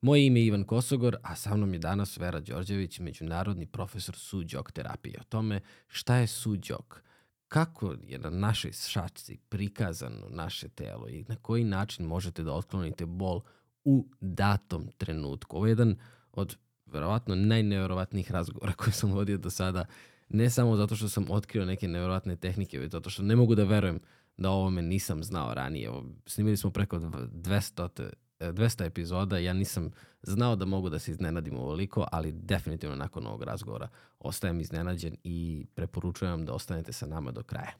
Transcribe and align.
Moje 0.00 0.26
ime 0.26 0.40
je 0.40 0.46
Ivan 0.46 0.64
Kosogor, 0.64 1.16
a 1.22 1.36
sa 1.36 1.56
mnom 1.56 1.72
je 1.72 1.78
danas 1.78 2.18
Vera 2.18 2.40
Đorđević, 2.40 2.98
međunarodni 2.98 3.66
profesor 3.66 4.16
suđog 4.16 4.72
terapije. 4.72 5.16
O 5.20 5.24
tome 5.24 5.60
šta 5.88 6.16
je 6.16 6.26
suđog, 6.26 7.02
kako 7.48 7.94
je 8.02 8.18
na 8.18 8.30
našoj 8.30 8.72
šačci 8.72 9.38
prikazano 9.48 10.26
naše 10.28 10.68
telo 10.68 11.08
i 11.08 11.24
na 11.28 11.36
koji 11.36 11.64
način 11.64 12.06
možete 12.06 12.42
da 12.42 12.52
otklonite 12.52 13.06
bol 13.06 13.40
u 13.84 14.06
datom 14.20 14.88
trenutku. 14.98 15.56
Ovo 15.56 15.66
je 15.66 15.70
jedan 15.70 15.96
od 16.32 16.56
verovatno 16.86 17.34
najneverovatnijih 17.34 18.30
razgovora 18.30 18.72
koje 18.72 18.92
sam 18.92 19.12
vodio 19.12 19.38
do 19.38 19.50
sada, 19.50 19.84
ne 20.28 20.50
samo 20.50 20.76
zato 20.76 20.96
što 20.96 21.08
sam 21.08 21.30
otkrio 21.30 21.64
neke 21.64 21.88
neverovatne 21.88 22.36
tehnike, 22.36 22.78
već 22.78 22.92
zato 22.92 23.10
što 23.10 23.22
ne 23.22 23.36
mogu 23.36 23.54
da 23.54 23.64
verujem 23.64 24.00
da 24.36 24.50
o 24.50 24.54
ovome 24.54 24.82
nisam 24.82 25.22
znao 25.22 25.54
ranije. 25.54 25.90
Snimili 26.26 26.56
smo 26.56 26.70
preko 26.70 26.98
200 26.98 28.10
200 28.40 28.84
epizoda, 28.86 29.38
ja 29.38 29.52
nisam 29.52 29.90
znao 30.22 30.56
da 30.56 30.64
mogu 30.64 30.88
da 30.90 30.98
se 30.98 31.10
iznenadim 31.10 31.56
ovoliko, 31.58 32.06
ali 32.12 32.32
definitivno 32.32 32.96
nakon 32.96 33.26
ovog 33.26 33.42
razgovora 33.42 33.88
ostajem 34.18 34.60
iznenađen 34.60 35.16
i 35.24 35.66
preporučujem 35.74 36.44
da 36.44 36.52
ostanete 36.52 36.92
sa 36.92 37.06
nama 37.06 37.30
do 37.30 37.42
kraja. 37.42 37.72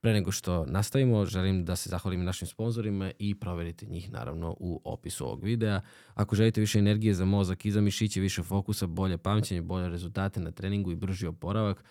Pre 0.00 0.12
nego 0.12 0.32
što 0.32 0.66
nastavimo, 0.66 1.26
želim 1.26 1.64
da 1.64 1.76
se 1.76 1.90
zahvalim 1.90 2.24
našim 2.24 2.48
sponsorima 2.48 3.12
i 3.18 3.34
proverite 3.34 3.86
njih 3.86 4.12
naravno 4.12 4.56
u 4.60 4.80
opisu 4.84 5.26
ovog 5.26 5.44
videa. 5.44 5.80
Ako 6.14 6.36
želite 6.36 6.60
više 6.60 6.78
energije 6.78 7.14
za 7.14 7.24
mozak 7.24 7.64
i 7.64 7.70
za 7.70 7.80
mišiće, 7.80 8.20
više 8.20 8.42
fokusa, 8.42 8.86
bolje 8.86 9.18
pamćenje, 9.18 9.62
bolje 9.62 9.88
rezultate 9.88 10.40
na 10.40 10.50
treningu 10.50 10.92
i 10.92 10.96
brži 10.96 11.26
oporavak, 11.26 11.84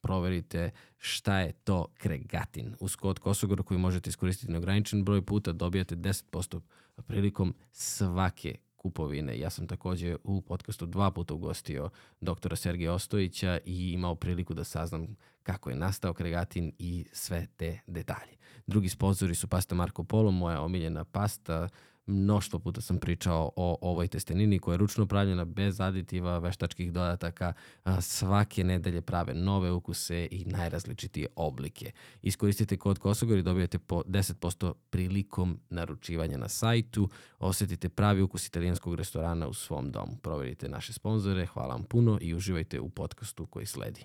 proverite 0.00 0.70
šta 0.98 1.38
je 1.38 1.52
to 1.52 1.86
kregatin. 1.94 2.74
Uz 2.80 2.96
kod 2.96 3.18
Kosogor 3.18 3.62
koji 3.62 3.78
možete 3.78 4.10
iskoristiti 4.10 4.52
na 4.52 4.58
ograničen 4.58 5.04
broj 5.04 5.22
puta 5.22 5.52
dobijate 5.52 5.96
10% 5.96 6.60
prilikom 7.06 7.54
svake 7.72 8.56
kupovine. 8.76 9.38
Ja 9.38 9.50
sam 9.50 9.66
takođe 9.66 10.16
u 10.24 10.40
podcastu 10.40 10.86
dva 10.86 11.10
puta 11.10 11.34
ugostio 11.34 11.90
doktora 12.20 12.56
Sergeja 12.56 12.92
Ostojića 12.92 13.58
i 13.64 13.92
imao 13.92 14.14
priliku 14.14 14.54
da 14.54 14.64
saznam 14.64 15.16
kako 15.42 15.70
je 15.70 15.76
nastao 15.76 16.14
kregatin 16.14 16.72
i 16.78 17.06
sve 17.12 17.46
te 17.56 17.80
detalje. 17.86 18.36
Drugi 18.66 18.88
sponzori 18.88 19.34
su 19.34 19.48
pasta 19.48 19.74
Marco 19.74 20.04
Polo, 20.04 20.30
moja 20.30 20.60
omiljena 20.62 21.04
pasta, 21.04 21.68
mnoštvo 22.06 22.58
puta 22.58 22.80
sam 22.80 22.98
pričao 22.98 23.50
o 23.56 23.78
ovoj 23.80 24.08
testenini 24.08 24.58
koja 24.58 24.72
je 24.72 24.78
ručno 24.78 25.06
pravljena 25.06 25.44
bez 25.44 25.80
aditiva, 25.80 26.38
veštačkih 26.38 26.92
dodataka, 26.92 27.52
svake 28.00 28.64
nedelje 28.64 29.00
prave 29.00 29.34
nove 29.34 29.72
ukuse 29.72 30.28
i 30.30 30.44
najrazličitije 30.44 31.26
oblike. 31.36 31.92
Iskoristite 32.22 32.76
kod 32.76 32.98
Kosogor 32.98 33.38
i 33.38 33.42
dobijete 33.42 33.78
po 33.78 34.02
10% 34.06 34.72
prilikom 34.90 35.60
naručivanja 35.70 36.38
na 36.38 36.48
sajtu, 36.48 37.08
osetite 37.38 37.88
pravi 37.88 38.22
ukus 38.22 38.46
italijanskog 38.46 38.94
restorana 38.94 39.48
u 39.48 39.54
svom 39.54 39.90
domu. 39.90 40.16
Proverite 40.22 40.68
naše 40.68 40.92
sponzore, 40.92 41.46
hvala 41.46 41.74
vam 41.74 41.84
puno 41.84 42.18
i 42.20 42.34
uživajte 42.34 42.80
u 42.80 42.88
podcastu 42.88 43.46
koji 43.46 43.66
sledi. 43.66 44.04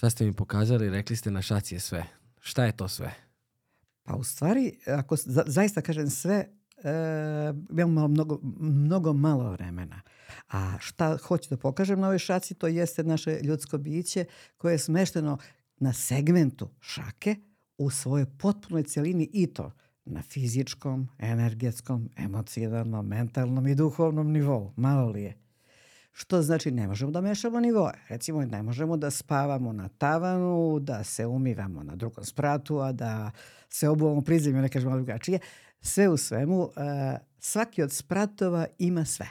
Sad 0.00 0.12
ste 0.12 0.24
mi 0.24 0.32
pokazali, 0.32 0.90
rekli 0.90 1.16
ste 1.16 1.30
na 1.30 1.42
šaci 1.42 1.74
je 1.74 1.80
sve. 1.80 2.06
Šta 2.38 2.64
je 2.64 2.76
to 2.76 2.88
sve? 2.88 3.14
Pa 4.02 4.16
u 4.16 4.24
stvari, 4.24 4.78
ako 4.86 5.16
za, 5.16 5.44
zaista 5.46 5.80
kažem 5.80 6.10
sve, 6.10 6.34
e, 6.34 6.92
imamo 7.70 8.08
mnogo, 8.08 8.38
mnogo 8.60 9.12
malo 9.12 9.50
vremena. 9.50 10.00
A 10.48 10.78
šta 10.78 11.16
hoću 11.16 11.50
da 11.50 11.56
pokažem 11.56 12.00
na 12.00 12.06
ovoj 12.06 12.18
šaci, 12.18 12.54
to 12.54 12.66
jeste 12.66 13.04
naše 13.04 13.40
ljudsko 13.42 13.78
biće 13.78 14.24
koje 14.56 14.74
je 14.74 14.78
smešteno 14.78 15.38
na 15.76 15.92
segmentu 15.92 16.68
šake 16.80 17.36
u 17.78 17.90
svojoj 17.90 18.26
potpunoj 18.38 18.82
celini 18.82 19.30
i 19.32 19.46
to 19.46 19.72
na 20.04 20.22
fizičkom, 20.22 21.08
energetskom, 21.18 22.10
emocionalnom, 22.16 23.06
mentalnom 23.06 23.66
i 23.66 23.74
duhovnom 23.74 24.32
nivou. 24.32 24.72
Malo 24.76 25.10
li 25.10 25.22
je? 25.22 25.49
Što 26.12 26.42
znači 26.42 26.70
ne 26.70 26.86
možemo 26.86 27.10
da 27.10 27.20
mešamo 27.20 27.60
nivoe. 27.60 27.92
Recimo 28.08 28.44
ne 28.44 28.62
možemo 28.62 28.96
da 28.96 29.10
spavamo 29.10 29.72
na 29.72 29.88
tavanu, 29.88 30.78
da 30.80 31.04
se 31.04 31.26
umivamo 31.26 31.82
na 31.82 31.96
drugom 31.96 32.24
spratu, 32.24 32.78
a 32.78 32.92
da 32.92 33.30
se 33.68 33.88
obuvamo 33.88 34.22
prizemlju, 34.22 34.62
ne 34.62 34.68
kažemo 34.68 34.96
drugačije. 34.96 35.38
Sve 35.80 36.08
u 36.08 36.16
svemu, 36.16 36.62
uh, 36.62 36.70
svaki 37.38 37.82
od 37.82 37.92
spratova 37.92 38.66
ima 38.78 39.04
sve. 39.04 39.26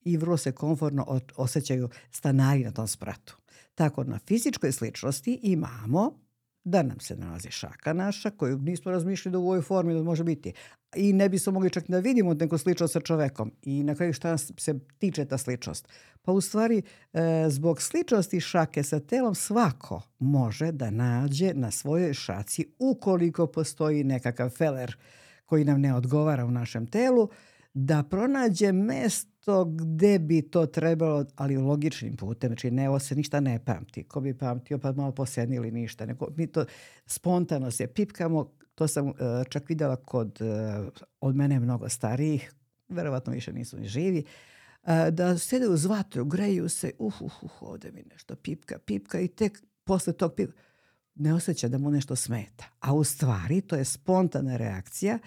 I 0.00 0.16
vrlo 0.16 0.36
se 0.36 0.52
komfortno 0.52 1.20
osjećaju 1.36 1.88
stanari 2.10 2.64
na 2.64 2.70
tom 2.70 2.88
spratu. 2.88 3.36
Tako 3.74 4.04
na 4.04 4.18
fizičkoj 4.18 4.72
sličnosti 4.72 5.40
imamo 5.42 6.27
da 6.68 6.82
nam 6.82 7.00
se 7.00 7.16
nalazi 7.16 7.50
šaka 7.50 7.92
naša 7.92 8.30
koju 8.30 8.58
nismo 8.58 8.92
razmišljali 8.92 9.32
da 9.32 9.38
u 9.38 9.46
ovoj 9.46 9.62
formi 9.62 9.94
da 9.94 10.02
može 10.02 10.24
biti. 10.24 10.52
I 10.96 11.12
ne 11.12 11.28
bismo 11.28 11.52
mogli 11.52 11.70
čak 11.70 11.84
da 11.88 11.98
vidimo 11.98 12.34
neku 12.34 12.58
sličnost 12.58 12.92
sa 12.92 13.00
čovekom. 13.00 13.52
I 13.62 13.82
na 13.82 13.94
kraju 13.94 14.12
šta 14.12 14.38
se 14.38 14.78
tiče 14.98 15.24
ta 15.24 15.38
sličnost? 15.38 15.88
Pa 16.22 16.32
u 16.32 16.40
stvari 16.40 16.82
e, 17.12 17.44
zbog 17.48 17.82
sličnosti 17.82 18.40
šake 18.40 18.82
sa 18.82 19.00
telom 19.00 19.34
svako 19.34 20.02
može 20.18 20.72
da 20.72 20.90
nađe 20.90 21.54
na 21.54 21.70
svojoj 21.70 22.14
šaci 22.14 22.66
ukoliko 22.78 23.46
postoji 23.46 24.04
nekakav 24.04 24.50
feler 24.50 24.96
koji 25.46 25.64
nam 25.64 25.80
ne 25.80 25.94
odgovara 25.94 26.44
u 26.44 26.50
našem 26.50 26.86
telu, 26.86 27.28
da 27.80 28.02
pronađe 28.02 28.72
mesto 28.72 29.64
gde 29.64 30.18
bi 30.18 30.42
to 30.42 30.66
trebalo, 30.66 31.24
ali 31.36 31.56
logičnim 31.56 32.16
putem, 32.16 32.48
znači 32.48 32.70
ne, 32.70 32.88
ovo 32.88 32.98
se 32.98 33.14
ništa 33.14 33.40
ne 33.40 33.64
pamti. 33.64 34.04
Ko 34.04 34.20
bi 34.20 34.38
pamtio 34.38 34.78
pa 34.78 34.92
malo 34.92 35.12
posednili 35.12 35.70
ništa, 35.70 36.06
nego 36.06 36.26
mi 36.36 36.46
to 36.46 36.64
spontano 37.06 37.70
se 37.70 37.86
pipkamo, 37.86 38.50
to 38.74 38.88
sam 38.88 39.06
uh, 39.06 39.14
čak 39.48 39.68
videla 39.68 39.96
kod 39.96 40.38
uh, 40.40 40.88
od 41.20 41.36
mene 41.36 41.60
mnogo 41.60 41.88
starijih, 41.88 42.52
verovatno 42.88 43.32
više 43.32 43.52
nisu 43.52 43.78
ni 43.78 43.88
živi, 43.88 44.24
uh, 44.82 44.90
da 45.10 45.38
sede 45.38 45.68
uz 45.68 45.84
vatru, 45.84 46.24
greju 46.24 46.68
se, 46.68 46.92
uh, 46.98 47.20
uh, 47.20 47.42
uh, 47.42 47.62
ovde 47.62 47.92
mi 47.92 48.02
nešto 48.10 48.36
pipka, 48.36 48.78
pipka 48.78 49.20
i 49.20 49.28
tek 49.28 49.62
posle 49.84 50.12
tog 50.12 50.34
pipka, 50.34 50.60
ne 51.14 51.34
osjeća 51.34 51.68
da 51.68 51.78
mu 51.78 51.90
nešto 51.90 52.16
smeta. 52.16 52.64
A 52.80 52.94
u 52.94 53.04
stvari 53.04 53.60
to 53.60 53.76
je 53.76 53.84
spontana 53.84 54.56
reakcija 54.56 55.18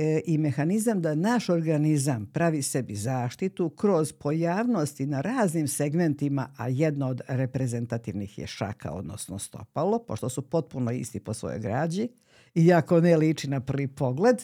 e, 0.00 0.20
i 0.24 0.38
mehanizam 0.38 1.02
da 1.02 1.14
naš 1.14 1.48
organizam 1.48 2.26
pravi 2.32 2.62
sebi 2.62 2.94
zaštitu 2.94 3.70
kroz 3.70 4.12
pojavnosti 4.12 5.06
na 5.06 5.20
raznim 5.20 5.68
segmentima, 5.68 6.54
a 6.56 6.68
jedno 6.68 7.08
od 7.08 7.20
reprezentativnih 7.28 8.38
je 8.38 8.46
šaka, 8.46 8.90
odnosno 8.90 9.38
stopalo, 9.38 9.98
pošto 9.98 10.28
su 10.28 10.42
potpuno 10.42 10.90
isti 10.90 11.20
po 11.20 11.34
svojoj 11.34 11.58
građi, 11.58 12.08
iako 12.54 13.00
ne 13.00 13.16
liči 13.16 13.50
na 13.50 13.60
prvi 13.60 13.88
pogled. 13.88 14.36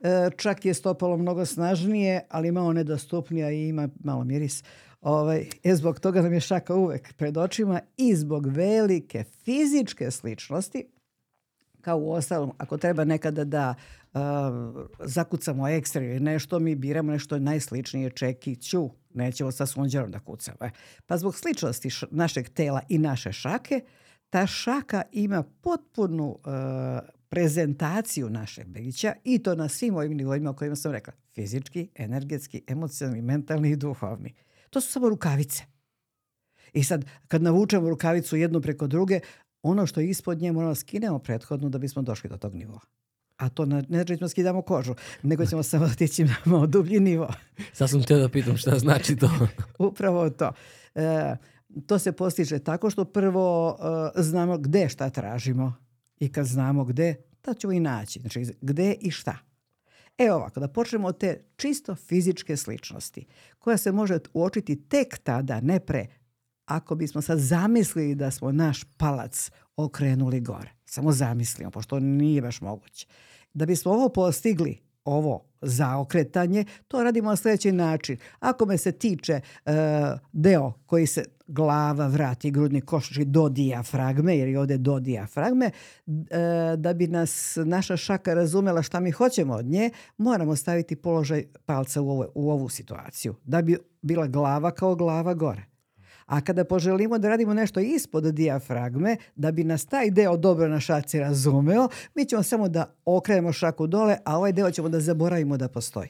E, 0.00 0.30
čak 0.36 0.64
je 0.64 0.74
stopalo 0.74 1.16
mnogo 1.16 1.46
snažnije, 1.46 2.20
ali 2.28 2.52
malo 2.52 2.72
nedostupnija 2.72 3.50
i 3.50 3.68
ima 3.68 3.88
malo 4.04 4.24
miris. 4.24 4.64
Ovaj, 5.00 5.46
e, 5.64 5.74
zbog 5.74 6.00
toga 6.00 6.22
nam 6.22 6.32
je 6.32 6.40
šaka 6.40 6.74
uvek 6.74 7.14
pred 7.14 7.36
očima 7.36 7.80
i 7.96 8.16
zbog 8.16 8.46
velike 8.46 9.24
fizičke 9.44 10.10
sličnosti, 10.10 10.84
kao 11.82 11.98
u 11.98 12.12
ostalom, 12.12 12.52
ako 12.58 12.76
treba 12.76 13.04
nekada 13.04 13.44
da 13.44 13.74
uh, 14.12 14.20
zakucamo 15.04 15.68
ekstra 15.68 16.04
ili 16.04 16.20
nešto, 16.20 16.58
mi 16.58 16.74
biramo 16.74 17.12
nešto 17.12 17.38
najsličnije 17.38 18.10
čekiću, 18.10 18.90
nećemo 19.14 19.52
sa 19.52 19.66
sunđerom 19.66 20.10
da 20.10 20.20
kucamo. 20.20 20.56
E. 20.60 20.70
Pa 21.06 21.16
zbog 21.16 21.36
sličnosti 21.36 21.88
našeg 22.10 22.48
tela 22.48 22.80
i 22.88 22.98
naše 22.98 23.32
šake, 23.32 23.80
ta 24.30 24.46
šaka 24.46 25.02
ima 25.12 25.42
potpunu 25.42 26.28
uh, 26.28 26.42
prezentaciju 27.28 28.30
našeg 28.30 28.66
bića 28.66 29.14
i 29.24 29.38
to 29.38 29.54
na 29.54 29.68
svim 29.68 29.96
ovim 29.96 30.16
nivoima 30.16 30.50
o 30.50 30.54
kojima 30.54 30.76
sam 30.76 30.92
rekla. 30.92 31.12
Fizički, 31.34 31.88
energetski, 31.94 32.62
emocionalni, 32.66 33.22
mentalni 33.22 33.70
i 33.70 33.76
duhovni. 33.76 34.34
To 34.70 34.80
su 34.80 34.92
samo 34.92 35.08
rukavice. 35.08 35.64
I 36.72 36.84
sad, 36.84 37.04
kad 37.28 37.42
navučemo 37.42 37.88
rukavicu 37.88 38.36
jednu 38.36 38.60
preko 38.60 38.86
druge, 38.86 39.20
ono 39.62 39.86
što 39.86 40.00
je 40.00 40.08
ispod 40.08 40.42
nje 40.42 40.52
moramo 40.52 40.70
da 40.70 40.74
skinemo 40.74 41.18
prethodno 41.18 41.68
da 41.68 41.78
bismo 41.78 42.02
došli 42.02 42.30
do 42.30 42.36
tog 42.36 42.54
nivoa. 42.54 42.80
A 43.36 43.48
to 43.48 43.66
ne, 43.66 43.76
ne 43.88 43.98
znači 43.98 44.16
da 44.16 44.28
skidamo 44.28 44.62
kožu, 44.62 44.94
nego 45.22 45.46
ćemo 45.46 45.62
samo 45.62 45.84
otići 45.92 46.24
na 46.24 46.34
malo 46.44 46.66
dublji 46.66 47.00
nivo. 47.00 47.28
Sad 47.72 47.90
sam 47.90 48.02
te 48.02 48.16
da 48.16 48.28
pitam 48.28 48.56
šta 48.56 48.78
znači 48.78 49.16
to. 49.16 49.30
Upravo 49.88 50.30
to. 50.30 50.52
E, 50.94 51.36
to 51.86 51.98
se 51.98 52.12
postiže 52.12 52.58
tako 52.58 52.90
što 52.90 53.04
prvo 53.04 53.76
e, 54.16 54.22
znamo 54.22 54.58
gde 54.58 54.88
šta 54.88 55.10
tražimo 55.10 55.74
i 56.18 56.32
kad 56.32 56.46
znamo 56.46 56.84
gde, 56.84 57.14
da 57.44 57.54
ćemo 57.54 57.72
i 57.72 57.80
naći. 57.80 58.20
Znači, 58.20 58.44
gde 58.60 58.92
i 59.00 59.10
šta. 59.10 59.38
E 60.18 60.32
ovako, 60.32 60.60
da 60.60 60.68
počnemo 60.68 61.08
od 61.08 61.18
te 61.18 61.44
čisto 61.56 61.94
fizičke 61.94 62.56
sličnosti, 62.56 63.26
koja 63.58 63.76
se 63.76 63.92
može 63.92 64.18
uočiti 64.34 64.88
tek 64.88 65.18
tada, 65.18 65.60
ne 65.60 65.80
pre, 65.80 66.06
ako 66.64 66.94
bismo 66.94 67.22
sad 67.22 67.38
zamislili 67.38 68.14
da 68.14 68.30
smo 68.30 68.52
naš 68.52 68.84
palac 68.96 69.50
okrenuli 69.76 70.40
gore. 70.40 70.70
Samo 70.84 71.12
zamislimo, 71.12 71.70
pošto 71.70 72.00
nije 72.00 72.42
baš 72.42 72.60
moguće. 72.60 73.06
Da 73.54 73.66
bismo 73.66 73.92
ovo 73.92 74.08
postigli, 74.08 74.78
ovo 75.04 75.44
zaokretanje, 75.62 76.64
to 76.88 77.02
radimo 77.02 77.30
na 77.30 77.36
sljedeći 77.36 77.72
način. 77.72 78.16
Ako 78.40 78.66
me 78.66 78.78
se 78.78 78.92
tiče 78.92 79.40
uh, 79.66 79.72
deo 80.32 80.72
koji 80.86 81.06
se 81.06 81.24
glava, 81.46 82.06
vrat 82.06 82.44
i 82.44 82.50
grudni 82.50 82.80
košuši 82.80 83.24
do 83.24 83.48
dijafragme, 83.48 84.38
jer 84.38 84.48
je 84.48 84.58
ovdje 84.58 84.78
do 84.78 85.00
dijafragme, 85.00 85.70
uh, 86.06 86.14
da 86.76 86.92
bi 86.94 87.06
nas 87.06 87.58
naša 87.64 87.96
šaka 87.96 88.34
razumela 88.34 88.82
šta 88.82 89.00
mi 89.00 89.10
hoćemo 89.10 89.54
od 89.54 89.66
nje, 89.66 89.90
moramo 90.16 90.56
staviti 90.56 90.96
položaj 90.96 91.44
palca 91.66 92.00
u, 92.00 92.10
ovo, 92.10 92.26
u 92.34 92.50
ovu 92.50 92.68
situaciju. 92.68 93.34
Da 93.44 93.62
bi 93.62 93.76
bila 94.02 94.26
glava 94.26 94.70
kao 94.70 94.94
glava 94.94 95.34
gore. 95.34 95.71
A 96.26 96.40
kada 96.40 96.64
poželimo 96.64 97.18
da 97.18 97.28
radimo 97.28 97.54
nešto 97.54 97.80
ispod 97.80 98.24
dijafragme, 98.24 99.16
da 99.36 99.52
bi 99.52 99.64
nas 99.64 99.86
taj 99.86 100.10
deo 100.10 100.36
dobro 100.36 100.68
na 100.68 100.80
šaci 100.80 101.18
razumeo, 101.18 101.88
mi 102.14 102.24
ćemo 102.24 102.42
samo 102.42 102.68
da 102.68 102.94
okrenemo 103.04 103.52
šaku 103.52 103.86
dole, 103.86 104.16
a 104.24 104.36
ovaj 104.36 104.52
deo 104.52 104.70
ćemo 104.70 104.88
da 104.88 105.00
zaboravimo 105.00 105.56
da 105.56 105.68
postoji. 105.68 106.08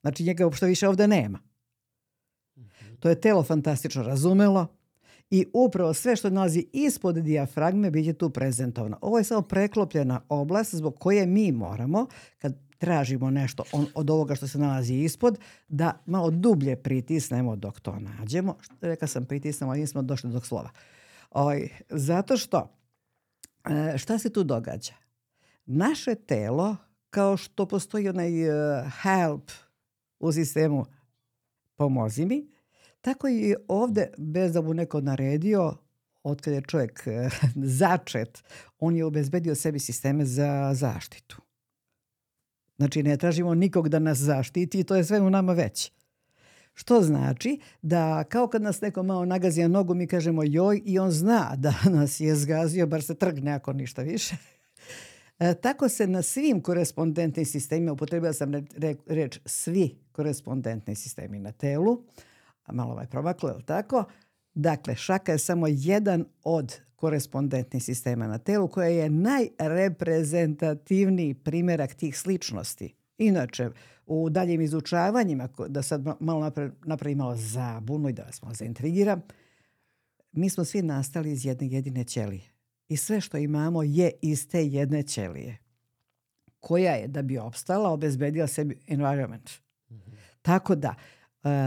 Znači 0.00 0.24
njega 0.24 0.44
uopšte 0.44 0.66
više 0.66 0.88
ovdje 0.88 1.08
nema. 1.08 1.38
To 3.00 3.08
je 3.08 3.20
telo 3.20 3.42
fantastično 3.42 4.02
razumelo 4.02 4.66
i 5.30 5.46
upravo 5.54 5.94
sve 5.94 6.16
što 6.16 6.30
nalazi 6.30 6.66
ispod 6.72 7.14
dijafragme 7.14 7.90
bit 7.90 8.04
će 8.04 8.12
tu 8.12 8.30
prezentovano. 8.30 8.98
Ovo 9.00 9.18
je 9.18 9.24
samo 9.24 9.42
preklopljena 9.42 10.20
oblast 10.28 10.74
zbog 10.74 10.98
koje 10.98 11.26
mi 11.26 11.52
moramo, 11.52 12.06
kad 12.38 12.65
tražimo 12.86 13.30
nešto 13.30 13.64
on, 13.72 13.86
od 13.94 14.10
ovoga 14.10 14.34
što 14.34 14.48
se 14.48 14.58
nalazi 14.58 14.94
ispod, 14.94 15.38
da 15.68 16.02
malo 16.06 16.30
dublje 16.30 16.76
pritisnemo 16.76 17.56
dok 17.56 17.80
to 17.80 17.98
nađemo. 17.98 18.56
Reka 18.80 19.06
sam 19.06 19.24
pritisnemo, 19.24 19.72
ali 19.72 19.80
nismo 19.80 20.02
došli 20.02 20.30
do 20.30 20.40
slova. 20.40 20.70
Oj, 21.30 21.42
ovaj, 21.42 21.68
zato 21.90 22.36
što, 22.36 22.78
e, 23.70 23.98
šta 23.98 24.18
se 24.18 24.32
tu 24.32 24.44
događa? 24.44 24.92
Naše 25.64 26.14
telo, 26.14 26.76
kao 27.10 27.36
što 27.36 27.66
postoji 27.66 28.08
onaj 28.08 28.48
uh, 28.48 28.56
help 29.02 29.50
u 30.18 30.32
sistemu 30.32 30.86
pomozi 31.76 32.26
mi, 32.26 32.48
tako 33.00 33.28
i 33.28 33.54
ovdje, 33.68 34.12
bez 34.18 34.52
da 34.52 34.60
mu 34.60 34.74
neko 34.74 35.00
naredio, 35.00 35.76
od 36.22 36.40
kada 36.40 36.56
je 36.56 36.62
čovjek 36.62 37.04
uh, 37.06 37.32
začet, 37.80 38.44
on 38.78 38.96
je 38.96 39.04
obezbedio 39.04 39.54
sebi 39.54 39.78
sisteme 39.78 40.24
za 40.24 40.74
zaštitu. 40.74 41.46
Znači 42.76 43.02
ne 43.02 43.16
tražimo 43.16 43.54
nikog 43.54 43.88
da 43.88 43.98
nas 43.98 44.18
zaštiti, 44.18 44.84
to 44.84 44.96
je 44.96 45.04
sve 45.04 45.20
u 45.20 45.30
nama 45.30 45.52
već. 45.52 45.92
Što 46.74 47.02
znači 47.02 47.60
da 47.82 48.24
kao 48.24 48.48
kad 48.48 48.62
nas 48.62 48.80
neko 48.80 49.02
malo 49.02 49.24
nagazi 49.24 49.62
na 49.62 49.68
nogu, 49.68 49.94
mi 49.94 50.06
kažemo 50.06 50.42
joj 50.44 50.82
i 50.84 50.98
on 50.98 51.10
zna 51.10 51.52
da 51.56 51.74
nas 51.98 52.20
je 52.20 52.36
zgazio, 52.36 52.86
bar 52.86 53.02
se 53.02 53.14
trgne 53.14 53.52
ako 53.52 53.72
ništa 53.72 54.02
više. 54.02 54.36
E, 55.38 55.54
tako 55.54 55.88
se 55.88 56.06
na 56.06 56.22
svim 56.22 56.60
korespondentnim 56.60 57.46
sistemima, 57.46 57.92
upotrebila 57.92 58.32
sam 58.32 58.52
reč 59.06 59.40
svi 59.44 59.98
korespondentni 60.12 60.94
sistemi 60.94 61.38
na 61.38 61.52
telu, 61.52 62.04
a 62.64 62.72
malo 62.72 62.92
ovaj 62.92 63.06
promaklo, 63.06 63.48
je 63.48 63.64
tako? 63.66 64.04
Dakle, 64.56 64.96
šaka 64.96 65.32
je 65.32 65.38
samo 65.38 65.66
jedan 65.66 66.24
od 66.44 66.80
korespondentnih 66.94 67.84
sistema 67.84 68.26
na 68.26 68.38
telu 68.38 68.68
koja 68.68 68.88
je 68.88 69.10
najreprezentativniji 69.10 71.34
primjerak 71.34 71.94
tih 71.94 72.18
sličnosti. 72.18 72.94
Inače, 73.18 73.70
u 74.06 74.30
daljim 74.30 74.60
izučavanjima, 74.60 75.48
da 75.68 75.82
sad 75.82 76.04
malo 76.20 76.52
napravim 76.84 77.18
malo 77.18 77.36
zabunu 77.36 78.08
i 78.08 78.12
da 78.12 78.22
vas 78.22 78.42
malo 78.42 78.54
zaintrigiram, 78.54 79.22
mi 80.32 80.50
smo 80.50 80.64
svi 80.64 80.82
nastali 80.82 81.32
iz 81.32 81.46
jedne 81.46 81.68
jedine 81.68 82.04
ćelije. 82.04 82.50
I 82.88 82.96
sve 82.96 83.20
što 83.20 83.36
imamo 83.36 83.82
je 83.82 84.10
iz 84.22 84.48
te 84.48 84.66
jedne 84.66 85.02
ćelije 85.02 85.58
koja 86.60 86.92
je, 86.92 87.08
da 87.08 87.22
bi 87.22 87.38
opstala, 87.38 87.90
obezbedila 87.90 88.46
sebi 88.46 88.78
environment. 88.86 89.50
Mhm. 89.90 90.10
Tako 90.42 90.74
da, 90.74 90.94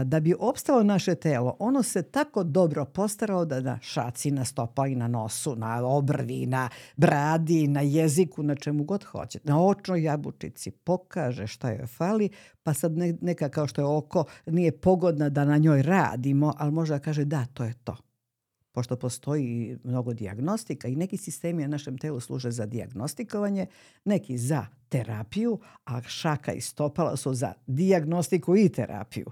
da 0.04 0.20
bi 0.20 0.34
opstalo 0.38 0.82
naše 0.82 1.14
telo, 1.14 1.56
ono 1.58 1.82
se 1.82 2.02
tako 2.02 2.44
dobro 2.44 2.84
postaralo 2.84 3.44
da 3.44 3.60
na 3.60 3.78
šaci, 3.82 4.30
na 4.30 4.44
stopali, 4.44 4.94
na 4.94 5.08
nosu, 5.08 5.56
na 5.56 5.86
obrvi, 5.86 6.46
na 6.46 6.68
bradi, 6.96 7.68
na 7.68 7.80
jeziku, 7.80 8.42
na 8.42 8.54
čemu 8.54 8.84
god 8.84 9.04
hoće, 9.04 9.38
na 9.44 9.62
očnoj 9.64 10.02
jabučici 10.02 10.70
pokaže 10.70 11.46
šta 11.46 11.70
joj 11.70 11.86
fali, 11.86 12.28
pa 12.62 12.74
sad 12.74 12.92
neka 13.20 13.48
kao 13.48 13.66
što 13.66 13.80
je 13.80 13.86
oko 13.86 14.24
nije 14.46 14.72
pogodna 14.72 15.28
da 15.28 15.44
na 15.44 15.58
njoj 15.58 15.82
radimo, 15.82 16.52
ali 16.58 16.72
možda 16.72 16.98
kaže 16.98 17.24
da, 17.24 17.46
to 17.54 17.64
je 17.64 17.74
to. 17.84 17.96
Pošto 18.72 18.96
postoji 18.96 19.78
mnogo 19.84 20.14
dijagnostika 20.14 20.88
i 20.88 20.96
neki 20.96 21.16
sistemi 21.16 21.62
na 21.62 21.68
našem 21.68 21.98
telu 21.98 22.20
služe 22.20 22.50
za 22.50 22.66
dijagnostikovanje, 22.66 23.66
neki 24.04 24.38
za 24.38 24.66
terapiju, 24.88 25.58
a 25.84 26.02
šaka 26.02 26.52
i 26.52 26.60
stopala 26.60 27.16
su 27.16 27.34
za 27.34 27.52
dijagnostiku 27.66 28.56
i 28.56 28.68
terapiju. 28.68 29.26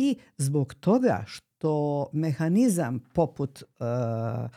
I 0.00 0.18
zbog 0.36 0.74
toga 0.74 1.24
što 1.26 2.06
mehanizam 2.12 3.00
poput 3.12 3.62
uh, 3.62 4.50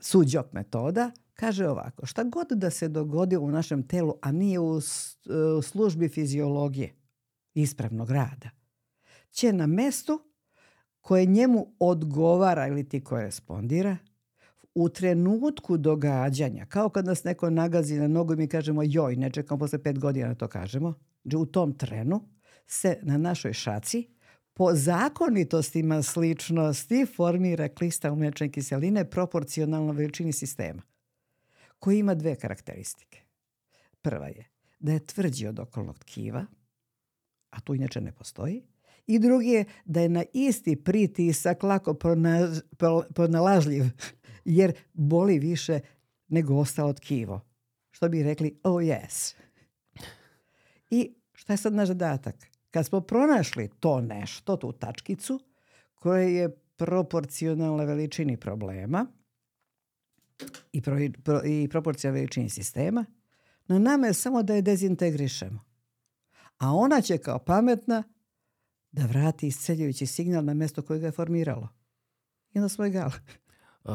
suđok 0.00 0.52
metoda 0.52 1.10
kaže 1.34 1.68
ovako, 1.68 2.06
šta 2.06 2.24
god 2.24 2.46
da 2.50 2.70
se 2.70 2.88
dogodi 2.88 3.36
u 3.36 3.50
našem 3.50 3.88
telu, 3.88 4.14
a 4.22 4.32
nije 4.32 4.58
u, 4.58 4.80
u 5.58 5.62
službi 5.62 6.08
fiziologije 6.08 6.94
ispravnog 7.54 8.10
rada, 8.10 8.50
će 9.30 9.52
na 9.52 9.66
mestu 9.66 10.20
koje 11.00 11.26
njemu 11.26 11.74
odgovara 11.78 12.66
ili 12.66 12.88
ti 12.88 13.04
korespondira, 13.04 13.96
u 14.74 14.88
trenutku 14.88 15.76
događanja, 15.76 16.66
kao 16.66 16.88
kad 16.88 17.04
nas 17.04 17.24
neko 17.24 17.50
nagazi 17.50 17.98
na 17.98 18.08
nogu 18.08 18.32
i 18.32 18.36
mi 18.36 18.48
kažemo 18.48 18.82
joj, 18.84 19.16
ne 19.16 19.30
čekamo 19.30 19.58
posle 19.58 19.82
pet 19.82 19.98
godina 19.98 20.34
to 20.34 20.48
kažemo, 20.48 20.94
u 21.36 21.46
tom 21.46 21.72
trenu 21.72 22.28
se 22.66 22.98
na 23.02 23.18
našoj 23.18 23.52
šaci 23.52 24.13
po 24.54 24.74
zakonitostima 24.74 26.02
sličnosti 26.02 27.06
formira 27.16 27.68
kristal 27.68 28.16
mlečne 28.16 28.52
kiseline 28.52 29.10
proporcionalno 29.10 29.92
veličini 29.92 30.32
sistema, 30.32 30.82
koji 31.78 31.98
ima 31.98 32.14
dve 32.14 32.36
karakteristike. 32.36 33.20
Prva 34.02 34.26
je 34.26 34.48
da 34.78 34.92
je 34.92 35.06
tvrđi 35.06 35.46
od 35.46 35.58
okolnog 35.58 35.98
tkiva, 35.98 36.46
a 37.50 37.60
tu 37.60 37.74
inače 37.74 38.00
ne 38.00 38.12
postoji, 38.12 38.62
i 39.06 39.18
drugi 39.18 39.48
je 39.48 39.64
da 39.84 40.00
je 40.00 40.08
na 40.08 40.24
isti 40.32 40.76
pritisak 40.76 41.62
lako 41.62 41.94
pronalažljiv, 43.14 43.84
jer 44.44 44.72
boli 44.92 45.38
više 45.38 45.80
nego 46.28 46.54
ostalo 46.54 46.92
tkivo. 46.92 47.40
Što 47.90 48.08
bi 48.08 48.22
rekli, 48.22 48.60
oh 48.62 48.82
yes. 48.82 49.34
I 50.90 51.14
šta 51.32 51.52
je 51.52 51.56
sad 51.56 51.74
naš 51.74 51.88
zadatak? 51.88 52.53
Kad 52.74 52.86
smo 52.86 53.00
pronašli 53.00 53.70
to 53.80 54.00
nešto, 54.00 54.56
tu 54.56 54.72
tačkicu, 54.72 55.40
koja 55.94 56.22
je 56.22 56.56
proporcionalna 56.76 57.84
veličini 57.84 58.36
problema 58.36 59.06
i, 60.72 60.82
pro, 60.82 60.96
pro, 61.24 61.40
i 61.44 61.68
proporcionalna 61.70 62.18
veličini 62.18 62.48
sistema, 62.48 63.04
na 63.66 63.78
nama 63.78 64.06
je 64.06 64.14
samo 64.14 64.42
da 64.42 64.54
je 64.54 64.62
dezintegrišemo. 64.62 65.60
A 66.58 66.72
ona 66.72 67.00
će 67.00 67.18
kao 67.18 67.38
pametna 67.38 68.02
da 68.92 69.06
vrati 69.06 69.46
isceljujući 69.46 70.06
signal 70.06 70.44
na 70.44 70.54
mjesto 70.54 70.82
koje 70.82 71.00
ga 71.00 71.06
je 71.06 71.12
formiralo. 71.12 71.68
I 72.52 72.58
onda 72.58 72.68
smo 72.68 72.84
egal. 72.84 73.10
Uh, 73.84 73.92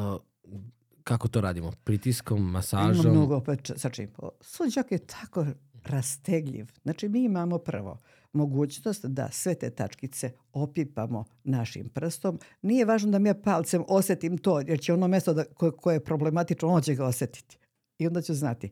kako 1.04 1.28
to 1.28 1.42
radimo? 1.42 1.72
Pritiskom, 1.84 2.52
masažom? 2.52 3.06
Ima 3.06 3.14
mnogo, 3.14 3.44
pa, 3.44 3.56
znači, 3.76 4.08
suđak 4.42 4.92
je 4.92 5.00
tako 5.00 5.46
rastegljiv. 5.84 6.68
Znači, 6.84 7.10
mi 7.10 7.24
imamo 7.24 7.58
prvo 7.58 7.98
mogućnost 8.34 9.06
da 9.06 9.30
sve 9.32 9.56
te 9.56 9.70
tačkice 9.70 10.32
opipamo 10.54 11.26
našim 11.44 11.90
prstom. 11.90 12.40
Nije 12.62 12.86
važno 12.86 13.12
da 13.12 13.20
mi 13.20 13.30
ja 13.30 13.34
palcem 13.34 13.84
osjetim 13.88 14.38
to, 14.38 14.60
jer 14.60 14.80
će 14.80 14.94
ono 14.94 15.08
mjesto 15.08 15.34
da, 15.34 15.44
koje, 15.46 15.72
koje 15.72 15.96
je 15.96 16.04
problematično, 16.04 16.68
on 16.68 16.82
će 16.82 16.96
ga 16.96 17.06
osjetiti. 17.06 17.58
I 17.98 18.08
onda 18.08 18.22
ću 18.22 18.34
znati. 18.34 18.72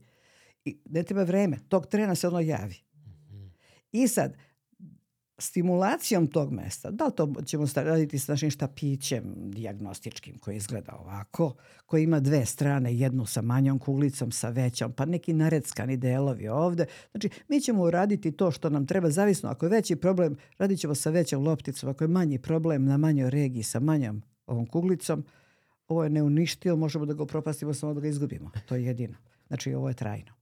I 0.65 0.79
ne 0.85 1.03
treba 1.03 1.23
vreme, 1.23 1.59
tog 1.69 1.87
trena 1.87 2.15
se 2.15 2.27
ono 2.27 2.39
javi. 2.39 2.75
I 3.91 4.07
sad, 4.07 4.37
stimulacijom 5.38 6.27
tog 6.27 6.51
mesta, 6.51 6.91
da 6.91 7.06
li 7.06 7.12
to 7.15 7.34
ćemo 7.46 7.65
raditi 7.75 8.20
s 8.20 8.27
našim 8.27 8.50
štapićem 8.50 9.34
diagnostičkim 9.36 10.39
koji 10.39 10.56
izgleda 10.56 10.96
ovako, 11.00 11.56
koji 11.86 12.03
ima 12.03 12.20
dve 12.20 12.46
strane, 12.46 12.96
jednu 12.96 13.25
sa 13.25 13.41
manjom 13.41 13.79
kuglicom, 13.79 14.32
sa 14.32 14.50
većom, 14.50 14.94
pa 14.94 15.06
neki 15.06 15.34
nareckani 15.34 15.98
delovi 15.98 16.48
ovde. 16.48 16.86
Znači, 17.12 17.29
mi 17.48 17.62
ćemo 17.62 17.84
uraditi 17.84 18.32
to 18.32 18.51
što 18.51 18.70
nam 18.70 18.86
treba, 18.86 19.10
zavisno 19.10 19.50
ako 19.50 19.65
je 19.65 19.70
veći 19.70 19.96
problem, 19.96 20.36
radit 20.58 20.79
ćemo 20.79 20.96
sa 20.96 21.10
većom 21.10 21.44
lopticom, 21.44 21.89
ako 21.89 22.03
je 22.03 22.08
manji 22.08 22.39
problem 22.39 22.86
na 22.86 22.98
manjoj 22.98 23.29
regiji 23.29 23.63
sa 23.63 23.79
manjom 23.79 24.22
ovom 24.46 24.65
kuglicom, 24.65 25.25
ovo 25.88 26.03
je 26.03 26.10
neuništio, 26.10 26.75
možemo 26.75 27.06
da 27.06 27.13
ga 27.13 27.25
propastimo 27.25 27.74
samo 27.74 27.94
da 27.94 28.01
ga 28.01 28.08
izgubimo. 28.08 28.51
To 28.65 28.75
je 28.75 28.86
jedino. 28.86 29.17
Znači, 29.48 29.74
ovo 29.74 29.88
je 29.88 29.94
trajno. 29.94 30.37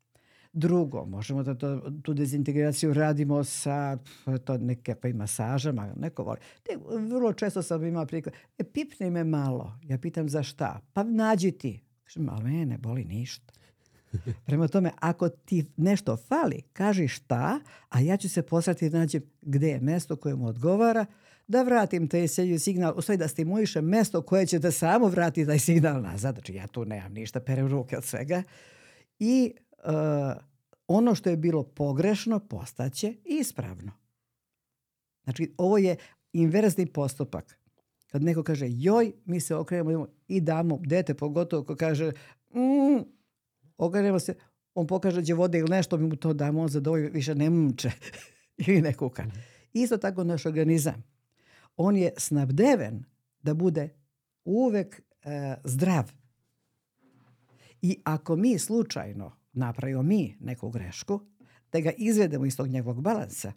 Drugo, 0.58 1.06
možemo 1.06 1.44
da 1.44 1.56
to, 1.56 1.82
tu 2.04 2.14
dezintegraciju 2.14 2.94
radimo 2.94 3.44
sa 3.44 3.98
to 4.44 4.58
nekakvim 4.58 5.16
masažama, 5.16 5.94
neko 5.96 6.24
voli. 6.24 6.38
Ne, 6.70 6.78
vrlo 7.10 7.34
često 7.34 7.62
sam 7.62 7.86
imao 7.86 8.06
prikla, 8.06 8.32
e, 8.58 8.64
pipni 8.64 9.10
me 9.10 9.24
malo. 9.24 9.80
Ja 9.84 9.98
pitam 9.98 10.30
za 10.30 10.44
šta? 10.44 10.80
Pa 10.94 11.04
nađi 11.04 11.52
ti. 11.52 11.80
Kažem, 12.04 12.30
ali 12.30 12.44
mene 12.44 12.66
ne 12.66 12.78
boli 12.78 13.06
ništa. 13.06 13.54
Prema 14.46 14.68
tome, 14.68 14.92
ako 15.00 15.30
ti 15.30 15.66
nešto 15.78 16.18
fali, 16.18 16.62
kaži 16.74 17.08
šta, 17.08 17.60
a 17.90 18.00
ja 18.00 18.18
ću 18.18 18.30
se 18.30 18.42
poslati 18.42 18.90
da 18.90 18.98
nađem 18.98 19.24
gde 19.42 19.70
je 19.70 19.80
mesto 19.80 20.16
koje 20.16 20.36
mu 20.36 20.48
odgovara, 20.48 21.06
da 21.48 21.64
vratim 21.64 22.08
taj 22.08 22.28
signal, 22.60 22.94
u 22.98 23.02
stvari 23.02 23.18
da 23.18 23.28
stimulišem 23.28 23.86
mesto 23.86 24.22
koje 24.22 24.46
će 24.46 24.60
da 24.60 24.72
samo 24.72 25.08
vrati 25.08 25.46
taj 25.46 25.60
signal 25.60 26.02
nazad. 26.02 26.36
Znači 26.36 26.54
ja 26.54 26.68
tu 26.68 26.86
nemam 26.86 27.14
ništa, 27.14 27.40
perem 27.40 27.68
ruke 27.68 27.98
od 27.98 28.04
svega. 28.04 28.44
I 29.20 29.54
uh, 29.86 30.42
ono 30.88 31.16
što 31.16 31.30
je 31.30 31.38
bilo 31.38 31.64
pogrešno 31.64 32.40
postaće 32.40 33.14
ispravno. 33.26 33.92
Znači 35.24 35.54
ovo 35.58 35.78
je 35.78 35.96
inverzni 36.34 36.86
postupak. 36.86 37.60
Kad 38.08 38.24
neko 38.24 38.44
kaže 38.44 38.66
joj, 38.70 39.14
mi 39.26 39.40
se 39.40 39.56
okrenemo 39.56 40.08
i 40.28 40.42
damo, 40.42 40.80
dete 40.86 41.14
pogotovo 41.14 41.64
ko 41.64 41.76
kaže 41.76 42.12
mm, 42.54 43.04
okrenemo 43.78 44.20
se, 44.20 44.36
on 44.74 44.88
pokaže 44.88 45.22
da 45.22 45.26
će 45.26 45.34
vode 45.34 45.60
ili 45.60 45.70
nešto, 45.70 45.98
mi 45.98 46.08
mu 46.08 46.16
to 46.16 46.34
damo, 46.34 46.62
on 46.62 46.68
zadovolji, 46.68 47.10
više 47.10 47.36
ne 47.36 47.50
mče 47.50 47.92
ili 48.68 48.82
ne 48.82 48.94
kuka. 48.94 49.26
Mhm. 49.26 49.38
Isto 49.74 49.98
tako 49.98 50.24
naš 50.24 50.46
organizam. 50.46 51.04
On 51.78 51.96
je 51.98 52.14
snabdeven 52.18 53.04
da 53.40 53.54
bude 53.54 53.90
uvek 54.46 55.02
e, 55.24 55.56
zdrav. 55.64 56.12
I 57.82 58.02
ako 58.04 58.36
mi 58.36 58.60
slučajno 58.60 59.32
napravimo 59.56 60.04
mi 60.04 60.38
neku 60.40 60.70
grešku, 60.70 61.22
da 61.72 61.80
ga 61.80 61.92
izvedemo 61.98 62.46
iz 62.46 62.58
tog 62.58 62.68
njegovog 62.68 63.02
balansa, 63.02 63.54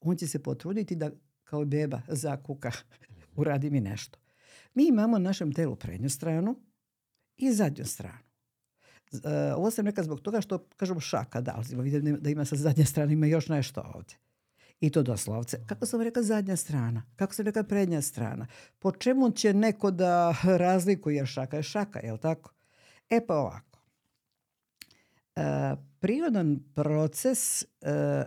on 0.00 0.16
će 0.16 0.26
se 0.26 0.42
potruditi 0.42 0.96
da 0.96 1.10
kao 1.44 1.64
beba 1.64 2.00
zakuka, 2.08 2.72
uradi 3.36 3.70
mi 3.70 3.80
nešto. 3.80 4.18
Mi 4.74 4.88
imamo 4.88 5.18
na 5.18 5.24
našem 5.24 5.52
telu 5.52 5.76
prednju 5.76 6.08
stranu 6.08 6.56
i 7.36 7.52
zadnju 7.52 7.84
stranu. 7.84 8.30
Uh, 9.12 9.20
ovo 9.56 9.70
sam 9.70 9.84
neka 9.84 10.02
zbog 10.02 10.20
toga 10.20 10.40
što, 10.40 10.66
kažemo, 10.76 11.00
šaka, 11.00 11.40
da, 11.40 11.54
ali 11.56 11.90
vidim 11.90 12.18
da 12.20 12.30
ima 12.30 12.44
sa 12.44 12.56
zadnje 12.56 12.84
strane, 12.84 13.12
ima 13.12 13.26
još 13.26 13.48
nešto 13.48 13.92
ovde. 13.94 14.14
I 14.80 14.90
to 14.90 15.02
doslovce. 15.02 15.64
Kako 15.66 15.86
sam 15.86 16.02
rekla 16.02 16.22
zadnja 16.22 16.56
strana? 16.56 17.02
Kako 17.16 17.34
sam 17.34 17.44
rekla 17.44 17.62
prednja 17.62 18.02
strana? 18.02 18.46
Po 18.78 18.92
čemu 18.92 19.30
će 19.30 19.54
neko 19.54 19.90
da 19.90 20.36
razlikuje 20.42 21.26
šaka? 21.26 21.56
Je 21.56 21.62
šaka, 21.62 22.00
je 22.00 22.12
li 22.12 22.18
tako? 22.18 22.52
E 23.10 23.26
pa 23.26 23.34
ovako. 23.34 23.69
E, 25.40 25.76
prirodan 26.00 26.60
proces 26.74 27.62
e, 27.62 27.66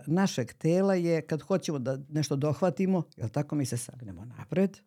našeg 0.06 0.52
tela 0.52 0.94
je 0.94 1.26
kad 1.26 1.42
hoćemo 1.42 1.78
da 1.78 1.98
nešto 2.08 2.36
dohvatimo, 2.36 3.02
jel 3.16 3.28
tako 3.28 3.56
mi 3.56 3.66
se 3.66 3.76
sagnemo 3.76 4.24
napred, 4.24 4.78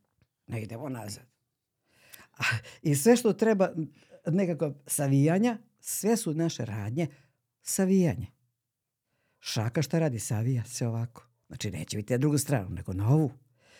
ne 0.48 0.62
idemo 0.62 0.89
nazad. 0.89 1.24
I 2.81 2.96
sve 2.96 3.15
što 3.15 3.34
treba 3.34 3.69
nekako 4.25 4.74
savijanja, 4.88 5.57
sve 5.79 6.17
su 6.17 6.34
naše 6.34 6.65
radnje 6.65 7.07
savijanje. 7.62 8.27
Šaka 9.39 9.81
šta 9.81 10.00
radi? 10.00 10.19
Savija 10.19 10.63
se 10.65 10.88
ovako. 10.88 11.27
Znači 11.48 11.72
neće 11.72 11.98
biti 11.98 12.13
na 12.13 12.17
drugu 12.17 12.38
stranu, 12.38 12.69
nego 12.69 12.93
na 12.93 13.10
ovu. 13.10 13.31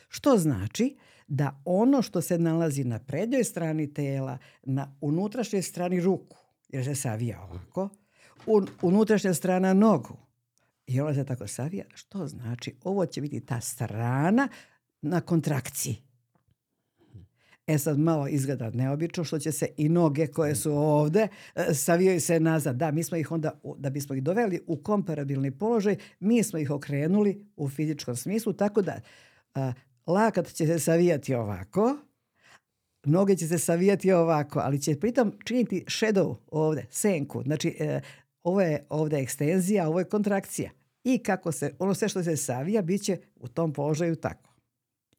Što 0.08 0.38
znači 0.38 0.98
da 1.28 1.62
ono 1.66 2.02
što 2.02 2.22
se 2.22 2.38
nalazi 2.38 2.84
na 2.84 3.00
prednjoj 3.00 3.44
strani 3.44 3.94
tela, 3.94 4.38
na 4.64 4.98
unutrašnjoj 5.02 5.62
strani 5.62 6.02
ruku, 6.02 6.38
jer 6.70 6.86
se 6.86 6.96
savija 6.96 7.42
ovako, 7.42 7.90
unutrašnja 8.82 9.34
strana 9.34 9.74
nogu. 9.74 10.18
I 10.88 11.02
ona 11.02 11.14
se 11.14 11.26
tako 11.26 11.48
savija. 11.48 11.86
Što 11.94 12.28
znači? 12.28 12.76
Ovo 12.84 13.06
će 13.06 13.22
biti 13.22 13.40
ta 13.40 13.62
strana 13.62 14.48
na 15.02 15.22
kontrakciji. 15.22 16.08
E 17.68 17.78
sad 17.78 18.00
malo 18.00 18.28
izgleda 18.28 18.70
neobično 18.70 19.24
što 19.24 19.40
će 19.40 19.52
se 19.52 19.68
i 19.78 19.90
noge 19.90 20.28
koje 20.28 20.56
su 20.56 20.72
ovde 20.74 21.28
e, 21.56 21.74
savijaju 21.74 22.22
se 22.22 22.40
nazad. 22.40 22.76
Da, 22.76 22.92
mi 22.92 23.04
smo 23.04 23.18
ih 23.18 23.32
onda, 23.32 23.60
da 23.78 23.90
bismo 23.90 24.16
ih 24.16 24.24
doveli 24.24 24.62
u 24.68 24.84
komparabilni 24.84 25.52
položaj, 25.52 25.96
mi 26.20 26.44
smo 26.44 26.60
ih 26.60 26.72
okrenuli 26.72 27.46
u 27.56 27.70
fizičkom 27.70 28.16
smislu, 28.16 28.54
tako 28.54 28.82
da 28.82 29.02
a, 29.56 29.74
lakat 30.06 30.48
će 30.48 30.66
se 30.66 30.80
savijati 30.80 31.36
ovako, 31.36 31.98
noge 33.04 33.36
će 33.36 33.48
se 33.48 33.58
savijati 33.58 34.12
ovako, 34.12 34.60
ali 34.60 34.82
će 34.82 35.00
pritom 35.00 35.34
činiti 35.46 35.86
shadow 35.88 36.36
ovde, 36.52 36.86
senku. 36.90 37.44
Znači, 37.44 37.76
e, 37.80 38.02
ovo 38.48 38.62
je 38.62 38.86
ovde 38.90 39.18
ekstenzija, 39.18 39.88
ovo 39.88 40.00
je 40.00 40.10
kontrakcija. 40.10 40.72
I 41.04 41.24
kako 41.24 41.52
se, 41.52 41.76
ono 41.80 41.94
sve 41.94 42.10
što 42.10 42.24
se 42.24 42.38
savija, 42.38 42.82
bit 42.82 43.04
će 43.04 43.18
u 43.36 43.48
tom 43.48 43.74
položaju 43.74 44.16
tako. 44.16 44.54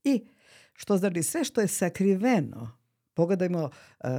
I 0.05 0.27
što 0.73 0.97
znači 0.97 1.23
sve 1.23 1.45
što 1.45 1.61
je 1.61 1.69
sakriveno, 1.69 2.79
pogledajmo, 3.15 3.65
uh, 3.65 4.11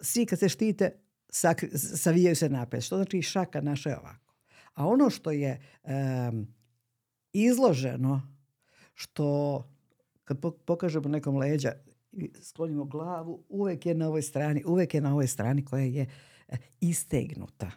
svi 0.00 0.26
kad 0.26 0.38
se 0.38 0.48
štite, 0.48 0.96
sakri, 1.28 1.78
savijaju 1.78 2.36
se 2.36 2.48
napred. 2.48 2.82
Što 2.82 2.96
znači 2.96 3.22
šaka 3.22 3.60
naša 3.60 3.90
je 3.90 3.98
ovako. 3.98 4.34
A 4.74 4.86
ono 4.86 5.10
što 5.10 5.30
je 5.30 5.60
um, 5.82 6.54
izloženo, 7.32 8.22
što 8.94 9.64
kad 10.24 10.38
pokažemo 10.64 11.08
nekom 11.08 11.36
leđa 11.36 11.72
sklonimo 12.42 12.84
glavu, 12.84 13.44
uvek 13.48 13.86
je 13.86 13.94
na 13.94 14.08
ovoj 14.08 14.22
strani, 14.22 14.64
uvek 14.66 14.94
je 14.94 15.00
na 15.00 15.12
ovoj 15.12 15.26
strani 15.26 15.64
koja 15.64 15.84
je 15.84 16.06
e, 16.48 16.56
istegnuta. 16.80 17.70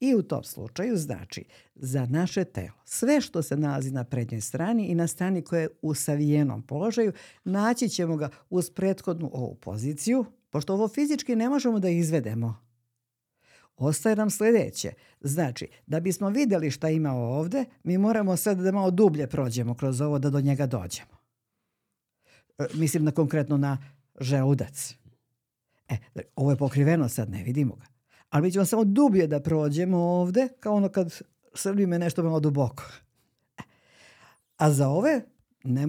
I 0.00 0.14
u 0.14 0.22
tom 0.22 0.44
slučaju 0.44 0.96
znači 0.96 1.44
za 1.74 2.06
naše 2.06 2.44
telo 2.44 2.78
sve 2.84 3.20
što 3.20 3.42
se 3.42 3.56
nalazi 3.56 3.90
na 3.90 4.04
prednjoj 4.04 4.40
strani 4.40 4.86
i 4.86 4.94
na 4.94 5.06
strani 5.06 5.42
koja 5.42 5.60
je 5.60 5.68
u 5.82 5.94
savijenom 5.94 6.62
položaju 6.62 7.12
naći 7.44 7.88
ćemo 7.88 8.16
ga 8.16 8.30
uz 8.50 8.70
prethodnu 8.70 9.30
ovu 9.32 9.54
poziciju, 9.54 10.24
pošto 10.50 10.74
ovo 10.74 10.88
fizički 10.88 11.36
ne 11.36 11.48
možemo 11.48 11.78
da 11.78 11.88
izvedemo. 11.88 12.68
Ostaje 13.76 14.16
nam 14.16 14.30
sledeće. 14.30 14.92
Znači, 15.20 15.68
da 15.86 16.00
bismo 16.00 16.28
videli 16.28 16.70
šta 16.70 16.88
ima 16.88 17.12
ovde, 17.12 17.64
mi 17.82 17.98
moramo 17.98 18.36
sad 18.36 18.58
da 18.58 18.72
malo 18.72 18.90
dublje 18.90 19.26
prođemo 19.26 19.74
kroz 19.74 20.00
ovo 20.00 20.18
da 20.18 20.30
do 20.30 20.40
njega 20.40 20.66
dođemo. 20.66 21.18
E, 22.58 22.66
mislim 22.74 23.04
na 23.04 23.10
konkretno 23.10 23.56
na 23.56 23.78
želudac. 24.20 24.94
E, 25.88 25.96
ovo 26.36 26.50
je 26.50 26.56
pokriveno 26.56 27.08
sad, 27.08 27.30
ne 27.30 27.42
vidimo 27.42 27.76
ga 27.76 27.97
ali 28.30 28.42
mi 28.42 28.52
ćemo 28.52 28.64
samo 28.64 28.84
dublje 28.84 29.26
da 29.26 29.40
prođemo 29.40 29.98
ovde, 29.98 30.48
kao 30.60 30.74
ono 30.74 30.88
kad 30.88 31.20
srbi 31.54 31.86
me 31.86 31.98
nešto 31.98 32.22
malo 32.22 32.40
duboko. 32.40 32.84
A 34.56 34.70
za 34.70 34.88
ove, 34.88 35.20
ne, 35.64 35.86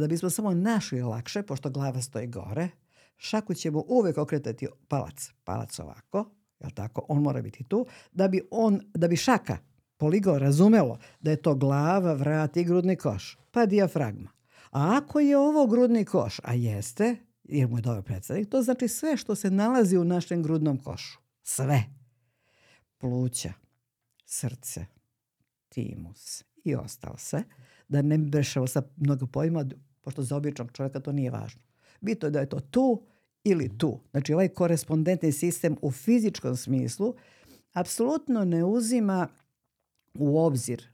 da 0.00 0.06
bismo 0.08 0.30
samo 0.30 0.54
našli 0.54 1.02
lakše, 1.02 1.42
pošto 1.42 1.70
glava 1.70 2.02
stoji 2.02 2.26
gore, 2.26 2.68
šaku 3.16 3.54
ćemo 3.54 3.84
uvek 3.88 4.18
okretati 4.18 4.66
palac, 4.88 5.30
palac 5.44 5.78
ovako, 5.78 6.30
jel 6.60 6.70
tako, 6.70 7.04
on 7.08 7.22
mora 7.22 7.42
biti 7.42 7.64
tu, 7.64 7.86
da 8.12 8.28
bi, 8.28 8.40
on, 8.50 8.80
da 8.94 9.08
bi 9.08 9.16
šaka 9.16 9.58
poligo 9.96 10.38
razumelo 10.38 10.98
da 11.20 11.30
je 11.30 11.42
to 11.42 11.54
glava, 11.54 12.12
vrat 12.12 12.56
i 12.56 12.64
grudni 12.64 12.96
koš, 12.96 13.38
pa 13.50 13.66
dijafragma. 13.66 14.30
A 14.70 15.00
ako 15.02 15.20
je 15.20 15.38
ovo 15.38 15.66
grudni 15.66 16.04
koš, 16.04 16.40
a 16.44 16.54
jeste, 16.54 17.16
jer 17.44 17.68
mu 17.68 17.78
je 17.78 17.82
dobro 17.82 18.02
predstavnik, 18.02 18.50
to 18.50 18.62
znači 18.62 18.88
sve 18.88 19.16
što 19.16 19.34
se 19.34 19.50
nalazi 19.50 19.96
u 19.96 20.04
našem 20.04 20.42
grudnom 20.42 20.78
košu 20.78 21.29
sve. 21.42 21.84
Pluća, 22.98 23.52
srce, 24.24 24.86
timus 25.68 26.44
i 26.64 26.74
ostalo 26.74 27.16
sve. 27.18 27.44
Da 27.88 28.02
ne 28.02 28.18
brešamo 28.18 28.66
sa 28.66 28.82
mnogo 28.96 29.26
pojma, 29.26 29.64
pošto 30.00 30.22
za 30.22 30.36
običnog 30.36 30.72
čovjeka 30.72 31.00
to 31.00 31.12
nije 31.12 31.30
važno. 31.30 31.62
Bitno 32.00 32.26
je 32.26 32.32
da 32.32 32.40
je 32.40 32.48
to 32.48 32.60
tu 32.60 33.02
ili 33.44 33.78
tu. 33.78 34.00
Znači 34.10 34.34
ovaj 34.34 34.48
korespondentni 34.48 35.32
sistem 35.32 35.76
u 35.82 35.90
fizičkom 35.90 36.56
smislu 36.56 37.14
apsolutno 37.72 38.44
ne 38.44 38.64
uzima 38.64 39.28
u 40.14 40.38
obzir 40.38 40.88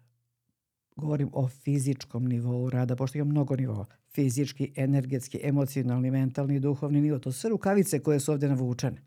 govorim 0.96 1.30
o 1.32 1.48
fizičkom 1.48 2.24
nivou 2.24 2.70
rada, 2.70 2.96
pošto 2.96 3.18
ima 3.18 3.24
mnogo 3.24 3.56
nivoa. 3.56 3.86
Fizički, 4.14 4.72
energetski, 4.76 5.40
emocionalni, 5.42 6.10
mentalni, 6.10 6.60
duhovni 6.60 7.00
nivo. 7.00 7.18
To 7.18 7.32
su 7.32 7.40
sve 7.40 7.50
rukavice 7.50 8.02
koje 8.02 8.20
su 8.20 8.32
ovde 8.32 8.48
navučene 8.48 9.02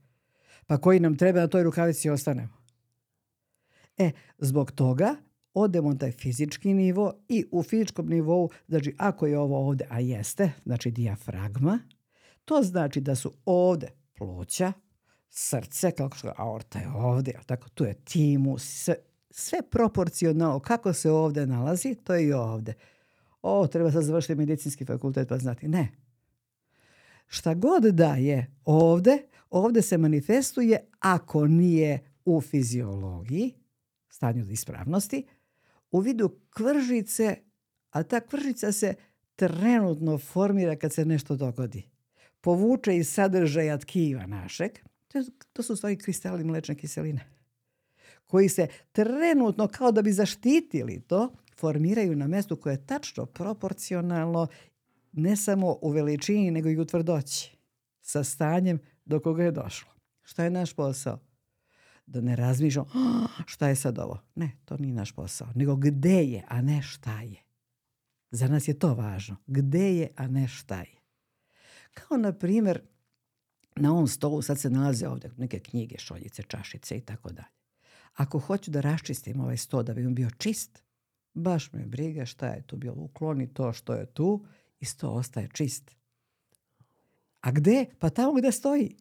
pa 0.70 0.78
koji 0.78 1.00
nam 1.00 1.18
treba 1.18 1.40
da 1.40 1.48
toj 1.48 1.64
rukavici 1.64 2.10
ostanemo. 2.10 2.54
E, 3.98 4.12
zbog 4.38 4.72
toga 4.72 5.16
odemo 5.54 5.90
na 5.90 5.98
taj 5.98 6.12
fizički 6.12 6.74
nivo 6.74 7.14
i 7.28 7.46
u 7.52 7.64
fizičkom 7.64 8.10
nivou, 8.10 8.50
znači 8.68 8.96
ako 8.98 9.28
je 9.28 9.40
ovo 9.40 9.68
ovde, 9.68 9.86
a 9.90 10.00
jeste, 10.00 10.52
znači 10.66 10.92
dijafragma, 10.92 11.80
to 12.46 12.62
znači 12.64 13.02
da 13.02 13.16
su 13.16 13.34
ovde 13.46 13.88
pluća, 14.18 14.74
srce, 15.30 15.92
kako 15.92 16.18
što 16.18 16.34
aorta 16.38 16.80
je 16.80 16.90
ovde, 16.90 17.34
tako, 17.46 17.70
tu 17.70 17.84
je 17.84 17.94
timus, 17.94 18.84
sve, 18.84 18.96
sve 19.30 19.60
proporcionalno 19.72 20.60
kako 20.60 20.94
se 20.94 21.12
ovde 21.12 21.48
nalazi, 21.48 21.96
to 21.96 22.14
je 22.14 22.28
i 22.28 22.34
ovde. 22.34 22.74
O, 23.42 23.68
treba 23.68 23.92
sad 23.92 24.04
završiti 24.04 24.36
medicinski 24.36 24.86
fakultet 24.86 25.30
pa 25.30 25.38
znati. 25.38 25.68
Ne. 25.68 25.92
Šta 27.28 27.54
god 27.54 27.84
da 27.84 28.16
je 28.16 28.56
ovde, 28.66 29.18
ovde 29.50 29.82
se 29.82 29.98
manifestuje 29.98 30.78
ako 31.00 31.48
nije 31.48 32.00
u 32.26 32.42
fiziologiji, 32.42 33.54
stanju 34.10 34.46
ispravnosti, 34.52 35.26
u 35.92 36.00
vidu 36.00 36.40
kvržice, 36.50 37.36
a 37.90 38.04
ta 38.04 38.20
kvržica 38.20 38.72
se 38.72 38.94
trenutno 39.36 40.18
formira 40.18 40.76
kad 40.76 40.94
se 40.94 41.06
nešto 41.06 41.36
dogodi. 41.36 41.90
Povuče 42.42 42.98
iz 42.98 43.10
sadržaja 43.10 43.78
tkiva 43.78 44.28
našeg, 44.28 44.72
to, 45.08 45.20
to 45.54 45.64
su 45.64 45.76
stvari 45.76 45.98
kristali 45.98 46.44
mlečne 46.44 46.76
kiseline. 46.76 47.40
koji 48.26 48.50
se 48.50 48.68
trenutno 48.92 49.68
kao 49.68 49.92
da 49.92 50.02
bi 50.02 50.12
zaštitili 50.12 51.02
to, 51.08 51.34
formiraju 51.58 52.16
na 52.16 52.28
mestu 52.28 52.56
koje 52.56 52.74
je 52.74 52.86
tačno 52.86 53.26
proporcionalno 53.26 54.48
ne 55.12 55.36
samo 55.36 55.78
u 55.82 55.90
veličini, 55.90 56.52
nego 56.52 56.70
i 56.70 56.78
u 56.78 56.86
tvrdoći 56.86 57.58
sa 58.02 58.24
stanjem 58.24 58.80
do 59.10 59.20
koga 59.20 59.44
je 59.44 59.52
došlo. 59.52 59.92
Šta 60.24 60.44
je 60.44 60.50
naš 60.50 60.74
posao? 60.74 61.20
Da 62.06 62.22
ne 62.22 62.36
razmišljamo 62.36 62.90
šta 63.46 63.68
je 63.68 63.76
sad 63.76 64.00
ovo. 64.00 64.20
Ne, 64.36 64.52
to 64.66 64.78
nije 64.78 64.94
naš 64.94 65.12
posao. 65.12 65.48
Nego 65.56 65.76
gde 65.76 66.24
je, 66.24 66.44
a 66.48 66.62
ne 66.62 66.82
šta 66.82 67.22
je. 67.22 67.44
Za 68.32 68.48
nas 68.48 68.68
je 68.68 68.80
to 68.80 68.94
važno. 68.94 69.36
Gde 69.48 69.96
je, 69.96 70.10
a 70.16 70.28
ne 70.28 70.48
šta 70.48 70.80
je. 70.80 70.96
Kao 71.94 72.18
na 72.18 72.34
primjer, 72.34 72.82
na 73.76 73.92
ovom 73.92 74.08
stolu 74.08 74.42
sad 74.42 74.60
se 74.60 74.70
nalaze 74.70 75.08
ovdje 75.08 75.32
neke 75.38 75.60
knjige, 75.60 75.98
šoljice, 75.98 76.44
čašice 76.44 76.98
i 76.98 77.02
tako 77.02 77.30
dalje. 77.30 77.48
Ako 78.14 78.40
hoću 78.40 78.72
da 78.72 78.82
raščistim 78.82 79.40
ovaj 79.42 79.58
sto 79.58 79.84
da 79.84 79.94
bi 79.94 80.06
on 80.06 80.16
bio 80.16 80.30
čist, 80.38 80.84
baš 81.34 81.74
me 81.74 81.86
briga 81.86 82.26
šta 82.26 82.48
je 82.48 82.62
tu 82.62 82.78
bilo. 82.78 82.96
Ukloni 83.02 83.54
to 83.54 83.74
što 83.74 83.94
je 83.94 84.06
tu 84.06 84.46
i 84.80 84.86
sto 84.86 85.10
ostaje 85.10 85.50
čist. 85.54 85.99
A 87.42 87.52
gde? 87.52 87.86
Pa 88.00 88.10
tamo 88.10 88.34
gde 88.34 88.52
stoji. 88.52 88.96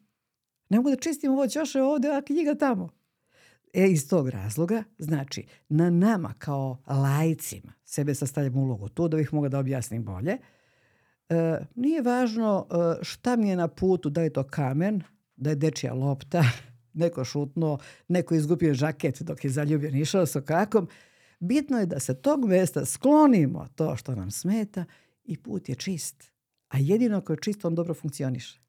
Ne 0.68 0.76
mogu 0.76 0.90
da 0.90 0.96
čistim 0.96 1.32
ovo 1.32 1.48
ćoše 1.48 1.82
ovde, 1.82 2.08
a 2.08 2.22
knjiga 2.22 2.54
tamo. 2.54 2.88
E, 3.72 3.86
iz 3.88 4.08
tog 4.08 4.28
razloga, 4.28 4.82
znači, 4.98 5.46
na 5.68 5.90
nama 5.90 6.34
kao 6.38 6.78
lajcima, 6.86 7.72
sebe 7.84 8.14
sastavljam 8.14 8.56
ulogu 8.56 8.88
tu 8.88 9.08
da 9.08 9.16
bih 9.16 9.34
mogla 9.34 9.48
da 9.48 9.58
objasnim 9.58 10.04
bolje, 10.04 10.38
e, 11.28 11.58
nije 11.74 12.02
važno 12.02 12.66
e, 12.70 12.74
šta 13.02 13.36
mi 13.36 13.48
je 13.48 13.56
na 13.56 13.68
putu, 13.68 14.10
da 14.10 14.22
je 14.22 14.32
to 14.32 14.42
kamen, 14.44 15.02
da 15.36 15.50
je 15.50 15.56
dečija 15.56 15.94
lopta, 15.94 16.44
neko 17.02 17.24
šutno, 17.24 17.78
neko 18.08 18.34
izgupio 18.34 18.74
žaket 18.74 19.22
dok 19.22 19.44
je 19.44 19.50
zaljubljen 19.50 19.96
išao 19.96 20.26
sa 20.26 20.40
kakom. 20.40 20.88
Bitno 21.40 21.78
je 21.78 21.86
da 21.86 22.00
se 22.00 22.14
tog 22.14 22.44
mesta 22.44 22.84
sklonimo 22.84 23.68
to 23.74 23.96
što 23.96 24.14
nam 24.14 24.30
smeta 24.30 24.84
i 25.24 25.36
put 25.36 25.68
je 25.68 25.74
čist. 25.74 26.37
A 26.68 26.78
jedino 26.78 27.18
ako 27.18 27.32
je 27.32 27.38
čist, 27.42 27.64
on 27.64 27.74
dobro 27.74 27.94
funkcioniše. 27.94 28.60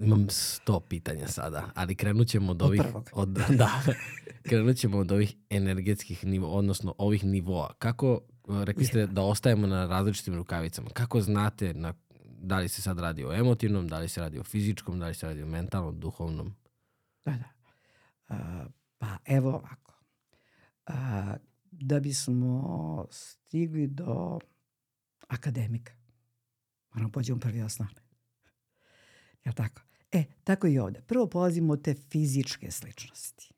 Imam 0.00 0.26
sto 0.30 0.80
pitanja 0.80 1.28
sada, 1.28 1.70
ali 1.74 1.94
krenut 1.94 2.28
ćemo 2.28 2.50
od 2.50 2.62
ovih... 2.62 2.82
Od, 3.12 3.28
da, 3.58 3.82
krenut 4.42 4.76
ćemo 4.76 4.98
od 4.98 5.12
ovih 5.12 5.36
energetskih 5.50 6.24
nivoa, 6.24 6.50
odnosno 6.50 6.94
ovih 6.98 7.24
nivoa. 7.24 7.74
Kako, 7.78 8.20
rekli 8.64 8.84
ste 8.84 9.06
da 9.06 9.22
ostajemo 9.22 9.66
na 9.66 9.86
različitim 9.86 10.34
rukavicama. 10.34 10.90
Kako 10.90 11.20
znate 11.20 11.74
na, 11.74 11.94
da 12.24 12.58
li 12.58 12.68
se 12.68 12.82
sad 12.82 12.98
radi 12.98 13.24
o 13.24 13.32
emotivnom, 13.32 13.88
da 13.88 13.98
li 13.98 14.08
se 14.08 14.20
radi 14.20 14.38
o 14.38 14.44
fizičkom, 14.44 14.98
da 14.98 15.06
li 15.06 15.14
se 15.14 15.26
radi 15.26 15.42
o 15.42 15.46
mentalnom, 15.46 16.00
duhovnom? 16.00 16.54
Da, 17.24 17.32
da. 17.32 17.54
A, 18.28 18.66
pa 18.98 19.16
evo 19.24 19.48
ovako. 19.48 19.94
A, 20.86 21.34
da 21.70 22.00
bismo 22.00 23.06
stigli 23.10 23.86
do 23.86 24.38
akademika, 25.34 25.92
moramo 26.92 27.12
pođemo 27.12 27.40
prvi 27.40 27.62
osnovne. 27.62 28.00
Jel 29.44 29.54
tako? 29.54 29.82
E, 30.12 30.24
tako 30.44 30.66
i 30.66 30.78
ovde. 30.78 31.00
Prvo 31.00 31.26
polazimo 31.26 31.72
od 31.72 31.82
te 31.82 31.94
fizičke 31.94 32.70
sličnosti. 32.70 33.50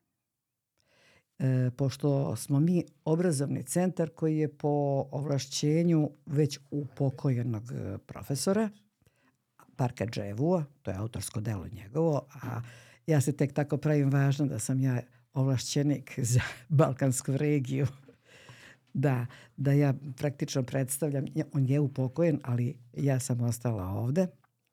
E, 1.38 1.70
pošto 1.76 2.36
smo 2.36 2.60
mi 2.60 2.84
obrazovni 3.04 3.62
centar 3.62 4.10
koji 4.10 4.38
je 4.38 4.56
po 4.56 4.68
ovlašćenju 5.10 6.10
već 6.26 6.58
upokojenog 6.70 7.72
e, 7.72 7.98
profesora, 7.98 8.70
Parka 9.76 10.06
Dževua, 10.06 10.64
to 10.82 10.90
je 10.90 10.96
autorsko 10.96 11.40
delo 11.40 11.68
njegovo, 11.68 12.26
a 12.42 12.60
ja 13.06 13.20
se 13.20 13.32
tek 13.32 13.52
tako 13.52 13.76
pravim 13.76 14.10
važno 14.10 14.46
da 14.46 14.58
sam 14.58 14.80
ja 14.80 15.00
ovlašćenik 15.34 16.18
za 16.22 16.40
Balkansku 16.68 17.36
regiju. 17.36 17.86
Da, 18.98 19.26
da 19.56 19.72
ja 19.72 19.94
praktično 20.16 20.62
predstavljam, 20.62 21.24
on 21.52 21.66
je 21.66 21.80
upokojen, 21.80 22.40
ali 22.44 22.76
ja 22.92 23.20
sam 23.20 23.40
ostala 23.40 23.84
ovde 23.84 24.26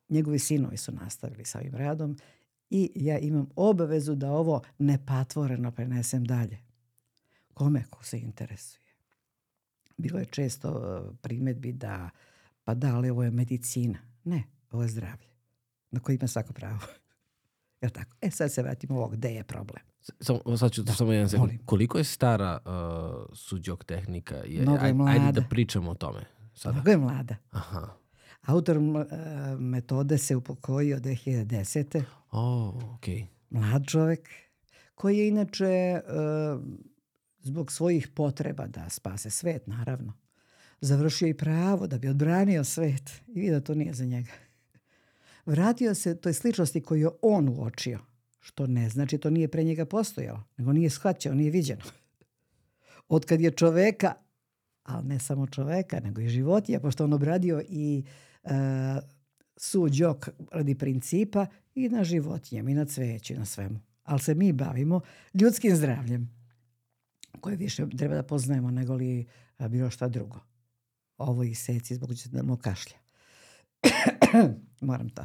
Njegovi 0.10 0.40
sinovi 0.40 0.78
su 0.78 0.92
nastavili 0.92 1.46
sa 1.46 1.60
ovim 1.60 1.76
radom 1.76 2.18
i 2.70 2.92
ja 2.96 3.20
imam 3.20 3.50
obavezu 3.56 4.16
da 4.16 4.32
ovo 4.32 4.62
nepatvoreno 4.80 5.72
prenesem 5.72 6.26
dalje. 6.26 6.58
Kome 7.54 7.84
ko 7.90 8.04
se 8.04 8.20
interesuje. 8.20 8.84
Bilo 9.98 10.20
je 10.20 10.26
često 10.26 10.72
uh, 10.72 11.16
primetbi 11.22 11.72
da 11.72 12.10
pa 12.64 12.74
da, 12.74 12.96
ali 12.96 13.10
ovo 13.10 13.24
je 13.24 13.32
medicina. 13.32 14.00
Ne, 14.24 14.44
ovo 14.72 14.84
je 14.84 14.90
zdravlje. 14.90 15.28
Na 15.92 16.00
koji 16.00 16.16
ima 16.16 16.28
svako 16.28 16.54
pravo. 16.54 16.80
Jel 17.82 17.92
tako? 17.92 18.18
E 18.22 18.32
sad 18.32 18.52
se 18.52 18.62
vratimo 18.62 18.96
ovo, 18.96 19.08
gde 19.08 19.30
je 19.30 19.44
problem? 19.44 19.84
Samo, 20.20 20.58
sad 20.58 20.72
ću 20.72 20.84
da, 20.84 20.94
samo 20.94 21.12
jedan 21.12 21.30
sekund. 21.30 21.52
Koliko 21.66 21.98
je 21.98 22.04
stara 22.04 22.60
uh, 22.66 23.36
suđok 23.36 23.86
tehnika? 23.86 24.36
Je, 24.36 24.62
Mnogo 24.62 24.86
je 24.86 24.94
mlada. 24.94 25.12
Ajde 25.12 25.42
da 25.42 25.48
pričamo 25.48 25.92
o 25.92 25.96
tome. 25.96 26.26
Sada. 26.54 26.74
Mnogo 26.74 26.92
je 26.92 26.98
mlada. 26.98 27.36
Aha. 27.52 27.88
Autor 28.42 28.78
uh, 28.78 28.84
metode 29.60 30.18
se 30.18 30.36
upokojio 30.36 31.00
2010. 31.00 32.04
Oh, 32.32 32.74
okay. 32.74 33.26
Mlad 33.50 33.86
čovek 33.88 34.30
koji 34.96 35.18
je 35.18 35.28
inače 35.28 36.02
uh, 36.06 36.62
zbog 37.40 37.72
svojih 37.72 38.08
potreba 38.08 38.68
da 38.68 38.90
spase 38.90 39.30
svet, 39.30 39.68
naravno, 39.68 40.14
završio 40.82 41.28
i 41.28 41.38
pravo 41.38 41.88
da 41.88 41.98
bi 41.98 42.08
odbranio 42.08 42.64
svet 42.64 43.22
i 43.28 43.40
vidio 43.40 43.54
da 43.54 43.66
to 43.66 43.76
nije 43.76 43.94
za 43.94 44.06
njega. 44.06 44.32
Vratio 45.46 45.96
se 45.96 46.22
toj 46.22 46.34
sličnosti 46.34 46.82
koju 46.82 47.02
je 47.02 47.10
on 47.22 47.50
uočio, 47.50 48.00
što 48.44 48.68
ne 48.68 48.90
znači 48.90 49.18
to 49.18 49.30
nije 49.30 49.48
pre 49.48 49.64
njega 49.64 49.86
postojalo, 49.86 50.44
nego 50.58 50.74
nije 50.74 50.90
shvaćao, 50.90 51.34
nije 51.34 51.52
viđeno. 51.52 51.82
Od 53.08 53.26
kad 53.26 53.42
je 53.42 53.52
čoveka, 53.52 54.14
ali 54.84 55.08
ne 55.08 55.20
samo 55.20 55.48
čoveka, 55.48 56.00
nego 56.00 56.22
i 56.22 56.30
životinja, 56.30 56.80
pošto 56.80 57.04
on 57.04 57.14
obradio 57.14 57.62
i 57.70 58.04
uh, 58.44 58.52
suđok 59.58 60.30
radi 60.52 60.76
principa 60.76 61.46
i 61.76 61.90
na 61.90 62.04
životinjama 62.04 62.70
i 62.70 62.74
na 62.74 62.86
cveću 62.86 63.34
i 63.34 63.38
na 63.38 63.46
svemu. 63.46 63.80
Ali 64.04 64.20
se 64.20 64.36
mi 64.36 64.52
bavimo 64.52 65.02
ljudskim 65.34 65.76
zdravljem 65.76 66.30
koje 67.40 67.56
više 67.56 67.86
treba 67.98 68.16
da 68.16 68.24
poznajemo 68.24 68.72
nego 68.72 68.94
li 68.96 69.26
bilo 69.70 69.90
šta 69.90 70.08
drugo. 70.08 70.40
Ovo 71.18 71.44
i 71.44 71.56
seci 71.56 71.96
zbog 71.96 72.10
da 72.32 72.44
mu 72.44 72.58
kašlja. 72.58 72.98
Moram 74.82 75.10
to. 75.10 75.24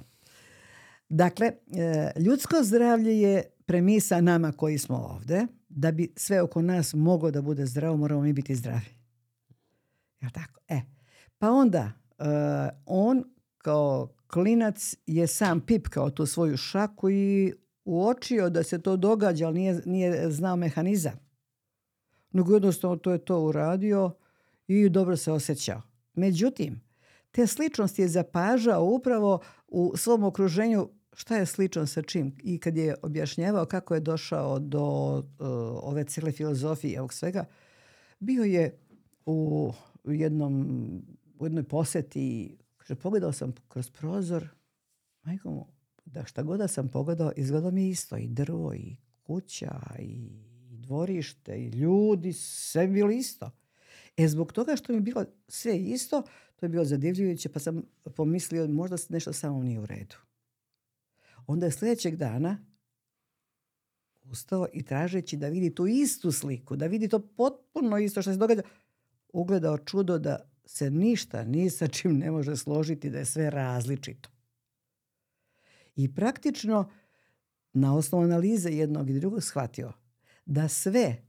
Dakle, 1.08 1.46
e, 1.46 2.12
ljudsko 2.20 2.56
zdravlje 2.62 3.20
je 3.20 3.42
premisa 3.66 4.20
nama 4.20 4.52
koji 4.52 4.78
smo 4.78 4.96
ovde. 4.96 5.46
Da 5.68 5.92
bi 5.92 6.12
sve 6.16 6.42
oko 6.42 6.62
nas 6.62 6.94
moglo 6.94 7.30
da 7.30 7.42
bude 7.42 7.66
zdravo, 7.66 7.96
moramo 7.96 8.22
mi 8.22 8.32
biti 8.32 8.54
zdravi. 8.54 8.98
Ja 10.20 10.30
tako? 10.30 10.60
E. 10.68 10.80
Pa 11.38 11.50
onda, 11.50 11.92
uh, 12.18 12.26
on 12.86 13.24
kao 13.58 14.14
klinac 14.26 14.94
je 15.06 15.26
sam 15.26 15.60
pipkao 15.60 16.10
tu 16.10 16.26
svoju 16.26 16.56
šaku 16.56 17.10
i 17.10 17.52
uočio 17.84 18.50
da 18.50 18.62
se 18.62 18.82
to 18.82 18.96
događa, 18.96 19.46
ali 19.46 19.58
nije, 19.58 19.82
nije 19.84 20.30
znao 20.30 20.56
mehanizam. 20.56 21.18
Nego 22.32 22.54
jednostavno 22.54 22.96
to 22.96 23.12
je 23.12 23.24
to 23.24 23.40
uradio 23.40 24.10
i 24.66 24.88
dobro 24.88 25.16
se 25.16 25.32
osjećao. 25.32 25.82
Međutim, 26.14 26.80
te 27.30 27.46
sličnosti 27.46 28.02
je 28.02 28.08
zapažao 28.08 28.84
upravo 28.84 29.40
u 29.68 29.92
svom 29.96 30.24
okruženju 30.24 30.88
šta 31.18 31.36
je 31.36 31.46
slično 31.46 31.86
sa 31.86 32.02
čim. 32.02 32.36
I 32.42 32.58
kad 32.58 32.76
je 32.76 32.94
objašnjavao 33.02 33.66
kako 33.66 33.94
je 33.94 34.00
došao 34.00 34.58
do 34.58 35.16
uh, 35.18 35.24
ove 35.82 36.04
cijele 36.04 36.32
filozofije 36.32 37.00
ovog 37.00 37.14
svega, 37.14 37.44
bio 38.18 38.44
je 38.44 38.78
u 39.26 39.72
jednom, 40.04 40.82
u 41.38 41.46
jednoj 41.46 41.64
poseti 41.64 42.56
Kaže, 42.88 43.00
pogledao 43.00 43.32
sam 43.32 43.54
kroz 43.68 43.90
prozor, 43.90 44.48
majko 45.22 45.50
mu, 45.50 45.66
da 46.04 46.24
šta 46.24 46.42
god 46.42 46.58
da 46.58 46.68
sam 46.68 46.88
pogledao, 46.88 47.32
izgledao 47.36 47.70
mi 47.70 47.88
isto. 47.88 48.16
I 48.16 48.28
drvo, 48.28 48.74
i 48.74 48.96
kuća, 49.22 49.80
i 49.98 50.28
dvorište, 50.70 51.58
i 51.58 51.68
ljudi, 51.68 52.32
sve 52.32 52.82
je 52.82 52.88
bilo 52.88 53.10
isto. 53.10 53.50
E, 54.16 54.28
zbog 54.28 54.52
toga 54.52 54.76
što 54.76 54.92
mi 54.92 54.96
je 54.96 55.02
bilo 55.02 55.24
sve 55.48 55.78
isto, 55.78 56.22
to 56.56 56.66
je 56.66 56.70
bilo 56.70 56.84
zadivljujuće, 56.84 57.48
pa 57.48 57.58
sam 57.58 57.82
pomislio 58.16 58.68
možda 58.68 58.96
nešto 59.08 59.32
samo 59.32 59.62
nije 59.62 59.80
u 59.80 59.86
redu. 59.86 60.16
Onda 61.48 61.66
je 61.66 61.72
sljedećeg 61.72 62.16
dana 62.16 62.64
ustao 64.24 64.66
i 64.72 64.82
tražeći 64.82 65.36
da 65.36 65.48
vidi 65.48 65.74
tu 65.74 65.86
istu 65.86 66.32
sliku, 66.32 66.76
da 66.76 66.86
vidi 66.86 67.08
to 67.08 67.18
potpuno 67.18 67.98
isto 67.98 68.22
što 68.22 68.32
se 68.32 68.38
događa, 68.38 68.62
ugledao 69.32 69.78
čudo 69.78 70.18
da 70.18 70.50
se 70.64 70.90
ništa 70.90 71.44
ni 71.44 71.70
sa 71.70 71.86
čim 71.86 72.18
ne 72.18 72.30
može 72.30 72.56
složiti 72.56 73.10
da 73.10 73.18
je 73.18 73.24
sve 73.24 73.50
različito. 73.50 74.28
I 75.96 76.14
praktično 76.14 76.90
na 77.72 77.96
osnovu 77.96 78.24
analize 78.24 78.70
jednog 78.70 79.10
i 79.10 79.20
drugog 79.20 79.42
shvatio 79.42 79.92
da 80.46 80.68
sve 80.68 81.22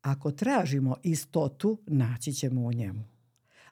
ako 0.00 0.30
tražimo 0.30 0.96
istotu, 1.02 1.82
naći 1.86 2.32
ćemo 2.32 2.62
u 2.62 2.72
njemu. 2.72 3.04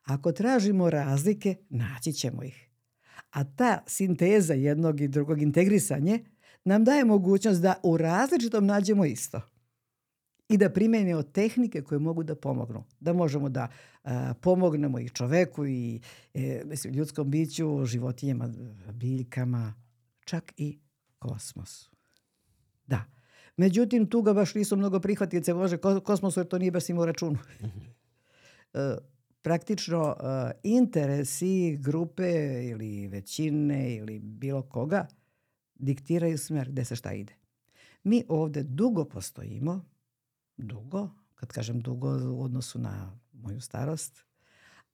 Ako 0.03 0.33
tražimo 0.33 0.91
razlike, 0.91 1.57
naći 1.69 2.13
ćemo 2.13 2.43
ih. 2.43 2.70
A 3.31 3.45
ta 3.45 3.83
sinteza 3.87 4.55
jednog 4.55 5.01
i 5.01 5.09
drugog 5.09 5.43
integrisanje 5.43 6.25
nam 6.65 6.85
daje 6.85 7.05
mogućnost 7.05 7.63
da 7.63 7.75
u 7.83 7.97
različitom 7.97 8.67
nađemo 8.67 9.05
isto 9.05 9.41
i 10.49 10.57
da 10.57 10.71
primenimo 10.71 11.23
tehnike 11.23 11.83
koje 11.83 11.99
mogu 11.99 12.23
da 12.23 12.35
pomognu. 12.35 12.85
Da 13.01 13.13
možemo 13.13 13.49
da 13.49 13.69
pomognemo 14.41 14.99
i 14.99 15.09
čoveku 15.09 15.67
i 15.67 16.01
e, 16.35 16.63
mislim, 16.65 16.95
ljudskom 16.95 17.31
biću, 17.31 17.85
životinjama, 17.85 18.51
biljkama, 18.93 19.75
čak 20.25 20.53
i 20.57 20.79
kosmosu. 21.19 21.91
Da. 22.87 23.05
Međutim, 23.57 24.07
tu 24.07 24.23
ga 24.23 24.33
baš 24.33 24.55
nisu 24.55 24.77
mnogo 24.77 25.01
prihvatili 25.01 25.45
se 25.45 25.55
može 25.55 25.77
kosmosu 26.05 26.41
jer 26.41 26.47
to 26.47 26.59
nije 26.59 26.71
baš 26.71 26.89
imao 26.89 27.07
računu. 27.07 27.39
E, 28.75 28.97
praktično 29.43 30.17
e, 30.21 30.51
interesi 30.63 31.77
grupe 31.81 32.33
ili 32.71 33.09
većine 33.09 33.95
ili 33.95 34.19
bilo 34.19 34.63
koga 34.63 35.07
diktiraju 35.75 36.39
smer 36.39 36.71
gde 36.71 36.85
se 36.85 36.97
šta 36.97 37.13
ide. 37.13 37.33
Mi 38.03 38.25
ovde 38.29 38.63
dugo 38.63 39.05
postojimo, 39.05 39.85
dugo, 40.57 41.11
kad 41.35 41.53
kažem 41.53 41.81
dugo 41.81 42.09
u 42.33 42.43
odnosu 42.43 42.79
na 42.79 43.19
moju 43.33 43.61
starost, 43.61 44.25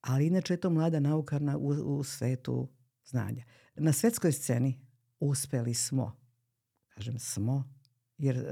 ali 0.01 0.27
inače 0.27 0.55
je 0.55 0.61
to 0.61 0.71
mlada 0.71 1.01
nauka 1.01 1.39
na, 1.39 1.57
u, 1.57 1.69
u 1.69 2.05
svetu 2.05 2.69
znanja. 3.05 3.45
Na 3.75 3.93
svetskoj 3.93 4.33
sceni 4.33 4.81
uspeli 5.21 5.75
smo, 5.75 6.17
kažem 6.89 7.19
smo, 7.19 7.65
jer 8.19 8.37
uh, 8.37 8.45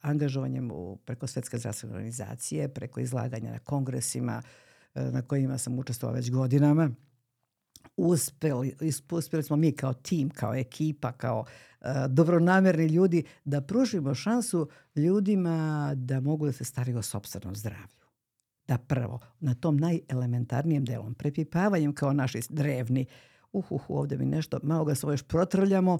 angažovanjem 0.00 0.70
u, 0.70 0.96
preko 0.96 1.26
Svetske 1.26 1.58
zdravstvene 1.58 1.94
organizacije, 1.94 2.74
preko 2.74 3.00
izlaganja 3.00 3.52
na 3.52 3.58
kongresima 3.58 4.42
uh, 4.44 4.63
na 4.94 5.22
kojima 5.22 5.58
sam 5.58 5.78
učestvovala 5.78 6.16
već 6.16 6.30
godinama, 6.30 6.90
uspeli, 7.96 8.76
uspeli 9.10 9.42
smo 9.42 9.56
mi 9.56 9.72
kao 9.72 9.94
tim, 9.94 10.30
kao 10.30 10.54
ekipa, 10.54 11.12
kao 11.12 11.40
uh, 11.40 11.86
dobronamerni 12.08 12.86
ljudi 12.86 13.24
da 13.44 13.60
pružimo 13.60 14.14
šansu 14.14 14.68
ljudima 14.96 15.92
da 15.94 16.20
mogu 16.20 16.46
da 16.46 16.52
se 16.52 16.64
staraju 16.64 16.98
o 16.98 17.02
sobstvenom 17.02 17.56
zdravlju. 17.56 18.04
Da 18.68 18.78
prvo, 18.78 19.20
na 19.40 19.54
tom 19.54 19.76
najelementarnijem 19.76 20.84
delom, 20.84 21.14
prepipavanjem 21.14 21.94
kao 21.94 22.12
naši 22.12 22.40
drevni, 22.48 23.06
uhuhu, 23.52 23.94
ovde 23.96 24.16
mi 24.16 24.26
nešto, 24.26 24.58
malo 24.62 24.84
ga 24.84 24.94
svoje 24.94 25.14
još 25.14 25.22
protrljamo 25.22 25.98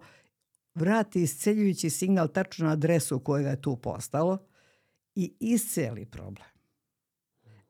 vrati 0.75 1.23
isceljujući 1.23 1.91
signal 1.91 2.29
tačno 2.29 2.67
na 2.67 2.73
adresu 2.73 3.19
kojega 3.19 3.51
je 3.51 3.63
tu 3.63 3.77
postalo 3.77 4.39
i 5.15 5.35
isceli 5.41 6.07
problem. 6.07 6.54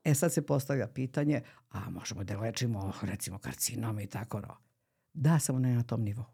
E 0.05 0.13
sad 0.13 0.33
se 0.33 0.41
postavlja 0.41 0.87
pitanje, 0.87 1.41
a 1.71 1.89
možemo 1.89 2.23
da 2.23 2.39
lečimo 2.39 2.93
recimo 3.01 3.37
karcinome 3.37 4.03
i 4.03 4.07
tako 4.07 4.39
no. 4.39 4.57
Da, 5.13 5.39
samo 5.39 5.59
ne 5.59 5.75
na 5.75 5.83
tom 5.83 6.01
nivou. 6.01 6.25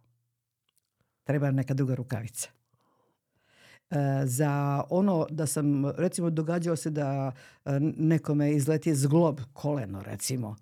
Treba 1.24 1.52
neka 1.52 1.74
druga 1.74 1.96
rukavica. 1.96 2.50
E, 3.90 3.96
za 4.26 4.84
ono 4.90 5.28
da 5.30 5.48
sam, 5.48 5.86
recimo 5.86 6.30
događao 6.30 6.76
se 6.76 6.90
da 6.90 7.32
e, 7.66 7.80
nekome 7.98 8.52
izleti 8.52 8.96
zglob 8.96 9.40
koleno 9.54 10.02
recimo, 10.02 10.56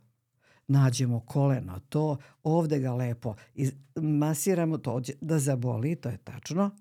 nađemo 0.67 1.19
koleno, 1.19 1.79
to 1.89 2.17
ovde 2.43 2.79
ga 2.79 2.93
lepo 2.93 3.35
masiramo 3.95 4.77
to 4.77 5.01
da 5.21 5.39
zaboli, 5.39 5.95
to 5.95 6.09
je 6.09 6.17
tačno, 6.17 6.71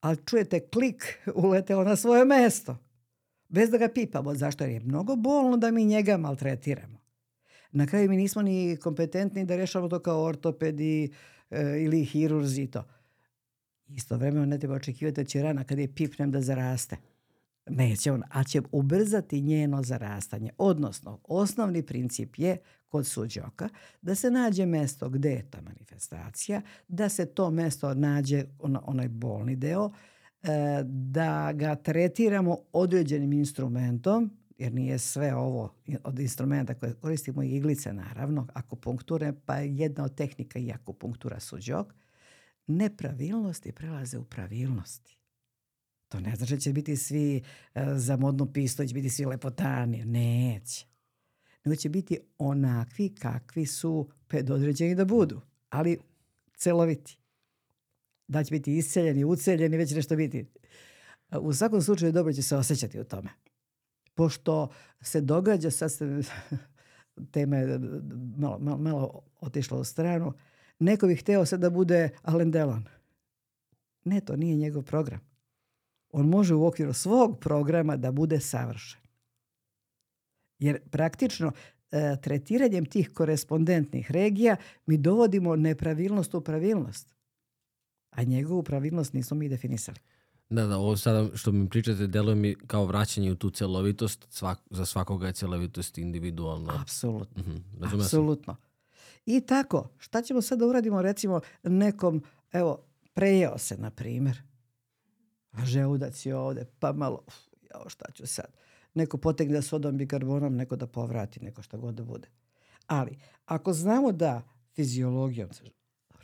ali 0.00 0.16
čujete 0.26 0.60
klik 0.60 1.18
uleteo 1.34 1.84
na 1.84 1.96
svoje 1.96 2.24
mesto. 2.24 2.76
Bez 3.48 3.70
da 3.70 3.78
ga 3.78 3.88
pipamo. 3.88 4.34
Zašto? 4.34 4.64
Je 4.64 4.80
mnogo 4.80 5.16
bolno 5.16 5.56
da 5.56 5.70
mi 5.70 5.84
njega 5.84 6.16
maltretiramo. 6.16 6.98
Na 7.72 7.86
kraju 7.86 8.10
mi 8.10 8.16
nismo 8.16 8.42
ni 8.42 8.76
kompetentni 8.76 9.44
da 9.44 9.56
rešavamo 9.56 9.88
to 9.88 9.98
kao 9.98 10.22
ortopedi 10.22 11.12
e, 11.50 11.82
ili 11.82 12.04
hirurzi 12.04 12.66
to. 12.66 12.84
Istovremeno 13.88 14.46
ne 14.46 14.58
treba 14.58 14.74
očekivati 14.74 15.20
da 15.20 15.24
će 15.24 15.42
rana 15.42 15.64
kad 15.64 15.78
je 15.78 15.94
pipnem 15.94 16.30
da 16.30 16.40
zaraste. 16.40 16.96
Neće 17.66 18.12
on, 18.12 18.22
a 18.30 18.44
će 18.44 18.62
ubrzati 18.72 19.40
njeno 19.40 19.82
zarastanje. 19.82 20.50
Odnosno, 20.58 21.20
osnovni 21.24 21.82
princip 21.82 22.38
je 22.38 22.56
kod 22.88 23.06
suđoka 23.06 23.68
da 24.02 24.14
se 24.14 24.30
nađe 24.30 24.66
mesto 24.66 25.08
gde 25.08 25.30
je 25.30 25.50
ta 25.50 25.60
manifestacija, 25.60 26.62
da 26.88 27.08
se 27.08 27.26
to 27.26 27.50
mesto 27.50 27.94
nađe, 27.94 28.44
ono, 28.58 28.82
onaj 28.86 29.08
bolni 29.08 29.56
deo, 29.56 29.90
da 30.84 31.52
ga 31.54 31.74
tretiramo 31.74 32.58
određenim 32.72 33.32
instrumentom, 33.32 34.30
jer 34.58 34.72
nije 34.72 34.98
sve 34.98 35.34
ovo 35.34 35.74
od 36.04 36.18
instrumenta 36.18 36.74
koje 36.74 36.94
koristimo 36.94 37.42
i 37.42 37.56
iglice 37.56 37.92
naravno, 37.92 38.46
akupunkture, 38.52 39.32
pa 39.46 39.56
je 39.56 39.76
jedna 39.76 40.04
od 40.04 40.14
tehnika 40.14 40.58
i 40.58 40.72
akupunktura 40.72 41.40
suđok, 41.40 41.94
nepravilnosti 42.66 43.72
prelaze 43.72 44.18
u 44.18 44.24
pravilnosti. 44.24 45.18
To 46.08 46.20
ne 46.20 46.36
znači 46.36 46.54
da 46.54 46.60
će 46.60 46.72
biti 46.72 46.96
svi 46.96 47.42
uh, 47.74 47.82
za 47.96 48.16
modnu 48.16 48.52
pistu, 48.52 48.86
će 48.86 48.94
biti 48.94 49.10
svi 49.10 49.24
lepotani. 49.24 50.04
Neće. 50.04 50.86
Nego 51.64 51.76
će 51.76 51.88
biti 51.88 52.18
onakvi 52.38 53.14
kakvi 53.14 53.66
su 53.66 54.08
predodređeni 54.28 54.94
da 54.94 55.04
budu. 55.04 55.40
Ali 55.70 55.98
celoviti. 56.56 57.18
Da 58.28 58.44
će 58.44 58.54
biti 58.54 58.76
isceljeni, 58.76 59.24
uceljeni, 59.24 59.76
već 59.76 59.94
nešto 59.94 60.16
biti. 60.16 60.46
U 61.40 61.52
svakom 61.52 61.82
slučaju 61.82 62.12
dobro 62.12 62.32
će 62.32 62.42
se 62.42 62.56
osjećati 62.56 63.00
u 63.00 63.04
tome. 63.04 63.30
Pošto 64.14 64.68
se 65.00 65.20
događa, 65.20 65.70
sad 65.70 65.92
se 65.92 66.20
tema 67.32 67.56
je 67.56 67.78
malo, 68.36 68.58
malo, 68.58 68.78
malo 68.78 69.22
otišla 69.40 69.78
u 69.78 69.84
stranu, 69.84 70.32
neko 70.78 71.06
bi 71.06 71.16
hteo 71.16 71.46
sad 71.46 71.60
da 71.60 71.70
bude 71.70 72.10
Alain 72.22 72.50
Delon. 72.50 72.84
Ne, 74.04 74.20
to 74.20 74.36
nije 74.36 74.56
njegov 74.56 74.82
program 74.82 75.34
on 76.14 76.28
može 76.28 76.54
u 76.54 76.66
okviru 76.66 76.92
svog 76.92 77.40
programa 77.40 77.96
da 77.96 78.12
bude 78.12 78.40
savršen. 78.40 79.00
Jer 80.58 80.80
praktično 80.90 81.52
e, 81.90 82.16
tretiranjem 82.22 82.86
tih 82.86 83.10
korespondentnih 83.14 84.10
regija 84.10 84.56
mi 84.86 84.96
dovodimo 84.96 85.56
nepravilnost 85.56 86.34
u 86.34 86.40
pravilnost. 86.40 87.14
A 88.14 88.22
njegovu 88.22 88.62
pravilnost 88.62 89.12
nismo 89.12 89.36
mi 89.36 89.48
definisali. 89.48 89.98
Da, 90.50 90.66
da, 90.66 90.76
ovo 90.78 90.96
sada 90.96 91.36
što 91.36 91.52
mi 91.52 91.68
pričate 91.68 92.06
deluje 92.06 92.34
mi 92.34 92.54
kao 92.66 92.86
vraćanje 92.86 93.32
u 93.32 93.34
tu 93.34 93.50
celovitost, 93.50 94.26
svak, 94.30 94.58
za 94.70 94.86
svakoga 94.86 95.26
je 95.26 95.32
celovitost 95.32 95.98
individualno. 95.98 96.72
Apsolutno. 96.80 97.42
Mm 97.42 97.62
-hmm, 97.80 98.02
Apsolutno. 98.02 98.56
I 99.26 99.40
tako, 99.40 99.88
šta 99.98 100.22
ćemo 100.22 100.42
sad 100.42 100.58
da 100.58 100.66
uradimo 100.66 101.02
recimo 101.02 101.40
nekom, 101.62 102.22
evo, 102.52 102.84
prejeo 103.14 103.58
se, 103.58 103.76
na 103.76 103.90
primjer, 103.90 104.42
a 105.50 105.64
žeudac 105.64 106.26
je 106.26 106.36
ovde, 106.36 106.66
pa 106.78 106.92
malo, 106.92 107.22
uf, 107.26 107.34
jao 107.74 107.88
šta 107.88 108.10
ću 108.12 108.26
sad. 108.26 108.46
Neko 108.94 109.18
potegne 109.18 109.62
sodom 109.62 109.96
bikarbonom, 109.96 110.56
neko 110.56 110.76
da 110.76 110.86
povrati, 110.86 111.44
neko 111.44 111.62
šta 111.62 111.76
god 111.76 111.94
da 111.94 112.04
bude. 112.04 112.28
Ali, 112.86 113.18
ako 113.44 113.72
znamo 113.72 114.12
da 114.12 114.42
fiziologijom 114.74 115.50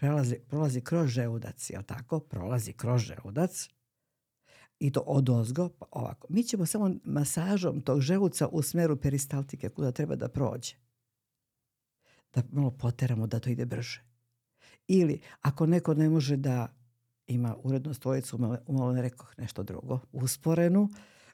prolazi, 0.01 0.37
prolazi 0.49 0.81
kroz 0.81 1.09
žeudac, 1.09 1.71
jel 1.71 1.83
tako? 1.83 2.21
Prolazi 2.21 2.73
kroz 2.73 3.01
žeudac, 3.01 3.69
i 4.79 4.93
to 4.93 5.01
od 5.01 5.29
ozgo, 5.29 5.69
pa 5.69 5.87
ovako. 5.91 6.27
Mi 6.31 6.43
ćemo 6.43 6.67
samo 6.67 6.95
masažom 7.05 7.81
tog 7.81 8.01
želuca 8.01 8.49
u 8.49 8.63
smeru 8.63 8.97
peristaltike 8.97 9.69
kuda 9.69 9.93
treba 9.93 10.17
da 10.17 10.29
prođe. 10.29 10.75
Da 12.35 12.43
malo 12.53 12.71
poteramo 12.71 13.27
da 13.27 13.41
to 13.41 13.51
ide 13.51 13.65
brže. 13.65 14.03
Ili 14.87 15.21
ako 15.41 15.67
neko 15.67 15.95
ne 15.95 16.09
može 16.09 16.37
da 16.37 16.75
ima 17.27 17.57
urednu 17.63 17.95
stojicu, 17.95 18.39
umalo 18.67 18.93
ne 18.93 19.03
rekoh 19.03 19.35
nešto 19.39 19.63
drugo, 19.63 20.01
usporenu, 20.13 20.89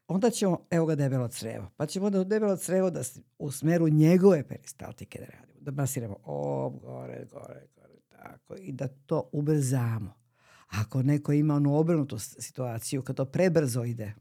onda 0.09 0.31
ćemo, 0.31 0.67
evo 0.71 0.87
ga 0.87 0.95
debelo 0.95 1.29
crevo, 1.29 1.71
pa 1.77 1.87
ćemo 1.87 2.07
onda 2.07 2.25
debelo 2.25 2.57
crevo 2.57 2.91
da 2.91 3.01
u 3.39 3.51
smeru 3.51 3.89
njegove 3.89 4.49
peristaltike 4.49 5.19
da 5.19 5.27
radimo, 5.27 5.61
da 5.61 5.71
masiramo 5.71 6.17
o, 6.25 6.71
gore, 6.71 7.27
gore, 7.33 7.67
gore, 7.75 7.86
tako, 8.23 8.55
i 8.61 8.73
da 8.73 8.89
to 8.89 9.29
ubrzamo. 9.33 10.15
Ako 10.67 11.03
neko 11.03 11.33
ima 11.33 11.55
onu 11.55 11.75
obrnutu 11.77 12.19
situaciju, 12.19 13.03
kad 13.03 13.17
to 13.17 13.25
prebrzo 13.25 13.85
ide, 13.85 14.15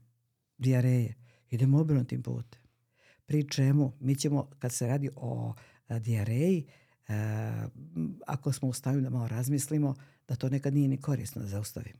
dijareje, 0.58 1.14
idemo 1.50 1.80
obrnutim 1.80 2.22
putem. 2.22 2.60
Pri 3.26 3.48
čemu 3.48 3.92
mi 4.00 4.14
ćemo, 4.14 4.50
kad 4.58 4.72
se 4.72 4.86
radi 4.86 5.10
o 5.16 5.54
a, 5.88 5.98
dijareji, 5.98 6.66
a, 7.08 7.68
ako 8.26 8.52
smo 8.52 8.68
u 8.68 8.72
stanju 8.72 9.00
da 9.00 9.10
malo 9.10 9.28
razmislimo, 9.28 9.94
da 10.28 10.36
to 10.36 10.48
nekad 10.48 10.74
nije 10.74 10.88
ni 10.88 11.00
korisno 11.00 11.42
da 11.42 11.48
zaustavimo. 11.48 11.98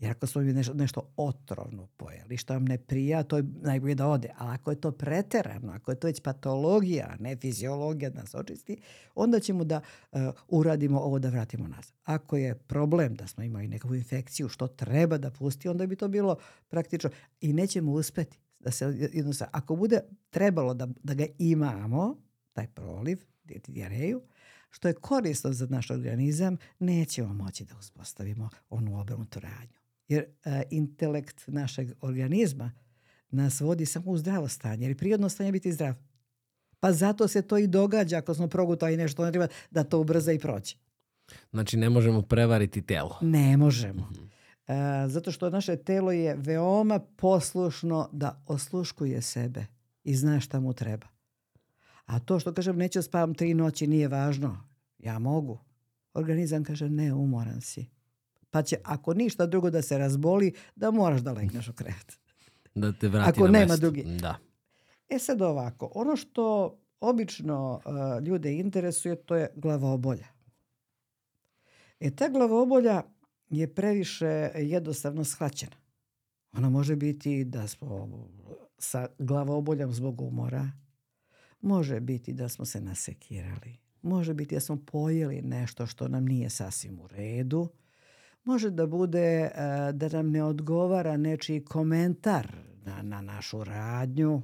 Jer 0.00 0.10
ako 0.10 0.26
smo 0.26 0.42
nešto, 0.42 0.74
nešto 0.74 1.12
otrovno 1.16 1.86
pojeli, 1.86 2.36
što 2.36 2.52
vam 2.52 2.64
ne 2.64 2.78
prija, 2.78 3.22
to 3.22 3.36
je 3.36 3.44
najbolje 3.62 3.94
da 3.94 4.06
ode. 4.06 4.30
Ali 4.38 4.54
ako 4.54 4.70
je 4.70 4.80
to 4.80 4.92
preterano, 4.92 5.72
ako 5.72 5.90
je 5.90 6.00
to 6.00 6.06
već 6.06 6.20
patologija, 6.20 7.16
ne 7.18 7.36
fiziologija 7.36 8.10
da 8.10 8.20
nas 8.20 8.34
očisti, 8.34 8.76
onda 9.14 9.40
ćemo 9.40 9.64
da 9.64 9.80
uh, 10.12 10.20
uradimo 10.48 11.00
ovo 11.00 11.18
da 11.18 11.28
vratimo 11.28 11.68
nas. 11.68 11.92
Ako 12.04 12.36
je 12.36 12.54
problem 12.54 13.14
da 13.14 13.26
smo 13.26 13.44
imali 13.44 13.68
nekakvu 13.68 13.94
infekciju, 13.94 14.48
što 14.48 14.68
treba 14.68 15.18
da 15.18 15.30
pusti, 15.30 15.68
onda 15.68 15.86
bi 15.86 15.96
to 15.96 16.08
bilo 16.08 16.36
praktično 16.68 17.10
i 17.40 17.52
nećemo 17.52 17.92
uspeti 17.92 18.38
da 18.58 18.70
se 18.70 18.84
jednostavno, 19.12 19.50
ako 19.54 19.76
bude 19.76 20.00
trebalo 20.30 20.74
da, 20.74 20.88
da 21.02 21.14
ga 21.14 21.26
imamo, 21.38 22.16
taj 22.52 22.66
proliv, 22.66 23.18
dijareju, 23.68 24.22
što 24.70 24.88
je 24.88 24.94
korisno 24.94 25.52
za 25.52 25.66
naš 25.66 25.90
organizam, 25.90 26.56
nećemo 26.78 27.34
moći 27.34 27.64
da 27.64 27.78
uspostavimo 27.78 28.48
onu 28.70 29.00
obrnutu 29.00 29.40
radnju. 29.40 29.79
Jer 30.10 30.24
e, 30.44 30.62
intelekt 30.70 31.44
našeg 31.46 31.90
organizma 32.00 32.72
nas 33.30 33.60
vodi 33.60 33.86
samo 33.86 34.10
u 34.10 34.18
zdravo 34.18 34.48
stanje, 34.48 34.86
jer 34.86 34.96
prirodno 34.96 35.28
stanje 35.28 35.52
biti 35.52 35.72
zdrav. 35.72 35.94
Pa 36.80 36.92
zato 36.92 37.28
se 37.28 37.42
to 37.42 37.58
i 37.58 37.66
događa 37.66 38.18
ako 38.18 38.34
smo 38.34 38.48
progutali 38.48 38.96
nešto, 38.96 39.24
ne 39.24 39.32
treba 39.32 39.48
da 39.70 39.84
to 39.84 39.98
ubrza 40.00 40.32
i 40.32 40.38
prođe. 40.38 40.74
Znači 41.50 41.76
ne 41.76 41.90
možemo 41.90 42.22
prevariti 42.22 42.82
telo. 42.82 43.18
Ne 43.20 43.56
možemo. 43.56 44.08
E, 44.66 44.74
zato 45.08 45.32
što 45.32 45.50
naše 45.50 45.76
telo 45.76 46.12
je 46.12 46.36
veoma 46.36 46.98
poslušno 46.98 48.08
da 48.12 48.42
osluškuje 48.46 49.22
sebe 49.22 49.66
i 50.04 50.14
zna 50.14 50.40
šta 50.40 50.60
mu 50.60 50.72
treba. 50.72 51.06
A 52.06 52.18
to 52.18 52.40
što 52.40 52.54
kažem 52.54 52.76
neću 52.76 53.02
spavam 53.02 53.34
tri 53.34 53.54
noći 53.54 53.86
nije 53.86 54.08
važno. 54.08 54.64
Ja 54.98 55.18
mogu. 55.18 55.58
Organizam 56.14 56.64
kaže 56.64 56.88
ne, 56.88 57.14
umoran 57.14 57.60
si. 57.60 57.86
Pa 58.50 58.62
će 58.62 58.76
ako 58.84 59.14
ništa 59.14 59.46
drugo 59.46 59.70
da 59.70 59.82
se 59.82 59.98
razboli, 59.98 60.52
da 60.76 60.90
moraš 60.90 61.20
da 61.20 61.32
legneš 61.32 61.68
u 61.68 61.72
krevet. 61.72 62.18
Da 62.74 62.92
te 62.92 63.08
vrati 63.08 63.30
Ako 63.30 63.44
na 63.46 63.52
nema 63.52 63.66
mesto. 63.66 63.80
drugi. 63.80 64.04
Da. 64.04 64.36
E 65.08 65.18
sad 65.18 65.42
ovako, 65.42 65.92
ono 65.94 66.16
što 66.16 66.76
obično 67.00 67.80
uh, 67.84 68.26
ljude 68.26 68.52
interesuje 68.54 69.16
to 69.16 69.36
je 69.36 69.48
glavobolja. 69.56 70.26
E 72.00 72.10
ta 72.10 72.28
glavobolja 72.28 73.02
je 73.48 73.74
previše 73.74 74.50
jednostavno 74.54 75.24
shvaćena. 75.24 75.76
Ona 76.52 76.70
može 76.70 76.96
biti 76.96 77.44
da 77.44 77.68
smo 77.68 78.08
sa 78.78 79.08
glavoboljom 79.18 79.92
zbog 79.92 80.20
umora, 80.20 80.70
može 81.60 82.00
biti 82.00 82.32
da 82.32 82.48
smo 82.48 82.64
se 82.64 82.80
nasekirali, 82.80 83.76
može 84.02 84.34
biti 84.34 84.54
da 84.54 84.60
smo 84.60 84.76
pojeli 84.86 85.42
nešto 85.42 85.86
što 85.86 86.08
nam 86.08 86.24
nije 86.26 86.50
sasvim 86.50 87.00
u 87.00 87.06
redu, 87.06 87.68
može 88.44 88.70
da 88.70 88.86
bude 88.86 89.42
uh, 89.42 89.94
da 89.94 90.08
nam 90.08 90.30
ne 90.30 90.42
odgovara 90.44 91.16
nečiji 91.16 91.64
komentar 91.64 92.52
na, 92.84 93.02
na 93.02 93.20
našu 93.20 93.64
radnju, 93.64 94.42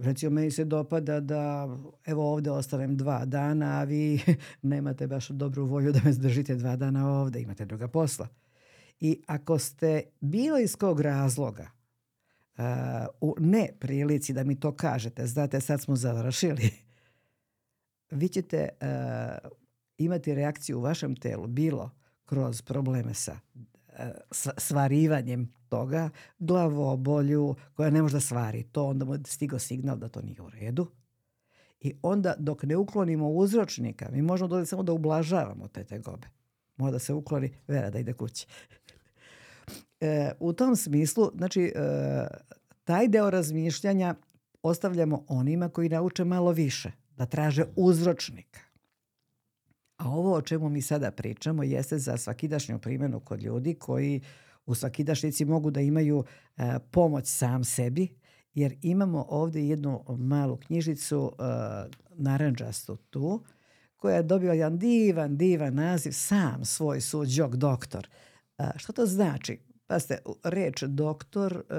recimo 0.00 0.30
meni 0.30 0.50
se 0.50 0.64
dopada 0.64 1.20
da 1.20 1.68
evo 2.06 2.32
ovde 2.32 2.50
ostanem 2.50 2.96
dva 2.96 3.24
dana, 3.24 3.80
a 3.80 3.84
vi 3.84 4.20
nemate 4.62 5.06
baš 5.06 5.28
dobru 5.28 5.66
volju 5.66 5.92
da 5.92 6.00
me 6.04 6.12
zdržite 6.12 6.54
dva 6.54 6.76
dana 6.76 7.10
ovde, 7.10 7.40
imate 7.40 7.64
druga 7.64 7.88
posla. 7.88 8.28
I 9.00 9.22
ako 9.26 9.58
ste 9.58 10.02
bilo 10.20 10.58
iz 10.58 10.76
kog 10.76 11.00
razloga 11.00 11.70
u 13.20 13.34
ne 13.38 13.68
prilici 13.80 14.32
da 14.32 14.44
mi 14.44 14.60
to 14.60 14.76
kažete, 14.76 15.26
znate 15.26 15.60
sad 15.60 15.80
smo 15.80 15.96
završili, 15.96 16.70
vi 18.20 18.28
ćete 18.28 18.68
imati 19.98 20.34
reakciju 20.34 20.78
u 20.78 20.82
vašem 20.82 21.16
telu 21.16 21.46
bilo 21.46 21.90
kroz 22.30 22.62
probleme 22.62 23.14
sa 23.14 23.38
svarivanjem 24.56 25.52
toga, 25.68 26.10
glavobolju 26.38 27.54
koja 27.74 27.90
ne 27.90 28.02
može 28.02 28.16
da 28.16 28.20
svari 28.20 28.62
to, 28.62 28.86
onda 28.86 29.04
mu 29.04 29.14
je 29.14 29.20
stigao 29.26 29.58
signal 29.58 29.96
da 29.96 30.08
to 30.08 30.22
nije 30.22 30.42
u 30.42 30.48
redu. 30.48 30.86
I 31.80 31.94
onda 32.02 32.34
dok 32.38 32.62
ne 32.62 32.76
uklonimo 32.76 33.28
uzročnika, 33.28 34.08
mi 34.12 34.22
možemo 34.22 34.48
dodati 34.48 34.68
samo 34.68 34.82
da 34.82 34.92
ublažavamo 34.92 35.68
te 35.68 35.84
tegobe. 35.84 36.28
Može 36.76 36.92
da 36.92 36.98
se 36.98 37.12
ukloni, 37.12 37.52
vera 37.68 37.90
da 37.90 37.98
ide 37.98 38.12
kući. 38.12 38.46
E, 40.00 40.32
u 40.40 40.52
tom 40.52 40.76
smislu, 40.76 41.30
znači, 41.36 41.62
e, 41.62 41.72
taj 42.84 43.08
deo 43.08 43.30
razmišljanja 43.30 44.14
ostavljamo 44.62 45.24
onima 45.28 45.68
koji 45.68 45.88
nauče 45.88 46.24
malo 46.24 46.52
više, 46.52 46.92
da 47.16 47.26
traže 47.26 47.64
uzročnika. 47.76 48.69
A 50.00 50.08
ovo 50.08 50.34
o 50.34 50.42
čemu 50.42 50.68
mi 50.68 50.82
sada 50.82 51.10
pričamo 51.10 51.62
jeste 51.62 51.98
za 51.98 52.16
svakidašnju 52.16 52.78
primjenu 52.78 53.20
kod 53.20 53.42
ljudi 53.42 53.74
koji 53.74 54.20
u 54.66 54.74
svakidašnici 54.74 55.44
mogu 55.44 55.70
da 55.70 55.80
imaju 55.80 56.24
e, 56.56 56.78
pomoć 56.90 57.26
sam 57.26 57.64
sebi, 57.64 58.08
jer 58.54 58.76
imamo 58.82 59.26
ovde 59.28 59.66
jednu 59.66 60.04
malu 60.18 60.56
knjižicu 60.56 61.32
e, 61.32 61.42
naranđastu 62.10 62.96
tu, 62.96 63.44
koja 63.96 64.16
je 64.16 64.22
dobila 64.22 64.54
jedan 64.54 64.78
divan, 64.78 65.36
divan 65.36 65.74
naziv, 65.74 66.12
sam 66.12 66.64
svoj 66.64 67.00
džok 67.26 67.56
doktor. 67.56 68.08
E, 68.58 68.64
što 68.76 68.92
to 68.92 69.06
znači? 69.06 69.58
Pazite, 69.86 70.18
reč 70.44 70.82
doktor 70.82 71.52
e, 71.52 71.74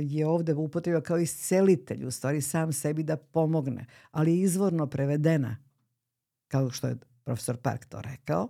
je 0.00 0.26
ovde 0.26 0.54
upotrebila 0.54 1.02
kao 1.02 1.18
iscelitelj, 1.18 2.06
u 2.06 2.10
stvari 2.10 2.40
sam 2.40 2.72
sebi 2.72 3.02
da 3.02 3.16
pomogne, 3.16 3.86
ali 4.10 4.30
je 4.30 4.40
izvorno 4.40 4.86
prevedena, 4.86 5.56
kao 6.48 6.70
što 6.70 6.88
je 6.88 6.96
profesor 7.26 7.56
Park 7.56 7.84
to 7.84 8.00
rekao. 8.00 8.48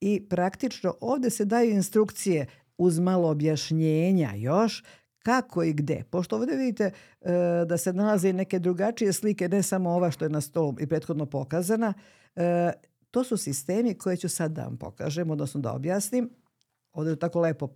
I 0.00 0.28
praktično 0.28 0.94
ovde 1.00 1.30
se 1.30 1.44
daju 1.44 1.70
instrukcije 1.70 2.46
uz 2.78 2.98
malo 2.98 3.30
objašnjenja 3.30 4.32
još 4.36 4.84
kako 5.18 5.62
i 5.62 5.72
gde. 5.72 6.04
Pošto 6.10 6.36
ovde 6.36 6.56
vidite 6.56 6.84
e, 6.84 7.32
da 7.66 7.78
se 7.78 7.92
nalaze 7.92 8.32
neke 8.32 8.58
drugačije 8.58 9.12
slike, 9.12 9.48
ne 9.48 9.62
samo 9.62 9.90
ova 9.90 10.10
što 10.10 10.24
je 10.24 10.28
na 10.28 10.40
stolu 10.40 10.74
i 10.80 10.86
prethodno 10.86 11.26
pokazana, 11.26 11.94
e, 12.36 12.72
to 13.10 13.24
su 13.24 13.36
sistemi 13.36 13.94
koje 13.94 14.16
ću 14.16 14.28
sad 14.28 14.52
da 14.52 14.62
vam 14.62 14.76
pokažem, 14.76 15.30
odnosno 15.30 15.60
da 15.60 15.72
objasnim. 15.72 16.30
Ovde 16.92 17.10
je 17.10 17.18
tako 17.18 17.40
lepo 17.40 17.68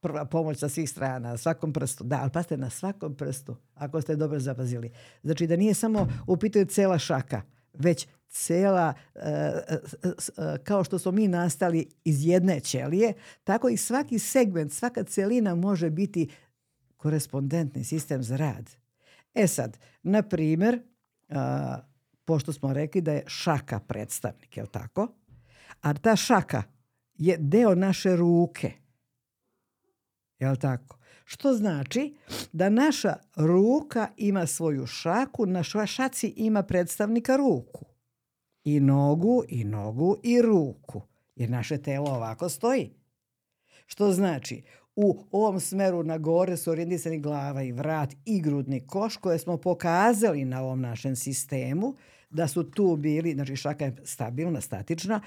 prva 0.00 0.24
pomoć 0.24 0.58
sa 0.58 0.68
svih 0.68 0.90
strana, 0.90 1.30
na 1.30 1.36
svakom 1.36 1.72
prstu. 1.72 2.04
Da, 2.04 2.18
ali 2.22 2.30
pazite, 2.30 2.56
na 2.56 2.70
svakom 2.70 3.16
prstu, 3.16 3.56
ako 3.74 4.00
ste 4.00 4.16
dobro 4.16 4.40
zapazili. 4.40 4.90
Znači 5.22 5.46
da 5.46 5.56
nije 5.56 5.74
samo 5.74 6.08
u 6.26 6.36
pitanju 6.36 6.64
cela 6.64 6.98
šaka, 6.98 7.42
već 7.78 8.06
cela, 8.28 8.94
e, 9.14 9.20
e, 9.20 9.78
e, 10.04 10.58
kao 10.64 10.84
što 10.84 10.98
smo 10.98 11.12
mi 11.12 11.28
nastali 11.28 11.88
iz 12.04 12.26
jedne 12.26 12.60
ćelije, 12.60 13.12
tako 13.44 13.68
i 13.68 13.76
svaki 13.76 14.18
segment, 14.18 14.72
svaka 14.72 15.04
celina 15.04 15.54
može 15.54 15.90
biti 15.90 16.30
korespondentni 16.96 17.84
sistem 17.84 18.22
za 18.22 18.36
rad. 18.36 18.70
E 19.34 19.46
sad, 19.46 19.78
na 20.02 20.22
primjer, 20.22 20.82
pošto 22.24 22.52
smo 22.52 22.72
rekli 22.72 23.00
da 23.00 23.12
je 23.12 23.24
šaka 23.26 23.80
predstavnik, 23.80 24.56
je 24.56 24.62
li 24.62 24.68
tako? 24.68 25.08
A 25.80 25.94
ta 25.94 26.16
šaka 26.16 26.62
je 27.14 27.36
deo 27.40 27.74
naše 27.74 28.16
ruke. 28.16 28.72
Je 30.38 30.50
li 30.50 30.58
tako? 30.58 30.98
Što 31.28 31.54
znači 31.54 32.14
da 32.52 32.68
naša 32.68 33.16
ruka 33.36 34.08
ima 34.16 34.46
svoju 34.46 34.86
šaku, 34.86 35.46
na 35.46 35.62
šaci 35.62 36.34
ima 36.36 36.62
predstavnika 36.62 37.36
ruku 37.36 37.84
i 38.64 38.80
nogu, 38.80 39.42
i 39.48 39.64
nogu, 39.64 40.16
i 40.22 40.42
ruku. 40.42 41.02
Jer 41.36 41.50
naše 41.50 41.78
telo 41.78 42.10
ovako 42.10 42.48
stoji. 42.48 42.90
Što 43.86 44.12
znači, 44.12 44.62
u 44.96 45.24
ovom 45.30 45.60
smeru 45.60 46.02
na 46.02 46.18
gore 46.18 46.56
su 46.56 46.70
orijentisani 46.70 47.18
glava 47.18 47.62
i 47.62 47.72
vrat 47.72 48.14
i 48.24 48.40
grudni 48.40 48.86
koš 48.86 49.16
koje 49.16 49.38
smo 49.38 49.56
pokazali 49.56 50.44
na 50.44 50.62
ovom 50.62 50.80
našem 50.80 51.16
sistemu 51.16 51.94
da 52.30 52.48
su 52.48 52.70
tu 52.70 52.96
bili, 52.96 53.34
znači 53.34 53.56
šaka 53.56 53.84
je 53.84 53.96
stabilna, 54.04 54.60
statična, 54.60 55.20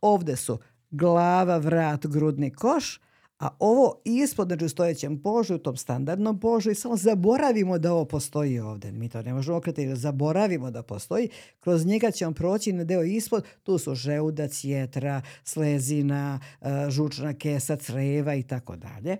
ovde 0.00 0.36
su 0.36 0.58
glava, 0.90 1.58
vrat, 1.58 2.06
grudni 2.06 2.50
koš, 2.50 3.00
A 3.38 3.48
ovo 3.58 4.00
ispod, 4.04 4.48
znači 4.48 4.64
u 4.64 4.68
stojećem 4.68 5.22
položaju, 5.22 5.56
u 5.56 5.62
tom 5.62 5.76
standardnom 5.76 6.40
položaju, 6.40 6.74
samo 6.74 6.96
zaboravimo 6.96 7.78
da 7.78 7.92
ovo 7.92 8.04
postoji 8.04 8.60
ovde. 8.60 8.92
Mi 8.92 9.08
to 9.08 9.22
ne 9.22 9.34
možemo 9.34 9.56
okretati, 9.56 9.96
zaboravimo 9.96 10.70
da 10.70 10.82
postoji. 10.82 11.28
Kroz 11.60 11.86
njega 11.86 12.10
ćemo 12.10 12.32
proći 12.32 12.72
na 12.72 12.84
deo 12.84 13.02
ispod, 13.02 13.44
tu 13.62 13.78
su 13.78 13.94
žeudac, 13.94 14.64
jetra, 14.64 15.22
slezina, 15.44 16.40
e, 16.60 16.90
žučna 16.90 17.34
kesa, 17.34 17.76
creva 17.76 18.34
i 18.34 18.42
tako 18.42 18.76
dalje. 18.76 19.16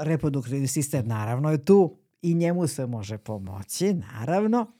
Reproduktivni 0.00 0.66
sistem 0.66 1.08
naravno 1.08 1.50
je 1.50 1.64
tu 1.64 1.96
i 2.22 2.34
njemu 2.34 2.66
se 2.66 2.86
može 2.86 3.18
pomoći, 3.18 3.94
naravno. 3.94 4.72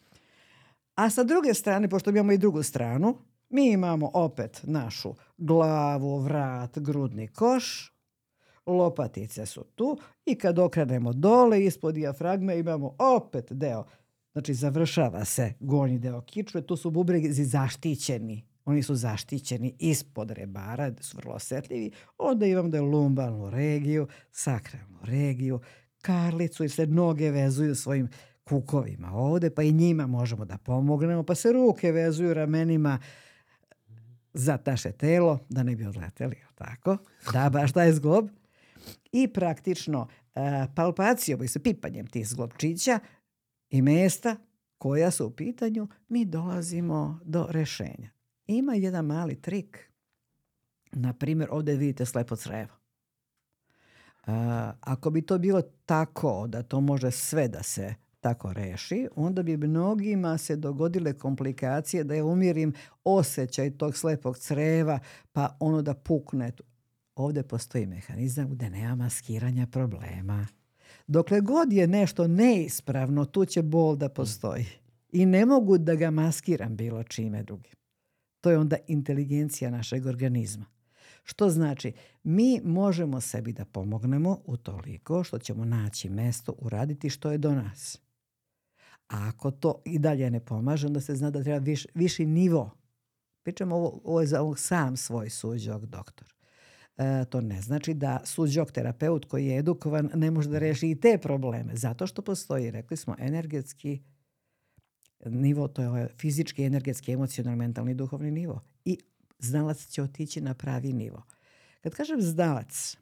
A 0.95 1.11
sa 1.11 1.25
druge 1.25 1.55
strane, 1.55 1.89
pošto 1.89 2.11
imamo 2.11 2.33
i 2.33 2.39
drugu 2.39 2.63
stranu, 2.63 3.19
mi 3.49 3.73
imamo 3.73 4.11
opet 4.15 4.61
našu 4.63 5.15
glavu, 5.39 6.19
vrat, 6.19 6.79
grudni 6.79 7.29
koš, 7.29 7.96
lopatice 8.67 9.47
su 9.47 9.65
tu 9.75 9.99
i 10.27 10.35
kad 10.35 10.59
okrenemo 10.59 11.13
dole 11.13 11.65
ispod 11.65 11.95
dijafragme 11.95 12.59
imamo 12.59 12.97
opet 12.99 13.53
deo, 13.53 13.85
znači 14.33 14.55
završava 14.55 15.25
se 15.25 15.53
gornji 15.61 15.99
deo 15.99 16.21
kičve, 16.21 16.63
tu 16.63 16.77
su 16.77 16.91
bubrezi 16.91 17.45
zaštićeni, 17.45 18.45
oni 18.65 18.83
su 18.83 18.95
zaštićeni 18.95 19.75
ispod 19.79 20.31
rebara, 20.31 20.93
su 21.01 21.17
vrlo 21.17 21.35
osetljivi, 21.35 21.91
onda 22.19 22.47
imamo 22.47 22.69
da 22.69 22.77
je 22.77 22.83
lumbalnu 22.83 23.51
regiju, 23.51 24.07
sakralnu 24.33 24.99
regiju, 25.03 25.61
karlicu 26.03 26.65
i 26.65 26.69
se 26.69 26.87
noge 26.87 27.31
vezuju 27.31 27.75
svojim 27.75 28.09
kukovima 28.45 29.13
ovde, 29.13 29.51
pa 29.51 29.63
i 29.63 29.73
njima 29.73 30.07
možemo 30.07 30.45
da 30.45 30.59
pomognemo, 30.59 31.23
pa 31.23 31.35
se 31.35 31.53
ruke 31.53 31.93
vezuju 31.93 32.35
ramenima 32.35 32.99
za 34.35 34.59
naše 34.67 34.93
telo, 34.93 35.39
da 35.49 35.63
ne 35.63 35.77
bi 35.77 35.87
odleteli, 35.87 36.37
tako? 36.55 36.97
Da, 37.33 37.51
baš 37.51 37.73
taj 37.73 37.93
zglob 37.93 38.29
i 39.13 39.29
praktično 39.29 40.09
e, 40.35 40.41
palpacijom 40.75 41.43
i 41.43 41.49
sa 41.49 41.59
pipanjem 41.59 42.07
tih 42.07 42.29
zglobčića 42.29 42.99
i 43.71 43.83
mesta 43.83 44.37
koja 44.79 45.11
su 45.11 45.27
u 45.27 45.31
pitanju, 45.31 45.89
mi 46.09 46.25
dolazimo 46.25 47.21
do 47.25 47.47
rešenja. 47.51 48.11
Ima 48.47 48.75
jedan 48.75 49.05
mali 49.05 49.41
trik. 49.41 49.93
Na 50.93 51.13
primjer, 51.13 51.49
ovdje 51.53 51.77
vidite 51.77 52.07
slepo 52.07 52.37
crevo. 52.37 52.75
ako 54.81 55.11
bi 55.11 55.23
to 55.23 55.39
bilo 55.39 55.63
tako 55.63 56.47
da 56.47 56.63
to 56.63 56.81
može 56.81 57.11
sve 57.11 57.49
da 57.49 57.63
se 57.63 57.95
tako 58.21 58.53
reši, 58.53 59.09
onda 59.17 59.43
bi 59.43 59.57
mnogima 59.57 60.39
se 60.39 60.57
dogodile 60.57 61.13
komplikacije 61.19 62.05
da 62.05 62.15
je 62.15 62.23
umjerim 62.23 62.73
osjećaj 63.05 63.71
tog 63.79 63.97
slepog 63.97 64.39
creva, 64.39 64.99
pa 65.33 65.57
ono 65.61 65.83
da 65.83 65.95
pukne. 65.95 66.53
Ovdje 67.17 67.43
postoji 67.43 67.87
mehanizam 67.87 68.49
gdje 68.49 68.71
nema 68.71 68.95
maskiranja 68.95 69.67
problema. 69.67 70.47
Dokle 71.07 71.41
god 71.41 71.73
je 71.73 71.87
nešto 71.87 72.27
neispravno, 72.27 73.25
tu 73.25 73.45
će 73.45 73.63
bol 73.63 73.97
da 73.97 74.09
postoji. 74.09 74.67
I 75.13 75.27
ne 75.27 75.47
mogu 75.47 75.79
da 75.79 75.95
ga 75.95 76.11
maskiram 76.11 76.77
bilo 76.77 77.03
čime 77.03 77.43
drugim. 77.43 77.73
To 78.41 78.51
je 78.51 78.59
onda 78.59 78.77
inteligencija 78.87 79.71
našeg 79.71 80.07
organizma. 80.07 80.67
Što 81.25 81.51
znači, 81.51 81.93
mi 82.23 82.61
možemo 82.65 83.21
sebi 83.21 83.53
da 83.53 83.65
pomognemo 83.65 84.39
u 84.45 84.57
toliko 84.57 85.25
što 85.25 85.39
ćemo 85.39 85.65
naći 85.65 86.09
mesto 86.09 86.55
uraditi 86.59 87.11
što 87.11 87.33
je 87.33 87.39
do 87.39 87.55
nas. 87.55 87.99
A 89.09 89.29
ako 89.29 89.51
to 89.51 89.83
i 89.85 89.99
dalje 89.99 90.31
ne 90.31 90.41
pomaže, 90.41 90.87
onda 90.87 91.01
se 91.01 91.17
zna 91.17 91.31
da 91.31 91.43
treba 91.43 91.59
viš, 91.59 91.87
viši 91.95 92.27
nivo. 92.27 92.71
Pričamo 93.43 93.77
ovo, 93.77 94.01
ovo 94.05 94.21
je 94.21 94.27
za 94.27 94.43
ovog 94.43 94.59
sam 94.59 94.97
svoj 94.97 95.31
suđog 95.31 95.87
doktor. 95.87 96.36
E, 96.99 97.25
to 97.25 97.41
ne 97.41 97.63
znači 97.63 97.95
da 97.95 98.21
suđog 98.25 98.73
terapeut 98.73 99.25
koji 99.25 99.47
je 99.47 99.59
edukovan 99.59 100.11
ne 100.15 100.31
može 100.31 100.49
da 100.51 100.59
reši 100.59 100.91
i 100.91 101.01
te 101.01 101.19
probleme. 101.19 101.77
Zato 101.77 102.07
što 102.07 102.23
postoji, 102.23 102.71
rekli 102.71 102.97
smo, 102.97 103.17
energetski 103.19 104.03
nivo, 105.25 105.69
to 105.69 105.83
je 105.83 105.89
ovaj 105.89 106.07
fizički, 106.19 106.65
energetski, 106.65 107.13
emocionalni, 107.13 107.59
mentalni, 107.59 107.95
duhovni 107.95 108.31
nivo. 108.31 108.61
I 108.85 108.99
znalac 109.39 109.87
će 109.87 110.03
otići 110.03 110.41
na 110.41 110.55
pravi 110.55 110.93
nivo. 110.93 111.23
Kad 111.81 111.95
kažem 111.95 112.21
znalac, 112.21 112.97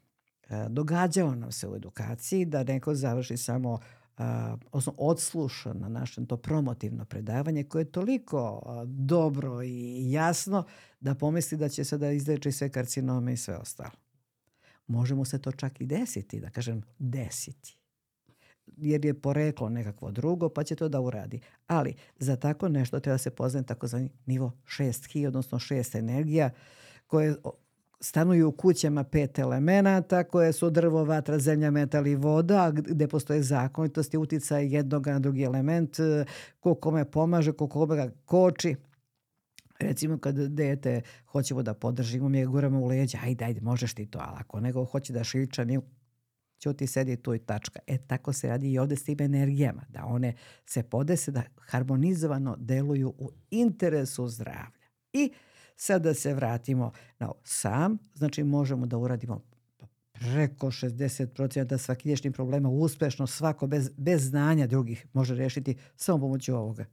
e, 0.49 0.65
događao 0.69 1.35
nam 1.35 1.51
se 1.51 1.67
u 1.67 1.75
edukaciji 1.75 2.45
da 2.45 2.63
neko 2.63 2.95
završi 2.95 3.37
samo 3.37 3.79
odnosno 4.65 4.93
odsluša 4.97 5.73
na 5.73 5.89
našem 5.89 6.25
to 6.25 6.37
promotivno 6.37 7.05
predavanje 7.05 7.63
koje 7.63 7.81
je 7.81 7.91
toliko 7.91 8.61
dobro 8.85 9.63
i 9.63 10.11
jasno 10.11 10.63
da 10.99 11.15
pomisli 11.15 11.57
da 11.57 11.69
će 11.69 11.83
se 11.83 11.97
da 11.97 12.11
izleči 12.11 12.51
sve 12.51 12.69
karcinome 12.69 13.33
i 13.33 13.37
sve 13.37 13.57
ostalo. 13.57 13.91
Možemo 14.87 15.25
se 15.25 15.41
to 15.41 15.51
čak 15.51 15.81
i 15.81 15.85
desiti, 15.85 16.39
da 16.39 16.49
kažem 16.49 16.83
desiti. 16.99 17.77
Jer 18.77 19.05
je 19.05 19.21
poreklo 19.21 19.69
nekakvo 19.69 20.11
drugo, 20.11 20.49
pa 20.49 20.63
će 20.63 20.75
to 20.75 20.89
da 20.89 20.99
uradi. 20.99 21.39
Ali 21.67 21.95
za 22.19 22.35
tako 22.35 22.69
nešto 22.69 22.99
treba 22.99 23.17
se 23.17 23.29
poznati 23.29 23.67
takozvani 23.67 24.09
nivo 24.25 24.51
6 24.65 25.11
hi, 25.11 25.27
odnosno 25.27 25.59
šest 25.59 25.95
energija, 25.95 26.49
koje 27.07 27.35
stanuju 27.99 28.47
u 28.47 28.51
kućama 28.51 29.03
pet 29.03 29.39
elemenata 29.39 30.23
koje 30.23 30.53
su 30.53 30.69
drvo, 30.69 31.03
vatra, 31.03 31.39
zemlja, 31.39 31.71
metal 31.71 32.07
i 32.07 32.15
voda, 32.15 32.71
gdje 32.71 33.07
postoje 33.07 33.43
zakonitosti, 33.43 34.17
uticaj 34.17 34.75
jednog 34.75 35.07
na 35.07 35.19
drugi 35.19 35.43
element, 35.43 35.99
e, 35.99 36.25
ko 36.59 36.75
kome 36.75 37.05
pomaže, 37.11 37.51
ko 37.51 37.67
kome 37.67 37.95
ga 37.95 38.11
koči. 38.25 38.75
Recimo 39.79 40.17
kad 40.17 40.35
dete 40.35 41.01
hoćemo 41.25 41.63
da 41.63 41.73
podržimo, 41.73 42.29
mi 42.29 42.39
je 42.39 42.45
guramo 42.45 42.79
u 42.79 42.87
leđa, 42.87 43.17
ajde, 43.23 43.45
ajde, 43.45 43.61
možeš 43.61 43.93
ti 43.93 44.05
to, 44.05 44.19
ali 44.21 44.37
ako 44.39 44.59
nego 44.59 44.85
hoće 44.85 45.13
da 45.13 45.23
šilča, 45.23 45.65
mi 45.65 45.79
ti 46.77 46.87
sedi 46.87 47.17
tu 47.17 47.35
i 47.35 47.39
tačka. 47.39 47.79
E 47.87 47.97
tako 47.97 48.33
se 48.33 48.47
radi 48.47 48.71
i 48.71 48.79
ovdje 48.79 48.97
s 48.97 49.03
tim 49.03 49.21
energijama, 49.21 49.85
da 49.89 50.05
one 50.05 50.33
se 50.65 50.83
podese, 50.83 51.31
da 51.31 51.43
harmonizovano 51.57 52.55
deluju 52.59 53.13
u 53.17 53.31
interesu 53.51 54.27
zdravlja. 54.27 54.85
I 55.13 55.31
Sad 55.75 56.01
da 56.01 56.13
se 56.13 56.33
vratimo 56.33 56.91
na 57.19 57.31
sam, 57.43 57.97
znači 58.13 58.43
možemo 58.43 58.85
da 58.85 58.97
uradimo 58.97 59.41
preko 60.19 60.67
60% 60.67 61.77
svakidešnjih 61.77 62.33
problema 62.33 62.69
uspešno 62.69 63.27
svako 63.27 63.67
bez, 63.67 63.91
bez 63.97 64.29
znanja 64.29 64.67
drugih 64.67 65.05
može 65.13 65.35
rešiti 65.35 65.75
samo 65.95 66.19
pomoću 66.19 66.55
ovoga. 66.55 66.85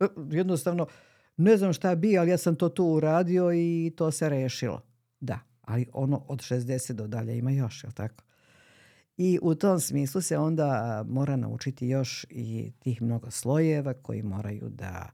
E, 0.00 0.06
jednostavno, 0.30 0.86
ne 1.36 1.56
znam 1.56 1.72
šta 1.72 1.94
bi, 1.94 2.18
ali 2.18 2.30
ja 2.30 2.38
sam 2.38 2.56
to 2.56 2.68
tu 2.68 2.84
uradio 2.86 3.52
i 3.52 3.92
to 3.96 4.10
se 4.10 4.28
rešilo. 4.28 4.82
Da, 5.20 5.38
ali 5.62 5.86
ono 5.92 6.24
od 6.28 6.38
60 6.38 6.92
do 6.92 7.06
dalje 7.06 7.38
ima 7.38 7.50
još, 7.50 7.84
jel 7.84 7.92
tako? 7.92 8.24
I 9.16 9.38
u 9.42 9.54
tom 9.54 9.80
smislu 9.80 10.20
se 10.20 10.38
onda 10.38 11.02
mora 11.08 11.36
naučiti 11.36 11.88
još 11.88 12.26
i 12.30 12.72
tih 12.78 13.02
mnogo 13.02 13.30
slojeva 13.30 13.94
koji 13.94 14.22
moraju 14.22 14.68
da 14.68 15.10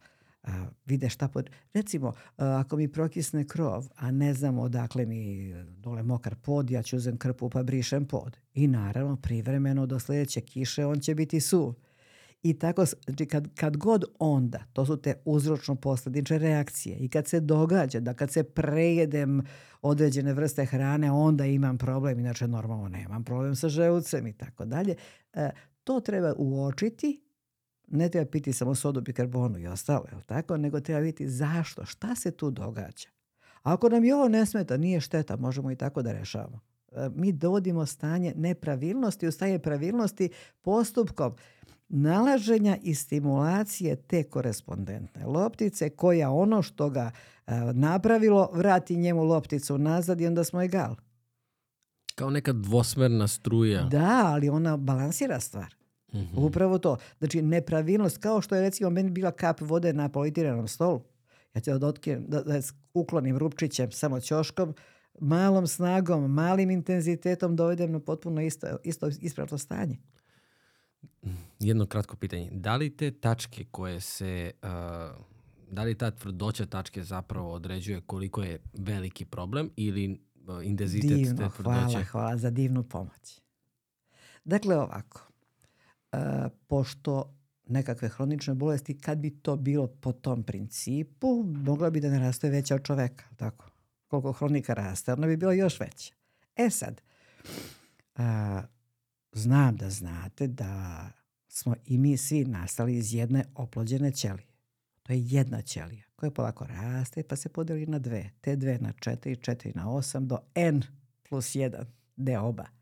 vide 0.87 1.09
šta 1.09 1.29
pod... 1.29 1.51
Recimo, 1.75 2.13
ako 2.37 2.77
mi 2.77 2.89
prokisne 2.89 3.45
krov, 3.45 3.89
a 3.97 4.11
ne 4.11 4.35
znam 4.35 4.59
odakle 4.59 5.07
mi 5.07 5.53
dole 5.69 6.03
mokar 6.03 6.35
pod, 6.35 6.71
ja 6.71 6.83
ću 6.83 6.97
uzem 6.97 7.17
krpu 7.17 7.51
pa 7.51 7.63
brišem 7.63 8.05
pod. 8.05 8.37
I 8.55 8.67
naravno, 8.67 9.17
privremeno 9.17 9.87
do 9.87 9.99
sljedeće 9.99 10.41
kiše 10.41 10.87
on 10.87 11.01
će 11.01 11.15
biti 11.15 11.41
suv. 11.41 11.75
I 12.43 12.59
tako, 12.59 12.85
znači 12.85 13.27
kad, 13.27 13.49
kad 13.55 13.77
god 13.77 14.05
onda, 14.19 14.59
to 14.73 14.87
su 14.87 14.97
te 14.97 15.15
uzročno 15.25 15.75
posljedične 15.75 16.39
reakcije 16.39 16.97
i 16.97 17.09
kad 17.09 17.29
se 17.29 17.41
događa 17.41 18.01
da 18.01 18.15
kad 18.15 18.31
se 18.31 18.43
prejedem 18.43 19.43
određene 19.83 20.33
vrste 20.33 20.65
hrane, 20.65 21.11
onda 21.11 21.47
imam 21.47 21.79
problem, 21.79 22.19
inače 22.19 22.49
normalno 22.49 22.89
nemam 22.89 23.25
problem 23.25 23.57
sa 23.57 23.69
želucem 23.69 24.27
i 24.27 24.33
tako 24.33 24.65
dalje. 24.65 24.95
E, 25.33 25.51
to 25.85 26.01
treba 26.01 26.35
uočiti 26.37 27.26
ne 27.87 28.09
treba 28.09 28.31
piti 28.31 28.53
samo 28.53 28.75
sodu, 28.75 29.01
bikarbonu 29.01 29.59
i 29.59 29.66
ostalo, 29.66 30.05
jel 30.12 30.20
tako? 30.27 30.57
Nego 30.57 30.81
treba 30.81 31.01
vidjeti 31.01 31.29
zašto, 31.29 31.85
šta 31.85 32.14
se 32.14 32.31
tu 32.31 32.51
događa. 32.51 33.09
Ako 33.62 33.88
nam 33.88 34.05
je 34.05 34.14
ovo 34.14 34.29
ne 34.29 34.46
smeta, 34.46 34.77
nije 34.77 35.01
šteta, 35.01 35.37
možemo 35.37 35.70
i 35.70 35.77
tako 35.77 36.03
da 36.03 36.12
rešavamo. 36.12 36.61
E, 36.92 37.09
mi 37.14 37.33
dovodimo 37.33 37.87
stanje 37.87 38.33
nepravilnosti 38.37 39.27
u 39.27 39.33
stanje 39.33 39.59
pravilnosti 39.59 40.31
postupkom 40.62 41.35
nalaženja 41.88 42.77
i 42.83 42.94
stimulacije 42.94 43.96
te 43.96 44.22
korespondentne 44.22 45.27
loptice 45.27 45.90
koja 45.90 46.31
ono 46.31 46.62
što 46.62 46.90
ga 46.90 47.11
e, 47.46 47.53
napravilo 47.72 48.51
vrati 48.53 48.96
njemu 48.96 49.25
lopticu 49.25 49.79
nazad 49.79 50.20
i 50.20 50.27
onda 50.27 50.44
smo 50.44 50.62
egal. 50.62 50.96
Kao 52.14 52.31
neka 52.31 52.53
dvosmerna 52.53 53.29
struja. 53.29 53.83
Da, 53.83 54.22
ali 54.27 54.49
ona 54.49 54.77
balansira 54.77 55.40
stvar. 55.40 55.75
Mm-hmm. 56.12 56.45
Upravo 56.45 56.79
to. 56.79 56.97
Znači, 57.19 57.42
nepravilnost, 57.42 58.19
kao 58.19 58.40
što 58.40 58.55
je 58.55 58.62
recimo 58.62 58.90
meni 58.90 59.11
bila 59.11 59.31
kap 59.31 59.61
vode 59.61 59.92
na 59.92 60.09
politiranom 60.09 60.69
stolu. 60.69 61.03
Ja 61.55 61.61
ću 61.61 61.79
da, 61.79 61.92
da, 62.19 62.42
da 62.42 62.61
uklonim 62.95 63.38
rupčićem 63.38 63.92
samo 63.92 64.21
ćoškom, 64.21 64.75
malom 65.21 65.66
snagom, 65.66 66.33
malim 66.35 66.71
intenzitetom 66.71 67.57
dovedem 67.57 67.92
na 67.92 68.01
potpuno 68.01 68.40
isto, 68.40 68.66
isto 68.85 69.11
ispravno 69.21 69.59
stanje. 69.59 69.99
Jedno 71.61 71.87
kratko 71.87 72.16
pitanje. 72.16 72.49
Da 72.53 72.77
li 72.77 72.97
te 72.97 73.11
tačke 73.11 73.64
koje 73.71 74.01
se... 74.01 74.51
Uh, 74.62 74.69
da 75.71 75.83
li 75.83 75.95
ta 75.95 76.11
tvrdoća 76.11 76.66
tačke 76.66 77.03
zapravo 77.03 77.53
određuje 77.53 78.01
koliko 78.01 78.42
je 78.42 78.59
veliki 78.73 79.25
problem 79.25 79.71
ili 79.77 80.21
uh, 80.49 80.66
intenzitet 80.66 81.16
Divno, 81.16 81.37
te 81.37 81.55
tvrdoće? 81.57 81.81
Hvala, 81.81 82.05
hvala 82.05 82.37
za 82.37 82.51
divnu 82.51 82.83
pomoć. 82.83 83.40
Dakle, 84.45 84.77
ovako. 84.77 85.33
Pošto 86.67 87.37
nekakve 87.67 88.09
hronične 88.09 88.55
bolesti, 88.55 88.99
kad 88.99 89.19
bi 89.19 89.31
to 89.31 89.57
bilo 89.57 89.87
po 89.87 90.13
tom 90.13 90.43
principu, 90.43 91.45
mogla 91.47 91.91
bi 91.91 92.01
da 92.01 92.11
ne 92.11 92.19
raste 92.19 92.51
veća 92.51 92.75
od 92.75 92.83
čoveka. 92.83 93.25
Tako. 93.37 93.71
Koliko 94.07 94.33
hronika 94.33 94.75
raste, 94.75 95.13
ona 95.13 95.27
bi 95.27 95.37
bila 95.37 95.53
još 95.53 95.81
veća. 95.81 96.15
E 96.57 96.71
sad, 96.71 97.03
a, 98.15 98.63
znam 99.33 99.77
da 99.77 99.91
znate 99.91 100.47
da 100.47 101.07
smo 101.49 101.75
i 101.85 101.99
mi 101.99 102.17
svi 102.17 102.45
nastali 102.45 102.97
iz 102.97 103.15
jedne 103.15 103.45
oplođene 103.55 104.13
ćelije. 104.13 104.47
To 105.03 105.13
je 105.13 105.23
jedna 105.23 105.63
ćelija 105.63 106.05
koja 106.17 106.31
polako 106.31 106.67
raste 106.67 107.23
pa 107.23 107.37
se 107.37 107.49
podeli 107.49 107.87
na 107.87 107.99
dve. 107.99 108.31
Te 108.41 108.57
dve 108.57 108.79
na 108.79 108.93
četiri, 108.93 109.37
četiri 109.37 109.73
na 109.75 109.91
osam 109.91 110.29
do 110.29 110.39
n 110.55 110.83
plus 111.29 111.55
jedan 111.55 111.87
deoba. 112.17 112.76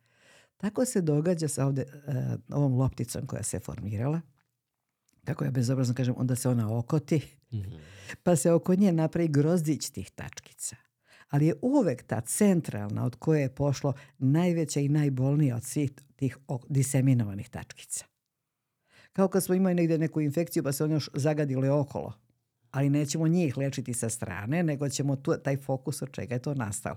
Tako 0.65 0.85
se 0.85 1.01
događa 1.01 1.49
sa 1.49 1.67
ovde, 1.67 1.85
uh, 2.07 2.57
ovom 2.57 2.75
lopticom 2.75 3.27
koja 3.27 3.43
se 3.43 3.59
formirala. 3.61 4.21
Kako 5.25 5.45
ja 5.45 5.51
bezobrazno 5.51 5.95
kažem, 5.95 6.15
onda 6.17 6.37
se 6.37 6.49
ona 6.49 6.79
okoti, 6.79 7.21
mm-hmm. 7.53 7.81
pa 8.23 8.37
se 8.37 8.53
oko 8.53 8.75
nje 8.75 8.93
napravi 8.93 9.29
grozdić 9.29 9.91
tih 9.91 10.11
tačkica. 10.11 10.77
Ali 11.29 11.47
je 11.47 11.55
uvek 11.63 12.03
ta 12.03 12.21
centralna 12.21 13.05
od 13.05 13.17
koje 13.17 13.41
je 13.41 13.55
pošlo 13.55 13.93
najveća 14.19 14.81
i 14.81 14.89
najbolnija 14.89 15.57
od 15.57 15.65
svih 15.65 15.91
tih 16.17 16.39
diseminovanih 16.69 17.49
tačkica. 17.49 18.05
Kao 19.13 19.29
kad 19.29 19.45
smo 19.45 19.55
imali 19.55 19.75
negdje 19.75 19.99
neku 19.99 20.21
infekciju 20.21 20.63
pa 20.63 20.73
se 20.73 20.85
one 20.85 20.95
još 20.95 21.11
zagadile 21.15 21.71
okolo. 21.71 22.13
Ali 22.71 22.91
nećemo 22.91 23.29
njih 23.29 23.57
lečiti 23.57 23.95
sa 23.95 24.09
strane, 24.09 24.63
nego 24.63 24.89
ćemo 24.89 25.17
tu, 25.17 25.35
taj 25.45 25.57
fokus 25.57 26.03
od 26.03 26.11
čega 26.13 26.35
je 26.35 26.43
to 26.43 26.55
nastalo. 26.55 26.97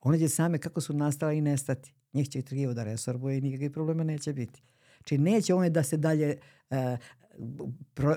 One 0.00 0.18
će 0.18 0.28
same 0.28 0.58
kako 0.58 0.80
su 0.80 0.92
nastale 0.92 1.38
i 1.38 1.40
nestati 1.40 1.97
njih 2.12 2.28
će 2.28 2.42
trijevo 2.42 2.74
da 2.74 2.84
resorbuje 2.84 3.38
i 3.38 3.40
nikakvih 3.40 3.70
problema 3.70 4.04
neće 4.04 4.32
biti. 4.32 4.62
Znači 4.96 5.18
neće 5.18 5.54
one 5.54 5.70
da 5.70 5.82
se 5.82 5.96
dalje 5.96 6.36
uh, 6.70 6.76
pro, 7.94 8.16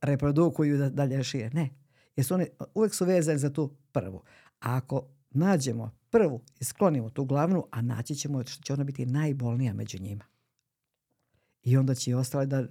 reprodukuju, 0.00 0.78
da 0.78 0.88
dalje 0.88 1.24
šire. 1.24 1.50
Ne. 1.50 1.70
Jer 2.16 2.26
su 2.26 2.34
one, 2.34 2.46
uvijek 2.74 2.94
su 2.94 3.04
vezane 3.04 3.38
za 3.38 3.50
tu 3.50 3.76
prvu. 3.92 4.22
A 4.60 4.76
ako 4.76 5.08
nađemo 5.30 5.90
prvu 6.10 6.40
i 6.60 6.64
sklonimo 6.64 7.10
tu 7.10 7.24
glavnu, 7.24 7.66
a 7.70 7.82
naći 7.82 8.14
ćemo 8.14 8.46
što 8.46 8.62
će 8.62 8.72
ona 8.72 8.84
biti 8.84 9.06
najbolnija 9.06 9.74
među 9.74 9.98
njima. 10.00 10.24
I 11.62 11.76
onda 11.76 11.94
će 11.94 12.10
i 12.10 12.14
ostale 12.14 12.46
da 12.46 12.66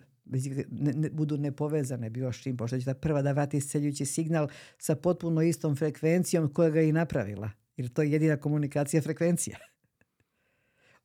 ne, 0.70 0.94
ne, 0.94 1.10
budu 1.10 1.38
nepovezane 1.38 2.10
bilo 2.10 2.34
s 2.34 2.36
čim, 2.36 2.58
pošto 2.58 2.80
će 2.80 2.86
ta 2.86 2.94
prva 2.94 3.22
da 3.22 3.32
vrati 3.32 3.58
isceljujući 3.58 4.06
signal 4.06 4.48
sa 4.78 4.96
potpuno 4.96 5.42
istom 5.42 5.76
frekvencijom 5.76 6.54
koja 6.54 6.70
ga 6.70 6.80
je 6.80 6.90
i 6.90 6.92
napravila. 6.92 7.52
Jer 7.78 7.90
to 7.90 8.02
je 8.02 8.12
jedina 8.12 8.38
komunikacija 8.38 9.02
frekvencija. 9.02 9.58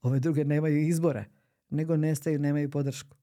Ove 0.07 0.21
druge 0.21 0.45
nemaju 0.45 0.89
izbora, 0.89 1.25
nego 1.71 1.97
nestaju, 1.97 2.39
nemaju 2.39 2.71
podršku. 2.71 3.17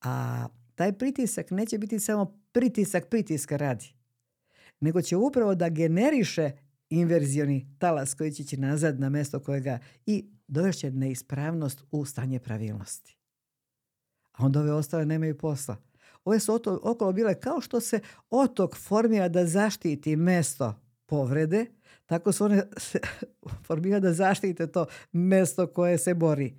A 0.00 0.46
taj 0.74 0.92
pritisak 0.92 1.50
neće 1.50 1.78
biti 1.78 2.00
samo 2.00 2.40
pritisak 2.52 3.08
pritiska 3.10 3.56
radi, 3.56 3.94
nego 4.80 5.02
će 5.02 5.16
upravo 5.16 5.54
da 5.54 5.68
generiše 5.68 6.50
inverzioni 6.90 7.76
talas 7.78 8.14
koji 8.14 8.32
će 8.32 8.42
ići 8.42 8.56
nazad 8.56 9.00
na 9.00 9.08
mesto 9.08 9.40
kojega 9.40 9.78
i 10.06 10.30
dovešće 10.48 10.90
neispravnost 10.90 11.84
u 11.90 12.04
stanje 12.04 12.38
pravilnosti. 12.38 13.16
A 14.32 14.44
onda 14.44 14.60
ove 14.60 14.72
ostale 14.72 15.06
nemaju 15.06 15.38
posla. 15.38 15.76
Ove 16.24 16.40
su 16.40 16.60
okolo 16.82 17.12
bile 17.12 17.40
kao 17.40 17.60
što 17.60 17.80
se 17.80 18.00
otok 18.30 18.76
formira 18.76 19.28
da 19.28 19.46
zaštiti 19.46 20.16
mesto 20.16 20.80
povrede, 21.06 21.66
tako 22.18 22.32
su 22.32 22.44
one 22.44 22.62
se 22.76 22.98
formira 23.66 24.00
da 24.00 24.12
zaštite 24.12 24.66
to 24.66 24.86
mesto 25.12 25.66
koje 25.66 25.98
se 25.98 26.14
bori. 26.14 26.54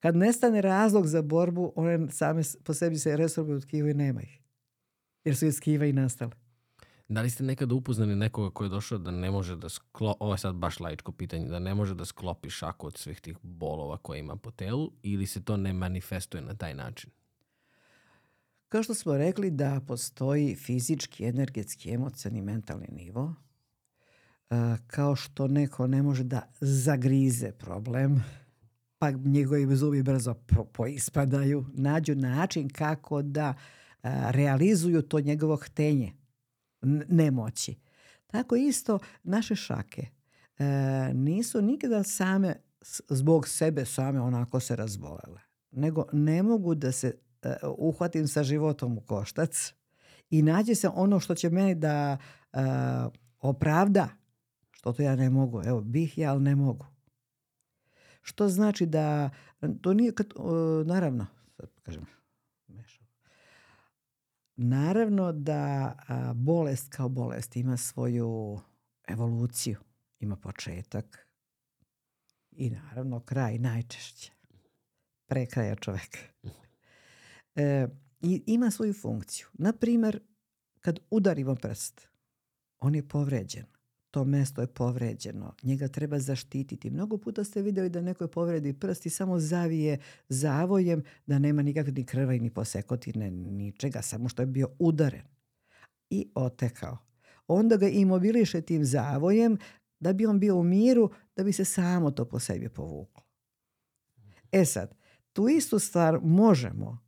Kad 0.00 0.16
nestane 0.16 0.60
razlog 0.60 1.06
za 1.06 1.22
borbu, 1.22 1.72
one 1.76 2.10
same 2.10 2.42
po 2.64 2.74
sebi 2.74 2.98
se 2.98 3.16
resorbuju 3.16 3.60
tkivo 3.60 3.88
i 3.88 3.94
nema 3.94 4.22
ih. 4.22 4.40
Jer 5.24 5.36
su 5.36 5.46
iz 5.46 5.60
tkiva 5.60 5.86
i 5.86 5.92
nastale. 5.92 6.30
Da 7.08 7.22
li 7.22 7.30
ste 7.30 7.44
nekad 7.44 7.72
upoznali 7.72 8.16
nekoga 8.16 8.50
koji 8.50 8.66
je 8.66 8.70
došao 8.70 8.98
da 8.98 9.10
ne 9.10 9.30
može 9.30 9.56
da 9.56 9.68
sklopi, 9.68 10.16
ovo 10.20 10.34
je 10.34 10.38
sad 10.38 10.54
baš 10.54 10.80
laičko 10.80 11.12
pitanje, 11.12 11.48
da 11.48 11.58
ne 11.58 11.74
može 11.74 11.94
da 11.94 12.04
sklopi 12.04 12.50
šaku 12.50 12.86
od 12.86 12.98
svih 12.98 13.20
tih 13.20 13.36
bolova 13.42 13.96
koje 13.96 14.18
ima 14.18 14.36
po 14.36 14.50
telu 14.50 14.92
ili 15.02 15.26
se 15.26 15.44
to 15.44 15.56
ne 15.56 15.72
manifestuje 15.72 16.42
na 16.42 16.54
taj 16.54 16.74
način? 16.74 17.10
Kao 18.68 18.82
što 18.82 18.94
smo 18.94 19.16
rekli 19.16 19.50
da 19.50 19.80
postoji 19.86 20.56
fizički, 20.56 21.24
energetski, 21.24 21.90
emocijani, 21.90 22.42
mentalni 22.42 22.88
nivo, 22.92 23.34
kao 24.86 25.16
što 25.16 25.48
neko 25.48 25.86
ne 25.86 26.02
može 26.02 26.24
da 26.24 26.48
zagrize 26.60 27.52
problem, 27.52 28.24
pa 28.98 29.10
njegovi 29.10 29.76
zubi 29.76 30.02
brzo 30.02 30.34
poispadaju, 30.72 31.66
nađu 31.74 32.14
način 32.14 32.68
kako 32.68 33.22
da 33.22 33.54
realizuju 34.30 35.02
to 35.02 35.20
njegovo 35.20 35.56
htenje, 35.56 36.12
nemoći. 37.08 37.76
Tako 38.26 38.56
isto 38.56 38.98
naše 39.22 39.56
šake 39.56 40.06
nisu 41.12 41.62
nikada 41.62 42.02
same 42.02 42.56
zbog 43.08 43.48
sebe 43.48 43.84
same 43.84 44.20
onako 44.20 44.60
se 44.60 44.76
razbolele, 44.76 45.40
nego 45.70 46.04
ne 46.12 46.42
mogu 46.42 46.74
da 46.74 46.92
se 46.92 47.14
uhvatim 47.78 48.28
sa 48.28 48.42
životom 48.42 48.98
u 48.98 49.00
koštac 49.00 49.74
i 50.30 50.42
nađe 50.42 50.74
se 50.74 50.88
ono 50.88 51.20
što 51.20 51.34
će 51.34 51.50
meni 51.50 51.74
da 51.74 52.18
opravda 53.40 54.08
što 54.84 54.92
to 54.92 55.02
ja 55.02 55.16
ne 55.16 55.30
mogu. 55.30 55.62
Evo, 55.64 55.80
bih 55.80 56.18
ja, 56.18 56.30
ali 56.30 56.42
ne 56.42 56.56
mogu. 56.56 56.86
Što 58.22 58.48
znači 58.48 58.86
da, 58.86 59.30
to 59.80 59.94
nije, 59.94 60.14
kad, 60.14 60.26
naravno, 60.86 61.26
kažem, 61.82 62.06
Naravno 64.56 65.32
da 65.32 65.94
bolest 66.34 66.92
kao 66.92 67.08
bolest 67.08 67.56
ima 67.56 67.76
svoju 67.76 68.60
evoluciju, 69.08 69.76
ima 70.20 70.36
početak 70.36 71.28
i 72.50 72.70
naravno 72.70 73.20
kraj 73.20 73.58
najčešće. 73.58 74.32
Pre 75.26 75.46
kraja 75.46 75.76
čoveka. 75.76 76.18
E, 77.54 77.88
I 78.20 78.42
ima 78.46 78.70
svoju 78.70 78.92
funkciju. 78.92 79.46
Na 79.52 79.72
primjer, 79.72 80.20
kad 80.80 80.98
udarimo 81.10 81.54
prst, 81.54 82.08
on 82.78 82.94
je 82.94 83.08
povređen 83.08 83.73
to 84.14 84.24
mesto 84.24 84.60
je 84.60 84.66
povređeno, 84.66 85.54
njega 85.62 85.88
treba 85.88 86.18
zaštititi. 86.18 86.90
Mnogo 86.90 87.18
puta 87.18 87.44
ste 87.44 87.62
vidjeli 87.62 87.90
da 87.90 88.00
neko 88.00 88.24
je 88.24 88.28
povredi 88.30 88.72
prst 88.72 89.06
i 89.06 89.10
samo 89.10 89.38
zavije 89.38 89.98
zavojem 90.28 91.02
da 91.26 91.38
nema 91.38 91.62
nikakve 91.62 91.92
ni 91.92 92.04
krva 92.04 92.32
ni 92.32 92.50
posekotine, 92.50 93.30
ničega, 93.30 94.02
samo 94.02 94.28
što 94.28 94.42
je 94.42 94.46
bio 94.46 94.68
udaren 94.78 95.26
i 96.10 96.28
otekao. 96.34 96.98
Onda 97.46 97.76
ga 97.76 97.88
imobiliše 97.88 98.60
tim 98.60 98.84
zavojem 98.84 99.58
da 100.00 100.12
bi 100.12 100.26
on 100.26 100.40
bio 100.40 100.56
u 100.56 100.62
miru, 100.62 101.10
da 101.36 101.44
bi 101.44 101.52
se 101.52 101.64
samo 101.64 102.10
to 102.10 102.24
po 102.24 102.38
sebi 102.38 102.68
povuklo. 102.68 103.22
E 104.52 104.64
sad, 104.64 104.94
tu 105.32 105.48
istu 105.48 105.78
stvar 105.78 106.20
možemo 106.22 107.03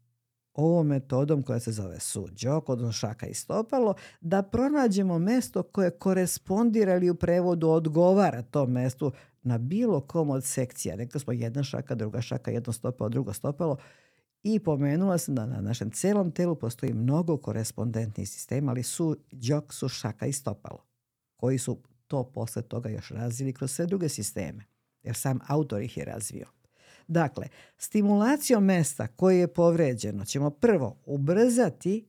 ovom 0.56 0.86
metodom 0.86 1.42
koja 1.42 1.60
se 1.60 1.72
zove 1.72 2.00
suđok, 2.00 2.68
odnosno 2.68 2.92
šaka 2.92 3.26
i 3.26 3.34
stopalo, 3.34 3.94
da 4.20 4.42
pronađemo 4.42 5.18
mesto 5.18 5.62
koje 5.62 5.90
korespondira 5.90 6.94
ili 6.94 7.10
u 7.10 7.14
prevodu 7.14 7.68
odgovara 7.68 8.42
tom 8.42 8.72
mestu 8.72 9.12
na 9.42 9.58
bilo 9.58 10.00
kom 10.00 10.30
od 10.30 10.44
sekcija. 10.44 10.94
Rekli 10.94 11.20
smo 11.20 11.32
jedna 11.32 11.62
šaka, 11.62 11.94
druga 11.94 12.20
šaka, 12.20 12.50
jedno 12.50 12.72
stopalo, 12.72 13.08
drugo 13.08 13.32
stopalo. 13.32 13.76
I 14.42 14.58
pomenula 14.58 15.18
sam 15.18 15.34
da 15.34 15.46
na 15.46 15.60
našem 15.60 15.90
celom 15.90 16.30
telu 16.30 16.54
postoji 16.54 16.92
mnogo 16.92 17.36
korespondentnih 17.36 18.28
sistema, 18.28 18.72
ali 18.72 18.82
su 18.82 19.16
džok 19.32 19.72
su 19.72 19.88
šaka 19.88 20.26
i 20.26 20.32
stopalo, 20.32 20.84
koji 21.36 21.58
su 21.58 21.78
to 22.06 22.24
posle 22.24 22.62
toga 22.62 22.88
još 22.88 23.10
razvili 23.10 23.52
kroz 23.52 23.70
sve 23.70 23.86
druge 23.86 24.08
sisteme, 24.08 24.64
jer 25.02 25.16
sam 25.16 25.38
autor 25.46 25.82
ih 25.82 25.96
je 25.96 26.04
razvio. 26.04 26.55
Dakle, 27.08 27.48
stimulacijom 27.78 28.64
mesta 28.64 29.06
koje 29.06 29.38
je 29.38 29.54
povređeno 29.54 30.24
ćemo 30.24 30.50
prvo 30.50 30.96
ubrzati 31.04 32.08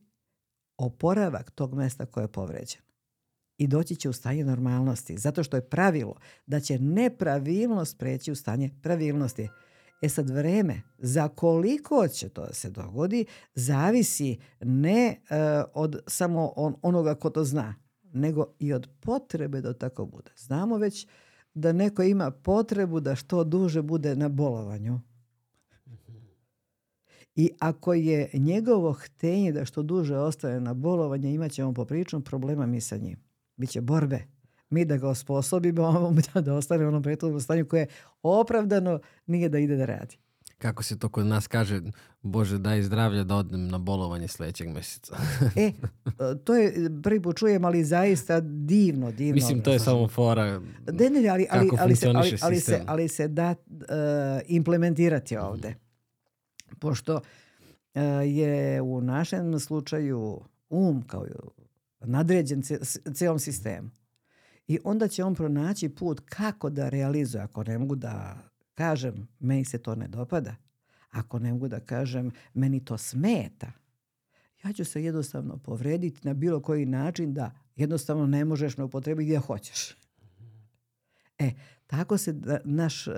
oporavak 0.76 1.50
tog 1.50 1.74
mesta 1.74 2.06
koje 2.06 2.24
je 2.24 2.32
povređeno. 2.32 2.82
I 3.58 3.66
doći 3.66 3.96
će 3.96 4.08
u 4.08 4.12
stanje 4.12 4.44
normalnosti, 4.44 5.18
zato 5.18 5.42
što 5.42 5.56
je 5.56 5.68
pravilo 5.68 6.14
da 6.46 6.60
će 6.60 6.78
nepravilnost 6.78 7.98
preći 7.98 8.32
u 8.32 8.36
stanje 8.36 8.70
pravilnosti. 8.82 9.48
E 10.02 10.08
sad 10.08 10.30
vreme, 10.30 10.82
za 10.98 11.28
koliko 11.28 12.08
će 12.08 12.28
to 12.28 12.46
da 12.46 12.52
se 12.52 12.70
dogodi, 12.70 13.24
zavisi 13.54 14.38
ne 14.60 15.20
uh, 15.20 15.36
od 15.74 16.02
samo 16.06 16.52
on, 16.56 16.74
onoga 16.82 17.14
ko 17.14 17.30
to 17.30 17.44
zna, 17.44 17.74
nego 18.02 18.46
i 18.58 18.72
od 18.72 18.88
potrebe 19.00 19.60
da 19.60 19.74
tako 19.74 20.06
bude. 20.06 20.30
Znamo 20.36 20.76
već 20.76 21.06
da 21.58 21.72
neko 21.72 22.02
ima 22.02 22.30
potrebu 22.30 23.00
da 23.00 23.14
što 23.14 23.44
duže 23.44 23.82
bude 23.82 24.16
na 24.16 24.28
bolovanju. 24.28 25.00
I 27.34 27.50
ako 27.58 27.94
je 27.94 28.30
njegovo 28.32 28.92
htenje 28.92 29.52
da 29.52 29.64
što 29.64 29.82
duže 29.82 30.16
ostane 30.16 30.60
na 30.60 30.74
bolovanje, 30.74 31.34
imat 31.34 31.52
ćemo 31.52 31.74
poprično 31.74 32.20
problema 32.20 32.66
mi 32.66 32.80
sa 32.80 32.96
njim. 32.96 33.16
Biće 33.56 33.80
borbe. 33.80 34.22
Mi 34.70 34.84
da 34.84 34.96
ga 34.96 35.08
osposobimo 35.08 36.14
da 36.44 36.54
ostane 36.54 36.84
u 36.84 36.88
onom 36.88 37.02
prethodnom 37.02 37.40
stanju 37.40 37.66
koje 37.66 37.86
opravdano 38.22 39.00
nije 39.26 39.48
da 39.48 39.58
ide 39.58 39.76
da 39.76 39.84
radi 39.84 40.18
kako 40.58 40.82
se 40.82 40.98
to 40.98 41.08
kod 41.08 41.26
nas 41.26 41.46
kaže, 41.46 41.80
Bože 42.22 42.58
daj 42.58 42.82
zdravlja 42.82 43.24
da 43.24 43.34
odem 43.34 43.68
na 43.68 43.78
bolovanje 43.78 44.28
sljedećeg 44.28 44.68
mjeseca. 44.68 45.16
e, 45.56 45.72
to 46.44 46.54
je 46.54 46.90
prvi 47.02 47.22
put 47.22 47.36
čujem, 47.36 47.64
ali 47.64 47.84
zaista 47.84 48.40
divno, 48.40 49.12
divno. 49.12 49.34
Mislim, 49.34 49.62
to 49.62 49.72
je 49.72 49.78
samo 49.78 50.08
fora 50.08 50.60
ne, 50.92 51.10
ne, 51.10 51.28
ali, 51.28 51.46
ali, 51.50 51.70
ali, 51.78 51.96
se, 51.96 52.08
ali, 52.08 52.36
ali, 52.42 52.60
se, 52.60 52.82
ali 52.86 53.08
se 53.08 53.28
da 53.28 53.50
uh, 53.50 53.76
implementirati 54.46 55.36
mhm. 55.36 55.44
ovde. 55.44 55.74
Pošto 56.78 57.14
uh, 57.14 57.22
je 58.24 58.82
u 58.82 59.00
našem 59.00 59.60
slučaju 59.60 60.40
um 60.70 61.02
kao 61.02 61.26
nadređen 62.00 62.62
cijelom 63.14 63.38
sistemu. 63.38 63.90
I 64.66 64.78
onda 64.84 65.08
će 65.08 65.24
on 65.24 65.34
pronaći 65.34 65.88
put 65.88 66.20
kako 66.28 66.70
da 66.70 66.88
realizuje, 66.88 67.42
ako 67.42 67.64
ne 67.64 67.78
mogu 67.78 67.94
da 67.94 68.36
kažem 68.78 69.28
meni 69.40 69.64
se 69.64 69.78
to 69.78 69.94
ne 69.94 70.08
dopada, 70.08 70.56
ako 71.10 71.38
ne 71.38 71.52
mogu 71.52 71.68
da 71.68 71.80
kažem 71.80 72.30
meni 72.54 72.84
to 72.84 72.98
smeta, 72.98 73.72
ja 74.64 74.72
ću 74.72 74.84
se 74.84 75.04
jednostavno 75.04 75.56
povrediti 75.56 76.20
na 76.22 76.34
bilo 76.34 76.62
koji 76.62 76.86
način 76.86 77.34
da 77.34 77.50
jednostavno 77.76 78.26
ne 78.26 78.44
možeš 78.44 78.76
me 78.76 78.84
upotrebiti 78.84 79.24
gdje 79.24 79.38
hoćeš. 79.38 79.96
E, 81.38 81.50
tako 81.86 82.18
se 82.18 82.32
da, 82.32 82.60
naš 82.64 83.06
uh, 83.06 83.14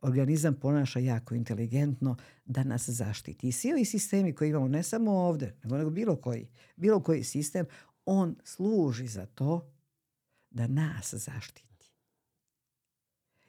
organizam 0.00 0.54
ponaša 0.54 0.98
jako 0.98 1.34
inteligentno 1.34 2.16
da 2.44 2.64
nas 2.64 2.88
zaštiti. 2.88 3.48
I 3.48 3.52
svi 3.52 3.72
ovi 3.72 3.84
sistemi 3.84 4.34
koji 4.34 4.50
imamo, 4.50 4.68
ne 4.68 4.82
samo 4.82 5.12
ovdje, 5.12 5.56
nego, 5.62 5.78
nego 5.78 5.90
bilo 5.90 6.16
koji, 6.16 6.48
bilo 6.76 7.00
koji 7.00 7.24
sistem, 7.24 7.66
on 8.04 8.36
služi 8.44 9.06
za 9.06 9.26
to 9.26 9.72
da 10.50 10.66
nas 10.66 11.14
zaštiti 11.14 11.63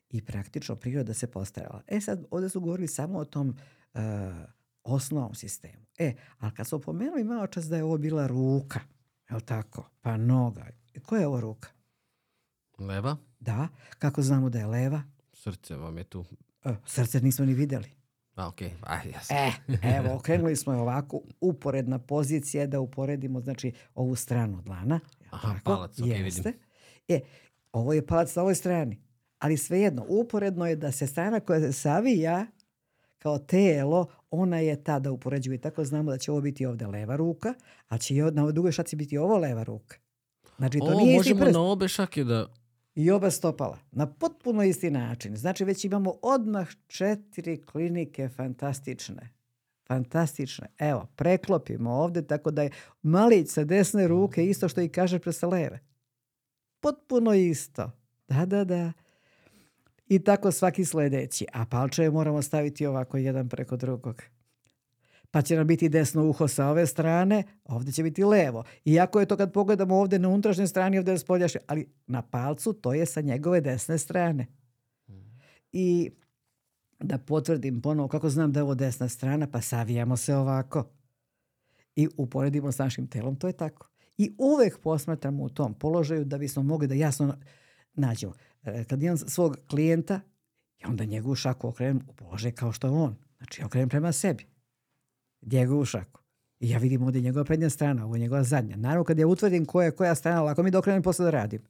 i 0.10 0.26
praktično 0.26 0.76
priroda 0.76 1.14
se 1.14 1.32
postarala. 1.32 1.82
E 1.88 2.01
sad, 2.01 2.26
ovdje 2.32 2.49
su 2.49 2.62
govorili 2.62 2.88
samo 2.88 3.20
o 3.20 3.26
tom 3.26 3.49
uh, 3.93 4.01
osnovnom 4.84 5.36
sistemu. 5.36 5.86
E, 5.97 6.16
ali 6.39 6.53
kad 6.53 6.68
smo 6.68 6.80
pomenuli 6.80 7.24
malo 7.24 7.47
čas 7.47 7.66
da 7.66 7.78
je 7.78 7.84
ovo 7.84 7.97
bila 7.97 8.28
ruka, 8.28 8.80
Jel 9.30 9.39
tako? 9.41 9.89
Pa 10.01 10.18
noga. 10.18 10.66
Koja 11.03 11.20
je 11.20 11.28
ovo 11.28 11.41
ruka? 11.41 11.70
Leva? 12.80 13.18
Da. 13.39 13.68
Kako 13.99 14.22
znamo 14.22 14.49
da 14.49 14.60
je 14.60 14.66
leva? 14.66 15.03
Srce 15.34 15.76
vam 15.76 15.97
je 15.97 16.03
tu. 16.03 16.26
E, 16.66 16.76
srce 16.86 17.22
nismo 17.22 17.45
ni 17.45 17.53
vidjeli. 17.53 17.91
A, 18.36 18.47
okej. 18.47 18.74
Okay. 18.82 19.14
jasno. 19.14 19.36
E, 19.36 19.51
evo, 19.97 20.16
okrenuli 20.20 20.56
smo 20.56 20.74
je 20.74 20.80
ovako, 20.80 21.22
uporedna 21.41 21.99
pozicija 21.99 22.68
da 22.68 22.80
uporedimo, 22.80 23.41
znači, 23.41 23.74
ovu 23.95 24.16
stranu 24.16 24.62
dlana. 24.62 24.99
Aha, 25.30 25.53
tako? 25.53 25.64
palac, 25.64 25.99
okej, 25.99 26.10
vidim. 26.10 26.26
Jeste. 26.26 26.53
E, 27.08 27.22
ovo 27.72 27.93
je 27.93 28.06
palac 28.06 28.36
na 28.36 28.41
ovoj 28.41 28.56
strani. 28.56 29.05
Ali 29.39 29.57
svejedno, 29.57 30.05
uporedno 30.07 30.67
je 30.67 30.75
da 30.75 30.91
se 30.91 31.07
strana 31.07 31.39
koja 31.39 31.59
se 31.59 31.71
savija 31.71 32.45
kao 33.17 33.38
telo, 33.38 34.07
ona 34.31 34.59
je 34.59 34.83
ta 34.83 34.99
da 34.99 35.11
upoređuje. 35.11 35.57
Tako 35.57 35.86
znamo 35.86 36.11
da 36.11 36.17
će 36.17 36.31
ovo 36.31 36.41
biti 36.41 36.65
ovdje 36.65 36.88
leva 36.88 37.15
ruka, 37.15 37.53
a 37.88 37.97
će 37.97 38.13
na 38.13 38.41
ovoj 38.41 38.53
drugoj 38.53 38.71
šaci 38.71 38.95
biti 38.95 39.17
ovo 39.17 39.38
leva 39.38 39.63
ruka. 39.63 39.97
Znači, 40.57 40.79
to 40.79 40.86
o, 40.86 40.99
nije 40.99 41.17
možemo 41.17 41.39
prst. 41.39 41.53
na 41.53 41.61
obe 41.61 41.88
šake 41.88 42.23
da... 42.23 42.47
I 42.95 43.11
oba 43.11 43.31
stopala. 43.31 43.79
Na 43.91 44.13
potpuno 44.13 44.63
isti 44.63 44.91
način. 44.91 45.36
Znači 45.36 45.65
već 45.65 45.86
imamo 45.86 46.13
odmah 46.21 46.69
četiri 46.88 47.61
klinike 47.61 48.29
fantastične. 48.29 49.29
Fantastične. 49.88 50.67
Evo, 50.77 51.07
preklopimo 51.15 51.91
ovdje 51.91 52.27
tako 52.27 52.51
da 52.51 52.63
je 52.63 52.71
malić 53.01 53.49
sa 53.49 53.63
desne 53.63 54.07
ruke 54.07 54.45
isto 54.45 54.69
što 54.69 54.81
i 54.81 54.89
kaže 54.89 55.19
pre 55.19 55.33
sa 55.33 55.47
leve. 55.47 55.79
Potpuno 56.79 57.33
isto. 57.33 57.91
Da, 58.27 58.45
da, 58.45 58.63
da. 58.63 58.91
I 60.08 60.20
tako 60.20 60.51
svaki 60.51 60.86
sljedeći. 60.86 61.45
A 61.53 61.66
palčeve 61.66 62.10
moramo 62.10 62.41
staviti 62.41 62.86
ovako 62.86 63.18
jedan 63.18 63.49
preko 63.49 63.78
drugog. 63.78 64.22
Pa 65.32 65.41
će 65.41 65.56
nam 65.56 65.68
biti 65.68 65.89
desno 65.89 66.30
uho 66.30 66.47
sa 66.47 66.68
ove 66.68 66.86
strane, 66.88 67.43
ovdje 67.66 67.93
će 67.93 68.03
biti 68.03 68.24
levo. 68.24 68.64
Iako 68.86 69.20
je 69.20 69.26
to 69.26 69.38
kad 69.38 69.53
pogledamo 69.53 69.95
ovdje 69.95 70.20
na 70.20 70.30
unutrašnjoj 70.30 70.68
strani, 70.68 70.97
ovdje 70.97 71.12
je 71.12 71.18
spoljašnje, 71.18 71.62
ali 71.68 71.89
na 72.08 72.22
palcu 72.22 72.74
to 72.74 72.93
je 72.93 73.06
sa 73.06 73.22
njegove 73.22 73.62
desne 73.62 73.97
strane. 73.97 74.47
I 75.72 76.12
da 76.99 77.18
potvrdim 77.18 77.82
ponovo 77.82 78.08
kako 78.08 78.30
znam 78.30 78.51
da 78.51 78.60
je 78.60 78.64
ovo 78.64 78.76
desna 78.76 79.10
strana, 79.10 79.47
pa 79.47 79.62
savijamo 79.62 80.18
se 80.18 80.36
ovako. 80.36 80.86
I 81.95 82.08
uporedimo 82.18 82.72
s 82.72 82.78
našim 82.78 83.08
telom, 83.08 83.36
to 83.36 83.47
je 83.47 83.53
tako. 83.53 83.88
I 84.18 84.36
uvek 84.38 84.80
posmatramo 84.80 85.43
u 85.43 85.49
tom 85.49 85.74
položaju 85.74 86.26
da 86.26 86.38
bismo 86.38 86.64
mogli 86.64 86.88
da 86.88 86.95
jasno 86.95 87.38
nađemo. 87.93 88.34
E, 88.66 88.84
Kad 88.84 89.03
imam 89.03 89.18
svog 89.18 89.57
klijenta, 89.70 90.20
ja 90.84 90.89
onda 90.89 91.05
njegovu 91.05 91.36
šaku 91.36 91.68
okrenem 91.68 92.01
u 92.07 92.13
položaj 92.13 92.51
kao 92.51 92.72
što 92.72 92.88
je 92.88 92.91
on. 92.91 93.16
Znači, 93.38 93.61
ja 93.61 93.66
okrenem 93.66 93.89
prema 93.89 94.11
sebi 94.11 94.45
njegovu 95.41 95.86
šaku. 95.86 96.22
I 96.59 96.70
ja 96.70 96.78
vidim 96.78 97.03
ovdje 97.03 97.22
njegova 97.22 97.45
prednja 97.45 97.70
strana, 97.70 98.05
ovo 98.05 98.16
je 98.16 98.20
njegova 98.20 98.43
zadnja. 98.43 98.76
Naravno, 98.76 99.03
kad 99.03 99.20
ja 99.20 99.28
utvrdim 99.28 99.66
koja 99.66 99.86
je 99.86 99.91
koja 99.91 100.16
strana, 100.16 100.41
lako 100.41 100.63
mi 100.63 100.72
da 100.72 100.80
okrenem 100.80 101.03
posle 101.03 101.26
da 101.26 101.32
radim. 101.32 101.61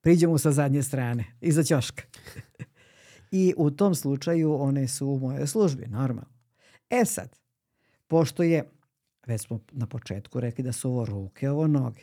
Priđemo 0.00 0.38
sa 0.38 0.52
zadnje 0.52 0.82
strane, 0.82 1.24
iza 1.40 1.62
ćoška. 1.62 2.02
I 3.30 3.54
u 3.56 3.70
tom 3.70 3.94
slučaju 3.94 4.62
one 4.62 4.88
su 4.88 5.08
u 5.08 5.18
mojoj 5.18 5.46
službi, 5.46 5.86
normalno. 5.86 6.32
E 6.90 7.04
sad, 7.04 7.36
pošto 8.06 8.42
je, 8.42 8.70
već 9.26 9.40
smo 9.40 9.60
na 9.72 9.86
početku 9.86 10.40
rekli 10.40 10.64
da 10.64 10.72
su 10.72 10.90
ovo 10.90 11.04
ruke, 11.04 11.50
ovo 11.50 11.66
noge. 11.66 12.02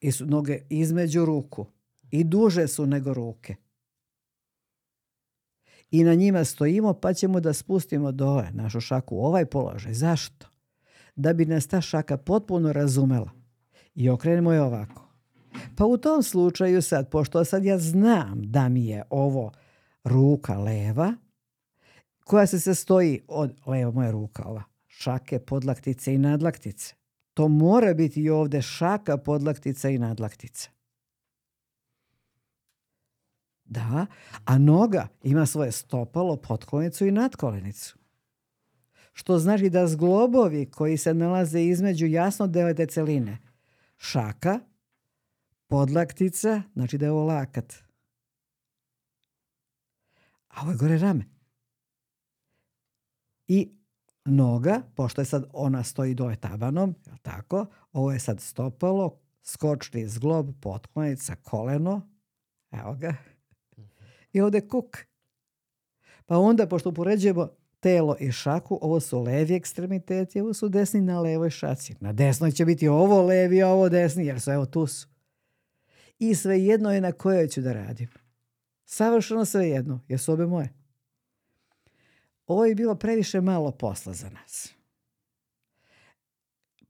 I 0.00 0.12
su 0.12 0.26
noge 0.26 0.60
između 0.68 1.24
ruku. 1.24 1.66
I 2.10 2.24
duže 2.24 2.68
su 2.68 2.86
nego 2.86 3.14
ruke. 3.14 3.56
I 5.90 6.04
na 6.04 6.14
njima 6.14 6.44
stojimo 6.44 6.94
pa 6.94 7.12
ćemo 7.12 7.40
da 7.40 7.52
spustimo 7.52 8.12
dole 8.12 8.50
našu 8.52 8.80
šaku 8.80 9.16
u 9.16 9.24
ovaj 9.24 9.46
položaj. 9.46 9.94
Zašto? 9.94 10.46
Da 11.16 11.32
bi 11.32 11.44
nas 11.44 11.66
ta 11.66 11.80
šaka 11.80 12.16
potpuno 12.16 12.72
razumela. 12.72 13.30
I 13.94 14.08
okrenemo 14.08 14.52
je 14.52 14.62
ovako. 14.62 15.08
Pa 15.76 15.84
u 15.84 15.96
tom 15.96 16.22
slučaju 16.22 16.82
sad, 16.82 17.10
pošto 17.10 17.44
sad 17.44 17.64
ja 17.64 17.78
znam 17.78 18.42
da 18.42 18.68
mi 18.68 18.86
je 18.86 19.02
ovo 19.10 19.52
ruka 20.04 20.58
leva, 20.58 21.14
koja 22.24 22.46
se 22.46 22.60
sastoji 22.60 23.20
od, 23.28 23.60
leva 23.66 23.90
moja 23.90 24.10
ruka 24.10 24.42
ova, 24.46 24.62
šake, 24.86 25.38
podlaktice 25.38 26.14
i 26.14 26.18
nadlaktice. 26.18 26.94
To 27.34 27.48
mora 27.48 27.94
biti 27.94 28.22
i 28.22 28.30
ovdje 28.30 28.62
šaka, 28.62 29.16
podlaktica 29.16 29.90
i 29.90 29.98
nadlaktica. 29.98 30.73
Da, 33.64 34.06
a 34.44 34.58
noga 34.58 35.08
ima 35.22 35.46
svoje 35.46 35.72
stopalo, 35.72 36.36
potkolenicu 36.36 37.06
i 37.06 37.12
nadkolenicu. 37.12 37.98
Što 39.12 39.38
znači 39.38 39.70
da 39.70 39.86
zglobovi 39.86 40.70
koji 40.70 40.96
se 40.96 41.14
nalaze 41.14 41.62
između 41.62 42.06
jasno 42.06 42.46
delete 42.46 42.86
celine, 42.86 43.38
šaka, 43.96 44.60
podlaktica, 45.66 46.62
znači 46.74 46.98
da 46.98 47.06
je 47.06 47.12
ovo 47.12 47.24
lakat. 47.24 47.74
A 50.48 50.62
ovo 50.62 50.70
je 50.70 50.76
gore 50.76 50.98
rame. 50.98 51.24
I 53.48 53.70
noga, 54.24 54.82
pošto 54.94 55.20
je 55.20 55.24
sad 55.24 55.44
ona 55.52 55.84
stoji 55.84 56.14
dole 56.14 56.36
tabanom, 56.36 56.94
jel 57.06 57.16
tako? 57.22 57.66
Ovo 57.92 58.12
je 58.12 58.20
sad 58.20 58.40
stopalo, 58.40 59.20
skočni 59.42 60.08
zglob, 60.08 60.50
potklonica, 60.60 61.36
koleno. 61.42 62.08
Evo 62.70 62.94
ga. 62.94 63.14
I 64.34 64.40
ovdje 64.40 64.68
kuk. 64.68 64.98
Pa 66.26 66.38
onda, 66.38 66.66
pošto 66.66 66.88
upoređujemo 66.88 67.48
telo 67.80 68.16
i 68.20 68.32
šaku, 68.32 68.78
ovo 68.82 69.00
su 69.00 69.22
levi 69.22 69.54
ekstremiteti, 69.54 70.40
ovo 70.40 70.54
su 70.54 70.68
desni 70.68 71.00
na 71.00 71.20
levoj 71.20 71.50
šaci. 71.50 71.94
Na 72.00 72.12
desnoj 72.12 72.52
će 72.52 72.64
biti 72.64 72.88
ovo 72.88 73.22
levi, 73.22 73.62
a 73.62 73.68
ovo 73.68 73.88
desni, 73.88 74.26
jer 74.26 74.40
su 74.40 74.50
evo 74.50 74.66
tu 74.66 74.86
su. 74.86 75.08
I 76.18 76.34
svejedno 76.34 76.92
je 76.94 77.00
na 77.00 77.12
kojoj 77.12 77.48
ću 77.48 77.60
da 77.60 77.72
radim. 77.72 78.08
Savršeno 78.84 79.44
svejedno, 79.44 80.00
jer 80.08 80.20
su 80.20 80.32
obe 80.32 80.46
moje. 80.46 80.72
Ovo 82.46 82.64
je 82.64 82.74
bilo 82.74 82.94
previše 82.94 83.40
malo 83.40 83.70
posla 83.70 84.12
za 84.12 84.30
nas. 84.30 84.74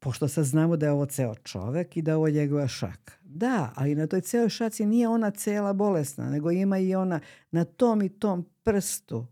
Pošto 0.05 0.28
sad 0.28 0.44
znamo 0.44 0.76
da 0.76 0.86
je 0.86 0.92
ovo 0.92 1.07
ceo 1.07 1.34
čovek 1.34 1.96
i 1.96 2.02
da 2.02 2.11
je 2.11 2.16
ovo 2.16 2.28
njegova 2.30 2.68
šaka. 2.68 3.12
Da, 3.22 3.72
ali 3.74 3.94
na 3.94 4.07
toj 4.07 4.20
celoj 4.20 4.48
šaci 4.48 4.86
nije 4.86 5.09
ona 5.09 5.30
cela 5.30 5.72
bolesna, 5.72 6.30
nego 6.30 6.50
ima 6.50 6.78
i 6.78 6.94
ona 6.94 7.20
na 7.50 7.64
tom 7.64 8.02
i 8.02 8.09
tom 8.09 8.50
prstu 8.62 9.26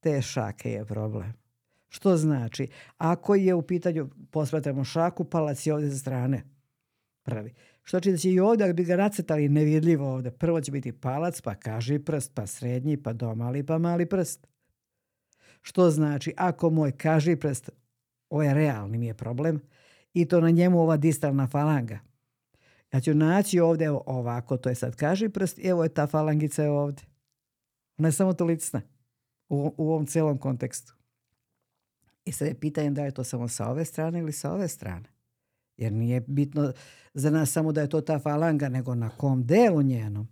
te 0.00 0.22
šake 0.22 0.70
je 0.70 0.84
problem. 0.84 1.32
Što 1.88 2.16
znači, 2.16 2.68
ako 2.98 3.34
je 3.34 3.54
u 3.54 3.62
pitanju, 3.62 4.10
posmatramo 4.30 4.84
šaku, 4.84 5.24
palac 5.24 5.66
je 5.66 5.74
ovdje 5.74 5.90
sa 5.90 5.98
strane 5.98 6.44
prvi. 7.22 7.54
Što 7.82 7.96
znači 7.96 8.10
da 8.10 8.16
će 8.16 8.30
i 8.30 8.40
ovdje, 8.40 8.66
ako 8.66 8.74
bi 8.74 8.84
ga 8.84 8.96
nacrtali 8.96 9.48
nevidljivo 9.48 10.12
ovdje, 10.12 10.30
prvo 10.30 10.60
će 10.60 10.72
biti 10.72 10.92
palac, 10.92 11.40
pa 11.40 11.54
kaži 11.54 11.98
prst, 11.98 12.34
pa 12.34 12.46
srednji, 12.46 12.96
pa 12.96 13.12
domali, 13.12 13.66
pa 13.66 13.78
mali 13.78 14.06
prst. 14.06 14.46
Što 15.60 15.90
znači, 15.90 16.34
ako 16.36 16.70
moj 16.70 16.92
kaži 16.92 17.36
prst, 17.36 17.70
ovo 18.30 18.42
je 18.42 18.54
realni 18.54 18.98
mi 18.98 19.06
je 19.06 19.14
problem, 19.14 19.60
i 20.14 20.28
to 20.28 20.40
na 20.40 20.50
njemu 20.50 20.80
ova 20.80 20.96
distalna 20.96 21.46
falanga. 21.46 21.98
Ja 22.92 23.00
ću 23.00 23.14
naći 23.14 23.60
ovdje 23.60 23.86
evo, 23.86 24.02
ovako, 24.06 24.56
to 24.56 24.68
je 24.68 24.74
sad 24.74 24.96
kaži 24.96 25.28
prst, 25.28 25.58
evo 25.64 25.82
je 25.82 25.88
ta 25.88 26.06
falangica 26.06 26.62
je 26.62 26.70
ovdje. 26.70 27.04
Ona 27.98 28.08
je 28.08 28.12
samo 28.12 28.32
tolicna 28.32 28.82
u, 29.48 29.74
u 29.76 29.90
ovom 29.90 30.06
celom 30.06 30.38
kontekstu. 30.38 30.94
I 32.24 32.32
sad 32.32 32.48
je 32.48 32.60
pitanje 32.60 32.90
da 32.90 33.04
je 33.04 33.14
to 33.14 33.24
samo 33.24 33.48
sa 33.48 33.70
ove 33.70 33.84
strane 33.84 34.18
ili 34.18 34.32
sa 34.32 34.52
ove 34.52 34.68
strane. 34.68 35.08
Jer 35.76 35.92
nije 35.92 36.20
bitno 36.20 36.72
za 37.14 37.30
nas 37.30 37.50
samo 37.50 37.72
da 37.72 37.80
je 37.80 37.88
to 37.88 38.00
ta 38.00 38.18
falanga, 38.18 38.68
nego 38.68 38.94
na 38.94 39.08
kom 39.08 39.46
delu 39.46 39.82
njenom. 39.82 40.28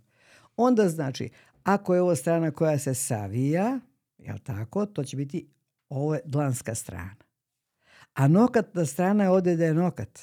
Onda 0.55 0.89
znači, 0.89 1.29
ako 1.63 1.95
je 1.95 2.01
ovo 2.01 2.15
strana 2.15 2.51
koja 2.51 2.79
se 2.79 2.93
savija, 2.93 3.79
jel 4.17 4.37
tako, 4.43 4.85
to 4.85 5.03
će 5.03 5.17
biti 5.17 5.49
ovo 5.89 6.15
je 6.15 6.21
dlanska 6.25 6.75
strana. 6.75 7.28
A 8.19 8.27
nokatna 8.27 8.85
strana 8.85 9.23
je 9.23 9.29
ovdje 9.29 9.55
da 9.55 9.65
je 9.65 9.73
nokat. 9.73 10.19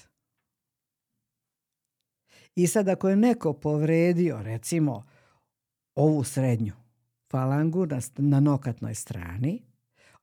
I 2.55 2.66
sad 2.66 2.88
ako 2.88 3.09
je 3.09 3.16
neko 3.16 3.53
povredio, 3.53 4.42
recimo, 4.42 5.07
ovu 5.94 6.24
srednju 6.24 6.72
falangu 7.30 7.86
na, 7.86 8.01
na 8.16 8.40
nokatnoj 8.40 8.94
strani, 8.94 9.62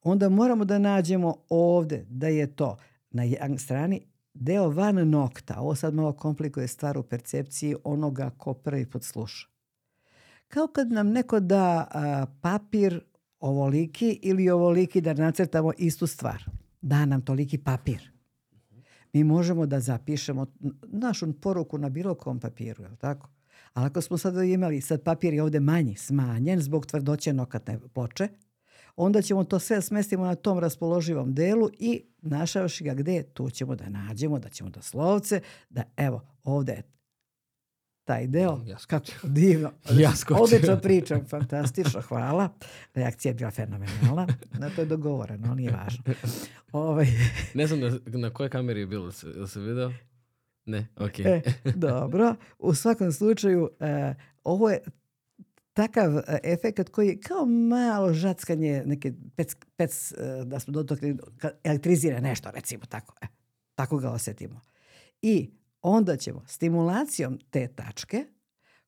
onda 0.02 0.30
moramo 0.30 0.66
da 0.66 0.80
nađemo 0.80 1.36
ovdje 1.50 2.06
da 2.10 2.28
je 2.28 2.56
to 2.56 2.78
na 3.12 3.24
strani 3.58 4.02
deo 4.34 4.70
van 4.70 5.10
nokta. 5.10 5.60
Ovo 5.60 5.76
sad 5.76 5.94
malo 5.94 6.14
komplikuje 6.14 6.68
stvar 6.68 6.98
u 6.98 7.04
percepciji 7.04 7.76
onoga 7.84 8.30
ko 8.38 8.54
prvi 8.54 8.90
put 8.90 9.04
sluša. 9.04 9.48
Kao 10.48 10.68
kad 10.68 10.92
nam 10.92 11.10
neko 11.10 11.40
da 11.40 11.88
a, 11.92 12.26
papir 12.42 13.02
ovoliki 13.40 14.20
ili 14.22 14.50
ovoliki 14.50 15.02
da 15.02 15.14
nacrtamo 15.14 15.72
istu 15.78 16.08
stvar. 16.08 16.53
Da 16.84 17.06
nam 17.06 17.22
toliki 17.22 17.58
papir. 17.58 18.12
Mi 19.14 19.24
možemo 19.24 19.66
da 19.66 19.80
zapišemo 19.80 20.46
našu 20.84 21.34
poruku 21.34 21.78
na 21.78 21.90
bilo 21.90 22.16
kom 22.16 22.40
papiru, 22.40 22.84
je 22.84 22.96
tako? 22.96 23.30
Ali 23.74 23.86
ako 23.86 24.02
smo 24.02 24.18
sad 24.18 24.44
imali, 24.44 24.82
sad 24.82 25.04
papir 25.04 25.34
je 25.34 25.44
ovdje 25.44 25.60
manji, 25.60 25.96
smanjen 25.96 26.62
zbog 26.62 26.86
tvrdoće 26.86 27.34
nokatne 27.34 27.80
ploče, 27.94 28.28
onda 28.96 29.22
ćemo 29.22 29.44
to 29.44 29.60
sve 29.60 29.82
smestimo 29.82 30.26
na 30.26 30.36
tom 30.36 30.60
raspoloživom 30.60 31.34
delu 31.34 31.70
i 31.80 32.02
našavši 32.22 32.84
ga 32.84 32.94
gdje, 32.94 33.24
tu 33.24 33.50
ćemo 33.50 33.76
da 33.76 33.90
nađemo, 33.90 34.40
da 34.40 34.50
ćemo 34.50 34.70
da 34.70 34.82
slovce, 34.82 35.42
da 35.70 35.84
evo, 35.98 36.22
ovdje 36.44 36.84
taj 38.06 38.28
deo. 38.28 38.62
Ja 38.66 38.78
kako 38.88 39.06
divno. 39.28 39.72
Ja 40.04 40.16
skočio. 40.16 40.44
Odlično 40.44 40.80
pričam, 40.80 41.26
fantastično, 41.28 42.02
hvala. 42.02 42.50
Reakcija 42.94 43.30
je 43.30 43.34
bila 43.34 43.52
fenomenalna. 43.52 44.28
Na 44.60 44.70
to 44.70 44.82
je 44.82 44.86
dogovoreno, 44.86 45.48
ali 45.48 45.56
nije 45.56 45.72
važno. 45.72 46.04
Ovaj, 46.72 47.08
Ne 47.54 47.68
znam 47.68 47.80
na, 47.80 48.00
na 48.06 48.30
kojoj 48.30 48.50
kameri 48.50 48.80
je 48.80 48.88
bilo, 48.88 49.12
se, 49.12 49.28
jel 49.28 49.48
se 49.48 49.60
video? 49.60 49.92
Ne, 50.66 50.88
ok. 50.96 51.20
e, 51.20 51.42
dobro. 51.76 52.36
U 52.60 52.74
svakom 52.74 53.12
slučaju, 53.12 53.70
e, 53.80 54.14
ovo 54.44 54.70
je 54.70 54.80
takav 55.74 56.18
e, 56.18 56.40
efekat 56.44 56.90
koji 56.90 57.08
je 57.08 57.20
kao 57.20 57.46
malo 57.46 58.14
žackanje 58.14 58.84
neke 58.86 59.14
pec, 59.36 59.56
pec 59.76 60.12
e, 60.12 60.16
da 60.46 60.60
smo 60.60 60.74
dotakli, 60.74 61.18
elektrizira 61.64 62.20
nešto, 62.20 62.52
recimo 62.52 62.86
tako. 62.86 63.16
E, 63.22 63.26
tako 63.76 63.98
ga 63.98 64.12
osjetimo. 64.12 64.62
I 65.22 65.50
onda 65.84 66.18
ćemo 66.18 66.44
stimulacijom 66.48 67.40
te 67.50 67.68
tačke 67.68 68.26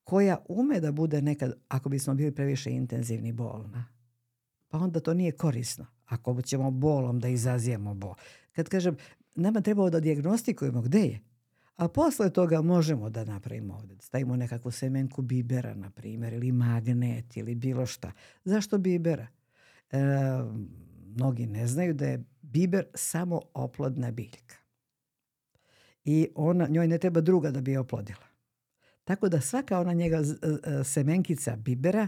koja 0.04 0.38
ume 0.48 0.80
da 0.80 0.91
bude 0.91 1.22
nekad, 1.22 1.54
ako 1.68 1.89
bismo 1.89 2.14
bili 2.14 2.32
previše 2.32 2.72
intenzivni 2.72 3.32
bolna, 3.32 3.86
pa 4.68 4.78
onda 4.78 5.00
to 5.00 5.14
nije 5.14 5.32
korisno. 5.32 5.86
Ako 6.06 6.41
ćemo 6.41 6.72
bolom 6.72 7.20
da 7.20 7.28
izazijemo 7.28 7.93
bol. 7.93 8.14
Kad 8.52 8.70
kažem, 8.70 8.98
nama 9.36 9.62
trebamo 9.62 9.89
da 9.89 10.00
dijagnostikujemo 10.00 10.82
gde 10.82 11.00
je, 11.00 11.20
a 11.76 11.88
posle 11.88 12.30
toga 12.30 12.62
možemo 12.62 13.10
da 13.10 13.26
napravimo 13.26 13.74
ovdje. 13.74 13.98
Stavimo 14.02 14.36
nekakvu 14.36 14.72
semenku 14.72 15.22
bibera, 15.22 15.76
na 15.76 15.89
primjer, 15.89 16.34
ili 16.34 16.52
magnet, 16.52 17.38
ili 17.38 17.56
bilo 17.56 17.86
šta. 17.86 18.12
Zašto 18.43 18.78
bibera? 18.78 19.28
E, 19.91 20.00
mnogi 21.16 21.46
ne 21.46 21.68
znaju 21.68 21.93
da 21.93 22.06
je 22.06 22.24
biber 22.41 22.86
samo 22.93 23.41
oplodna 23.54 24.12
biljka. 24.12 24.64
I 26.06 26.28
ona, 26.36 26.68
njoj 26.68 26.88
ne 26.88 26.97
treba 26.97 27.22
druga 27.22 27.51
da 27.51 27.62
bi 27.62 27.72
je 27.72 27.80
oplodila. 27.80 28.26
Tako 29.03 29.30
da 29.30 29.41
svaka 29.41 29.80
ona 29.80 29.93
njega 29.93 30.24
z- 30.24 30.38
e, 30.43 30.84
semenkica 30.84 31.56
bibera, 31.56 32.08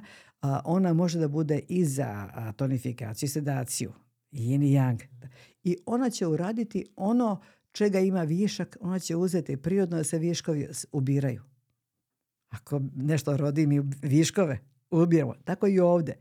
ona 0.64 0.94
može 0.94 1.20
da 1.20 1.28
bude 1.28 1.60
i 1.60 1.86
za 1.86 2.28
tonifikaciju 2.56 3.30
sedaciju, 3.30 3.94
yin 4.32 4.64
i 4.64 4.72
yang. 4.72 5.04
I 5.64 5.78
ona 5.86 6.10
će 6.10 6.28
uraditi 6.28 6.86
ono 6.96 7.42
čega 7.72 8.00
ima 8.00 8.24
višak, 8.24 8.78
ona 8.82 9.00
će 9.00 9.16
uzeti 9.16 9.58
prirodno 9.58 9.98
da 9.98 10.04
se 10.04 10.20
viškovi 10.20 10.68
ubiraju. 10.92 11.42
Ako 12.50 12.82
nešto 12.96 13.38
rodi 13.38 13.68
mi 13.68 13.82
viškove, 14.02 14.60
ubijemo. 14.92 15.34
Tako 15.44 15.68
i 15.68 15.80
ovdje. 15.80 16.16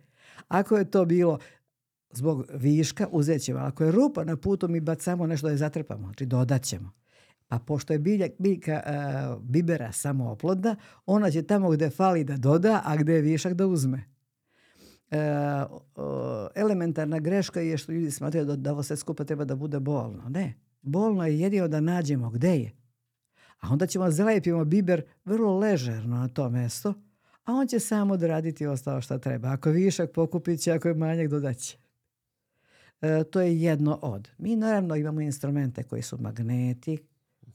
Ako 0.49 0.77
je 0.77 0.91
to 0.91 1.05
bilo 1.05 1.39
zbog 2.13 2.47
viška, 2.55 3.09
uzet 3.13 3.43
ćemo. 3.43 3.59
Ako 3.61 3.85
je 3.85 3.93
rupa 3.93 4.25
na 4.25 4.37
putu, 4.37 4.69
mi 4.69 4.81
bacamo 4.81 5.27
nešto 5.27 5.47
da 5.47 5.51
je 5.51 5.57
zatrpamo. 5.57 6.03
Znači 6.03 6.27
dodat 6.27 6.63
ćemo. 6.63 6.93
A 7.49 7.59
pošto 7.59 7.93
je 7.93 7.99
bilja, 7.99 8.27
biljka 8.39 8.83
a, 8.87 9.37
bibera 9.41 9.93
samo 9.93 10.31
oplodna, 10.31 10.77
ona 11.07 11.31
će 11.31 11.43
tamo 11.43 11.71
gdje 11.71 11.91
fali 11.91 12.25
da 12.25 12.37
doda, 12.37 12.83
a 12.85 12.97
gdje 12.97 13.13
je 13.13 13.21
višak 13.21 13.55
da 13.55 13.67
uzme. 13.67 14.05
E, 15.11 15.19
o, 15.95 16.49
elementarna 16.55 17.19
greška 17.19 17.61
je 17.61 17.79
što 17.79 17.93
ljudi 17.93 18.11
smatraju 18.11 18.47
da, 18.47 18.57
da 18.57 18.73
ovo 18.73 18.83
sve 18.83 18.97
skupa 18.97 19.25
treba 19.25 19.45
da 19.45 19.57
bude 19.57 19.81
bolno. 19.81 20.29
Ne. 20.29 20.55
Bolno 20.83 21.27
je 21.27 21.41
jedino 21.41 21.69
da 21.69 21.81
nađemo 21.81 22.31
gde 22.31 22.57
je. 22.57 22.73
A 23.61 23.69
onda 23.73 23.87
ćemo 23.87 24.11
zalepimo 24.11 24.65
biber 24.65 25.03
vrlo 25.25 25.59
ležerno 25.59 26.17
na 26.17 26.29
to 26.29 26.51
mesto, 26.51 26.95
a 27.45 27.53
on 27.53 27.67
će 27.67 27.81
samo 27.81 28.15
odraditi 28.15 28.67
ostalo 28.67 29.01
što 29.01 29.19
treba. 29.19 29.49
Ako 29.49 29.71
višak 29.71 30.11
pokupit 30.11 30.61
će, 30.61 30.73
ako 30.73 30.89
je 30.89 30.95
manjak 30.95 31.29
dodat 31.29 31.57
će. 31.57 31.77
E, 33.01 33.25
to 33.25 33.41
je 33.41 33.63
jedno 33.63 33.99
od. 34.03 34.29
Mi 34.39 34.57
naravno 34.57 34.97
imamo 34.97 35.21
instrumente 35.21 35.83
koji 35.83 36.03
su 36.03 36.19
magneti, 36.21 36.99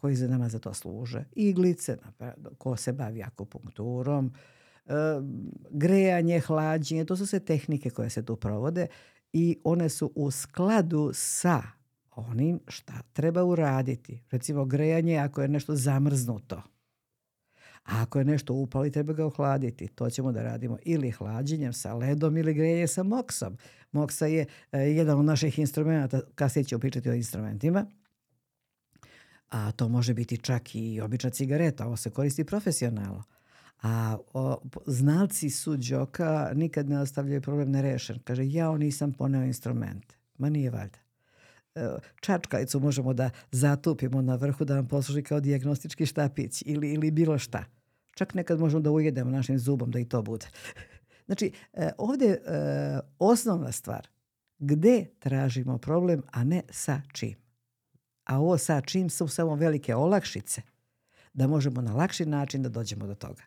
koji 0.01 0.15
za 0.15 0.27
nama 0.27 0.49
za 0.49 0.59
to 0.59 0.73
služe. 0.73 1.23
Iglice, 1.31 1.97
ko 2.57 2.75
se 2.75 2.93
bavi 2.93 3.23
akupunkturom, 3.23 4.33
e, 4.85 4.93
grejanje, 5.69 6.39
hlađenje, 6.39 7.05
to 7.05 7.17
su 7.17 7.25
sve 7.25 7.39
tehnike 7.39 7.89
koje 7.89 8.09
se 8.09 8.25
tu 8.25 8.35
provode 8.35 8.87
i 9.33 9.59
one 9.63 9.89
su 9.89 10.11
u 10.15 10.31
skladu 10.31 11.11
sa 11.13 11.61
onim 12.15 12.59
šta 12.67 12.93
treba 13.13 13.43
uraditi. 13.43 14.23
Recimo 14.31 14.65
grejanje 14.65 15.17
ako 15.17 15.41
je 15.41 15.47
nešto 15.47 15.75
zamrznuto. 15.75 16.61
A 17.83 18.01
ako 18.01 18.19
je 18.19 18.25
nešto 18.25 18.53
upali, 18.53 18.91
treba 18.91 19.13
ga 19.13 19.25
ohladiti. 19.25 19.87
To 19.87 20.09
ćemo 20.09 20.31
da 20.31 20.43
radimo 20.43 20.77
ili 20.83 21.11
hlađenjem 21.11 21.73
sa 21.73 21.93
ledom 21.93 22.37
ili 22.37 22.53
grejanjem 22.53 22.87
sa 22.87 23.03
moksom. 23.03 23.57
Moksa 23.91 24.25
je 24.25 24.45
e, 24.71 24.79
jedan 24.79 25.19
od 25.19 25.25
naših 25.25 25.59
instrumenta, 25.59 26.21
kasnije 26.35 26.65
ću 26.65 26.79
pričati 26.79 27.09
o 27.09 27.13
instrumentima. 27.13 27.85
A 29.51 29.71
to 29.71 29.89
može 29.89 30.13
biti 30.13 30.37
čak 30.37 30.75
i 30.75 31.01
obična 31.01 31.29
cigareta, 31.29 31.85
ovo 31.85 31.97
se 31.97 32.09
koristi 32.09 32.43
profesionalno. 32.43 33.23
A 33.81 34.17
o, 34.33 34.61
znalci 34.85 35.49
su 35.49 35.77
džoka 35.77 36.51
nikad 36.55 36.89
ne 36.89 36.99
ostavljaju 36.99 37.41
problem 37.41 37.71
nerešen. 37.71 38.19
Kaže, 38.23 38.47
ja 38.47 38.77
nisam 38.77 39.13
poneo 39.13 39.43
instrumente. 39.43 40.15
Ma 40.37 40.49
nije 40.49 40.69
valjda. 40.69 40.99
E, 41.75 42.79
možemo 42.79 43.13
da 43.13 43.29
zatupimo 43.51 44.21
na 44.21 44.35
vrhu 44.35 44.65
da 44.65 44.75
vam 44.75 44.87
posluži 44.87 45.23
kao 45.23 45.39
dijagnostički 45.39 46.05
štapić 46.05 46.63
ili, 46.65 46.93
ili 46.93 47.11
bilo 47.11 47.37
šta. 47.37 47.65
Čak 48.15 48.33
nekad 48.33 48.59
možemo 48.59 48.81
da 48.81 48.91
ujedemo 48.91 49.31
našim 49.31 49.59
zubom 49.59 49.91
da 49.91 49.99
i 49.99 50.05
to 50.05 50.21
bude. 50.21 50.47
Znači, 51.25 51.51
e, 51.73 51.89
ovdje 51.97 52.27
je 52.27 52.33
e, 52.33 52.99
osnovna 53.19 53.71
stvar 53.71 54.07
gde 54.59 55.05
tražimo 55.19 55.77
problem, 55.77 56.23
a 56.31 56.43
ne 56.43 56.61
sa 56.69 57.01
čim. 57.13 57.35
A 58.23 58.39
ovo 58.39 58.57
sa 58.57 58.81
čim 58.81 59.09
su 59.09 59.27
samo 59.27 59.55
velike 59.55 59.95
olakšice 59.95 60.61
da 61.33 61.47
možemo 61.47 61.81
na 61.81 61.93
lakši 61.93 62.25
način 62.25 62.63
da 62.63 62.69
dođemo 62.69 63.07
do 63.07 63.15
toga. 63.15 63.43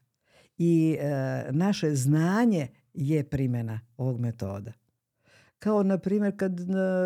I 0.59 0.97
e, 1.01 1.45
naše 1.51 1.95
znanje 1.95 2.68
je 2.95 3.25
primjena 3.25 3.81
ovog 3.97 4.20
metoda. 4.20 4.72
Kao, 5.59 5.83
na 5.83 5.99
primjer, 5.99 6.37
kad 6.37 6.61
e, 6.61 6.64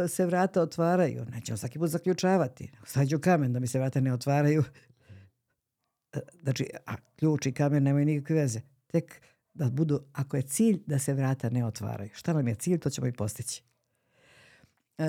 se 0.09 0.27
vrata 0.27 0.63
otvaraju, 0.63 1.25
nećemo 1.25 1.57
svaki 1.57 1.79
put 1.79 1.91
zaključavati. 1.91 2.71
Stavit 2.85 3.21
kamen 3.21 3.53
da 3.53 3.61
mi 3.61 3.67
se 3.67 3.79
vrata 3.79 4.01
ne 4.01 4.13
otvaraju. 4.13 4.65
E, 6.13 6.21
Znači, 6.43 6.67
a 6.87 6.97
ključ 7.17 7.47
i 7.47 7.53
kamen 7.53 7.83
nemaju 7.83 8.07
nikakve 8.07 8.37
veze. 8.37 8.61
Tek 8.87 9.23
da 9.55 9.71
budu, 9.71 10.01
ako 10.13 10.37
je 10.37 10.43
cilj 10.43 10.83
da 10.87 10.99
se 10.99 11.15
vrata 11.15 11.51
ne 11.51 11.65
otvaraju. 11.65 12.11
Šta 12.15 12.33
nam 12.33 12.49
je 12.49 12.55
cilj, 12.55 12.79
to 12.79 12.91
ćemo 12.91 13.07
i 13.07 13.13
postići. 13.13 13.63
E, 14.99 15.05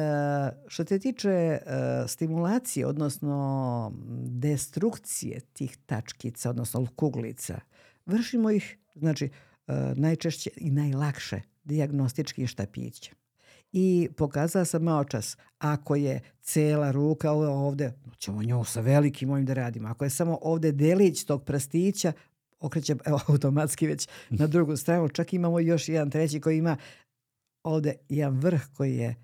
što 0.68 0.86
se 0.86 1.00
tiče 1.00 1.30
e, 1.30 1.60
stimulacije, 2.08 2.86
odnosno 2.88 3.92
destrukcije 4.26 5.40
tih 5.54 5.78
tačkica, 5.86 6.50
odnosno 6.50 6.88
kuglica, 6.96 7.60
vršimo 8.06 8.52
ih, 8.52 8.78
znači, 8.96 9.26
e, 9.68 9.74
najčešće 9.96 10.50
i 10.58 10.72
najlakše 10.72 11.42
dijagnostičkim 11.64 12.48
štapićem. 12.48 13.16
I 13.72 14.10
pokazala 14.18 14.66
sam 14.66 14.84
malo 14.84 15.04
čas, 15.04 15.38
ako 15.58 15.96
je 15.96 16.22
cela 16.42 16.92
ruka 16.92 17.32
ovde, 17.32 17.94
ćemo 18.18 18.44
nju 18.44 18.64
sa 18.64 18.82
velikim 18.82 19.30
ovim 19.30 19.46
da 19.46 19.54
radimo. 19.54 19.88
Ako 19.88 20.04
je 20.04 20.10
samo 20.10 20.40
ovde 20.42 20.72
delić 20.72 21.24
tog 21.24 21.44
prstića, 21.44 22.14
okreće 22.60 22.96
evo, 23.06 23.20
automatski 23.28 23.88
već 23.88 24.08
na 24.30 24.48
drugu 24.48 24.78
stranu. 24.78 25.10
Čak 25.10 25.34
imamo 25.34 25.60
još 25.60 25.90
jedan 25.90 26.10
treći 26.10 26.40
koji 26.42 26.58
ima 26.58 26.78
ovde 27.64 27.96
jedan 28.10 28.40
vrh 28.40 28.62
koji 28.78 28.98
je 28.98 29.16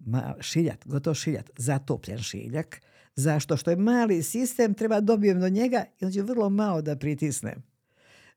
ma, 0.00 0.34
šiljat, 0.40 0.86
gotovo 0.86 1.14
šiljat, 1.14 1.50
zatopljen 1.56 2.18
šiljak. 2.18 2.80
Zašto? 3.14 3.56
Što 3.56 3.70
je 3.70 3.76
mali 3.76 4.22
sistem, 4.22 4.74
treba 4.74 5.00
dobijem 5.00 5.40
do 5.40 5.48
njega 5.48 5.84
i 6.00 6.04
on 6.04 6.12
će 6.12 6.22
vrlo 6.22 6.50
malo 6.50 6.82
da 6.82 6.96
pritisnem. 6.96 7.62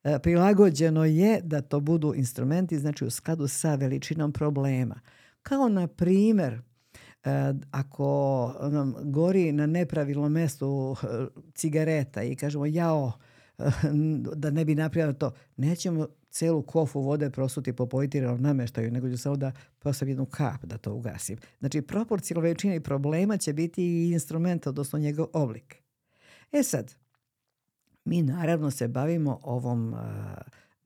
E, 0.03 0.19
prilagođeno 0.19 1.05
je 1.05 1.41
da 1.43 1.61
to 1.61 1.79
budu 1.79 2.13
instrumenti, 2.15 2.79
znači 2.79 3.05
u 3.05 3.09
skladu 3.09 3.47
sa 3.47 3.75
veličinom 3.75 4.31
problema. 4.31 4.99
Kao 5.43 5.69
na 5.69 5.87
primjer, 5.87 6.53
e, 6.53 7.53
ako 7.71 8.53
nam 8.71 8.95
gori 9.03 9.51
na 9.51 9.65
nepravilnom 9.65 10.31
mestu 10.31 10.95
e, 11.03 11.07
cigareta 11.53 12.23
i 12.23 12.35
kažemo 12.35 12.65
jao, 12.65 13.11
da 14.35 14.49
ne 14.49 14.65
bi 14.65 14.75
napravili 14.75 15.19
to, 15.19 15.31
nećemo 15.57 16.07
celu 16.31 16.61
kofu 16.61 17.01
vode 17.01 17.29
prosuti 17.29 17.73
po 17.73 17.85
poitiranom 17.85 18.41
nameštaju, 18.41 18.91
nego 18.91 19.09
ću 19.09 19.17
samo 19.17 19.35
da 19.35 19.51
postavim 19.79 20.11
jednu 20.11 20.25
kap 20.25 20.65
da 20.65 20.77
to 20.77 20.93
ugasim. 20.93 21.37
Znači, 21.59 21.81
proporcijalno 21.81 22.41
veličini 22.41 22.79
problema 22.79 23.37
će 23.37 23.53
biti 23.53 23.83
i 23.83 24.11
instrument, 24.11 24.67
odnosno 24.67 24.99
njegov 24.99 25.27
oblik. 25.33 25.75
E 26.51 26.63
sad, 26.63 26.95
mi 28.05 28.21
naravno 28.21 28.71
se 28.71 28.87
bavimo 28.87 29.39
ovom 29.43 29.93
a, 29.93 30.35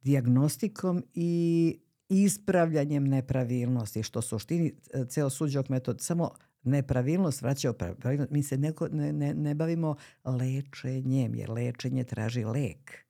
dijagnostikom 0.02 1.04
i 1.14 1.80
ispravljanjem 2.10 3.08
nepravilnosti, 3.08 4.04
što 4.04 4.22
suštini 4.22 4.74
ceo 5.10 5.30
suđok 5.30 5.70
metod 5.70 6.02
samo 6.02 6.32
nepravilnost 6.64 7.42
vraća 7.42 7.70
u. 7.70 7.96
Mi 8.30 8.44
se 8.44 8.58
neko, 8.58 8.88
ne, 8.88 9.14
ne, 9.14 9.34
ne 9.34 9.56
bavimo 9.56 9.96
lečenjem, 10.26 11.36
jer 11.36 11.50
lečenje 11.50 12.04
traži 12.04 12.44
lek. 12.44 13.05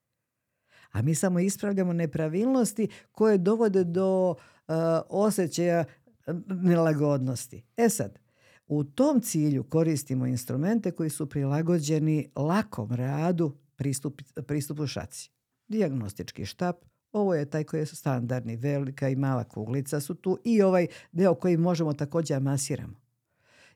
A 0.95 1.01
mi 1.01 1.15
samo 1.15 1.39
ispravljamo 1.39 1.93
nepravilnosti 1.93 2.87
koje 3.11 3.37
dovode 3.37 3.83
do 3.83 4.29
uh, 4.29 4.75
osjećaja 5.09 5.85
nelagodnosti. 6.47 7.63
E 7.77 7.89
sad, 7.89 8.19
u 8.67 8.83
tom 8.83 9.21
cilju 9.21 9.63
koristimo 9.63 10.25
instrumente 10.25 10.91
koji 10.91 11.09
su 11.09 11.29
prilagođeni 11.29 12.29
lakom 12.35 12.91
radu 12.91 13.57
pristup, 13.75 14.21
pristupu 14.47 14.87
šaci. 14.87 15.31
Dijagnostički 15.67 16.45
štap, 16.45 16.75
ovo 17.11 17.35
je 17.35 17.49
taj 17.49 17.63
koji 17.63 17.79
je 17.79 17.85
standardni, 17.85 18.55
velika 18.55 19.09
i 19.09 19.15
mala 19.15 19.43
kuglica 19.43 19.99
su 19.99 20.15
tu 20.15 20.37
i 20.43 20.61
ovaj 20.61 20.87
deo 21.11 21.35
koji 21.35 21.57
možemo 21.57 21.93
također 21.93 22.41
masiramo. 22.41 23.01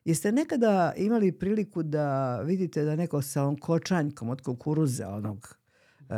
Jeste 0.04 0.32
nekada 0.32 0.92
imali 0.96 1.32
priliku 1.32 1.82
da 1.82 2.40
vidite 2.40 2.84
da 2.84 2.96
neko 2.96 3.22
sa 3.22 3.42
onom 3.42 3.58
kočanjkom 3.58 4.28
od 4.28 4.40
kukuruza, 4.40 5.08
onog 5.08 5.56
uh, 6.08 6.16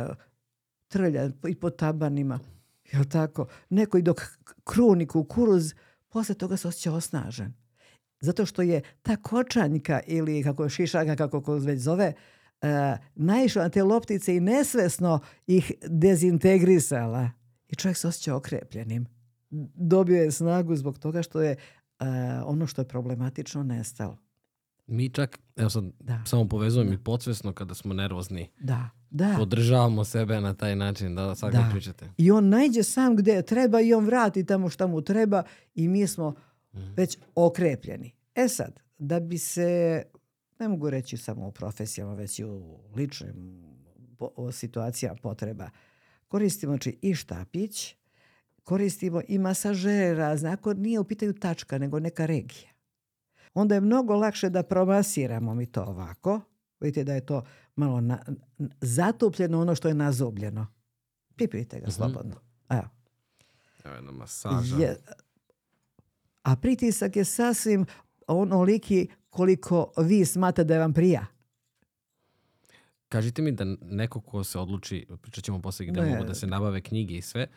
trlja 0.93 1.29
i 1.49 1.55
po 1.55 1.69
tabanima, 1.69 2.39
jel 2.91 3.03
tako? 3.05 3.47
Neko 3.69 3.97
i 3.97 4.01
dok 4.01 4.21
kruni 4.63 5.07
kukuruz, 5.07 5.73
posle 6.09 6.35
toga 6.35 6.57
se 6.57 6.67
osjeća 6.67 6.93
osnažen. 6.93 7.53
Zato 8.19 8.45
što 8.45 8.61
je 8.61 8.81
ta 9.01 9.15
kočanjka 9.15 10.01
ili 10.07 10.43
kako 10.43 10.63
je 10.63 10.69
šišaka, 10.69 11.15
kako 11.15 11.41
ko 11.41 11.55
već 11.55 11.79
zove, 11.79 12.13
uh, 12.61 12.67
naišla 13.15 13.63
na 13.63 13.69
te 13.69 13.83
loptice 13.83 14.35
i 14.35 14.39
nesvesno 14.39 15.19
ih 15.47 15.71
dezintegrisala. 15.89 17.29
I 17.67 17.75
čovjek 17.75 17.97
se 17.97 18.07
osjeća 18.07 18.35
okrepljenim. 18.35 19.05
Dobio 19.75 20.21
je 20.23 20.31
snagu 20.31 20.75
zbog 20.75 20.99
toga 20.99 21.23
što 21.23 21.41
je 21.41 21.55
uh, 21.55 22.07
ono 22.45 22.67
što 22.67 22.81
je 22.81 22.87
problematično 22.87 23.63
nestalo. 23.63 24.17
Mi 24.87 25.09
čak, 25.09 25.39
evo 25.55 25.69
sad, 25.69 25.83
Da. 25.99 26.21
samo 26.25 26.47
povezujem 26.47 26.93
i 26.93 27.03
podsvesno 27.03 27.53
kada 27.53 27.73
smo 27.73 27.93
nervozni. 27.93 28.49
Da, 28.59 28.89
da. 29.13 29.35
Podržavamo 29.37 30.03
sebe 30.03 30.41
na 30.41 30.53
taj 30.53 30.75
način, 30.75 31.15
da, 31.15 31.35
sad 31.35 31.51
Da. 31.53 31.69
pričate. 31.71 32.09
I 32.17 32.31
on 32.31 32.49
najđe 32.49 32.83
sam 32.83 33.15
gdje 33.15 33.41
treba 33.41 33.81
i 33.81 33.93
on 33.93 34.05
vrati 34.05 34.45
tamo 34.45 34.69
šta 34.69 34.87
mu 34.87 35.01
treba 35.01 35.43
i 35.75 35.87
mi 35.87 36.07
smo 36.07 36.33
već 36.95 37.17
okrepljeni. 37.35 38.11
E 38.35 38.47
sad, 38.47 38.79
da 38.97 39.19
bi 39.19 39.37
se, 39.37 40.03
ne 40.59 40.67
mogu 40.67 40.89
reći 40.89 41.17
samo 41.17 41.47
u 41.47 41.51
profesijama, 41.51 42.13
već 42.13 42.39
i 42.39 42.45
u 42.45 42.79
ličnim 42.95 43.63
po- 44.17 44.31
o 44.35 44.51
situacijama 44.51 45.17
potreba, 45.23 45.69
koristimo 46.27 46.71
znači, 46.73 46.97
i 47.01 47.15
štapić, 47.15 47.95
koristimo 48.63 49.21
i 49.27 49.37
masažere 49.37 50.13
razne, 50.13 50.49
ako 50.49 50.73
nije 50.73 50.99
u 50.99 51.03
pitanju 51.03 51.33
tačka, 51.33 51.77
nego 51.77 51.99
neka 51.99 52.25
regija. 52.25 52.69
Onda 53.53 53.75
je 53.75 53.81
mnogo 53.81 54.15
lakše 54.15 54.49
da 54.49 54.63
promasiramo 54.63 55.55
mi 55.55 55.65
to 55.65 55.83
ovako. 55.83 56.41
Vidite 56.83 57.03
da 57.03 57.13
je 57.13 57.25
to 57.25 57.43
malo 57.75 58.01
na, 58.01 58.19
zatupljeno 58.81 59.61
ono 59.61 59.75
što 59.75 59.87
je 59.87 59.93
nazubljeno. 59.93 60.67
Pipite 61.35 61.79
ga 61.79 61.91
slobodno. 61.91 62.35
Evo. 62.69 62.89
Evo 63.83 63.95
jedna 63.95 64.11
masaža. 64.11 64.77
Je, 64.77 64.97
a 66.43 66.55
pritisak 66.55 67.15
je 67.15 67.25
sasvim 67.25 67.85
onoliki 68.27 69.07
koliko 69.29 69.91
vi 69.97 70.25
smatrate 70.25 70.67
da 70.67 70.73
je 70.73 70.79
vam 70.79 70.93
prija. 70.93 71.25
Kažite 73.09 73.41
mi 73.41 73.51
da 73.51 73.65
neko 73.81 74.21
ko 74.21 74.43
se 74.43 74.59
odluči, 74.59 75.07
pričat 75.21 75.43
ćemo 75.43 75.61
poslije 75.61 75.91
gdje 75.91 76.01
Ne. 76.01 76.09
mogu 76.09 76.23
da 76.23 76.33
se 76.33 76.47
nabave 76.47 76.81
knjige 76.81 77.13
i 77.15 77.21
sve, 77.21 77.47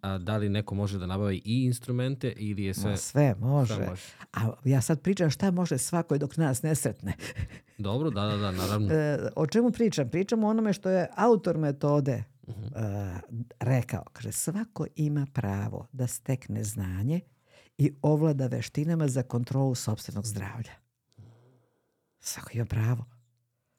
a 0.00 0.18
da 0.18 0.36
li 0.36 0.48
neko 0.48 0.74
može 0.74 0.98
da 0.98 1.06
nabavi 1.06 1.42
i 1.44 1.64
instrumente 1.64 2.32
ili 2.36 2.64
je 2.64 2.74
sve... 2.74 2.90
Ma 2.90 2.96
sve 2.96 3.34
može. 3.40 3.74
sve 3.74 3.86
može? 3.86 4.02
A 4.32 4.52
ja 4.64 4.80
sad 4.80 5.00
pričam 5.00 5.30
šta 5.30 5.50
može 5.50 5.78
svako 5.78 6.18
dok 6.18 6.36
nas 6.36 6.62
ne 6.62 6.74
sretne. 6.74 7.12
Dobro, 7.78 8.10
da, 8.10 8.22
da, 8.22 8.36
da, 8.36 8.50
naravno. 8.50 8.92
E, 8.92 9.18
o 9.36 9.46
čemu 9.46 9.70
pričam? 9.70 10.08
Pričam 10.08 10.44
o 10.44 10.48
onome 10.48 10.72
što 10.72 10.90
je 10.90 11.08
autor 11.16 11.58
metode 11.58 12.12
e, 12.12 12.24
rekao. 13.60 14.04
Kaže, 14.12 14.32
svako 14.32 14.86
ima 14.96 15.26
pravo 15.32 15.88
da 15.92 16.06
stekne 16.06 16.64
znanje 16.64 17.20
i 17.78 17.94
ovlada 18.02 18.46
veštinama 18.46 19.08
za 19.08 19.22
kontrolu 19.22 19.74
sopstvenog 19.74 20.26
zdravlja. 20.26 20.72
Svako 22.20 22.50
ima 22.52 22.64
pravo. 22.64 23.04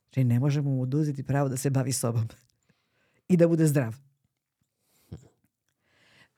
Znači, 0.04 0.24
ne 0.24 0.40
možemo 0.40 0.70
mu 0.70 0.82
oduzeti 0.82 1.24
pravo 1.24 1.50
da 1.50 1.58
se 1.58 1.70
bavi 1.70 1.92
sobom 1.92 2.28
i 3.30 3.38
da 3.38 3.48
bude 3.48 3.68
zdrav. 3.68 3.96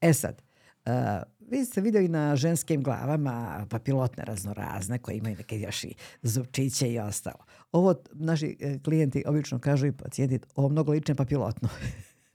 E 0.02 0.14
sad, 0.14 0.42
uh, 0.86 0.92
vi 1.40 1.66
ste 1.66 1.82
vidjeli 1.82 2.08
na 2.08 2.36
ženskim 2.36 2.84
glavama 2.84 3.66
papilotne 3.70 4.24
raznorazne 4.26 4.98
koje 4.98 5.18
imaju 5.18 5.36
neke 5.36 5.60
još 5.60 5.84
i 5.84 5.94
zupčiće 6.22 6.92
i 6.92 7.00
ostalo. 7.00 7.46
Ovo 7.72 7.96
naši 8.14 8.58
e, 8.60 8.80
klijenti 8.80 9.24
obično 9.28 9.60
kažu 9.60 9.88
i 9.88 9.92
pacijenti, 9.92 10.40
ovo 10.56 10.70
mnogo 10.70 10.92
liči 10.92 11.12
na 11.12 11.16
papilotno. 11.16 11.70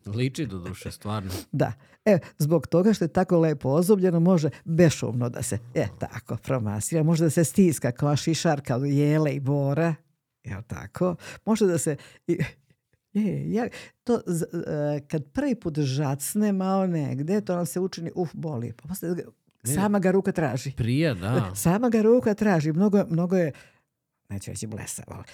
Liči 0.07 0.47
do 0.47 0.59
duše, 0.59 0.91
stvarno. 0.91 1.31
da. 1.53 1.73
E, 2.05 2.19
zbog 2.39 2.67
toga 2.67 2.93
što 2.93 3.05
je 3.05 3.09
tako 3.09 3.39
lepo 3.39 3.69
ozubljeno, 3.69 4.21
može 4.21 4.51
bešumno 4.65 5.29
da 5.29 5.43
se, 5.43 5.59
e, 5.75 5.87
tako, 5.99 6.37
promasira. 6.37 7.03
Može 7.03 7.25
da 7.25 7.31
se 7.31 7.45
stiska 7.45 7.93
kao 7.93 8.17
šišarka 8.17 8.77
od 8.77 8.85
jele 8.87 9.33
i 9.33 9.41
bora. 9.41 9.95
Jel 10.45 10.63
tako? 10.67 11.17
Može 11.45 11.67
da 11.67 11.79
se... 11.79 11.97
i- 12.27 12.39
je, 13.15 13.53
ja, 13.53 13.69
to, 14.05 14.21
z- 14.27 14.45
e, 14.67 15.01
kad 15.01 15.25
prvi 15.25 15.55
put 15.55 15.79
žacne 15.79 16.53
malo 16.53 16.87
negde, 16.87 17.41
to 17.41 17.57
nam 17.57 17.67
se 17.67 17.81
učini, 17.81 18.11
uf, 18.15 18.31
boli. 18.35 18.73
Pa 18.73 18.89
posle 18.89 19.09
sama 19.67 19.99
ga 19.99 20.11
ruka 20.11 20.33
traži. 20.33 20.73
Prije, 20.73 21.15
da. 21.15 21.51
Sama 21.57 21.89
ga 21.89 22.03
ruka 22.03 22.35
traži. 22.35 22.73
Mnogo, 22.73 23.05
mnogo 23.07 23.37
je, 23.37 23.53
neću 24.29 24.51
reći 24.51 24.67
blesavo, 24.67 25.13
ali, 25.13 25.25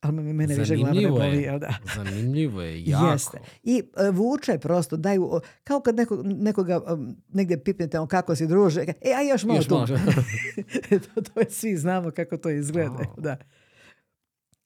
ali 0.00 0.12
me- 0.14 0.32
mene 0.32 0.54
više 0.54 0.76
glava 0.76 0.92
ne 0.92 1.08
boli. 1.08 1.36
je. 1.36 1.58
da? 1.58 1.74
Zanimljivo 1.96 2.62
je, 2.62 2.84
jako. 2.84 3.06
Jeste. 3.06 3.38
I 3.62 3.82
e, 3.98 4.10
vuče 4.10 4.58
prosto, 4.58 4.96
daju, 4.96 5.30
kao 5.64 5.80
kad 5.80 5.94
neko, 5.96 6.22
nekoga 6.24 6.80
um, 6.84 7.16
negdje 7.28 7.64
pipnete, 7.64 8.00
on 8.00 8.08
kako 8.08 8.36
si 8.36 8.46
druže, 8.46 8.80
e, 8.80 9.12
a 9.12 9.22
još 9.22 9.44
malo 9.44 9.58
Još 9.58 9.66
tu. 9.66 9.74
to, 11.14 11.20
to 11.22 11.40
je, 11.40 11.50
svi 11.50 11.76
znamo 11.76 12.10
kako 12.10 12.36
to 12.36 12.50
izgleda. 12.50 12.90
Wow. 12.90 13.20
Da. 13.20 13.36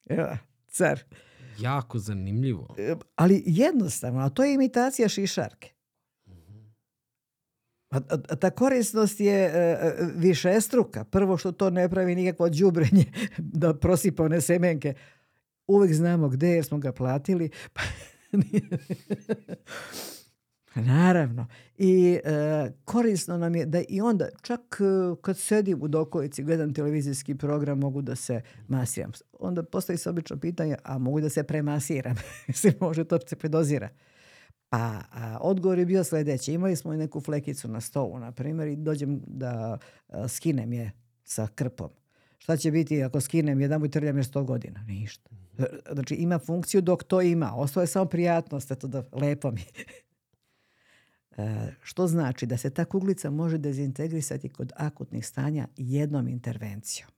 Evo, 0.06 0.28
car. 0.68 1.00
Jako 1.58 1.98
zanimljivo. 1.98 2.74
E, 2.78 2.94
Ali 3.16 3.42
jednostavno, 3.46 4.20
a 4.20 4.28
to 4.28 4.44
je 4.44 4.54
imitacija 4.54 5.08
šišarke. 5.08 5.70
A, 7.90 7.96
a- 7.96 8.22
a 8.28 8.36
ta 8.36 8.50
korisnost 8.50 9.20
je 9.20 9.34
e, 9.36 9.48
e, 9.48 9.94
višestruka. 10.16 11.04
Prvo 11.04 11.36
što 11.36 11.52
to 11.52 11.70
ne 11.70 11.88
pravi 11.88 12.14
nikakvo 12.14 12.48
đubrenje 12.50 13.04
da 13.38 13.74
prosipa 13.74 14.22
one 14.22 14.40
semenke. 14.40 14.94
Uvijek 15.66 15.94
znamo 15.94 16.28
gdje 16.28 16.48
jer 16.48 16.64
smo 16.64 16.78
ga 16.78 16.92
platili. 16.92 17.50
Naravno. 20.80 21.46
I 21.78 22.18
e, 22.24 22.70
korisno 22.84 23.38
nam 23.38 23.54
je 23.54 23.66
da 23.66 23.82
i 23.88 24.00
onda, 24.00 24.28
čak 24.42 24.60
e, 24.60 25.14
kad 25.22 25.38
sedim 25.38 25.82
u 25.82 25.88
dokojici, 25.88 26.42
gledam 26.42 26.74
televizijski 26.74 27.34
program, 27.34 27.78
mogu 27.78 28.02
da 28.02 28.16
se 28.16 28.40
masiram. 28.68 29.12
Onda 29.38 29.62
postoji 29.62 29.98
se 29.98 30.10
obično 30.10 30.36
pitanje, 30.36 30.76
a 30.84 30.98
mogu 30.98 31.20
da 31.20 31.28
se 31.28 31.42
premasiram? 31.42 32.16
se 32.54 32.72
može, 32.80 33.04
to 33.04 33.18
se 33.26 33.36
predozira. 33.36 33.88
Pa 34.68 35.02
a, 35.12 35.38
odgovor 35.40 35.78
je 35.78 35.86
bio 35.86 36.04
sljedeći. 36.04 36.52
Imali 36.52 36.76
smo 36.76 36.94
i 36.94 36.96
neku 36.96 37.20
flekicu 37.20 37.68
na 37.68 37.80
stolu, 37.80 38.18
na 38.18 38.32
primjer, 38.32 38.68
i 38.68 38.76
dođem 38.76 39.20
da 39.26 39.78
a, 40.08 40.28
skinem 40.28 40.72
je 40.72 40.92
sa 41.24 41.48
krpom. 41.54 41.90
Šta 42.38 42.56
će 42.56 42.70
biti 42.70 43.02
ako 43.02 43.20
skinem 43.20 43.60
jedan 43.60 43.84
i 43.84 43.90
trljam 43.90 44.16
je 44.16 44.22
100 44.22 44.44
godina? 44.44 44.82
Ništa. 44.82 45.30
Znači 45.92 46.14
ima 46.14 46.38
funkciju 46.38 46.80
dok 46.80 47.04
to 47.04 47.22
ima. 47.22 47.52
Ostalo 47.54 47.82
je 47.82 47.86
samo 47.86 48.04
prijatnost, 48.04 48.70
eto 48.70 48.86
da 48.86 49.04
lepo 49.12 49.50
mi. 49.50 49.62
E, 51.38 51.74
što 51.82 52.06
znači 52.06 52.46
da 52.46 52.56
se 52.56 52.70
ta 52.70 52.84
kuglica 52.84 53.30
može 53.30 53.58
dezintegrisati 53.58 54.48
kod 54.48 54.72
akutnih 54.76 55.26
stanja 55.26 55.68
jednom 55.76 56.28
intervencijom. 56.28 57.10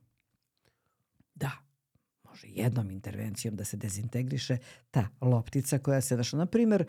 Da, 1.35 1.51
može 2.25 2.47
jednom 2.49 2.91
intervencijom 2.91 3.57
da 3.57 3.65
se 3.65 3.77
dezintegriše 3.77 4.57
ta 4.91 5.09
loptica 5.21 5.79
koja 5.79 6.01
se 6.01 6.17
našla. 6.17 6.39
Na 6.39 6.47
primjer, 6.47 6.83
e, 6.83 6.87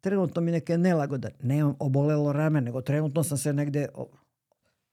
trenutno 0.00 0.42
mi 0.42 0.50
neke 0.50 0.78
nelagoda, 0.78 1.28
nemam 1.42 1.74
obolelo 1.78 2.32
rame, 2.32 2.60
nego 2.60 2.80
trenutno 2.80 3.24
sam 3.24 3.38
se 3.38 3.52
negde, 3.52 3.88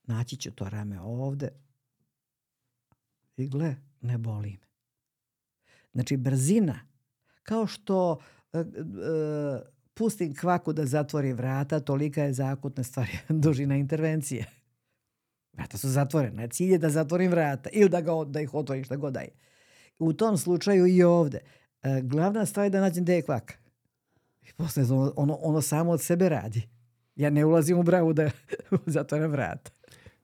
naći 0.04 0.36
ću 0.36 0.51
to 0.51 0.70
rame 0.70 1.01
ovde 1.01 1.49
i 3.38 3.47
gle, 3.47 3.76
ne 4.01 4.18
boli 4.18 4.51
me. 4.51 4.68
Znači, 5.93 6.18
brzina, 6.18 6.80
kao 7.43 7.68
što 7.68 8.20
e, 8.54 8.64
pustim 9.93 10.35
kvaku 10.35 10.73
da 10.73 10.85
zatvori 10.85 11.33
vrata, 11.33 11.79
tolika 11.79 12.23
je 12.23 12.33
za 12.33 12.47
akutne 12.47 12.83
stvari 12.83 13.11
dužina 13.43 13.75
intervencije. 13.75 14.45
Vrata 15.53 15.77
su 15.77 15.89
zatvorena. 15.89 16.47
Cilj 16.47 16.71
je 16.71 16.77
da 16.77 16.89
zatvorim 16.89 17.31
vrata 17.31 17.69
ili 17.73 17.89
da, 17.89 18.01
ga, 18.01 18.11
da 18.25 18.41
ih 18.41 18.53
otvorim 18.53 18.83
šta 18.83 18.95
god 18.95 19.13
da 19.13 19.19
je. 19.19 19.29
U 19.99 20.13
tom 20.13 20.37
slučaju 20.37 20.87
i 20.87 21.03
ovde. 21.03 21.39
E, 21.83 22.01
glavna 22.03 22.45
stvar 22.45 22.65
je 22.65 22.69
da 22.69 22.81
nađem 22.81 23.03
gde 23.03 23.15
je 23.15 23.21
kvak. 23.21 23.59
I 24.41 24.53
posle 24.53 24.83
ono, 24.83 25.13
ono, 25.15 25.33
ono 25.41 25.61
samo 25.61 25.91
od 25.91 26.01
sebe 26.01 26.29
radi. 26.29 26.67
Ja 27.15 27.29
ne 27.29 27.45
ulazim 27.45 27.79
u 27.79 27.83
bravu 27.83 28.13
da 28.13 28.29
zatvorim 28.85 29.31
vrata. 29.31 29.71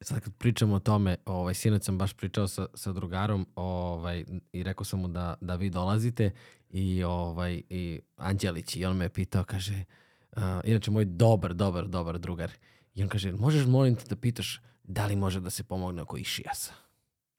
Sad 0.01 0.19
kad 0.19 0.33
pričamo 0.35 0.75
o 0.75 0.79
tome, 0.79 1.17
ovaj, 1.25 1.53
sinoć 1.53 1.83
sam 1.83 1.97
baš 1.97 2.13
pričao 2.13 2.47
sa, 2.47 2.65
sa 2.73 2.91
drugarom 2.91 3.47
ovaj, 3.55 4.25
i 4.53 4.63
rekao 4.63 4.85
sam 4.85 4.99
mu 4.99 5.07
da, 5.07 5.35
da 5.41 5.55
vi 5.55 5.69
dolazite 5.69 6.31
i, 6.69 7.03
ovaj, 7.03 7.61
i 7.69 7.99
Anđelić 8.15 8.75
i 8.75 8.85
on 8.85 8.97
me 8.97 9.05
je 9.05 9.09
pitao, 9.09 9.43
kaže, 9.43 9.83
uh, 10.31 10.43
inače 10.63 10.91
moj 10.91 11.05
dobar, 11.05 11.53
dobar, 11.53 11.87
dobar 11.87 12.19
drugar. 12.19 12.51
I 12.95 13.03
on 13.03 13.09
kaže, 13.09 13.31
možeš 13.31 13.65
molim 13.65 13.95
te 13.95 14.03
da 14.09 14.15
pitaš 14.15 14.61
da 14.83 15.05
li 15.05 15.15
može 15.15 15.39
da 15.39 15.49
se 15.49 15.63
pomogne 15.63 16.01
oko 16.01 16.17
išijasa? 16.17 16.73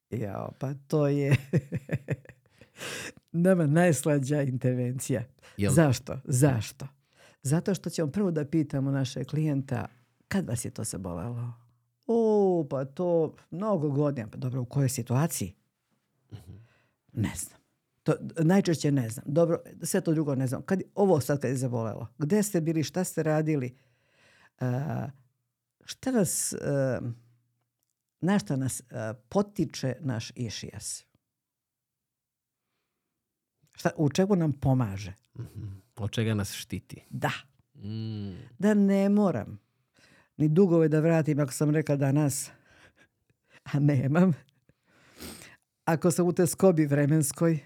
Ja, 0.09 0.49
pa 0.59 0.73
to 0.73 1.07
je... 1.07 1.35
nama 3.31 3.65
najslađa 3.67 4.41
intervencija. 4.41 5.23
Jel- 5.57 5.73
Zašto? 5.73 6.19
Zašto? 6.23 6.87
Zato 7.43 7.75
što 7.75 7.89
ćemo 7.89 8.11
prvo 8.11 8.31
da 8.31 8.45
pitamo 8.45 8.91
naše 8.91 9.23
klijenta 9.23 9.87
kad 10.27 10.47
vas 10.47 10.65
je 10.65 10.71
to 10.71 10.83
zabolelo? 10.83 11.53
O, 12.07 12.67
pa 12.69 12.85
to 12.85 13.35
mnogo 13.51 13.89
godina. 13.89 14.27
Pa 14.27 14.37
dobro, 14.37 14.61
u 14.61 14.65
kojoj 14.65 14.89
situaciji? 14.89 15.53
Ne 17.13 17.31
znam. 17.35 17.60
To, 18.03 18.13
najčešće 18.39 18.91
ne 18.91 19.09
znam. 19.09 19.25
Dobro, 19.27 19.61
sve 19.83 20.01
to 20.01 20.13
drugo 20.13 20.35
ne 20.35 20.47
znam. 20.47 20.61
Kad, 20.61 20.81
ovo 20.95 21.21
sad 21.21 21.39
kad 21.39 21.49
je 21.49 21.57
zabolelo. 21.57 22.07
Gde 22.17 22.43
ste 22.43 22.61
bili, 22.61 22.83
šta 22.83 23.03
ste 23.03 23.23
radili? 23.23 23.77
A, 24.59 25.07
šta 25.85 26.11
nas, 26.11 26.53
a, 26.53 26.99
na 28.21 28.39
šta 28.39 28.55
nas 28.55 28.81
a, 28.91 29.13
potiče 29.29 29.95
naš 29.99 30.31
išijas? 30.35 31.05
Šta, 33.75 33.89
u 33.97 34.09
čemu 34.09 34.35
nam 34.35 34.53
pomaže? 34.53 35.13
Mhm. 35.39 35.67
Od 35.95 36.11
čega 36.11 36.33
nas 36.33 36.53
štiti? 36.53 37.03
Da. 37.09 37.31
Mm. 37.75 38.35
Da 38.59 38.73
ne 38.73 39.09
moram 39.09 39.59
ni 40.41 40.49
dugove 40.49 40.87
da 40.87 40.99
vratim 40.99 41.39
ako 41.39 41.51
sam 41.51 41.69
rekla 41.69 41.95
danas, 41.95 42.51
a 43.63 43.79
nemam. 43.79 44.33
Ako 45.85 46.11
sam 46.11 46.27
u 46.27 46.33
te 46.33 46.47
skobi 46.47 46.85
vremenskoj, 46.85 47.59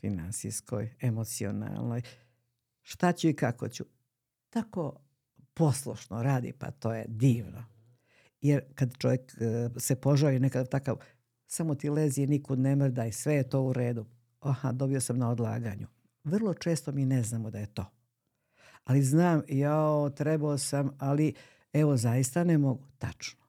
finansijskoj, 0.00 0.94
emocionalnoj, 1.00 2.02
šta 2.82 3.12
ću 3.12 3.28
i 3.28 3.36
kako 3.36 3.68
ću. 3.68 3.84
Tako 4.50 5.00
poslušno 5.54 6.22
radi, 6.22 6.52
pa 6.52 6.70
to 6.70 6.92
je 6.92 7.04
divno. 7.08 7.64
Jer 8.40 8.62
kad 8.74 8.96
čovjek 8.98 9.20
e, 9.20 9.68
se 9.80 9.96
požali 9.96 10.40
nekakav 10.40 10.66
takav, 10.66 10.96
samo 11.46 11.74
ti 11.74 11.90
lezi, 11.90 12.26
nikud 12.26 12.58
ne 12.58 12.76
mrdaj, 12.76 13.12
sve 13.12 13.34
je 13.34 13.48
to 13.48 13.62
u 13.62 13.72
redu. 13.72 14.06
Aha, 14.40 14.72
dobio 14.72 15.00
sam 15.00 15.18
na 15.18 15.30
odlaganju. 15.30 15.86
Vrlo 16.24 16.54
često 16.54 16.92
mi 16.92 17.06
ne 17.06 17.22
znamo 17.22 17.50
da 17.50 17.58
je 17.58 17.66
to. 17.66 17.86
Ali 18.84 19.02
znam, 19.02 19.42
jao, 19.48 20.10
trebao 20.10 20.58
sam, 20.58 20.90
ali 20.98 21.34
evo, 21.72 21.96
zaista 21.96 22.44
ne 22.44 22.58
mogu. 22.58 22.86
Tačno. 22.98 23.40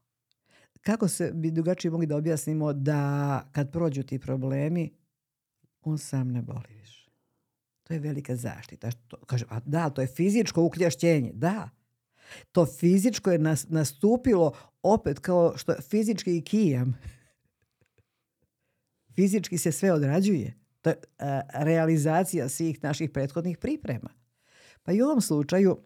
Kako 0.81 1.07
se 1.07 1.31
bi 1.33 1.51
drugačije 1.51 1.91
mogli 1.91 2.07
da 2.07 2.15
objasnimo 2.15 2.73
da 2.73 3.49
kad 3.51 3.71
prođu 3.71 4.03
ti 4.03 4.19
problemi, 4.19 5.00
on 5.81 5.97
sam 5.97 6.31
ne 6.31 6.41
boli 6.41 6.75
više. 6.79 7.09
To 7.83 7.93
je 7.93 7.99
velika 7.99 8.35
zaštita. 8.35 8.91
Što, 8.91 9.17
kaže, 9.25 9.45
a 9.49 9.59
da, 9.65 9.89
to 9.89 10.01
je 10.01 10.07
fizičko 10.07 10.63
ukljašćenje. 10.63 11.31
Da. 11.33 11.69
To 12.51 12.65
fizičko 12.65 13.31
je 13.31 13.39
nas, 13.39 13.69
nastupilo 13.69 14.53
opet 14.83 15.19
kao 15.19 15.57
što 15.57 15.73
fizički 15.81 16.37
i 16.37 16.41
kijam. 16.41 16.97
Fizički 19.15 19.57
se 19.57 19.71
sve 19.71 19.91
odrađuje. 19.91 20.53
To 20.81 20.89
je 20.89 20.95
a, 21.17 21.41
realizacija 21.53 22.49
svih 22.49 22.83
naših 22.83 23.09
prethodnih 23.09 23.57
priprema. 23.57 24.09
Pa 24.83 24.91
i 24.91 25.01
u 25.01 25.05
ovom 25.05 25.21
slučaju 25.21 25.77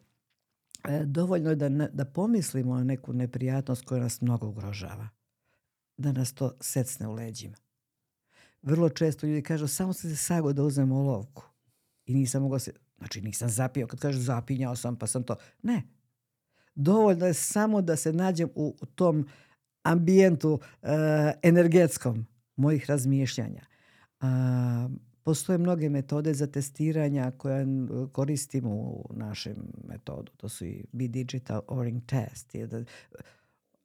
e, 0.87 1.01
dovoljno 1.05 1.49
je 1.49 1.55
da, 1.55 1.69
ne- 1.69 1.89
da 1.93 2.05
pomislimo 2.05 2.75
na 2.75 2.83
neku 2.83 3.13
neprijatnost 3.13 3.85
koja 3.85 4.01
nas 4.01 4.21
mnogo 4.21 4.47
ugrožava. 4.47 5.09
Da 5.97 6.11
nas 6.11 6.33
to 6.33 6.57
secne 6.61 7.07
u 7.07 7.13
leđima. 7.13 7.64
Vrlo 8.65 8.89
često 8.89 9.27
ljudi 9.27 9.41
kažu 9.41 9.67
samo 9.67 9.93
sam 9.93 10.09
se 10.09 10.17
sago 10.17 10.53
da 10.53 10.63
uzmem 10.63 10.91
olovku. 10.91 11.43
I 12.05 12.13
nisam 12.13 12.41
mogao 12.41 12.59
se... 12.59 12.71
Znači 12.97 13.21
nisam 13.21 13.49
zapio. 13.49 13.87
Kad 13.87 13.99
kažu 13.99 14.19
zapinjao 14.19 14.75
sam 14.75 14.95
pa 14.95 15.07
sam 15.07 15.23
to... 15.23 15.35
Ne. 15.63 15.83
Dovoljno 16.75 17.25
je 17.25 17.33
samo 17.33 17.81
da 17.81 17.95
se 17.95 18.13
nađem 18.13 18.49
u, 18.55 18.75
u 18.81 18.85
tom 18.85 19.27
ambijentu 19.83 20.59
e, 20.81 20.87
energetskom 21.43 22.25
mojih 22.55 22.89
razmišljanja. 22.89 23.65
A, 24.19 24.89
postoje 25.23 25.57
mnoge 25.57 25.89
metode 25.89 26.33
za 26.33 26.47
testiranja 26.47 27.31
koje 27.31 27.65
koristimo 28.11 28.69
u 28.69 29.05
našem 29.13 29.55
metodu. 29.87 30.31
To 30.37 30.49
su 30.49 30.65
i 30.65 30.85
Be 30.91 31.07
Digital 31.07 31.61
Oring 31.67 32.05
Test. 32.05 32.55
Da- 32.55 32.83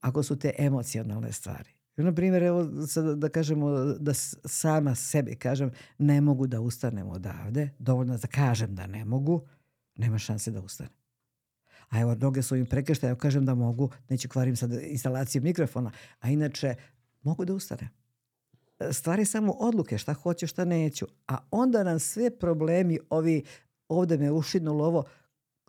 Ako 0.00 0.22
su 0.22 0.38
te 0.38 0.52
emocionalne 0.58 1.32
stvari. 1.32 1.79
Na 2.02 2.14
primjer, 2.14 2.42
evo 2.42 2.86
sad 2.86 3.18
da 3.18 3.28
kažemo 3.28 3.70
da 3.84 4.14
sama 4.44 4.94
sebi 4.94 5.36
kažem 5.36 5.70
ne 5.98 6.20
mogu 6.20 6.46
da 6.46 6.60
ustanem 6.60 7.08
odavde, 7.08 7.70
dovoljno 7.78 8.18
da 8.18 8.28
kažem 8.28 8.74
da 8.74 8.86
ne 8.86 9.04
mogu, 9.04 9.46
nema 9.96 10.18
šanse 10.18 10.50
da 10.50 10.60
ustanem. 10.60 10.92
A 11.88 12.00
evo, 12.00 12.14
noge 12.14 12.42
su 12.42 12.56
im 12.56 12.66
prekrštaje, 12.66 13.12
ako 13.12 13.20
kažem 13.20 13.44
da 13.44 13.54
mogu, 13.54 13.90
neću 14.08 14.28
kvarim 14.28 14.56
sad 14.56 14.72
instalaciju 14.72 15.42
mikrofona, 15.42 15.90
a 16.20 16.30
inače 16.30 16.74
mogu 17.22 17.44
da 17.44 17.54
ustanem. 17.54 17.88
Stvari 18.92 19.24
samo 19.24 19.52
odluke, 19.52 19.98
šta 19.98 20.12
hoću, 20.12 20.46
šta 20.46 20.64
neću. 20.64 21.06
A 21.28 21.38
onda 21.50 21.84
nam 21.84 21.98
sve 21.98 22.38
problemi, 22.38 22.98
ovi 23.10 23.44
ovde 23.88 24.18
me 24.18 24.30
ušinulo 24.30 24.84
ovo, 24.84 25.04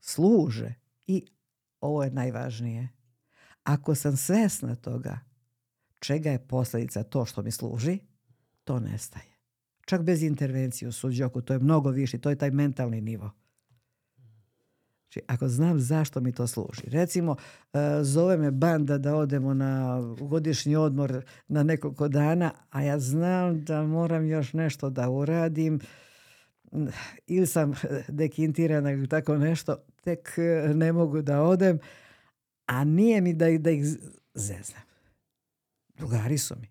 služe. 0.01 0.73
I 1.07 1.25
ovo 1.81 2.03
je 2.03 2.11
najvažnije. 2.11 2.89
Ako 3.63 3.95
sam 3.95 4.17
svesna 4.17 4.75
toga 4.75 5.19
čega 6.01 6.31
je 6.31 6.47
posljedica 6.47 7.03
to 7.03 7.25
što 7.25 7.41
mi 7.41 7.51
služi, 7.51 7.99
to 8.63 8.79
nestaje. 8.79 9.31
Čak 9.85 10.01
bez 10.01 10.23
intervencije 10.23 10.89
u 10.89 10.91
suđoku, 10.91 11.41
to 11.41 11.53
je 11.53 11.59
mnogo 11.59 11.89
više, 11.89 12.17
to 12.17 12.29
je 12.29 12.35
taj 12.35 12.51
mentalni 12.51 13.01
nivo. 13.01 13.31
Znači, 15.01 15.25
ako 15.27 15.47
znam 15.47 15.79
zašto 15.79 16.19
mi 16.19 16.31
to 16.31 16.47
služi. 16.47 16.81
Recimo, 16.85 17.35
e, 17.73 17.77
zove 18.03 18.37
me 18.37 18.51
banda 18.51 18.97
da 18.97 19.15
odemo 19.15 19.53
na 19.53 20.01
godišnji 20.19 20.75
odmor 20.75 21.25
na 21.47 21.63
nekoliko 21.63 22.07
dana, 22.07 22.51
a 22.69 22.81
ja 22.81 22.99
znam 22.99 23.63
da 23.63 23.83
moram 23.83 24.27
još 24.27 24.53
nešto 24.53 24.89
da 24.89 25.09
uradim, 25.09 25.79
ili 27.27 27.47
sam 27.47 27.73
dekintirana 28.07 28.91
ili 28.91 29.07
tako 29.07 29.37
nešto, 29.37 29.75
tek 30.03 30.29
e, 30.37 30.73
ne 30.73 30.93
mogu 30.93 31.21
da 31.21 31.41
odem, 31.41 31.79
a 32.65 32.83
nije 32.83 33.21
mi 33.21 33.33
da, 33.33 33.45
da 33.59 33.71
ih 33.71 33.85
zeznam. 34.33 34.90
Drugari 35.95 36.37
su 36.37 36.55
mi. 36.61 36.67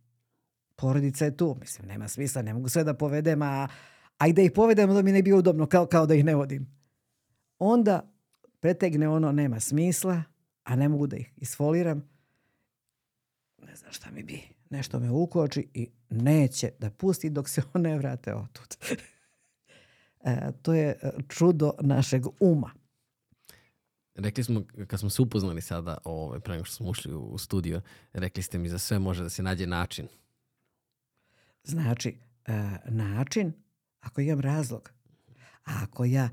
Porodica 0.76 1.24
je 1.24 1.36
tu, 1.36 1.56
mislim, 1.60 1.88
nema 1.88 2.08
smisla, 2.08 2.42
ne 2.42 2.54
mogu 2.54 2.68
sve 2.68 2.84
da 2.84 2.94
povedem, 2.94 3.42
a, 3.42 3.68
a 4.18 4.26
i 4.26 4.32
da 4.32 4.42
ih 4.42 4.52
povedem, 4.52 4.90
onda 4.90 5.02
mi 5.02 5.12
ne 5.12 5.22
bi 5.22 5.32
udobno, 5.32 5.66
kao, 5.66 5.86
kao 5.86 6.06
da 6.06 6.14
ih 6.14 6.24
ne 6.24 6.34
vodim. 6.34 6.66
Onda 7.58 8.12
pretegne 8.60 9.08
ono, 9.08 9.32
nema 9.32 9.60
smisla, 9.60 10.22
a 10.64 10.76
ne 10.76 10.88
mogu 10.88 11.06
da 11.06 11.16
ih 11.16 11.32
isfoliram. 11.36 12.08
Ne 13.66 13.76
znam 13.76 13.92
šta 13.92 14.10
mi 14.10 14.22
bi. 14.22 14.42
Nešto 14.70 15.00
me 15.00 15.10
ukoči 15.10 15.68
i 15.74 15.90
neće 16.10 16.70
da 16.78 16.90
pusti 16.90 17.30
dok 17.30 17.48
se 17.48 17.62
on 17.74 17.82
ne 17.82 17.98
vrate 17.98 18.34
otud. 18.34 18.76
E, 20.24 20.52
to 20.62 20.74
je 20.74 20.88
e, 20.88 21.10
čudo 21.28 21.72
našeg 21.80 22.26
uma. 22.40 22.70
Rekli 24.14 24.44
smo, 24.44 24.62
kad 24.86 25.00
smo 25.00 25.10
se 25.10 25.22
upoznali 25.22 25.60
sada, 25.60 25.98
ovaj, 26.04 26.40
pre 26.40 26.52
nego 26.54 26.64
što 26.64 26.76
smo 26.76 26.88
ušli 26.88 27.14
u 27.14 27.38
studio, 27.38 27.80
rekli 28.12 28.42
ste 28.42 28.58
mi 28.58 28.68
za 28.68 28.78
sve 28.78 28.98
može 28.98 29.22
da 29.22 29.28
se 29.28 29.42
nađe 29.42 29.66
način. 29.66 30.08
Znači, 31.64 32.18
e, 32.46 32.52
način, 32.88 33.52
ako 34.00 34.20
imam 34.20 34.40
razlog, 34.40 34.90
a 35.64 35.72
ako 35.82 36.04
ja 36.04 36.28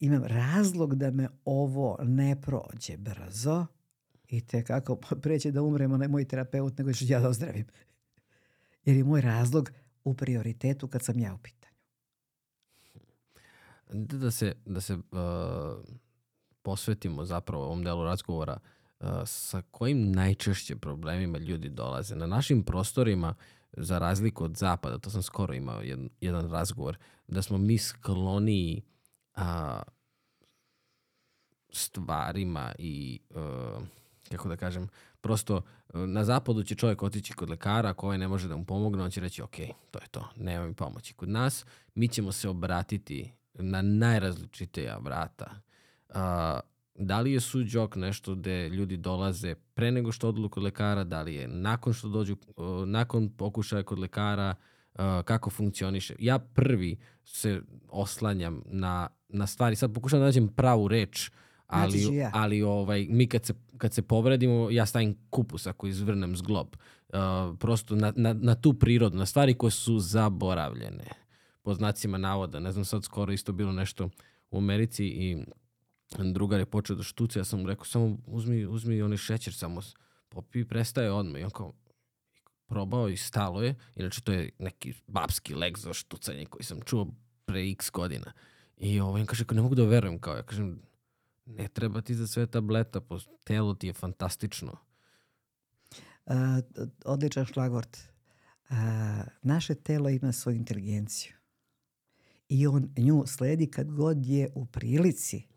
imam 0.00 0.24
razlog 0.24 0.94
da 0.94 1.10
me 1.10 1.28
ovo 1.44 1.98
ne 2.02 2.40
prođe 2.40 2.96
brzo, 2.96 3.66
i 4.32 4.40
te 4.40 4.64
kako 4.64 4.96
preće 4.96 5.50
da 5.50 5.62
umremo, 5.62 5.96
ne 5.96 6.08
moj 6.08 6.24
terapeut, 6.24 6.78
nego 6.78 6.92
ću 6.92 7.04
ja 7.08 7.20
da 7.20 7.28
ozdravim. 7.28 7.66
Jer 8.84 8.96
je 8.96 9.04
moj 9.04 9.20
razlog 9.20 9.70
u 10.04 10.14
prioritetu 10.14 10.88
kad 10.88 11.04
sam 11.04 11.18
ja 11.18 11.34
u 11.34 11.38
pitanju. 11.38 11.76
Da 13.92 14.18
da 14.18 14.30
se, 14.30 14.54
da 14.66 14.80
se 14.80 14.94
uh, 14.94 15.00
posvetimo 16.62 17.24
zapravo 17.24 17.64
ovom 17.64 17.84
delu 17.84 18.04
razgovora 18.04 18.58
uh, 19.00 19.08
sa 19.24 19.62
kojim 19.70 20.12
najčešće 20.12 20.76
problemima 20.76 21.38
ljudi 21.38 21.68
dolaze. 21.68 22.16
Na 22.16 22.26
našim 22.26 22.62
prostorima, 22.62 23.34
za 23.76 23.98
razliku 23.98 24.44
od 24.44 24.56
zapada, 24.56 24.98
to 24.98 25.10
sam 25.10 25.22
skoro 25.22 25.54
imao 25.54 25.80
jedan, 25.80 26.08
jedan 26.20 26.50
razgovor, 26.50 26.96
da 27.28 27.42
smo 27.42 27.58
mi 27.58 27.78
skloniji 27.78 28.82
a, 29.34 29.82
stvarima 31.70 32.72
i 32.78 33.20
uh, 33.30 33.82
kako 34.30 34.48
da 34.48 34.56
kažem, 34.56 34.88
prosto 35.20 35.56
uh, 35.56 36.00
na 36.00 36.24
zapadu 36.24 36.62
će 36.62 36.74
čovjek 36.74 37.02
otići 37.02 37.32
kod 37.32 37.50
lekara, 37.50 37.88
ako 37.88 38.06
ovaj 38.06 38.18
ne 38.18 38.28
može 38.28 38.48
da 38.48 38.56
mu 38.56 38.64
pomogne, 38.64 39.02
on 39.02 39.10
će 39.10 39.20
reći 39.20 39.42
ok, 39.42 39.56
to 39.90 39.98
je 39.98 40.08
to, 40.10 40.28
nema 40.36 40.66
mi 40.66 40.74
pomoći. 40.74 41.14
Kod 41.14 41.28
nas 41.28 41.64
mi 41.94 42.08
ćemo 42.08 42.32
se 42.32 42.48
obratiti 42.48 43.32
na 43.54 43.82
najrazličitija 43.82 44.98
vrata. 44.98 45.60
Uh, 46.14 46.60
da 46.94 47.20
li 47.20 47.32
je 47.32 47.40
suđok 47.40 47.96
nešto 47.96 48.34
gde 48.34 48.68
ljudi 48.68 48.96
dolaze 48.96 49.54
pre 49.54 49.90
nego 49.90 50.12
što 50.12 50.28
odu 50.28 50.48
kod 50.48 50.62
lekara, 50.62 51.04
da 51.04 51.22
li 51.22 51.34
je 51.34 51.48
nakon 51.48 51.92
što 51.92 52.08
dođu, 52.08 52.36
uh, 52.56 52.88
nakon 52.88 53.30
pokušaja 53.30 53.82
kod 53.82 53.98
lekara, 53.98 54.54
uh, 54.94 55.00
kako 55.24 55.50
funkcioniše. 55.50 56.14
Ja 56.18 56.38
prvi 56.38 56.98
se 57.24 57.62
oslanjam 57.88 58.62
na, 58.66 59.08
na 59.28 59.46
stvari, 59.46 59.76
sad 59.76 59.94
pokušam 59.94 60.18
da 60.18 60.24
nađem 60.24 60.48
pravu 60.48 60.88
reč, 60.88 61.30
ali, 61.66 62.16
ja. 62.16 62.30
ali 62.34 62.62
ovaj, 62.62 63.06
mi 63.10 63.26
kad 63.26 63.44
se, 63.44 63.54
kad 63.78 63.94
se 63.94 64.02
povredimo, 64.02 64.70
ja 64.70 64.86
stavim 64.86 65.16
kupus 65.30 65.66
ako 65.66 65.86
izvrnem 65.86 66.36
zglob. 66.36 66.76
Uh, 67.08 67.18
prosto 67.58 67.96
na, 67.96 68.12
na, 68.16 68.32
na 68.32 68.54
tu 68.54 68.72
prirodu, 68.74 69.18
na 69.18 69.26
stvari 69.26 69.54
koje 69.54 69.70
su 69.70 69.98
zaboravljene. 69.98 71.04
po 71.62 71.74
znacima 71.74 72.18
navoda. 72.18 72.60
Ne 72.60 72.72
znam, 72.72 72.84
sad 72.84 73.04
skoro 73.04 73.32
isto 73.32 73.52
bilo 73.52 73.72
nešto 73.72 74.08
u 74.50 74.58
Americi 74.58 75.06
i 75.06 75.44
drugar 76.18 76.60
je 76.60 76.66
počeo 76.66 76.96
da 76.96 77.02
štuca, 77.02 77.38
ja 77.40 77.44
sam 77.44 77.66
rekao 77.66 77.84
samo 77.84 78.18
uzmi, 78.26 78.66
uzmi 78.66 79.02
onaj 79.02 79.18
šećer, 79.18 79.54
samo 79.54 79.80
popi 80.28 80.60
i 80.60 80.64
prestaje 80.64 81.12
odmah. 81.12 81.40
I 81.40 81.44
on 81.44 81.50
kao, 81.50 81.72
probao 82.66 83.08
i 83.08 83.16
stalo 83.16 83.62
je. 83.62 83.74
Inače, 83.96 84.20
to 84.20 84.32
je 84.32 84.50
neki 84.58 84.94
babski 85.06 85.54
lek 85.54 85.78
za 85.78 85.92
štucanje 85.92 86.46
koji 86.46 86.64
sam 86.64 86.80
čuo 86.80 87.06
pre 87.44 87.70
x 87.70 87.90
godina. 87.90 88.32
I 88.76 89.00
ovaj, 89.00 89.26
kaže, 89.26 89.44
ne 89.50 89.62
mogu 89.62 89.74
da 89.74 89.84
verujem, 89.84 90.18
kao 90.18 90.36
ja 90.36 90.42
kažem, 90.42 90.82
ne 91.46 91.68
treba 91.68 92.00
ti 92.00 92.14
za 92.14 92.26
sve 92.26 92.46
tableta, 92.46 93.00
po 93.00 93.18
telo 93.44 93.74
ti 93.74 93.86
je 93.86 93.92
fantastično. 93.92 94.76
Uh, 96.26 96.34
odličan 97.04 97.44
šlagvort. 97.44 97.98
Uh, 98.70 98.76
naše 99.42 99.74
telo 99.74 100.08
ima 100.08 100.32
svoju 100.32 100.56
inteligenciju. 100.56 101.32
I 102.48 102.66
on 102.66 102.94
nju 102.96 103.24
sledi 103.26 103.66
kad 103.66 103.90
god 103.90 104.26
je 104.26 104.50
u 104.54 104.66
prilici. 104.66 105.51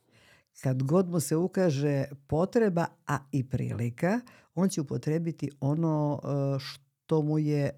Kad 0.64 0.84
god 0.84 1.10
mu 1.10 1.20
se 1.20 1.36
ukaže 1.36 2.06
potreba, 2.28 2.86
a 3.08 3.18
i 3.32 3.49
prilika, 3.49 4.20
on 4.56 4.70
će 4.70 4.82
upotrebiti 4.82 5.51
ono 5.60 6.22
uh, 6.24 6.62
što 6.62 7.22
mu 7.22 7.39
je 7.39 7.70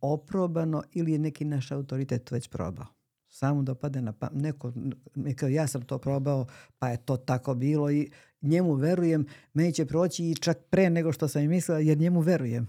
oprobano 0.00 0.82
ili 0.92 1.12
je 1.12 1.18
neki 1.18 1.44
naš 1.44 1.72
autoritet 1.72 2.30
već 2.30 2.48
probao 2.48 2.98
samo 3.28 3.62
da 3.62 3.74
pade 3.74 4.02
na 4.02 4.12
pamet. 4.12 4.42
Neko, 4.42 4.72
neko, 5.14 5.46
ja 5.46 5.66
sam 5.66 5.82
to 5.82 5.98
probao, 5.98 6.46
pa 6.78 6.88
je 6.88 6.96
to 6.96 7.16
tako 7.16 7.54
bilo 7.54 7.90
i 7.90 8.10
njemu 8.42 8.74
verujem, 8.74 9.26
meni 9.54 9.72
će 9.72 9.86
proći 9.86 10.24
i 10.24 10.34
čak 10.34 10.58
pre 10.70 10.90
nego 10.90 11.12
što 11.12 11.28
sam 11.28 11.42
i 11.42 11.48
mislila, 11.48 11.78
jer 11.78 11.98
njemu 11.98 12.20
verujem. 12.20 12.66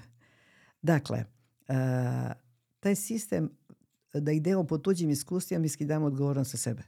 Dakle, 0.81 1.23
uh, 1.67 1.75
taj 2.79 2.95
sistem 2.95 3.49
da 4.13 4.31
idemo 4.31 4.63
po 4.63 4.77
tuđim 4.77 5.09
iskustvima 5.09 5.61
mi 5.61 5.69
skidamo 5.69 6.05
odgovornost 6.05 6.51
sa 6.51 6.57
sebe. 6.57 6.83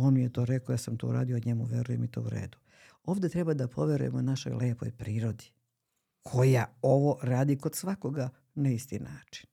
On 0.00 0.14
mi 0.14 0.22
je 0.22 0.32
to 0.32 0.44
rekao, 0.44 0.72
ja 0.72 0.78
sam 0.78 0.96
to 0.96 1.06
uradio, 1.08 1.36
od 1.36 1.46
njemu 1.46 1.64
verujem 1.64 2.04
i 2.04 2.08
to 2.08 2.20
u 2.20 2.28
redu. 2.28 2.58
Ovde 3.04 3.28
treba 3.28 3.54
da 3.54 3.68
poverujemo 3.68 4.22
našoj 4.22 4.52
lepoj 4.52 4.90
prirodi, 4.90 5.44
koja 6.22 6.66
ovo 6.82 7.18
radi 7.22 7.58
kod 7.58 7.74
svakoga 7.74 8.30
na 8.54 8.70
isti 8.70 8.98
način. 8.98 9.50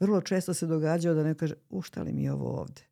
Vrlo 0.00 0.20
često 0.20 0.54
se 0.54 0.66
događao 0.66 1.14
da 1.14 1.22
neko 1.22 1.38
kaže, 1.38 1.54
u 1.70 1.82
šta 1.82 2.02
li 2.02 2.12
mi 2.12 2.22
je 2.22 2.32
ovo 2.32 2.60
ovde? 2.60 2.82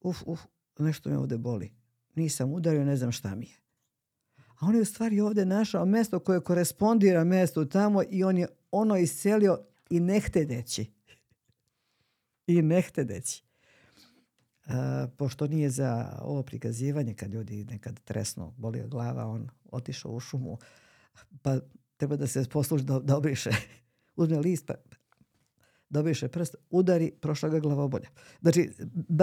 Uf, 0.00 0.22
uf, 0.26 0.40
nešto 0.78 1.10
me 1.10 1.18
ovde 1.18 1.38
boli. 1.38 1.72
Nisam 2.14 2.52
udario, 2.52 2.84
ne 2.84 2.96
znam 2.96 3.12
šta 3.12 3.34
mi 3.34 3.46
je. 3.46 3.56
A 4.36 4.66
on 4.66 4.74
je 4.74 4.80
u 4.80 4.84
stvari 4.84 5.20
ovde 5.20 5.44
našao 5.44 5.86
mesto 5.86 6.18
koje 6.18 6.40
korespondira 6.40 7.24
mestu 7.24 7.64
tamo 7.64 8.02
i 8.10 8.24
on 8.24 8.38
je 8.38 8.46
ono 8.70 8.96
iscelio 8.96 9.58
i 9.90 10.00
nehtedeći. 10.00 10.92
I 12.46 12.62
nehtedeći. 12.62 13.42
A, 13.42 13.47
pošto 15.16 15.46
nije 15.46 15.70
za 15.70 16.18
ovo 16.22 16.42
prikazivanje 16.42 17.14
kad 17.14 17.32
ljudi 17.32 17.64
nekad 17.64 18.00
tresno 18.00 18.54
boli 18.56 18.82
glava, 18.88 19.26
on 19.26 19.48
otišao 19.70 20.12
u 20.12 20.20
šumu, 20.20 20.58
pa 21.42 21.58
treba 21.96 22.16
da 22.16 22.26
se 22.26 22.44
posluži 22.52 22.84
da, 22.84 22.98
da 22.98 23.16
obriše. 23.16 23.50
Uzme 24.16 24.38
list, 24.38 24.66
pa 24.66 24.74
dobiše 25.90 26.28
prst, 26.28 26.54
udari, 26.70 27.12
prošla 27.20 27.48
ga 27.48 27.58
glavobolja. 27.58 28.08
Znači, 28.40 28.70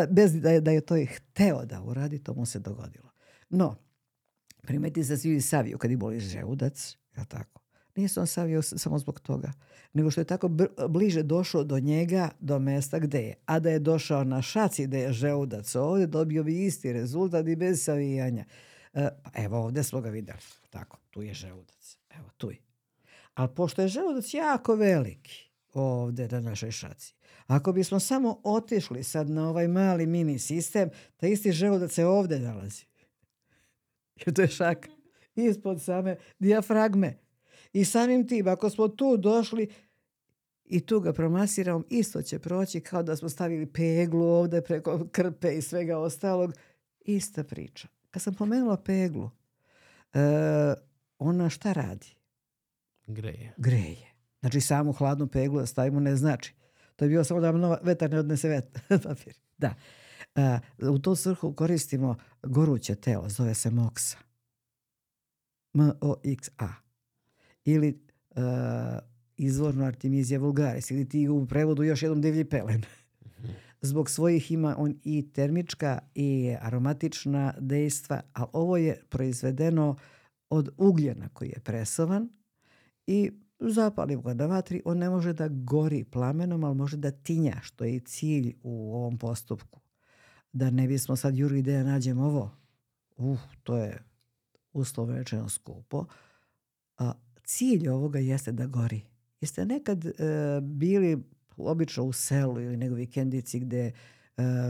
bez 0.09 0.41
da 0.41 0.49
je, 0.49 0.61
da 0.61 0.71
je 0.71 0.81
to 0.81 0.97
i 0.97 1.05
hteo 1.05 1.65
da 1.65 1.81
uradi, 1.81 2.19
to 2.19 2.33
mu 2.33 2.45
se 2.45 2.59
dogodilo. 2.59 3.09
No, 3.49 3.75
primeti 4.61 5.03
se 5.03 5.17
svi 5.17 5.41
saviju 5.41 5.77
kad 5.77 5.91
je 5.91 5.97
boli 5.97 6.19
žeudac, 6.19 6.97
ja 7.17 7.25
tako. 7.25 7.61
Nije 7.95 8.07
se 8.07 8.19
on 8.19 8.27
savio 8.27 8.61
samo 8.61 8.99
zbog 8.99 9.19
toga, 9.19 9.51
nego 9.93 10.11
što 10.11 10.21
je 10.21 10.25
tako 10.25 10.49
bliže 10.89 11.23
došao 11.23 11.63
do 11.63 11.79
njega, 11.79 12.29
do 12.39 12.59
mesta 12.59 12.99
gde 12.99 13.21
je. 13.21 13.33
A 13.45 13.59
da 13.59 13.69
je 13.69 13.79
došao 13.79 14.23
na 14.23 14.41
šaci 14.41 14.87
gde 14.87 14.99
je 14.99 15.13
žeudac 15.13 15.75
ovde, 15.75 16.07
dobio 16.07 16.43
bi 16.43 16.65
isti 16.65 16.93
rezultat 16.93 17.47
i 17.47 17.55
bez 17.55 17.83
savijanja. 17.83 18.45
E, 18.93 19.09
pa 19.23 19.43
evo 19.43 19.57
ovde 19.57 19.83
smo 19.83 20.01
ga 20.01 20.09
videli. 20.09 20.39
Tako, 20.69 20.97
tu 21.09 21.21
je 21.21 21.33
žeudac. 21.33 21.97
Evo, 22.09 22.29
tu 22.37 22.51
je. 22.51 22.57
Ali 23.33 23.49
pošto 23.55 23.81
je 23.81 23.87
želudac 23.87 24.33
jako 24.33 24.75
veliki, 24.75 25.49
ovde 25.73 26.27
na 26.27 26.39
našoj 26.39 26.71
šaci. 26.71 27.15
Ako 27.47 27.73
bismo 27.73 27.99
samo 27.99 28.41
otišli 28.43 29.03
sad 29.03 29.29
na 29.29 29.49
ovaj 29.49 29.67
mali 29.67 30.05
mini 30.05 30.39
sistem, 30.39 30.89
taj 31.17 31.29
isti 31.29 31.51
želudac 31.51 31.91
se 31.91 32.05
ovde 32.05 32.39
nalazi. 32.39 32.85
Jer 34.25 34.35
to 34.35 34.41
je 34.41 34.47
šak 34.47 34.89
ispod 35.35 35.81
same 35.81 36.17
diafragme. 36.39 37.24
I 37.75 37.85
samim 37.85 38.27
tim, 38.27 38.47
ako 38.47 38.69
smo 38.69 38.87
tu 38.87 39.17
došli 39.17 39.69
i 40.65 40.79
tu 40.79 40.99
ga 40.99 41.13
promasiramo, 41.13 41.83
isto 41.89 42.21
će 42.21 42.39
proći 42.39 42.79
kao 42.81 43.03
da 43.03 43.15
smo 43.15 43.29
stavili 43.29 43.65
peglu 43.65 44.25
ovde 44.25 44.61
preko 44.61 45.07
krpe 45.11 45.57
i 45.57 45.61
svega 45.61 45.97
ostalog. 45.97 46.53
Ista 46.99 47.43
priča. 47.43 47.87
Kad 48.11 48.21
sam 48.21 48.33
pomenula 48.33 48.77
peglu, 48.77 49.29
e, 50.13 50.19
ona 51.19 51.49
šta 51.49 51.73
radi? 51.73 52.07
Greje. 53.07 53.53
Greje. 53.57 54.13
Znači 54.39 54.61
samu 54.61 54.93
hladnu 54.93 55.27
peglu 55.27 55.59
da 55.59 55.65
stavimo 55.65 55.99
ne 55.99 56.15
znači. 56.15 56.53
To 56.95 57.05
je 57.05 57.09
bio 57.09 57.23
samo 57.23 57.39
da 57.39 57.51
nam 57.51 57.77
vetar 57.83 58.11
ne 58.11 58.19
odnese 58.19 58.49
vet, 58.49 58.79
papir. 59.03 59.33
Da. 59.57 59.75
A, 60.35 60.59
u 60.81 60.99
tu 60.99 61.15
svrhu 61.15 61.53
koristimo 61.53 62.15
goruće 62.43 62.95
telo, 62.95 63.29
zove 63.29 63.53
se 63.53 63.71
MOXA. 63.71 64.17
M-O-X-A. 65.73 66.84
Ili 67.65 67.99
uh, 68.35 68.43
izvorno 69.37 69.85
Artemizija 69.85 70.39
vulgaris 70.39 70.91
ili 70.91 71.09
ti 71.09 71.29
u 71.29 71.45
prevodu 71.45 71.83
još 71.83 72.03
jednom 72.03 72.21
divlji 72.21 72.45
pelen. 72.45 72.81
Zbog 73.81 74.09
svojih 74.09 74.51
ima 74.51 74.75
on 74.77 74.95
i 75.03 75.31
termička 75.33 75.99
i 76.15 76.55
aromatična 76.61 77.53
dejstva, 77.59 78.21
a 78.33 78.45
ovo 78.53 78.77
je 78.77 79.01
proizvedeno 79.09 79.95
od 80.49 80.69
ugljena 80.77 81.29
koji 81.33 81.49
je 81.49 81.59
presovan 81.63 82.29
i 83.07 83.31
zapalim 83.59 84.21
ga 84.21 84.33
na 84.33 84.45
vatri, 84.45 84.81
on 84.85 84.97
ne 84.97 85.09
može 85.09 85.33
da 85.33 85.47
gori 85.47 86.03
plamenom, 86.03 86.63
ali 86.63 86.75
može 86.75 86.97
da 86.97 87.11
tinja, 87.11 87.59
što 87.61 87.83
je 87.83 87.95
i 87.95 87.99
cilj 87.99 88.55
u 88.63 88.95
ovom 88.95 89.17
postupku. 89.17 89.79
Da 90.53 90.69
ne 90.69 90.87
bismo 90.87 91.15
sad 91.15 91.37
juri 91.37 91.61
da 91.61 91.83
nađemo 91.83 92.23
ovo. 92.25 92.51
Uh, 93.17 93.39
to 93.63 93.77
je 93.77 94.03
uslovno 94.73 95.15
rečeno 95.15 95.49
skupo. 95.49 96.05
A, 96.97 97.13
cilj 97.45 97.89
ovoga 97.89 98.19
jeste 98.19 98.51
da 98.51 98.65
gori. 98.65 99.01
Jeste 99.41 99.65
nekad 99.65 100.05
e, 100.05 100.11
bili 100.61 101.23
obično 101.57 102.03
u 102.03 102.13
selu 102.13 102.61
ili 102.61 102.77
nego 102.77 102.95
vikendici 102.95 103.59
gde 103.59 103.85
e, 103.87 103.91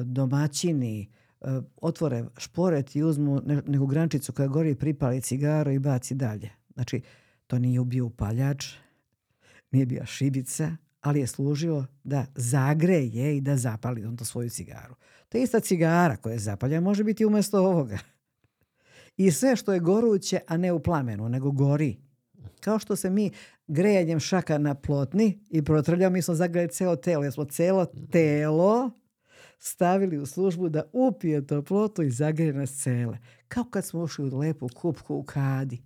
domaćini 0.04 1.02
e, 1.02 1.48
otvore 1.82 2.26
šporet 2.38 2.96
i 2.96 3.04
uzmu 3.04 3.42
ne, 3.46 3.62
neku 3.68 3.86
grančicu 3.86 4.34
koja 4.34 4.48
gori, 4.48 4.76
pripali 4.76 5.22
cigaru 5.22 5.72
i 5.72 5.80
baci 5.80 6.16
dalje. 6.16 6.50
Znači, 6.74 7.02
to 7.48 7.60
nije 7.60 7.86
bio 7.86 8.06
upaljač, 8.06 8.66
nije 9.72 9.86
bio 9.86 10.06
šibica, 10.06 10.76
ali 11.02 11.20
je 11.20 11.28
služio 11.28 11.86
da 12.04 12.26
zagreje 12.36 13.38
i 13.38 13.42
da 13.42 13.58
zapali 13.58 14.06
on 14.06 14.18
to 14.18 14.26
svoju 14.26 14.50
cigaru. 14.50 14.96
Je 15.34 15.44
ista 15.44 15.60
cigara 15.60 16.16
koja 16.16 16.34
je 16.34 16.40
zapalja 16.40 16.82
može 16.82 17.04
biti 17.04 17.26
umesto 17.26 17.60
ovoga. 17.60 17.98
I 19.18 19.32
sve 19.32 19.56
što 19.56 19.74
je 19.74 19.80
goruće, 19.80 20.40
a 20.48 20.58
ne 20.58 20.74
u 20.74 20.80
plamenu, 20.80 21.30
nego 21.30 21.52
gori. 21.52 21.98
Kao 22.60 22.80
što 22.80 22.96
se 22.96 23.10
mi 23.10 23.32
grejanjem 23.68 24.20
šaka 24.20 24.58
na 24.58 24.76
plotni 24.76 25.40
i 25.50 25.62
protrljamo, 25.62 26.14
mi 26.14 26.22
smo 26.22 26.34
zagrejali 26.34 26.72
celo 26.72 26.96
telo, 26.96 27.24
jer 27.24 27.34
smo 27.34 27.46
celo 27.46 27.86
telo 28.12 28.92
stavili 29.60 30.18
u 30.18 30.26
službu 30.26 30.70
da 30.70 30.84
upije 30.94 31.48
toplotu 31.48 32.04
i 32.04 32.12
zagreje 32.12 32.54
nas 32.54 32.84
cele. 32.84 33.18
Kao 33.48 33.64
kad 33.64 33.86
smo 33.86 34.02
ušli 34.02 34.30
u 34.30 34.38
lepu 34.38 34.68
kupku 34.76 35.16
u 35.16 35.24
kadi 35.24 35.82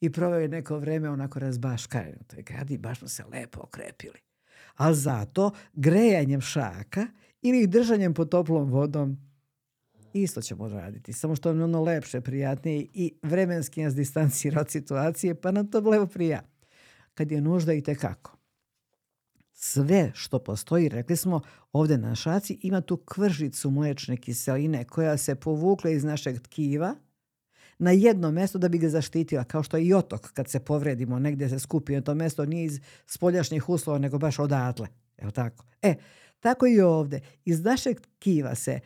i 0.00 0.12
proveo 0.12 0.40
je 0.40 0.48
neko 0.48 0.78
vreme 0.78 1.10
onako 1.10 1.38
razbaškaren 1.38 2.14
u 2.20 2.24
toj 2.24 2.42
gradi 2.42 2.78
baš 2.78 2.98
smo 2.98 3.08
se 3.08 3.24
lepo 3.32 3.60
okrepili. 3.62 4.18
Ali 4.74 4.96
zato 4.96 5.50
grejanjem 5.72 6.40
šaka 6.40 7.06
ili 7.42 7.66
držanjem 7.66 8.14
pod 8.14 8.28
toplom 8.28 8.70
vodom 8.70 9.25
isto 10.12 10.42
ćemo 10.42 10.68
raditi. 10.68 11.12
Samo 11.12 11.36
što 11.36 11.50
je 11.50 11.64
ono 11.64 11.82
lepše, 11.82 12.20
prijatnije 12.20 12.86
i 12.94 13.14
vremenski 13.22 13.82
nas 13.82 13.94
distancira 13.94 14.60
od 14.60 14.70
situacije, 14.70 15.34
pa 15.34 15.50
nam 15.50 15.70
to 15.70 15.80
lepo 15.80 16.06
prija. 16.06 16.42
Kad 17.14 17.32
je 17.32 17.40
nužda 17.40 17.72
i 17.72 17.82
tekako. 17.82 18.36
Sve 19.52 20.10
što 20.14 20.38
postoji, 20.38 20.88
rekli 20.88 21.16
smo, 21.16 21.40
ovde 21.72 21.98
na 21.98 22.14
šaci 22.14 22.58
ima 22.62 22.80
tu 22.80 22.96
kvržicu 22.96 23.70
mlečne 23.70 24.16
kiseline 24.16 24.84
koja 24.84 25.16
se 25.16 25.34
povukla 25.34 25.90
iz 25.90 26.04
našeg 26.04 26.40
tkiva– 26.42 26.94
na 27.78 27.90
jedno 27.90 28.30
mesto 28.30 28.58
da 28.58 28.68
bi 28.68 28.78
ga 28.78 28.88
zaštitila, 28.88 29.44
kao 29.44 29.62
što 29.62 29.76
je 29.76 29.84
i 29.84 29.94
otok 29.94 30.32
kad 30.32 30.48
se 30.48 30.60
povredimo, 30.60 31.18
negdje 31.18 31.48
se 31.48 31.58
skupi 31.58 31.94
na 31.94 32.00
to 32.00 32.14
mesto, 32.14 32.44
nije 32.44 32.64
iz 32.64 32.80
spoljašnjih 33.06 33.68
uslova, 33.68 33.98
nego 33.98 34.18
baš 34.18 34.38
odatle. 34.38 34.88
Je 35.22 35.30
tako? 35.30 35.64
E, 35.82 35.94
tako 36.40 36.66
i 36.66 36.80
ovde. 36.80 37.20
Iz 37.44 37.64
našeg 37.64 38.00
tkiva 38.00 38.54
se 38.54 38.80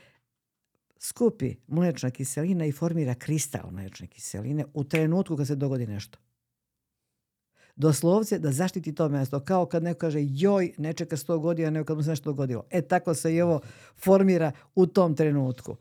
skupi 1.01 1.57
mlečna 1.66 2.11
kiselina 2.11 2.64
i 2.64 2.72
formira 2.72 3.14
kristal 3.14 3.70
mlečne 3.70 4.07
kiseline 4.07 4.64
u 4.74 4.84
trenutku 4.84 5.36
kad 5.36 5.46
se 5.46 5.57
dogodi 5.57 5.86
nešto. 5.86 6.18
Doslovce 7.76 8.38
da 8.38 8.53
zaštiti 8.53 8.94
to 8.94 9.09
mesto. 9.09 9.40
Kao 9.40 9.66
kad 9.66 9.82
neko 9.82 9.98
kaže 9.98 10.18
joj, 10.22 10.72
ne 10.78 10.92
čeka 10.92 11.16
sto 11.16 11.38
godina, 11.38 11.70
nego 11.70 11.84
kad 11.84 11.96
mu 11.96 12.03
se 12.03 12.11
nešto 12.11 12.30
dogodilo. 12.30 12.64
E 12.70 12.82
tako 12.82 13.14
se 13.14 13.34
i 13.34 13.40
ovo 13.40 13.61
formira 13.96 14.53
u 14.74 14.86
tom 14.86 15.16
trenutku. 15.16 15.76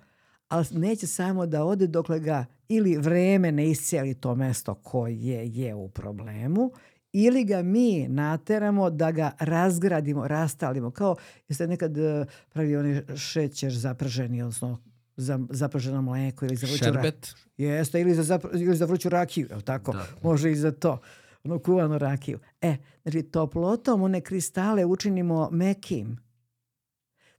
Ali 0.47 0.65
neće 0.71 1.07
samo 1.07 1.45
da 1.45 1.63
ode 1.63 1.87
dokle 1.87 2.19
ga 2.19 2.45
ili 2.67 2.97
vreme 2.97 3.51
ne 3.51 3.69
iscijeli 3.69 4.13
to 4.13 4.35
mesto 4.35 4.75
koje 4.75 5.47
je 5.47 5.75
u 5.75 5.89
problemu 5.89 6.71
ili 7.13 7.43
ga 7.43 7.61
mi 7.61 8.07
nateramo 8.07 8.89
da 8.89 9.11
ga 9.11 9.31
razgradimo, 9.39 10.27
rastalimo. 10.27 10.91
Kao 10.91 11.15
jeste 11.47 11.67
nekad 11.67 11.97
uh, 11.97 12.25
pravi 12.49 12.75
onaj 12.75 13.01
šećer 13.17 13.73
zaprženi, 13.73 14.41
odnosno 14.41 14.77
za 15.19 15.39
zaprženo 15.49 16.01
mleko 16.01 16.45
ili 16.45 16.55
za 16.55 16.67
vruću 16.67 16.83
Šerbet? 16.83 17.35
Jeste, 17.57 18.01
ili 18.01 18.13
za, 18.15 18.23
zapr 18.23 18.47
ili 18.53 18.75
za 18.75 18.85
vruću 18.85 19.09
rakiju, 19.09 19.47
je 19.51 19.61
tako? 19.61 19.93
Da. 19.93 20.05
Može 20.23 20.51
i 20.51 20.55
za 20.55 20.71
to. 20.71 20.99
Ono 21.43 21.59
kuvanu 21.59 21.97
rakiju. 21.97 22.39
E, 22.61 22.75
znači 23.03 23.23
toplotom 23.23 24.01
one 24.01 24.21
kristale 24.21 24.85
učinimo 24.85 25.49
mekim. 25.51 26.17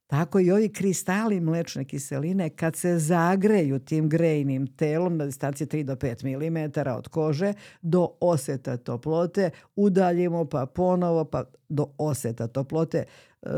Tako 0.07 0.41
i 0.41 0.51
ovi 0.51 0.68
kristali 0.68 1.41
mlečne 1.41 1.85
kiseline 1.85 2.51
kad 2.51 2.76
se 2.76 2.99
zagreju 2.99 3.78
tim 3.78 4.09
grejnim 4.09 4.66
telom 4.66 5.16
na 5.16 5.24
distanci 5.26 5.66
3 5.66 5.83
do 5.83 5.95
5 5.95 6.24
mm 6.24 6.91
od 6.97 7.09
kože 7.09 7.53
do 7.83 8.09
oseta 8.20 8.76
toplote 8.76 9.51
udaljimo 9.76 10.45
pa 10.45 10.66
ponovo 10.66 11.24
pa 11.24 11.45
do 11.68 11.87
oseta 11.99 12.47
toplote 12.47 12.99
e, 12.99 13.49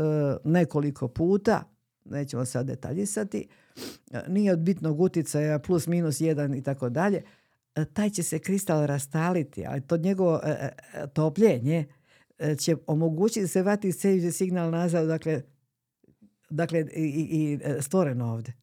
nekoliko 0.43 1.07
puta 1.07 1.63
nećemo 2.05 2.45
sad 2.45 2.65
detaljisati 2.65 3.47
nije 4.27 4.53
od 4.53 4.59
bitnog 4.59 5.01
uticaja 5.01 5.59
plus 5.59 5.87
minus 5.87 6.21
jedan 6.21 6.53
i 6.55 6.63
tako 6.63 6.89
dalje 6.89 7.23
taj 7.93 8.09
će 8.09 8.23
se 8.23 8.39
kristal 8.39 8.85
rastaliti 8.85 9.65
ali 9.65 9.81
to 9.81 9.97
njegovo 9.97 10.41
e, 10.43 10.49
e, 10.49 10.73
topljenje 11.13 11.85
će 12.59 12.75
omogućiti 12.87 13.41
da 13.41 13.47
se 13.47 13.61
vrati 13.61 13.91
signal 14.31 14.71
nazad 14.71 15.07
dakle 15.07 15.41
dakle 16.53 16.85
i, 16.95 17.03
i 17.31 17.59
e, 17.63 17.81
stvoreno 17.81 18.33
ovde. 18.33 18.53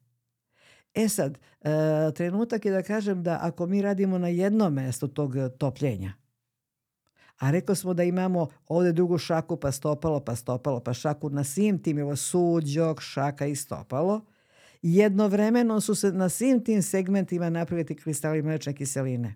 E 0.93 1.07
sad, 1.07 1.37
e, 1.61 1.69
trenutak 2.15 2.65
je 2.65 2.71
da 2.71 2.83
kažem 2.83 3.23
da 3.23 3.39
ako 3.41 3.65
mi 3.65 3.81
radimo 3.81 4.17
na 4.17 4.27
jednom 4.27 4.73
mestu 4.73 5.07
tog 5.07 5.33
topljenja, 5.57 6.13
a 7.37 7.51
rekao 7.51 7.75
smo 7.75 7.93
da 7.93 8.03
imamo 8.03 8.47
ovde 8.67 8.91
drugu 8.91 9.17
šaku, 9.17 9.57
pa 9.57 9.71
stopalo, 9.71 10.19
pa 10.19 10.35
stopalo, 10.35 10.79
pa 10.79 10.93
šaku 10.93 11.29
na 11.29 11.43
svim 11.43 11.83
tim, 11.83 11.99
evo 11.99 12.15
suđok, 12.15 13.01
šaka 13.01 13.45
i 13.45 13.55
stopalo, 13.55 14.21
jednovremeno 14.81 15.81
su 15.81 15.95
se 15.95 16.11
na 16.11 16.29
svim 16.29 16.63
tim 16.63 16.81
segmentima 16.81 17.49
napraviti 17.49 17.95
kristali 17.95 18.41
mlečne 18.41 18.73
kiseline. 18.73 19.35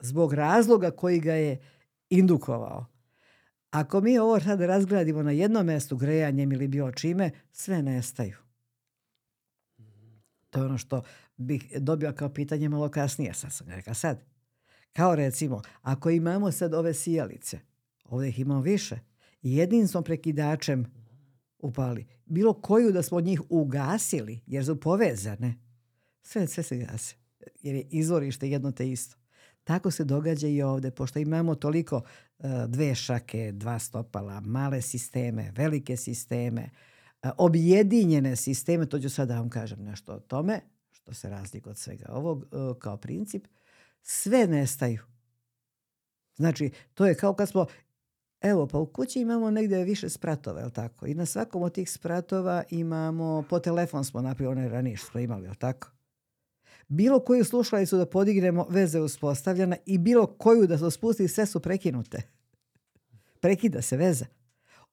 Zbog 0.00 0.32
razloga 0.32 0.90
koji 0.90 1.20
ga 1.20 1.32
je 1.32 1.60
indukovao. 2.10 2.86
Ako 3.70 4.00
mi 4.00 4.18
ovo 4.18 4.40
sad 4.40 4.60
razgradimo 4.60 5.22
na 5.22 5.30
jednom 5.30 5.66
mestu 5.66 5.96
grejanjem 5.96 6.52
ili 6.52 6.68
bilo 6.68 6.92
čime, 6.92 7.30
sve 7.52 7.82
nestaju. 7.82 8.36
To 10.50 10.58
je 10.58 10.64
ono 10.64 10.78
što 10.78 11.02
bih 11.36 11.72
dobio 11.78 12.12
kao 12.12 12.28
pitanje 12.28 12.68
malo 12.68 12.88
kasnije. 12.88 13.34
Sad 13.34 13.52
sam 13.52 13.68
rekao 13.68 13.94
sad. 13.94 14.24
Kao 14.92 15.14
recimo, 15.14 15.62
ako 15.82 16.10
imamo 16.10 16.52
sad 16.52 16.74
ove 16.74 16.94
sijalice, 16.94 17.58
ovdje 18.04 18.28
ih 18.28 18.38
imamo 18.38 18.60
više, 18.60 18.98
jednim 19.42 19.88
smo 19.88 20.02
prekidačem 20.02 21.01
upali. 21.62 22.06
Bilo 22.24 22.52
koju 22.52 22.92
da 22.92 23.02
smo 23.02 23.18
od 23.18 23.24
njih 23.24 23.40
ugasili, 23.48 24.40
jer 24.46 24.64
su 24.64 24.80
povezane, 24.80 25.54
sve, 26.22 26.46
sve 26.46 26.62
se 26.62 26.76
gase. 26.76 27.16
Jer 27.62 27.74
je 27.74 27.86
izvorište 27.90 28.50
jedno 28.50 28.72
te 28.72 28.90
isto. 28.90 29.16
Tako 29.64 29.90
se 29.90 30.04
događa 30.04 30.48
i 30.48 30.62
ovde, 30.62 30.90
pošto 30.90 31.18
imamo 31.18 31.54
toliko 31.54 31.96
uh, 31.96 32.50
dve 32.68 32.94
šake, 32.94 33.52
dva 33.52 33.78
stopala, 33.78 34.40
male 34.40 34.82
sisteme, 34.82 35.52
velike 35.56 35.96
sisteme, 35.96 36.70
uh, 37.22 37.30
objedinjene 37.38 38.36
sisteme, 38.36 38.86
to 38.86 38.98
ću 38.98 39.10
sad 39.10 39.28
da 39.28 39.38
vam 39.38 39.50
kažem 39.50 39.82
nešto 39.82 40.12
o 40.12 40.20
tome, 40.20 40.60
što 40.90 41.14
se 41.14 41.28
razlika 41.28 41.70
od 41.70 41.78
svega 41.78 42.06
ovog 42.08 42.38
uh, 42.38 42.78
kao 42.78 42.96
princip, 42.96 43.46
sve 44.02 44.46
nestaju. 44.46 45.02
Znači, 46.36 46.70
to 46.94 47.06
je 47.06 47.14
kao 47.14 47.34
kad 47.34 47.48
smo 47.48 47.66
Evo, 48.42 48.66
pa 48.66 48.78
u 48.78 48.86
kući 48.86 49.20
imamo 49.20 49.50
negde 49.50 49.84
više 49.84 50.08
spratova, 50.08 50.60
je 50.60 50.70
tako? 50.70 51.06
I 51.06 51.14
na 51.14 51.26
svakom 51.26 51.62
od 51.62 51.72
tih 51.72 51.90
spratova 51.90 52.62
imamo, 52.70 53.44
po 53.50 53.58
telefon 53.58 54.04
smo 54.04 54.20
napravili 54.20 54.52
onaj 54.52 54.68
ranije 54.68 54.96
što 54.96 55.10
smo 55.10 55.20
imali, 55.20 55.48
je 55.48 55.54
tako? 55.58 55.90
bilo 56.92 57.20
koju 57.20 57.44
slušalicu 57.44 57.96
da 57.96 58.06
podignemo, 58.06 58.66
veze 58.70 58.98
je 58.98 59.02
uspostavljena 59.02 59.76
i 59.86 59.98
bilo 59.98 60.26
koju 60.26 60.66
da 60.66 60.78
se 60.78 60.90
spusti, 60.90 61.28
sve 61.28 61.46
su 61.46 61.60
prekinute. 61.60 62.22
Prekida 63.40 63.82
se 63.82 63.96
veza. 63.96 64.26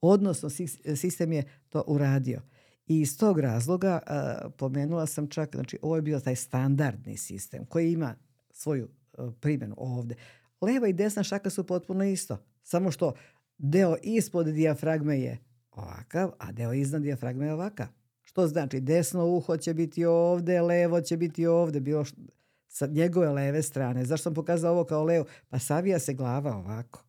Odnosno, 0.01 0.49
sistem 0.95 1.31
je 1.31 1.43
to 1.69 1.83
uradio. 1.87 2.41
I 2.87 2.99
iz 2.99 3.17
tog 3.17 3.39
razloga 3.39 3.99
uh, 4.01 4.51
pomenula 4.57 5.05
sam 5.05 5.27
čak, 5.27 5.55
znači 5.55 5.79
ovo 5.81 5.95
je 5.95 6.01
bio 6.01 6.19
taj 6.19 6.35
standardni 6.35 7.17
sistem 7.17 7.65
koji 7.65 7.91
ima 7.91 8.15
svoju 8.51 8.87
uh, 9.17 9.33
primjenu 9.39 9.75
ovde. 9.77 10.15
Leva 10.61 10.87
i 10.87 10.93
desna 10.93 11.23
šaka 11.23 11.49
su 11.49 11.63
potpuno 11.63 12.03
isto. 12.03 12.37
Samo 12.63 12.91
što 12.91 13.13
deo 13.59 13.95
ispod 14.03 14.47
dijafragme 14.47 15.19
je 15.19 15.37
ovakav, 15.71 16.31
a 16.37 16.51
deo 16.51 16.73
iznad 16.73 17.01
dijafragme 17.01 17.45
je 17.45 17.53
ovakav. 17.53 17.87
Što 18.21 18.47
znači 18.47 18.79
desno 18.79 19.25
uho 19.25 19.57
će 19.57 19.73
biti 19.73 20.05
ovde, 20.05 20.61
levo 20.61 21.01
će 21.01 21.17
biti 21.17 21.47
ovde, 21.47 21.79
bilo 21.79 22.05
što, 22.05 22.21
sa 22.67 22.87
njegove 22.87 23.29
leve 23.29 23.61
strane. 23.61 24.05
Zašto 24.05 24.23
sam 24.23 24.33
pokazao 24.33 24.73
ovo 24.73 24.83
kao 24.83 25.03
levo? 25.03 25.25
Pa 25.49 25.59
savija 25.59 25.99
se 25.99 26.13
glava 26.13 26.57
ovako. 26.57 27.03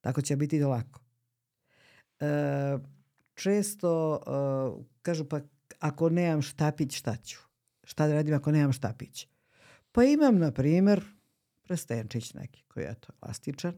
Tako 0.00 0.22
će 0.22 0.36
biti 0.36 0.60
lako. 0.60 1.00
E, 2.20 2.78
često 3.34 4.20
e, 4.26 4.84
kažu 5.02 5.24
pa 5.24 5.40
ako 5.78 6.08
nemam 6.08 6.42
štapić, 6.42 6.96
šta 6.96 7.16
ću? 7.16 7.38
Šta 7.84 8.06
da 8.06 8.14
radim 8.14 8.34
ako 8.34 8.52
nemam 8.52 8.72
štapić? 8.72 9.28
Pa 9.92 10.04
imam, 10.04 10.38
na 10.38 10.52
primer, 10.52 11.04
prstenčić 11.62 12.34
neki 12.34 12.64
koji 12.68 12.84
je 12.84 12.94
to 12.94 13.12
elastičan. 13.22 13.74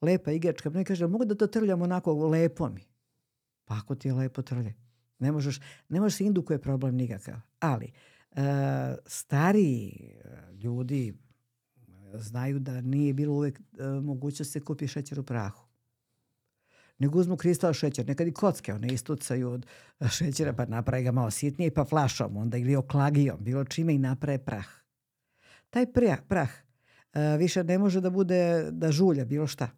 Lepa 0.00 0.32
igračka. 0.32 0.70
Ne 0.70 0.84
kaže, 0.84 1.06
mogu 1.06 1.24
da 1.24 1.34
to 1.34 1.46
trljam 1.46 1.82
onako 1.82 2.28
lepo 2.28 2.68
mi. 2.68 2.84
Pa 3.64 3.74
ako 3.74 3.94
ti 3.94 4.08
je 4.08 4.14
lepo 4.14 4.42
trljaj. 4.42 4.74
Ne 5.18 5.32
možeš, 5.32 5.60
ne 5.88 6.00
možeš 6.00 6.16
se 6.18 6.24
indukuje 6.24 6.58
problem 6.58 6.94
nikakav. 6.94 7.34
Ali, 7.60 7.92
e, 8.30 8.42
stariji 9.06 10.14
e, 10.24 10.52
ljudi 10.52 11.14
znaju 12.14 12.58
da 12.58 12.80
nije 12.80 13.14
bilo 13.14 13.34
uvek 13.34 13.60
e, 13.60 13.84
moguće 13.84 14.38
da 14.38 14.44
se 14.44 14.60
kupi 14.60 14.86
šećer 14.86 15.20
u 15.20 15.22
prahu. 15.22 15.68
Nego 16.98 17.18
uzmu 17.18 17.36
kristal 17.36 17.72
šećer, 17.72 18.06
nekad 18.06 18.28
i 18.28 18.32
kocke, 18.32 18.74
one 18.74 18.88
istucaju 18.88 19.50
od 19.50 19.66
šećera 20.10 20.52
pa 20.52 20.66
naprave 20.66 21.02
ga 21.02 21.12
malo 21.12 21.30
sitnije 21.30 21.74
pa 21.74 21.84
flašom 21.84 22.36
onda 22.36 22.56
ili 22.56 22.76
oklagijom, 22.76 23.38
bilo 23.40 23.64
čime 23.64 23.94
i 23.94 23.98
naprave 23.98 24.38
prah. 24.38 24.66
Taj 25.70 25.92
prah, 25.92 26.18
prah 26.28 26.50
e, 27.12 27.36
više 27.36 27.64
ne 27.64 27.78
može 27.78 28.00
da 28.00 28.10
bude, 28.10 28.68
da 28.70 28.92
žulja 28.92 29.24
bilo 29.24 29.46
šta. 29.46 29.70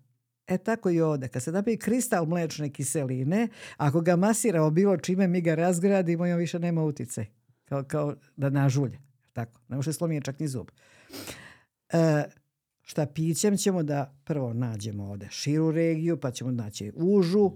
E 0.50 0.58
tako 0.58 0.90
i 0.90 1.00
ovde. 1.00 1.28
Kad 1.28 1.42
se 1.42 1.52
napravi 1.52 1.78
kristal 1.78 2.26
mlečne 2.26 2.72
kiseline, 2.72 3.48
ako 3.76 4.00
ga 4.00 4.16
masiramo 4.16 4.70
bilo 4.70 4.96
čime, 4.96 5.28
mi 5.28 5.40
ga 5.40 5.54
razgradimo 5.54 6.26
i 6.26 6.32
on 6.32 6.38
više 6.38 6.58
nema 6.58 6.82
utice. 6.82 7.26
Kao, 7.64 7.84
kao 7.84 8.14
da 8.36 8.50
nažulje. 8.50 8.98
Tako. 9.32 9.60
Ne 9.68 9.76
može 9.76 9.92
slomije 9.92 10.20
čak 10.20 10.38
ni 10.38 10.48
zub. 10.48 10.68
E, 11.92 12.24
šta 12.82 13.06
pićem 13.06 13.56
ćemo 13.56 13.82
da 13.82 14.14
prvo 14.24 14.52
nađemo 14.52 15.04
ovde 15.04 15.28
širu 15.30 15.70
regiju, 15.70 16.20
pa 16.20 16.30
ćemo 16.30 16.50
naći 16.50 16.92
užu. 16.94 17.52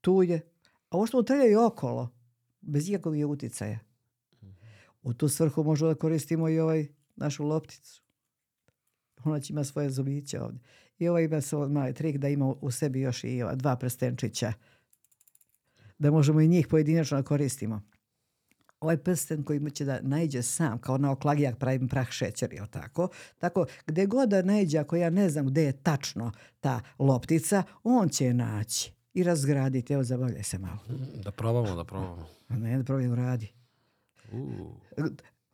Tu 0.00 0.22
je. 0.22 0.40
A 0.88 0.96
ovo 0.96 1.06
što 1.06 1.16
mu 1.16 1.24
i 1.50 1.56
okolo, 1.56 2.12
bez 2.60 2.88
ikakvog 2.88 3.16
je 3.16 3.26
uticaja. 3.26 3.78
U 5.02 5.14
tu 5.14 5.28
svrhu 5.28 5.64
možemo 5.64 5.92
da 5.92 5.98
koristimo 5.98 6.48
i 6.48 6.60
ovaj 6.60 6.88
našu 7.16 7.44
lopticu. 7.44 8.02
Ona 9.24 9.40
će 9.40 9.52
ima 9.52 9.64
svoje 9.64 9.90
zubiće 9.90 10.40
ovde. 10.40 10.58
I 10.98 11.08
ovo 11.08 11.18
ima 11.18 11.40
svoj 11.40 11.68
mali 11.68 11.94
trik 11.94 12.16
da 12.16 12.28
ima 12.28 12.54
u 12.60 12.70
sebi 12.70 13.00
još 13.00 13.24
i 13.24 13.42
dva 13.54 13.76
prstenčića. 13.76 14.52
Da 15.98 16.10
možemo 16.10 16.40
i 16.40 16.48
njih 16.48 16.66
pojedinačno 16.68 17.16
da 17.16 17.22
koristimo. 17.22 17.82
Ovaj 18.80 18.96
prsten 18.96 19.42
koji 19.42 19.70
će 19.70 19.84
da 19.84 20.00
najđe 20.02 20.42
sam, 20.42 20.78
kao 20.78 20.98
na 20.98 21.10
oklagijak 21.10 21.58
pravim 21.58 21.88
prah 21.88 22.10
šećer, 22.10 22.52
jel 22.52 22.66
tako? 22.66 23.08
Tako, 23.38 23.66
gde 23.86 24.06
god 24.06 24.28
da 24.28 24.42
najđe, 24.42 24.78
ako 24.78 24.96
ja 24.96 25.10
ne 25.10 25.28
znam 25.30 25.46
gde 25.46 25.62
je 25.62 25.72
tačno 25.72 26.32
ta 26.60 26.80
loptica, 26.98 27.62
on 27.84 28.08
će 28.08 28.24
je 28.24 28.34
naći 28.34 28.92
i 29.14 29.22
razgraditi. 29.22 29.92
Evo, 29.92 30.04
zabavljaj 30.04 30.42
se 30.42 30.58
malo. 30.58 30.78
Da 31.24 31.30
probamo, 31.30 31.76
da 31.76 31.84
probamo. 31.84 32.26
Ne, 32.48 32.78
da 32.78 32.84
probamo, 32.84 33.14
radi. 33.14 33.52
Uh. 34.32 34.38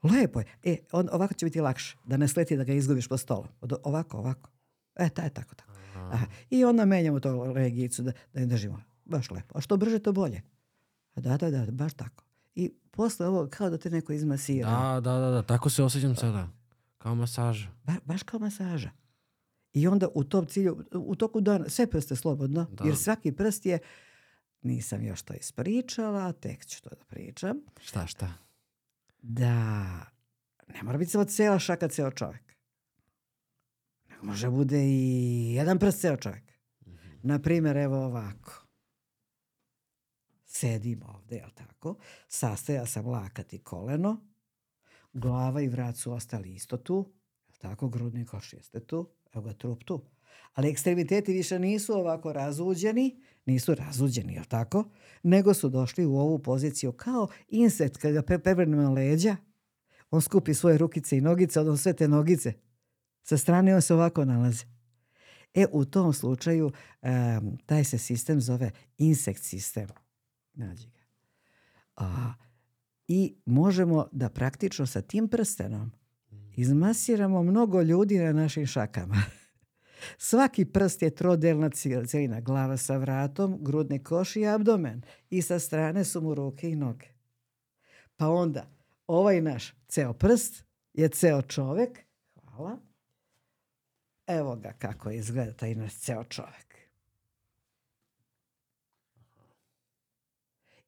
Lepo 0.02 0.40
je. 0.40 0.46
E, 0.62 0.76
on, 0.92 1.08
ovako 1.12 1.34
će 1.34 1.46
biti 1.46 1.60
lakše. 1.60 1.96
Da 2.04 2.16
ne 2.16 2.28
sleti 2.28 2.56
da 2.56 2.64
ga 2.64 2.72
izgubiš 2.72 3.08
po 3.08 3.16
stolu. 3.16 3.46
Ovako, 3.82 4.18
ovako. 4.18 4.50
E, 4.96 5.08
taj, 5.08 5.30
tako, 5.30 5.54
tako. 5.54 5.72
Aha. 5.94 6.26
I 6.50 6.64
onda 6.64 6.84
menjamo 6.84 7.20
to 7.20 7.52
regicu 7.52 8.02
da, 8.02 8.12
da 8.32 8.40
je 8.40 8.46
držimo. 8.46 8.82
Baš 9.04 9.30
lepo. 9.30 9.58
A 9.58 9.60
što 9.60 9.76
brže, 9.76 9.98
to 9.98 10.12
bolje. 10.12 10.42
Da, 11.16 11.36
da, 11.36 11.50
da, 11.50 11.72
baš 11.72 11.94
tako. 11.94 12.24
I 12.54 12.72
posle 12.90 13.26
ovo 13.26 13.48
kao 13.50 13.70
da 13.70 13.78
te 13.78 13.90
neko 13.90 14.12
izmasira. 14.12 14.70
Da, 14.70 15.00
da, 15.00 15.18
da, 15.18 15.30
da. 15.30 15.42
tako 15.42 15.70
se 15.70 15.82
osjećam 15.82 16.16
sada. 16.16 16.48
Kao 16.98 17.14
masaža. 17.14 17.68
Ba, 17.84 17.92
baš 18.04 18.22
kao 18.22 18.40
masaža. 18.40 18.90
I 19.72 19.88
onda 19.88 20.08
u 20.14 20.24
tom 20.24 20.46
cilju, 20.46 20.84
u 20.94 21.14
toku 21.14 21.40
dana, 21.40 21.68
sve 21.68 21.86
prste 21.86 22.16
slobodno, 22.16 22.66
Da. 22.72 22.84
jer 22.84 22.96
svaki 22.96 23.32
prst 23.32 23.66
je, 23.66 23.78
nisam 24.62 25.02
još 25.04 25.22
to 25.22 25.34
ispričala, 25.34 26.32
tek 26.32 26.66
ću 26.66 26.82
to 26.82 26.90
da 26.90 27.04
pričam, 27.04 27.56
Šta, 27.80 28.06
šta? 28.06 28.32
da 29.22 29.54
ne 30.68 30.82
mora 30.82 30.98
biti 30.98 31.10
samo 31.10 31.24
cijela 31.24 31.58
šaka, 31.58 31.88
ceo 31.88 32.10
čovjek. 32.10 32.51
Može 34.22 34.50
bude 34.50 34.84
i 34.84 35.54
jedan 35.54 35.78
prst 35.78 36.00
ceo 36.00 36.16
čovjek. 36.16 36.52
Na 37.22 37.38
primjer, 37.38 37.76
evo 37.76 37.96
ovako. 37.96 38.66
Sedim 40.44 41.02
ovdje, 41.02 41.38
jel 41.38 41.50
tako? 41.54 41.96
Sastaja 42.28 42.86
sam 42.86 43.06
lakat 43.06 43.52
i 43.52 43.58
koleno. 43.58 44.26
Glava 45.12 45.60
i 45.60 45.68
vrat 45.68 45.96
su 45.96 46.12
ostali 46.12 46.54
isto 46.54 46.76
tu. 46.76 47.12
Jel 47.48 47.56
tako? 47.58 47.88
Grudni 47.88 48.26
koš 48.26 48.52
jeste 48.52 48.80
tu. 48.80 49.10
Evo 49.32 49.44
ga 49.44 49.52
trup 49.52 49.84
tu. 49.84 50.04
Ali 50.52 50.68
ekstremiteti 50.68 51.32
više 51.32 51.58
nisu 51.58 51.94
ovako 51.94 52.32
razuđeni. 52.32 53.22
Nisu 53.46 53.74
razuđeni, 53.74 54.34
jel 54.34 54.44
tako? 54.44 54.84
Nego 55.22 55.54
su 55.54 55.68
došli 55.68 56.06
u 56.06 56.16
ovu 56.16 56.38
poziciju 56.38 56.92
kao 56.92 57.28
insekt 57.48 57.96
kad 57.96 58.12
ga 58.12 58.22
prevrnemo 58.22 58.82
na 58.82 58.90
leđa. 58.90 59.36
On 60.10 60.22
skupi 60.22 60.54
svoje 60.54 60.78
rukice 60.78 61.18
i 61.18 61.20
nogice, 61.20 61.60
odnosno 61.60 61.82
sve 61.82 61.92
te 61.92 62.08
nogice. 62.08 62.52
Sa 63.22 63.38
strane 63.38 63.74
on 63.74 63.82
se 63.82 63.94
ovako 63.94 64.24
nalazi. 64.24 64.64
E, 65.54 65.66
u 65.72 65.84
tom 65.84 66.12
slučaju 66.12 66.72
em, 67.02 67.56
taj 67.66 67.84
se 67.84 67.98
sistem 67.98 68.40
zove 68.40 68.70
insekt 68.98 69.42
sistem. 69.42 69.88
Nađi 70.54 70.88
ga. 70.88 71.00
A, 71.96 72.32
I 73.08 73.34
možemo 73.46 74.08
da 74.12 74.28
praktično 74.28 74.86
sa 74.86 75.02
tim 75.02 75.28
prstenom 75.28 75.92
izmasiramo 76.56 77.42
mnogo 77.42 77.82
ljudi 77.82 78.18
na 78.18 78.32
našim 78.32 78.66
šakama. 78.66 79.22
Svaki 80.18 80.64
prst 80.64 81.02
je 81.02 81.14
trodelna 81.14 81.70
cijelina. 81.70 82.40
Glava 82.40 82.76
sa 82.76 82.96
vratom, 82.96 83.58
grudni 83.60 84.04
koš 84.04 84.36
i 84.36 84.46
abdomen. 84.46 85.02
I 85.30 85.42
sa 85.42 85.58
strane 85.58 86.04
su 86.04 86.20
mu 86.20 86.34
ruke 86.34 86.70
i 86.70 86.76
noge. 86.76 87.06
Pa 88.16 88.28
onda, 88.28 88.66
ovaj 89.06 89.40
naš 89.40 89.74
ceo 89.88 90.12
prst 90.12 90.64
je 90.92 91.08
ceo 91.08 91.42
čovek. 91.42 91.98
Hvala. 92.34 92.91
Evo 94.38 94.56
ga 94.56 94.72
kako 94.78 95.10
izgleda 95.10 95.52
taj 95.52 95.74
naš 95.74 95.94
ceo 95.94 96.24
čovek. 96.24 96.72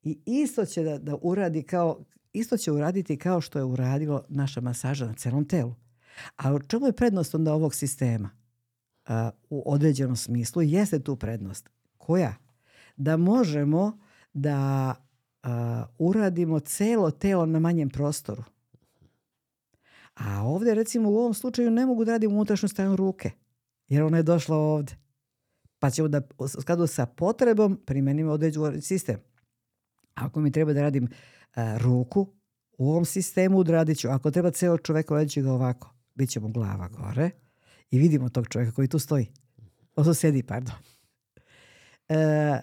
I 0.03 0.19
isto 0.27 0.65
će 0.65 0.83
da, 0.83 0.99
da 0.99 1.17
uradi 1.23 1.63
kao, 1.63 2.05
isto 2.33 2.57
će 2.57 2.73
uraditi 2.73 3.17
kao 3.17 3.41
što 3.41 3.59
je 3.59 3.65
uradilo 3.65 4.25
naša 4.29 4.61
masaža 4.61 5.07
na 5.07 5.15
celom 5.15 5.49
telu. 5.49 5.75
A 6.37 6.55
u 6.55 6.59
čemu 6.59 6.87
je 6.87 6.93
prednost 6.93 7.35
onda 7.35 7.55
ovog 7.55 7.75
sistema? 7.75 8.31
A, 9.07 9.31
u 9.51 9.63
određenom 9.73 10.17
smislu 10.17 10.63
jeste 10.63 10.99
tu 10.99 11.17
prednost. 11.17 11.71
Koja? 11.99 12.35
Da 12.97 13.17
možemo 13.17 13.99
da 14.33 14.95
a, 15.43 15.87
uradimo 15.99 16.61
celo 16.61 17.11
telo 17.11 17.47
na 17.47 17.59
manjem 17.59 17.91
prostoru. 17.91 18.45
A 20.15 20.43
ovdje 20.43 20.75
recimo 20.75 21.11
u 21.11 21.17
ovom 21.17 21.35
slučaju 21.35 21.71
ne 21.71 21.87
mogu 21.87 22.05
da 22.05 22.13
radim 22.13 22.33
unutrašnju 22.33 22.69
stranu 22.69 22.97
ruke. 22.97 23.31
Jer 23.89 24.03
ona 24.03 24.17
je 24.17 24.23
došla 24.23 24.57
ovdje. 24.57 24.97
Pa 25.79 25.91
ćemo 25.91 26.09
da 26.09 26.23
u 26.39 26.49
skladu 26.49 26.87
sa 26.87 27.07
potrebom 27.07 27.81
primenimo 27.87 28.33
određen 28.33 28.83
sistem. 28.83 29.21
Ako 30.15 30.41
mi 30.41 30.53
treba 30.53 30.73
da 30.73 30.83
radim 30.83 31.09
a, 31.55 31.79
ruku 31.79 32.33
u 32.79 32.91
ovom 32.91 33.05
sistemu 33.05 33.59
odradit 33.59 33.99
ću. 33.99 34.09
Ako 34.09 34.31
treba 34.31 34.51
ceo 34.51 34.79
čovjek 34.79 35.11
radit 35.11 35.33
ću 35.33 35.43
ga 35.43 35.53
ovako. 35.53 35.95
Biće 36.15 36.41
mu 36.41 36.49
glava 36.49 36.89
gore 36.89 37.31
i 37.91 37.99
vidimo 37.99 38.29
tog 38.29 38.49
čovjeka 38.49 38.73
koji 38.73 38.89
tu 38.89 38.99
stoji. 38.99 39.27
Odnosno 39.97 40.15
sedi, 40.15 40.43
pardon. 40.43 40.75
E, 42.09 42.61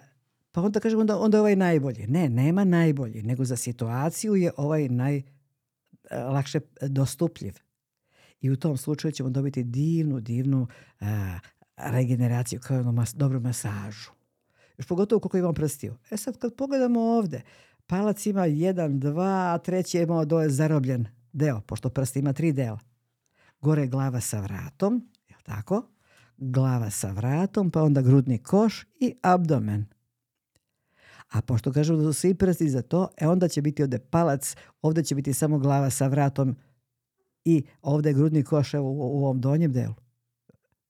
pa 0.51 0.61
onda 0.61 0.79
kažemo 0.79 1.01
onda, 1.01 1.17
onda 1.17 1.37
je 1.37 1.41
ovaj 1.41 1.55
najbolji. 1.55 2.07
Ne, 2.07 2.29
nema 2.29 2.63
najbolji, 2.63 3.21
nego 3.23 3.45
za 3.45 3.55
situaciju 3.55 4.35
je 4.35 4.51
ovaj 4.57 4.89
najlakše 6.11 6.59
dostupljiv. 6.81 7.53
I 8.41 8.51
u 8.51 8.55
tom 8.55 8.77
slučaju 8.77 9.11
ćemo 9.11 9.29
dobiti 9.29 9.63
divnu, 9.63 10.19
divnu 10.19 10.67
a, 10.99 11.39
regeneraciju, 11.77 12.59
kao 12.59 12.77
jednu 12.77 12.91
mas, 12.91 13.13
dobru 13.13 13.39
masažu. 13.39 14.11
Još 14.77 14.87
pogotovo 14.87 15.19
koliko 15.19 15.37
imamo 15.37 15.53
prstiju. 15.53 15.97
E 16.11 16.17
sad 16.17 16.37
kad 16.37 16.55
pogledamo 16.55 17.01
ovde, 17.01 17.41
palac 17.87 18.25
ima 18.25 18.45
jedan, 18.45 18.99
dva, 18.99 19.53
a 19.53 19.57
treći 19.57 19.97
je 19.97 20.03
imao 20.03 20.25
dole 20.25 20.49
zarobljen 20.49 21.07
deo, 21.33 21.61
pošto 21.61 21.89
prst 21.89 22.15
ima 22.15 22.33
tri 22.33 22.51
dela. 22.51 22.79
Gore 23.61 23.87
glava 23.87 24.21
sa 24.21 24.41
vratom, 24.41 25.09
je 25.29 25.35
tako? 25.43 25.87
Glava 26.37 26.89
sa 26.89 27.11
vratom, 27.11 27.71
pa 27.71 27.83
onda 27.83 28.01
grudni 28.01 28.37
koš 28.37 28.85
i 28.99 29.15
abdomen. 29.21 29.85
A 31.31 31.41
pošto 31.41 31.71
kažemo 31.71 31.97
da 31.97 32.13
su 32.13 32.19
svi 32.19 32.33
prsti 32.33 32.69
za 32.69 32.81
to, 32.81 33.07
e 33.17 33.27
onda 33.27 33.47
će 33.47 33.61
biti 33.61 33.83
ovde 33.83 33.99
palac, 33.99 34.55
ovde 34.81 35.03
će 35.03 35.15
biti 35.15 35.33
samo 35.33 35.59
glava 35.59 35.89
sa 35.89 36.07
vratom 36.07 36.55
i 37.45 37.63
ovde 37.81 38.09
je 38.09 38.13
grudni 38.13 38.43
koš 38.43 38.73
evo, 38.73 38.89
u, 38.89 38.97
u 38.99 39.25
ovom 39.25 39.41
donjem 39.41 39.73
delu. 39.73 39.93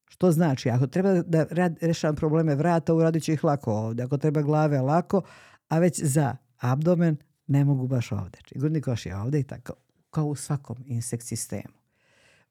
Što 0.06 0.32
znači, 0.32 0.70
ako 0.70 0.88
treba 0.88 1.22
da 1.22 1.46
rad, 1.50 1.78
rešavam 1.82 2.16
probleme 2.16 2.56
vrata, 2.56 2.94
uradit 2.94 3.24
ću 3.24 3.32
ih 3.32 3.44
lako 3.44 3.74
ovde. 3.74 4.04
Ako 4.04 4.18
treba 4.18 4.42
glave, 4.42 4.82
lako, 4.82 5.22
a 5.68 5.80
već 5.80 6.04
za 6.04 6.36
abdomen 6.58 7.18
ne 7.48 7.66
mogu 7.66 7.88
baš 7.88 8.12
ovde. 8.12 8.40
Či 8.44 8.60
grudni 8.60 8.82
koš 8.82 9.06
je 9.06 9.18
ovde 9.18 9.40
i 9.40 9.44
tako, 9.44 9.74
kao 10.10 10.26
u 10.26 10.36
svakom 10.36 10.78
insekt 10.86 11.24
sistemu. 11.24 11.74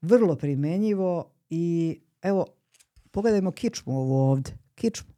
Vrlo 0.00 0.36
primenjivo 0.36 1.30
i 1.50 1.98
evo, 2.22 2.46
pogledajmo 3.10 3.50
kičmu 3.50 3.98
ovo 3.98 4.30
ovde. 4.30 4.52
Kičmu. 4.74 5.12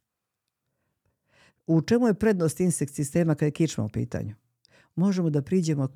U 1.66 1.80
čemu 1.80 2.06
je 2.06 2.14
prednost 2.14 2.60
insekt 2.60 2.94
sistema 2.94 3.34
kada 3.34 3.46
je 3.46 3.50
kičma 3.50 3.84
u 3.84 3.88
pitanju? 3.88 4.34
Možemo 4.94 5.30
da 5.30 5.42
priđemo 5.42 5.88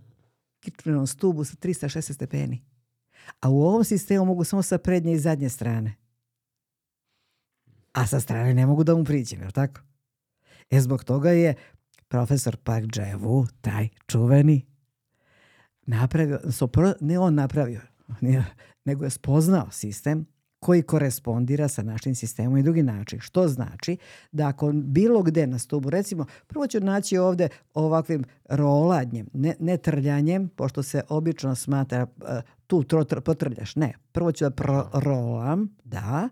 kičmenom 0.60 1.06
stubu 1.06 1.44
sa 1.44 1.56
360 1.56 2.12
stepeni. 2.12 2.64
A 3.40 3.51
u 3.51 3.62
ovom 3.62 3.84
sistemu 3.84 4.24
mogu 4.24 4.44
samo 4.44 4.62
sa 4.62 4.78
prednje 4.78 5.12
i 5.12 5.18
zadnje 5.18 5.48
strane. 5.48 5.94
A 7.93 8.06
sa 8.06 8.20
strane 8.20 8.55
ne 8.55 8.66
mogu 8.66 8.84
da 8.84 8.94
mu 8.94 9.05
priđem, 9.05 9.43
je 9.43 9.51
tako? 9.52 9.80
E 10.70 10.80
zbog 10.80 11.05
toga 11.05 11.30
je 11.30 11.55
profesor 12.09 12.56
Park 12.56 12.84
Jae-woo, 12.84 13.47
taj 13.60 13.88
čuveni, 14.06 14.66
napravio, 15.86 16.40
sopro, 16.52 16.93
ne 17.01 17.18
on 17.18 17.34
napravio, 17.34 17.80
nego 18.84 19.05
je 19.05 19.10
spoznao 19.10 19.70
sistem 19.70 20.26
koji 20.66 20.82
korespondira 20.82 21.68
sa 21.68 21.82
našim 21.82 22.14
sistemom 22.14 22.56
i 22.56 22.62
drugi 22.62 22.82
način. 22.82 23.20
Što 23.20 23.48
znači 23.48 23.97
da 24.32 24.48
ako 24.48 24.72
bilo 24.72 25.22
gde 25.22 25.47
na 25.47 25.59
stubu, 25.59 25.90
recimo, 25.90 26.26
prvo 26.47 26.66
ću 26.66 26.80
naći 26.80 27.18
ovde 27.18 27.48
ovakvim 27.74 28.24
roladnjem, 28.48 29.26
ne, 29.32 29.55
ne 29.60 29.76
trljanjem, 29.76 30.48
pošto 30.48 30.82
se 30.82 31.02
obično 31.09 31.55
smatra 31.55 32.02
uh, 32.16 32.28
tu 32.66 32.82
tro, 32.82 33.05
tro, 33.05 33.20
potrljaš. 33.20 33.76
Ne, 33.76 33.94
prvo 34.12 34.32
ću 34.32 34.44
da 34.44 34.51
prolam, 34.51 35.76
da, 35.84 36.28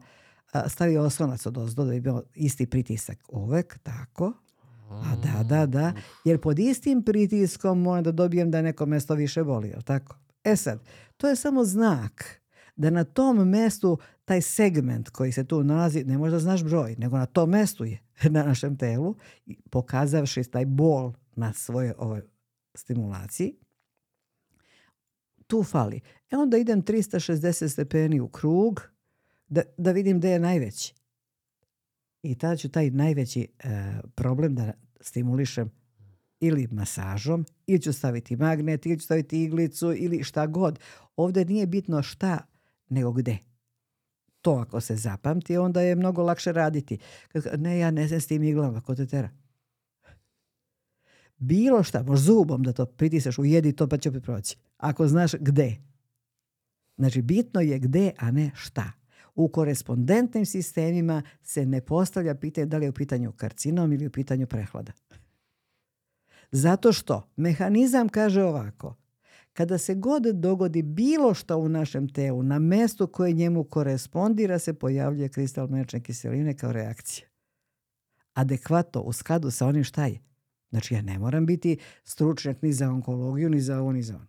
stavi 0.67 0.97
oslonac 0.97 1.47
od 1.47 1.59
ozdo 1.59 1.85
da 1.85 1.91
bi 1.91 2.01
bio 2.01 2.23
isti 2.35 2.67
pritisak 2.67 3.19
uvek, 3.29 3.79
tako. 3.79 4.33
A 4.91 5.17
da, 5.23 5.43
da, 5.43 5.67
da. 5.67 5.93
Jer 6.25 6.41
pod 6.41 6.59
istim 6.59 7.03
pritiskom 7.03 7.81
moram 7.81 8.05
da 8.05 8.13
dobijem 8.13 8.51
da 8.51 8.63
neko 8.63 8.87
mesto 8.87 9.15
više 9.15 9.45
boli, 9.45 9.69
jel 9.69 9.83
tako? 9.83 10.17
E 10.45 10.57
sad, 10.57 10.81
to 11.17 11.29
je 11.29 11.37
samo 11.37 11.65
znak 11.65 12.44
da 12.77 12.91
na 12.91 13.05
tom 13.05 13.49
mestu 13.49 13.99
taj 14.25 14.43
segment 14.43 15.11
koji 15.11 15.33
se 15.33 15.45
tu 15.45 15.65
nalazi, 15.65 16.05
ne 16.05 16.19
možda 16.19 16.39
znaš 16.39 16.65
broj, 16.65 16.97
nego 16.99 17.19
na 17.19 17.27
tom 17.27 17.51
mestu 17.51 17.85
je 17.85 18.01
na 18.31 18.43
našem 18.43 18.77
telu, 18.77 19.15
pokazavši 19.71 20.45
taj 20.45 20.67
bol 20.67 21.13
na 21.37 21.53
svoje 21.53 21.95
ove 21.99 22.23
stimulaciji, 22.75 23.57
tu 25.47 25.63
fali. 25.63 26.01
E 26.31 26.37
onda 26.37 26.57
idem 26.57 26.83
360 26.83 27.69
stepeni 27.69 28.21
u 28.21 28.29
krug 28.29 28.83
da, 29.49 29.63
da 29.79 29.93
vidim 29.93 30.19
gde 30.19 30.31
je 30.31 30.39
najveći. 30.39 30.95
I 32.23 32.35
tada 32.35 32.57
ću 32.57 32.69
taj 32.69 32.91
najveći 32.91 33.49
e, 33.59 33.69
problem 34.15 34.55
da 34.55 34.73
stimulišem 35.01 35.71
ili 36.41 36.69
masažom, 36.73 37.47
ili 37.67 37.83
ću 37.83 37.93
staviti 37.93 38.37
magnet, 38.37 38.87
ili 38.87 38.99
ću 38.99 39.05
staviti 39.05 39.43
iglicu, 39.43 39.93
ili 39.97 40.23
šta 40.23 40.47
god. 40.47 40.79
Ovde 41.17 41.45
nije 41.45 41.67
bitno 41.67 42.03
šta, 42.03 42.47
nego 42.89 43.13
gde. 43.13 43.39
To 44.41 44.53
ako 44.53 44.81
se 44.81 44.97
zapamti, 44.97 45.57
onda 45.57 45.81
je 45.81 45.97
mnogo 45.97 46.23
lakše 46.23 46.53
raditi. 46.53 46.99
Ne, 47.57 47.79
ja 47.79 47.91
ne 47.91 48.09
znam 48.09 48.21
s 48.21 48.27
tim 48.27 48.43
iglama, 48.43 48.81
ko 48.81 48.95
te 48.95 49.07
tera. 49.07 49.31
Bilo 51.37 51.83
šta, 51.83 52.03
možeš 52.03 52.25
zubom 52.25 52.63
da 52.63 52.73
to 52.73 52.87
pritisneš, 52.87 53.39
ujedi 53.39 53.73
to 53.73 53.89
pa 53.89 53.97
će 53.99 54.09
opet 54.09 54.23
proći. 54.23 54.57
Ako 54.77 55.09
znaš 55.09 55.35
gde. 55.41 55.77
Znači, 56.97 57.23
bitno 57.23 57.61
je 57.61 57.79
gde, 57.79 58.13
a 58.19 58.31
ne 58.31 58.51
šta. 58.55 58.93
U 59.35 59.49
korespondentnim 59.49 60.47
sistemima 60.47 61.23
se 61.43 61.67
ne 61.67 61.81
postavlja 61.81 62.35
pitanje 62.35 62.67
da 62.67 62.79
li 62.79 62.87
je 62.87 62.91
u 62.91 62.93
pitanju 62.93 63.33
karcinom 63.33 63.93
ili 63.93 64.07
u 64.07 64.11
pitanju 64.11 64.47
prehlada. 64.47 64.93
Zato 66.51 66.93
što 66.93 67.29
mehanizam 67.37 68.09
kaže 68.09 68.43
ovako, 68.43 68.97
Kada 69.55 69.79
se 69.79 69.95
god 69.95 70.23
dogodi 70.23 70.83
bilo 70.83 71.35
što 71.35 71.59
u 71.59 71.69
našem 71.69 72.09
telu, 72.09 72.43
na 72.43 72.59
mestu 72.59 73.07
koje 73.07 73.33
njemu 73.33 73.65
korespondira 73.65 74.59
se 74.59 74.75
pojavljuje 74.75 75.29
kristal 75.29 75.69
mlečne 75.69 76.01
kiseline 76.01 76.57
kao 76.57 76.73
reakcija. 76.73 77.29
Adekvato, 78.33 79.01
u 79.01 79.13
skladu 79.13 79.51
sa 79.51 79.67
onim 79.67 79.85
šta 79.85 80.07
je. 80.07 80.21
Znači 80.71 80.95
ja 80.95 81.03
ne 81.03 81.19
moram 81.19 81.47
biti 81.47 81.79
stručnjak 82.05 82.63
ni 82.63 82.73
za 82.73 82.91
onkologiju, 82.91 83.51
ni 83.51 83.61
za 83.61 83.81
ovo, 83.81 83.93
ni 83.93 84.03
za 84.03 84.17
ono. 84.17 84.27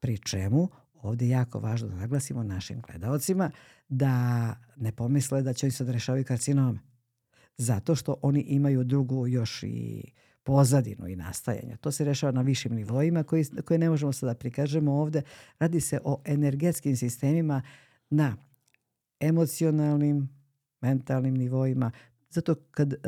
Pri 0.00 0.18
čemu 0.18 0.68
ovdje 0.94 1.28
je 1.28 1.30
jako 1.30 1.58
važno 1.58 1.88
da 1.88 1.94
naglasimo 1.94 2.42
našim 2.42 2.80
gledalcima 2.80 3.50
da 3.88 4.54
ne 4.76 4.92
pomisle 4.92 5.42
da 5.42 5.52
će 5.52 5.66
oni 5.66 5.72
sad 5.72 5.88
rešavaju 5.88 6.24
karcinome. 6.24 6.78
Zato 7.56 7.94
što 7.94 8.16
oni 8.22 8.40
imaju 8.40 8.84
drugu 8.84 9.26
još 9.26 9.62
i 9.62 10.04
pozadinu 10.46 11.08
i 11.08 11.16
nastajanja. 11.16 11.76
To 11.76 11.92
se 11.92 12.04
rešava 12.04 12.32
na 12.32 12.42
višim 12.42 12.74
nivoima 12.74 13.22
koji, 13.22 13.44
koje 13.64 13.78
ne 13.78 13.90
možemo 13.90 14.12
sada 14.12 14.34
prikažemo 14.34 14.92
ovdje. 14.92 15.22
Radi 15.58 15.80
se 15.80 16.00
o 16.04 16.20
energetskim 16.24 16.96
sistemima 16.96 17.62
na 18.10 18.36
emocionalnim, 19.20 20.28
mentalnim 20.80 21.34
nivoima. 21.34 21.90
Zato 22.30 22.54
kad 22.70 22.92
uh, 22.92 22.98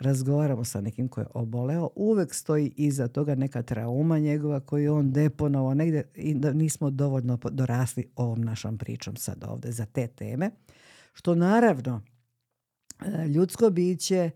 razgovaramo 0.00 0.64
sa 0.64 0.80
nekim 0.80 1.08
ko 1.08 1.20
je 1.20 1.26
oboleo, 1.34 1.90
uvek 1.96 2.34
stoji 2.34 2.72
iza 2.76 3.08
toga 3.08 3.34
neka 3.34 3.62
trauma 3.62 4.18
njegova 4.18 4.60
koju 4.60 4.94
on 4.94 5.12
deponovao 5.12 5.74
negdje 5.74 6.10
i 6.14 6.34
da 6.34 6.52
nismo 6.52 6.90
dovoljno 6.90 7.38
dorasli 7.50 8.10
ovom 8.16 8.40
našom 8.40 8.78
pričom 8.78 9.16
sad 9.16 9.44
ovdje 9.48 9.72
za 9.72 9.86
te 9.86 10.06
teme. 10.06 10.50
Što 11.12 11.34
naravno 11.34 12.02
uh, 13.06 13.26
ljudsko 13.26 13.70
biće 13.70 14.30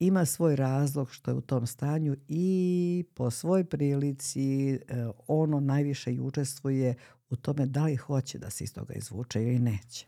ima 0.00 0.24
svoj 0.24 0.56
razlog 0.56 1.10
što 1.10 1.30
je 1.30 1.34
u 1.34 1.40
tom 1.40 1.66
stanju 1.66 2.16
i 2.28 3.04
po 3.14 3.30
svoj 3.30 3.64
prilici 3.64 4.78
ono 5.26 5.60
najviše 5.60 6.12
i 6.12 6.20
učestvuje 6.20 6.94
u 7.30 7.36
tome 7.36 7.66
da 7.66 7.84
li 7.84 7.96
hoće 7.96 8.38
da 8.38 8.50
se 8.50 8.64
iz 8.64 8.74
toga 8.74 8.94
izvuče 8.94 9.42
ili 9.42 9.58
neće. 9.58 10.06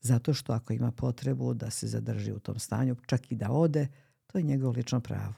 Zato 0.00 0.34
što 0.34 0.52
ako 0.52 0.72
ima 0.72 0.92
potrebu 0.92 1.54
da 1.54 1.70
se 1.70 1.86
zadrži 1.86 2.32
u 2.32 2.38
tom 2.38 2.58
stanju, 2.58 2.96
čak 3.06 3.32
i 3.32 3.36
da 3.36 3.50
ode, 3.50 3.88
to 4.26 4.38
je 4.38 4.44
njegovo 4.44 4.72
lično 4.72 5.00
pravo. 5.00 5.34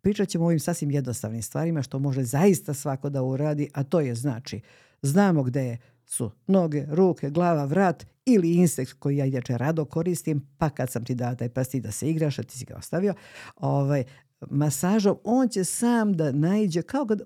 Pričat 0.00 0.28
ćemo 0.28 0.44
o 0.44 0.46
ovim 0.46 0.60
sasvim 0.60 0.90
jednostavnim 0.90 1.42
stvarima 1.42 1.82
što 1.82 1.98
može 1.98 2.22
zaista 2.22 2.74
svako 2.74 3.10
da 3.10 3.22
uradi, 3.22 3.70
a 3.74 3.84
to 3.84 4.00
je 4.00 4.14
znači 4.14 4.60
znamo 5.02 5.42
gde 5.42 5.76
su 6.06 6.30
noge, 6.46 6.86
ruke, 6.88 7.30
glava, 7.30 7.64
vrat 7.64 8.06
ili 8.28 8.54
insekt 8.54 8.92
koji 8.92 9.16
ja 9.16 9.24
inače 9.24 9.58
rado 9.58 9.84
koristim, 9.84 10.46
pa 10.58 10.70
kad 10.70 10.90
sam 10.90 11.04
ti 11.04 11.14
dao 11.14 11.34
taj 11.34 11.48
prsti 11.48 11.80
da 11.80 11.90
se 11.90 12.10
igraš, 12.10 12.38
a 12.38 12.42
ti 12.42 12.58
si 12.58 12.64
ga 12.64 12.76
ostavio, 12.76 13.14
ovaj, 13.56 14.04
masažom, 14.50 15.16
on 15.24 15.48
će 15.48 15.64
sam 15.64 16.12
da 16.12 16.32
naiđe, 16.32 16.82
kao 16.82 17.06
kad 17.06 17.22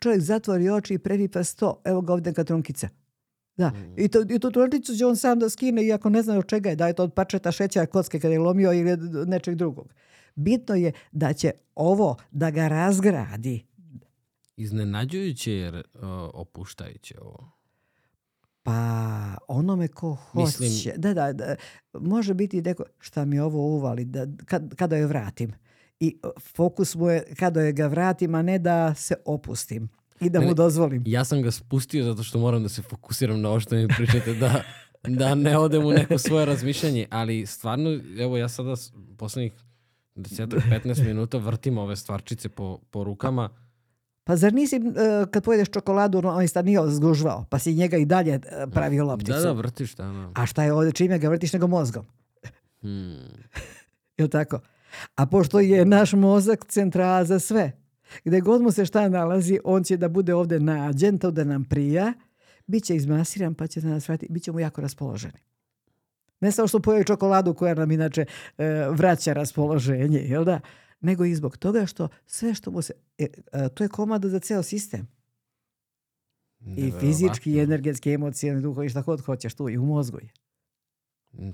čovjek 0.00 0.20
zatvori 0.20 0.68
oči 0.68 0.94
i 0.94 0.98
previpa 0.98 1.44
sto, 1.44 1.82
evo 1.84 2.00
ga 2.00 2.12
ovdje 2.12 2.30
neka 2.30 2.44
trunkica. 2.44 2.88
Da, 3.56 3.72
i, 3.96 4.08
to, 4.08 4.20
i 4.30 4.38
tu 4.38 4.50
trunkicu 4.50 4.96
će 4.96 5.06
on 5.06 5.16
sam 5.16 5.38
da 5.38 5.50
skine, 5.50 5.84
iako 5.84 6.10
ne 6.10 6.22
zna 6.22 6.38
od 6.38 6.46
čega 6.46 6.70
je, 6.70 6.76
da 6.76 6.86
je 6.86 6.92
to 6.92 7.04
od 7.04 7.14
parčeta 7.14 7.52
šećera 7.52 7.86
kocke 7.86 8.20
kada 8.20 8.32
je 8.32 8.38
lomio 8.38 8.72
ili 8.72 8.96
nečeg 9.26 9.54
drugog. 9.54 9.94
Bitno 10.34 10.74
je 10.74 10.92
da 11.12 11.32
će 11.32 11.50
ovo 11.74 12.16
da 12.30 12.50
ga 12.50 12.68
razgradi. 12.68 13.66
Iznenađujuće 14.56 15.52
jer 15.52 15.74
uh, 15.74 15.82
opuštajuće 16.34 17.14
ovo. 17.20 17.59
Pa 18.62 19.36
onome 19.48 19.88
ko 19.88 20.14
hoće. 20.14 20.56
Mislim... 20.60 20.94
Da, 20.96 21.14
da, 21.14 21.32
da, 21.32 21.54
može 21.92 22.34
biti 22.34 22.62
neko 22.62 22.84
šta 22.98 23.24
mi 23.24 23.40
ovo 23.40 23.58
uvali, 23.58 24.04
da, 24.04 24.26
kad, 24.44 24.74
kada 24.76 24.96
je 24.96 25.06
vratim. 25.06 25.52
I 26.00 26.18
fokus 26.54 26.94
mu 26.94 27.08
je 27.08 27.24
kada 27.38 27.60
je 27.60 27.72
ga 27.72 27.86
vratim, 27.86 28.34
a 28.34 28.42
ne 28.42 28.58
da 28.58 28.94
se 28.94 29.14
opustim 29.24 29.88
i 30.20 30.30
da 30.30 30.40
mu 30.40 30.54
dozvolim. 30.54 31.02
Ja 31.06 31.24
sam 31.24 31.42
ga 31.42 31.50
spustio 31.50 32.04
zato 32.04 32.22
što 32.22 32.38
moram 32.38 32.62
da 32.62 32.68
se 32.68 32.82
fokusiram 32.82 33.40
na 33.40 33.48
ovo 33.48 33.60
što 33.60 33.74
mi 33.74 33.88
pričate, 33.88 34.34
da, 34.34 34.62
da 35.02 35.34
ne 35.34 35.58
odem 35.58 35.86
u 35.86 35.90
neko 35.90 36.18
svoje 36.18 36.46
razmišljanje. 36.46 37.06
Ali 37.10 37.46
stvarno, 37.46 38.00
evo 38.18 38.36
ja 38.36 38.48
sada 38.48 38.74
poslednjih 39.16 39.52
10-15 40.16 41.06
minuta 41.06 41.38
vrtim 41.38 41.78
ove 41.78 41.96
stvarčice 41.96 42.48
po, 42.48 42.78
po 42.90 43.04
rukama 43.04 43.48
pa 44.30 44.36
zar 44.36 44.52
nisi 44.54 44.76
uh, 44.76 45.28
kad 45.30 45.44
pojedeš 45.44 45.68
čokoladu, 45.68 46.22
on 46.24 46.42
je 46.42 46.62
nije 46.62 46.80
zgužvao, 46.90 47.44
pa 47.50 47.58
si 47.58 47.74
njega 47.74 47.96
i 47.96 48.04
dalje 48.04 48.36
uh, 48.36 48.72
pravio 48.72 49.04
lopticu. 49.04 49.32
Da, 49.32 49.40
da, 49.40 49.52
vrtiš, 49.52 49.94
da, 49.94 50.04
da. 50.04 50.30
A 50.34 50.46
šta 50.46 50.64
je 50.64 50.72
ovdje, 50.72 50.92
čime 50.92 51.18
ga 51.18 51.28
vrtiš 51.28 51.52
nego 51.52 51.66
mozgom? 51.66 52.06
Hmm. 52.80 53.16
Jel 54.18 54.28
tako? 54.28 54.60
A 55.14 55.26
pošto 55.26 55.60
je 55.60 55.84
naš 55.84 56.12
mozak 56.12 56.64
centrala 56.68 57.24
za 57.24 57.38
sve, 57.38 57.72
gdje 58.24 58.40
god 58.40 58.62
mu 58.62 58.70
se 58.70 58.86
šta 58.86 59.08
nalazi, 59.08 59.58
on 59.64 59.84
će 59.84 59.96
da 59.96 60.08
bude 60.08 60.34
ovdje 60.34 60.60
nađen, 60.60 61.18
to 61.18 61.30
da 61.30 61.44
nam 61.44 61.64
prija, 61.64 62.12
bit 62.66 62.84
će 62.84 62.96
izmasiran 62.96 63.54
pa 63.54 63.66
će 63.66 63.80
da 63.80 63.88
nas 63.88 64.08
vratiti, 64.08 64.32
bit 64.32 64.42
ćemo 64.42 64.60
jako 64.60 64.80
raspoloženi. 64.80 65.38
Ne 66.40 66.52
samo 66.52 66.68
što 66.68 66.80
pojeli 66.80 67.04
čokoladu 67.04 67.54
koja 67.54 67.74
nam 67.74 67.90
inače 67.90 68.24
uh, 68.58 68.64
vraća 68.90 69.32
raspoloženje, 69.32 70.18
jel 70.18 70.44
da? 70.44 70.60
Nego 71.00 71.24
i 71.24 71.34
zbog 71.34 71.56
toga 71.56 71.86
što 71.86 72.08
sve 72.26 72.54
što 72.54 72.70
mu 72.70 72.82
se... 72.82 72.92
E, 73.18 73.26
a, 73.52 73.68
to 73.68 73.84
je 73.84 73.88
komada 73.88 74.28
za 74.28 74.38
ceo 74.38 74.62
sistem. 74.62 75.08
I 76.76 76.92
fizički, 77.00 77.52
i 77.52 77.58
energetski, 77.58 78.12
emocijski, 78.12 78.60
duhovni, 78.62 78.90
šta 78.90 79.02
god 79.02 79.20
hoćeš 79.20 79.54
tu 79.54 79.68
i 79.68 79.78
u 79.78 79.86
mozgu 79.86 80.18
je. 80.18 80.32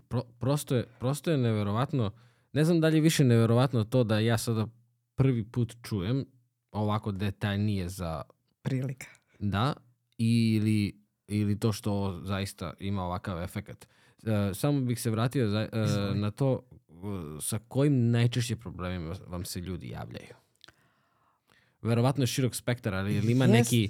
Pro, 0.09 0.23
prosto, 0.39 0.77
je, 0.77 0.86
prosto 0.98 1.31
je 1.31 1.39
neverovatno. 1.39 2.12
Ne 2.52 2.64
znam 2.64 2.81
da 2.81 2.89
li 2.89 2.97
je 2.97 3.01
više 3.01 3.24
neverovatno 3.24 3.85
to 3.85 4.05
da 4.05 4.18
ja 4.18 4.39
sada 4.39 4.66
prvi 5.14 5.44
put 5.44 5.77
čujem 5.82 6.24
ovako 6.73 7.12
detaljnije 7.12 7.89
za... 7.89 8.23
Prilika. 8.62 9.06
Da, 9.39 9.74
ili, 10.18 11.01
ili 11.27 11.59
to 11.59 11.73
što 11.73 12.20
zaista 12.24 12.74
ima 12.78 13.05
ovakav 13.05 13.43
efekt. 13.43 13.89
Uh, 14.23 14.32
samo 14.55 14.81
bih 14.81 15.01
se 15.01 15.10
vratio 15.10 15.48
za, 15.48 15.68
uh, 15.73 16.16
na 16.16 16.31
to 16.31 16.62
sa 17.40 17.59
kojim 17.68 18.10
najčešće 18.10 18.56
problemima 18.56 19.14
vam 19.27 19.44
se 19.44 19.60
ljudi 19.60 19.89
javljaju? 19.89 20.35
Verovatno 21.82 22.23
je 22.23 22.27
širok 22.27 22.55
spektar, 22.55 22.94
ali 22.94 23.16
ili 23.16 23.32
ima 23.32 23.44
Jeste. 23.44 23.59
neki, 23.59 23.89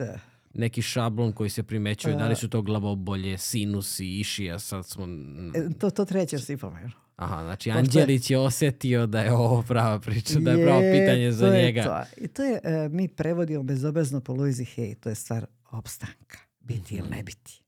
neki 0.55 0.83
šablon 0.83 1.33
koji 1.33 1.51
se 1.51 1.63
primećuje? 1.63 2.15
Uh, 2.15 2.21
da 2.21 2.29
li 2.29 2.37
su 2.37 2.49
to 2.49 2.63
glavobolje, 2.63 3.39
sinusi, 3.39 4.07
išija? 4.21 4.59
Sad 4.59 4.87
smo... 4.87 5.07
E, 5.55 5.79
to, 5.79 5.91
to 5.91 6.05
treće 6.05 6.39
si 6.39 6.57
pomenuo. 6.57 6.91
Aha, 7.17 7.43
znači 7.43 7.71
Anđelić 7.71 8.31
je 8.31 8.39
osetio 8.39 9.07
da 9.07 9.21
je 9.21 9.33
ovo 9.33 9.63
prava 9.63 10.01
priča, 10.01 10.39
da 10.39 10.51
je 10.51 10.67
pravo 10.67 10.81
pitanje 10.81 11.33
za 11.33 11.51
njega. 11.51 11.83
To. 11.83 12.25
I 12.25 12.29
to 12.29 12.43
je, 12.43 12.61
uh, 12.65 12.93
mi 12.93 13.09
prevodimo 13.09 13.63
bezobrazno 13.63 14.21
po 14.21 14.33
Louise 14.33 14.65
Hay, 14.65 14.95
to 14.95 15.09
je 15.09 15.15
stvar 15.15 15.47
opstanka, 15.71 16.39
biti 16.61 16.95
ili 16.95 17.09
ne 17.09 17.23
biti. 17.23 17.63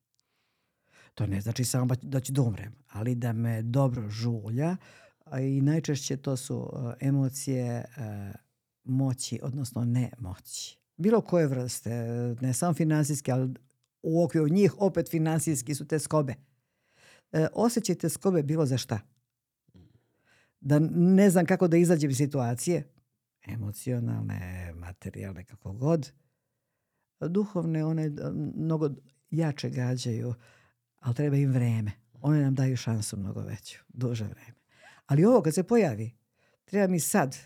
To 1.14 1.26
ne 1.26 1.40
znači 1.40 1.64
samo 1.64 1.94
da 2.02 2.20
ću 2.20 2.32
da 2.32 2.42
umrem, 2.42 2.74
ali 2.88 3.14
da 3.14 3.32
me 3.32 3.62
dobro 3.62 4.08
žulja, 4.10 4.76
i 5.40 5.60
najčešće 5.60 6.16
to 6.16 6.36
su 6.36 6.70
emocije 7.00 7.84
moći, 8.84 9.40
odnosno 9.42 9.84
nemoći. 9.84 10.78
Bilo 10.96 11.20
koje 11.20 11.46
vrste, 11.46 11.90
ne 12.40 12.54
samo 12.54 12.74
finansijske, 12.74 13.32
ali 13.32 13.54
u 14.02 14.24
okviru 14.24 14.48
njih 14.48 14.74
opet 14.78 15.10
finansijski 15.10 15.74
su 15.74 15.88
te 15.88 15.98
skobe. 15.98 16.34
E, 17.32 17.46
osjećajte 17.54 18.08
skobe 18.08 18.42
bilo 18.42 18.66
za 18.66 18.78
šta? 18.78 19.00
Da 20.60 20.78
ne 20.90 21.30
znam 21.30 21.46
kako 21.46 21.68
da 21.68 21.76
izađem 21.76 22.10
iz 22.10 22.16
situacije, 22.16 22.92
emocionalne, 23.46 24.72
materijalne, 24.74 25.44
kako 25.44 25.72
god. 25.72 26.12
Duhovne, 27.20 27.84
one 27.84 28.10
mnogo 28.54 28.90
jače 29.30 29.70
gađaju, 29.70 30.34
ali 30.98 31.14
treba 31.14 31.36
im 31.36 31.52
vreme. 31.52 31.92
One 32.20 32.42
nam 32.42 32.54
daju 32.54 32.76
šansu 32.76 33.16
mnogo 33.16 33.40
veću, 33.40 33.78
duže 33.88 34.24
vreme. 34.24 34.57
Ali 35.08 35.24
ovo 35.24 35.42
kad 35.42 35.54
se 35.54 35.62
pojavi, 35.62 36.14
treba 36.64 36.86
mi 36.86 37.00
sad 37.00 37.36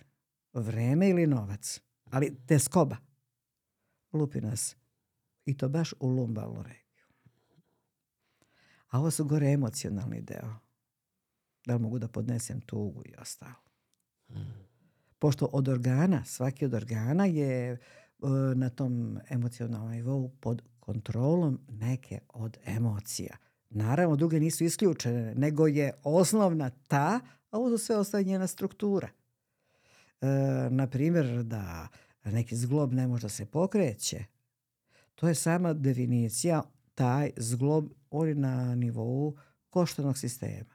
vreme 0.53 1.09
ili 1.09 1.27
novac, 1.27 1.81
ali 2.11 2.37
teskoba 2.47 2.97
lupi 4.13 4.41
nas 4.41 4.77
i 5.45 5.57
to 5.57 5.69
baš 5.69 5.95
u 6.01 6.09
lumbalnu 6.09 6.63
regiju. 6.63 7.07
A 8.89 8.99
ovo 8.99 9.11
su 9.11 9.25
gore 9.25 9.53
emocionalni 9.53 10.21
deo. 10.21 10.55
Da 11.67 11.75
li 11.75 11.81
mogu 11.81 11.99
da 11.99 12.09
podnesem 12.09 12.61
tugu 12.61 13.03
i 13.05 13.15
ostalo. 13.19 13.55
Pošto 15.19 15.47
od 15.53 15.69
organa, 15.69 16.25
svaki 16.25 16.65
od 16.65 16.75
organa 16.75 17.27
je 17.27 17.73
uh, 18.19 18.31
na 18.55 18.71
tom 18.71 19.19
emocionalnom 19.31 19.91
nivou 19.91 20.29
pod 20.41 20.63
kontrolom 20.81 21.61
neke 21.69 22.21
od 22.29 22.59
emocija. 22.65 23.37
Naravno, 23.75 24.17
druge 24.17 24.41
nisu 24.41 24.65
isključene, 24.65 25.35
nego 25.35 25.67
je 25.67 25.93
osnovna 26.05 26.71
ta, 26.71 27.21
a 27.51 27.59
ovo 27.59 27.79
sve 27.79 27.97
ostaje 27.97 28.25
njena 28.25 28.47
struktura. 28.47 29.09
E, 30.21 30.27
na 30.71 30.87
primjer, 30.87 31.43
da 31.43 31.89
neki 32.25 32.57
zglob 32.57 32.93
ne 32.93 33.07
može 33.07 33.23
da 33.23 33.29
se 33.29 33.47
pokreće, 33.47 34.25
to 35.15 35.29
je 35.29 35.35
sama 35.35 35.73
definicija, 35.73 36.63
taj 36.95 37.31
zglob, 37.37 37.89
on 38.11 38.29
je 38.29 38.35
na 38.35 38.75
nivou 38.75 39.37
koštanog 39.71 40.19
sistema. 40.19 40.75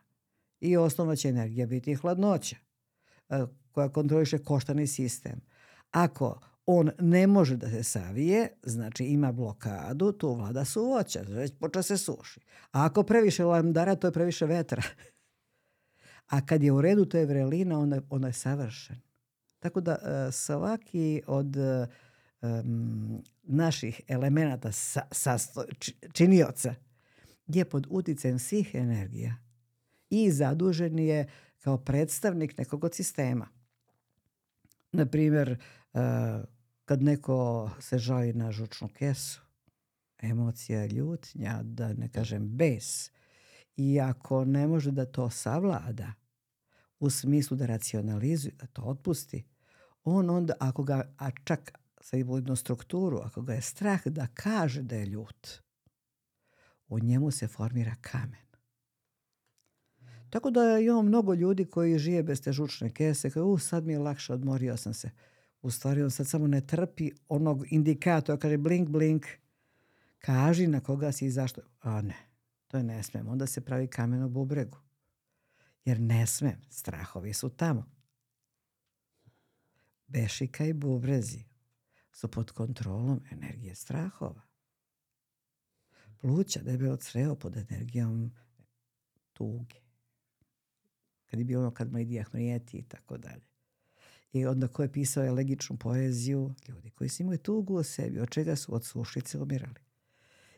I 0.59 0.77
osnovna 0.77 1.15
će 1.15 1.29
energija 1.29 1.67
biti 1.67 1.95
hladnoća, 1.95 2.55
e, 3.29 3.45
koja 3.71 3.89
kontroliše 3.89 4.37
koštani 4.37 4.87
sistem. 4.87 5.41
Ako 5.91 6.39
on 6.67 6.91
ne 6.99 7.27
može 7.27 7.57
da 7.57 7.69
se 7.69 7.83
savije, 7.83 8.49
znači 8.63 9.03
ima 9.03 9.31
blokadu, 9.31 10.11
tu 10.11 10.33
vlada 10.33 10.65
suvoća, 10.65 11.21
već 11.27 11.53
počne 11.59 11.83
se 11.83 11.97
suši. 11.97 12.39
A 12.71 12.85
ako 12.85 13.03
previše 13.03 13.43
lamdara, 13.43 13.95
to 13.95 14.07
je 14.07 14.11
previše 14.11 14.45
vetra. 14.45 14.83
A 16.27 16.45
kad 16.45 16.63
je 16.63 16.71
u 16.71 16.81
redu, 16.81 17.05
to 17.05 17.17
je 17.17 17.25
vrelina, 17.25 17.79
onda, 17.79 18.01
onda 18.09 18.27
je 18.27 18.33
savršen. 18.33 18.95
Tako 19.59 19.81
da 19.81 19.91
uh, 19.91 20.33
svaki 20.33 21.21
od 21.27 21.55
um, 21.57 23.23
naših 23.43 24.01
elemenata 24.07 24.71
sa, 24.71 25.01
sasto, 25.11 25.65
činioca 26.13 26.75
je 27.47 27.65
pod 27.65 27.87
uticajem 27.89 28.39
svih 28.39 28.75
energija 28.75 29.35
i 30.09 30.31
zadužen 30.31 30.99
je 30.99 31.27
kao 31.59 31.77
predstavnik 31.77 32.57
nekog 32.57 32.83
od 32.83 32.95
sistema. 32.95 33.47
Na 34.91 35.05
primjer, 35.05 35.57
uh, 35.93 36.01
kad 36.87 37.03
neko 37.03 37.69
se 37.79 37.97
žali 37.97 38.33
na 38.33 38.51
žučnu 38.51 38.87
kesu, 38.87 39.41
emocija, 40.19 40.85
ljutnja, 40.85 41.59
da 41.63 41.93
ne 41.93 42.09
kažem 42.09 42.47
bes, 42.49 43.11
i 43.75 43.99
ako 43.99 44.45
ne 44.45 44.67
može 44.67 44.91
da 44.91 45.05
to 45.05 45.29
savlada 45.29 46.13
u 46.99 47.09
smislu 47.09 47.57
da 47.57 47.65
racionalizuje, 47.65 48.53
da 48.59 48.67
to 48.67 48.81
otpusti, 48.81 49.45
on 50.03 50.29
onda, 50.29 50.53
ako 50.59 50.83
ga, 50.83 51.13
a 51.17 51.31
čak 51.43 51.71
sa 52.01 52.17
jednu 52.17 52.55
strukturu, 52.55 53.17
ako 53.17 53.41
ga 53.41 53.53
je 53.53 53.61
strah 53.61 54.07
da 54.07 54.27
kaže 54.33 54.81
da 54.81 54.95
je 54.95 55.05
ljut, 55.05 55.47
u 56.87 56.99
njemu 56.99 57.31
se 57.31 57.47
formira 57.47 57.95
kamen. 58.01 58.47
Tako 60.29 60.51
da 60.51 60.79
imamo 60.79 61.01
mnogo 61.01 61.33
ljudi 61.33 61.65
koji 61.65 61.99
žive 61.99 62.23
bez 62.23 62.41
te 62.41 62.51
žučne 62.51 62.93
kese, 62.93 63.29
koji, 63.29 63.43
u, 63.43 63.57
sad 63.57 63.85
mi 63.85 63.93
je 63.93 63.99
lakše, 63.99 64.33
odmorio 64.33 64.77
sam 64.77 64.93
se. 64.93 65.09
U 65.67 65.71
stvari 65.71 66.03
on 66.03 66.11
sad 66.11 66.27
samo 66.27 66.47
ne 66.47 66.67
trpi 66.67 67.11
onog 67.29 67.65
indikatora, 67.69 68.37
kaže 68.37 68.57
blink, 68.57 68.89
blink, 68.89 69.25
kaži 70.19 70.67
na 70.67 70.79
koga 70.79 71.11
si 71.11 71.25
i 71.25 71.31
zašto. 71.31 71.61
A 71.79 72.01
ne, 72.01 72.15
to 72.67 72.77
je 72.77 72.83
ne 72.83 73.03
smem. 73.03 73.27
Onda 73.27 73.47
se 73.47 73.65
pravi 73.65 73.87
kamen 73.87 74.23
u 74.23 74.29
bubregu. 74.29 74.77
Jer 75.85 75.99
ne 75.99 76.27
smem, 76.27 76.61
strahovi 76.69 77.33
su 77.33 77.49
tamo. 77.49 77.91
Bešika 80.07 80.65
i 80.65 80.73
bubrezi 80.73 81.43
su 82.11 82.31
pod 82.31 82.51
kontrolom 82.51 83.21
energije 83.31 83.75
strahova. 83.75 84.41
Pluća 86.17 86.59
debelo 86.63 86.97
crevo 86.97 87.35
pod 87.35 87.57
energijom 87.57 88.31
tuge. 89.33 89.75
Kad 91.25 91.39
je 91.39 91.45
bilo 91.45 91.61
ono 91.61 91.71
kad 91.71 91.91
moj 91.91 92.25
mrijeti 92.33 92.77
i 92.77 92.83
tako 92.83 93.17
dalje. 93.17 93.56
I 94.39 94.45
onda 94.45 94.67
ko 94.67 94.81
je 94.81 94.91
pisao 94.91 95.25
elegičnu 95.25 95.77
poeziju? 95.77 96.53
Ljudi 96.67 96.89
koji 96.89 97.09
su 97.09 97.23
imali 97.23 97.37
tugu 97.37 97.75
o 97.75 97.83
sebi, 97.83 98.19
od 98.19 98.29
čega 98.29 98.55
su 98.55 98.75
od 98.75 98.85
sušice 98.85 99.37
umirali. 99.37 99.79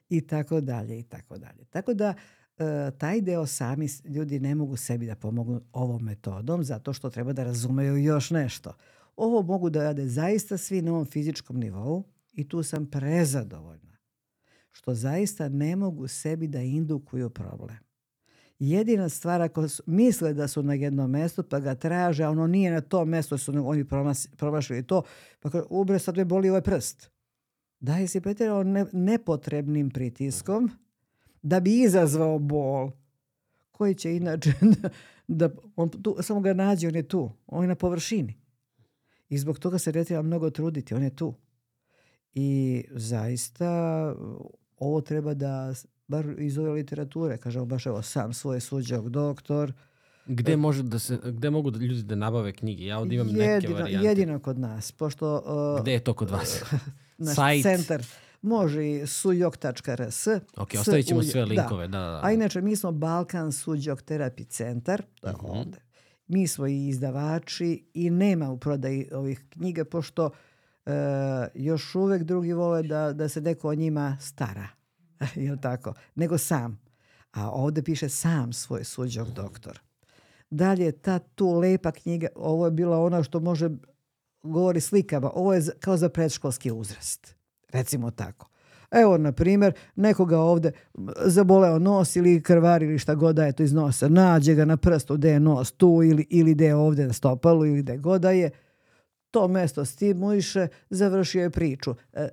I 0.09 0.27
tako 0.27 0.61
dalje, 0.61 0.99
i 0.99 1.03
tako 1.03 1.37
dalje. 1.37 1.65
Tako 1.65 1.93
da 1.93 2.13
e, 2.57 2.91
taj 2.97 3.21
deo 3.21 3.45
sami 3.45 3.87
ljudi 4.05 4.39
ne 4.39 4.55
mogu 4.55 4.77
sebi 4.77 5.05
da 5.05 5.15
pomognu 5.15 5.61
ovom 5.73 6.03
metodom 6.03 6.63
zato 6.63 6.93
što 6.93 7.09
treba 7.09 7.33
da 7.33 7.43
razumeju 7.43 7.97
još 7.97 8.29
nešto. 8.29 8.73
Ovo 9.15 9.41
mogu 9.41 9.69
da 9.69 9.83
rade 9.83 10.07
zaista 10.07 10.57
svi 10.57 10.81
na 10.81 10.91
ovom 10.91 11.05
fizičkom 11.05 11.57
nivou 11.57 12.03
i 12.33 12.49
tu 12.49 12.63
sam 12.63 12.85
prezadovoljna. 12.85 13.97
Što 14.71 14.95
zaista 14.95 15.49
ne 15.49 15.75
mogu 15.75 16.07
sebi 16.07 16.47
da 16.47 16.61
indukuju 16.61 17.29
problem. 17.29 17.88
Jedina 18.59 19.09
stvar 19.09 19.41
ako 19.41 19.67
misle 19.85 20.33
da 20.33 20.47
su 20.47 20.63
na 20.63 20.73
jednom 20.73 21.11
mestu 21.11 21.43
pa 21.43 21.59
ga 21.59 21.75
traže, 21.75 22.23
a 22.23 22.29
ono 22.29 22.47
nije 22.47 22.71
na 22.71 22.81
tom 22.81 23.09
mestu 23.09 23.37
su 23.37 23.53
oni 23.65 23.85
promašili 24.37 24.87
to, 24.87 25.03
pa 25.39 25.49
kao, 25.49 25.65
ubre 25.69 25.99
sad 25.99 26.17
me 26.17 26.25
boli 26.25 26.49
ovaj 26.49 26.61
prst. 26.61 27.09
Daje 27.79 28.07
si 28.07 28.21
pretjerao 28.21 28.63
ne, 28.63 28.85
nepotrebnim 28.93 29.89
pritiskom 29.89 30.69
da 31.41 31.59
bi 31.59 31.81
izazvao 31.81 32.39
bol 32.39 32.91
koji 33.71 33.95
će 33.95 34.15
inače 34.15 34.53
da, 35.27 35.49
on 35.75 35.89
tu, 35.89 36.15
samo 36.21 36.41
ga 36.41 36.53
nađe, 36.53 36.87
on 36.87 36.95
je 36.95 37.07
tu, 37.07 37.31
on 37.47 37.63
je 37.63 37.67
na 37.67 37.75
površini. 37.75 38.37
I 39.29 39.37
zbog 39.37 39.59
toga 39.59 39.77
se 39.77 39.91
ne 39.91 40.03
treba 40.03 40.21
mnogo 40.21 40.49
truditi, 40.49 40.93
on 40.93 41.03
je 41.03 41.15
tu. 41.15 41.33
I 42.33 42.83
zaista 42.91 43.69
ovo 44.77 45.01
treba 45.01 45.33
da 45.33 45.73
bar 46.09 46.25
iz 46.37 46.57
ove 46.57 46.71
literature, 46.71 47.37
kažemo 47.37 47.65
baš 47.65 47.85
evo 47.85 48.01
sam 48.01 48.33
svoj 48.33 48.59
suđog 48.59 49.09
doktor. 49.09 49.73
Gde, 50.25 50.57
može 50.57 50.83
da 50.83 50.99
se, 50.99 51.19
gde 51.23 51.49
mogu 51.49 51.71
da 51.71 51.79
ljudi 51.79 52.03
da 52.03 52.15
nabave 52.15 52.51
knjige? 52.51 52.85
Ja 52.85 52.99
ovdje 52.99 53.15
imam 53.15 53.27
jedino, 53.27 53.45
neke 53.47 53.73
varijante. 53.73 54.07
Jedino 54.07 54.39
kod 54.39 54.59
nas, 54.59 54.91
pošto... 54.91 55.43
Uh, 55.75 55.81
gde 55.81 55.93
je 55.93 55.99
to 55.99 56.13
kod 56.13 56.29
vas? 56.29 56.63
naš 57.17 57.35
Sajt. 57.35 57.63
centar 57.63 58.03
može 58.41 58.91
i 58.91 59.07
sujok.rs. 59.07 60.27
Ok, 60.57 60.69
ostavit 60.79 61.07
ćemo 61.07 61.23
sve 61.23 61.45
linkove. 61.45 61.87
Da. 61.87 61.99
Da, 61.99 62.05
da. 62.05 62.19
A 62.23 62.31
inače, 62.31 62.61
mi 62.61 62.75
smo 62.75 62.91
Balkan 62.91 63.51
suđok 63.51 64.01
terapi 64.01 64.45
centar. 64.45 65.03
Da, 65.21 65.31
uh 65.31 65.35
-huh. 65.35 65.59
ovde. 65.59 65.77
Mi 66.27 66.47
smo 66.47 66.67
i 66.67 66.87
izdavači 66.87 67.83
i 67.93 68.09
nema 68.09 68.51
u 68.51 68.57
prodaji 68.57 69.09
ovih 69.13 69.45
knjiga, 69.49 69.85
pošto 69.85 70.25
uh, 70.25 70.91
još 71.53 71.95
uvek 71.95 72.23
drugi 72.23 72.53
vole 72.53 72.83
da, 72.83 73.13
da 73.13 73.29
se 73.29 73.41
neko 73.41 73.69
o 73.69 73.75
njima 73.75 74.17
stara. 74.21 74.78
jel 75.35 75.57
tako? 75.61 75.93
Nego 76.15 76.37
sam. 76.37 76.79
A 77.31 77.51
ovde 77.51 77.83
piše 77.83 78.09
sam 78.09 78.53
svoj 78.53 78.83
suđog 78.83 79.31
doktor. 79.31 79.79
Dalje, 80.49 80.91
ta 80.91 81.19
tu 81.19 81.51
lepa 81.53 81.91
knjiga, 81.91 82.27
ovo 82.35 82.65
je 82.65 82.71
bila 82.71 82.99
ona 82.99 83.23
što 83.23 83.39
može 83.39 83.69
govori 84.43 84.81
slikama, 84.81 85.31
ovo 85.33 85.53
je 85.53 85.61
kao 85.79 85.97
za 85.97 86.09
predškolski 86.09 86.71
uzrast. 86.71 87.35
Recimo 87.71 88.11
tako. 88.11 88.49
Evo, 88.91 89.17
na 89.17 89.31
primjer, 89.31 89.73
nekoga 89.95 90.39
ovde 90.39 90.71
zaboleo 91.25 91.79
nos 91.79 92.15
ili 92.15 92.43
krvar 92.43 92.83
ili 92.83 92.99
šta 92.99 93.15
god 93.15 93.35
da 93.35 93.45
je 93.45 93.51
to 93.51 93.63
iz 93.63 93.73
nosa. 93.73 94.09
Nađe 94.09 94.55
ga 94.55 94.65
na 94.65 94.77
prstu 94.77 95.17
gde 95.17 95.29
je 95.29 95.39
nos 95.39 95.71
tu 95.71 96.01
ili, 96.03 96.27
ili 96.29 96.53
gde 96.53 96.65
je 96.65 96.75
ovde 96.75 97.07
na 97.07 97.13
stopalu 97.13 97.65
ili 97.65 97.81
gde 97.81 97.97
god 97.97 98.21
da 98.21 98.31
je. 98.31 98.49
To 99.31 99.47
mesto 99.47 99.85
stimuliše, 99.85 100.67
završio 100.89 101.41
je 101.41 101.49
priču. 101.49 101.95
E, 102.13 102.29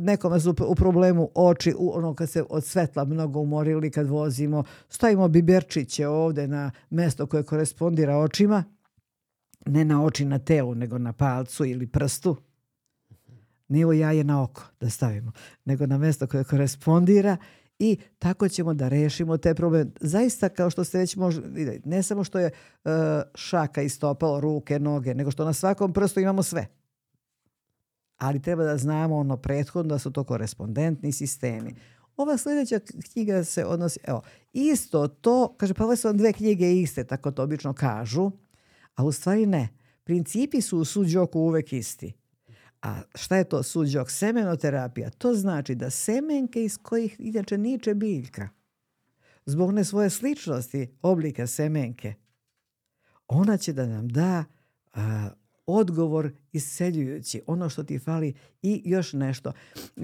nekome 0.00 0.40
su 0.40 0.54
u 0.66 0.74
problemu 0.74 1.30
oči, 1.34 1.74
ono 1.78 2.14
kad 2.14 2.30
se 2.30 2.44
od 2.50 2.64
svetla 2.64 3.04
mnogo 3.04 3.40
umorili 3.40 3.90
kad 3.90 4.06
vozimo, 4.06 4.64
stavimo 4.88 5.28
biberčiće 5.28 6.08
ovde 6.08 6.48
na 6.48 6.70
mesto 6.90 7.26
koje 7.26 7.42
korespondira 7.42 8.16
očima, 8.16 8.64
ne 9.66 9.84
na 9.84 10.04
oči 10.04 10.24
na 10.24 10.38
telu, 10.38 10.74
nego 10.74 10.98
na 10.98 11.12
palcu 11.12 11.64
ili 11.64 11.86
prstu. 11.86 12.36
Nije 13.68 13.86
ovo 13.86 13.92
jaje 13.92 14.24
na 14.24 14.42
oko 14.42 14.62
da 14.80 14.90
stavimo, 14.90 15.32
nego 15.64 15.86
na 15.86 15.98
mesto 15.98 16.26
koje 16.26 16.44
korespondira 16.44 17.36
i 17.78 17.98
tako 18.18 18.48
ćemo 18.48 18.74
da 18.74 18.88
rešimo 18.88 19.36
te 19.36 19.54
probleme. 19.54 19.90
Zaista, 20.00 20.48
kao 20.48 20.70
što 20.70 20.84
ste 20.84 20.98
već 20.98 21.16
vidjeli, 21.44 21.80
ne 21.84 22.02
samo 22.02 22.24
što 22.24 22.38
je 22.38 22.50
uh, 22.84 22.90
šaka 23.34 23.82
istopalo, 23.82 24.40
ruke, 24.40 24.78
noge, 24.78 25.14
nego 25.14 25.30
što 25.30 25.44
na 25.44 25.52
svakom 25.52 25.92
prstu 25.92 26.20
imamo 26.20 26.42
sve 26.42 26.66
ali 28.18 28.42
treba 28.42 28.64
da 28.64 28.78
znamo 28.78 29.16
ono 29.16 29.36
prethodno 29.36 29.94
da 29.94 29.98
su 29.98 30.10
to 30.10 30.24
korespondentni 30.24 31.12
sistemi. 31.12 31.74
Ova 32.16 32.36
sljedeća 32.36 32.80
knjiga 33.12 33.44
se 33.44 33.64
odnosi, 33.64 33.98
evo, 34.04 34.22
isto 34.52 35.08
to, 35.08 35.54
kaže, 35.56 35.74
pa 35.74 35.84
ove 35.84 35.96
su 35.96 36.12
dve 36.12 36.32
knjige 36.32 36.72
iste, 36.72 37.04
tako 37.04 37.30
to 37.30 37.42
obično 37.42 37.72
kažu, 37.72 38.30
a 38.94 39.04
u 39.04 39.12
stvari 39.12 39.46
ne. 39.46 39.68
Principi 40.04 40.60
su 40.60 40.78
u 40.78 40.84
suđoku 40.84 41.40
uvek 41.40 41.72
isti. 41.72 42.12
A 42.82 43.00
šta 43.14 43.36
je 43.36 43.44
to 43.44 43.62
suđok? 43.62 44.10
Semenoterapija. 44.10 45.10
To 45.10 45.34
znači 45.34 45.74
da 45.74 45.90
semenke 45.90 46.64
iz 46.64 46.78
kojih 46.82 47.16
inače 47.18 47.58
niče 47.58 47.94
biljka, 47.94 48.48
zbog 49.46 49.72
ne 49.72 49.84
svoje 49.84 50.10
sličnosti 50.10 50.96
oblika 51.02 51.46
semenke, 51.46 52.14
ona 53.28 53.56
će 53.56 53.72
da 53.72 53.86
nam 53.86 54.08
da 54.08 54.44
a, 54.92 55.30
odgovor 55.66 56.32
iseljujući, 56.52 57.42
ono 57.46 57.68
što 57.68 57.82
ti 57.82 57.98
fali 57.98 58.34
i 58.62 58.82
još 58.84 59.12
nešto 59.12 59.52
e, 59.96 60.02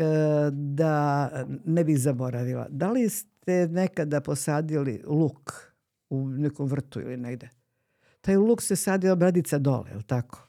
da 0.53 1.31
ne 1.65 1.85
bih 1.85 1.99
zaboravila. 1.99 2.67
Da 2.71 2.91
li 2.91 3.09
ste 3.09 3.69
nekada 3.69 4.21
posadili 4.21 5.03
luk 5.07 5.53
u 6.11 6.29
nekom 6.29 6.69
vrtu 6.69 7.01
ili 7.01 7.17
negde? 7.17 7.49
Taj 8.21 8.37
luk 8.37 8.63
se 8.63 8.77
sadio 8.77 9.17
bradica 9.17 9.59
dole, 9.59 9.91
je 9.91 10.03
tako? 10.07 10.49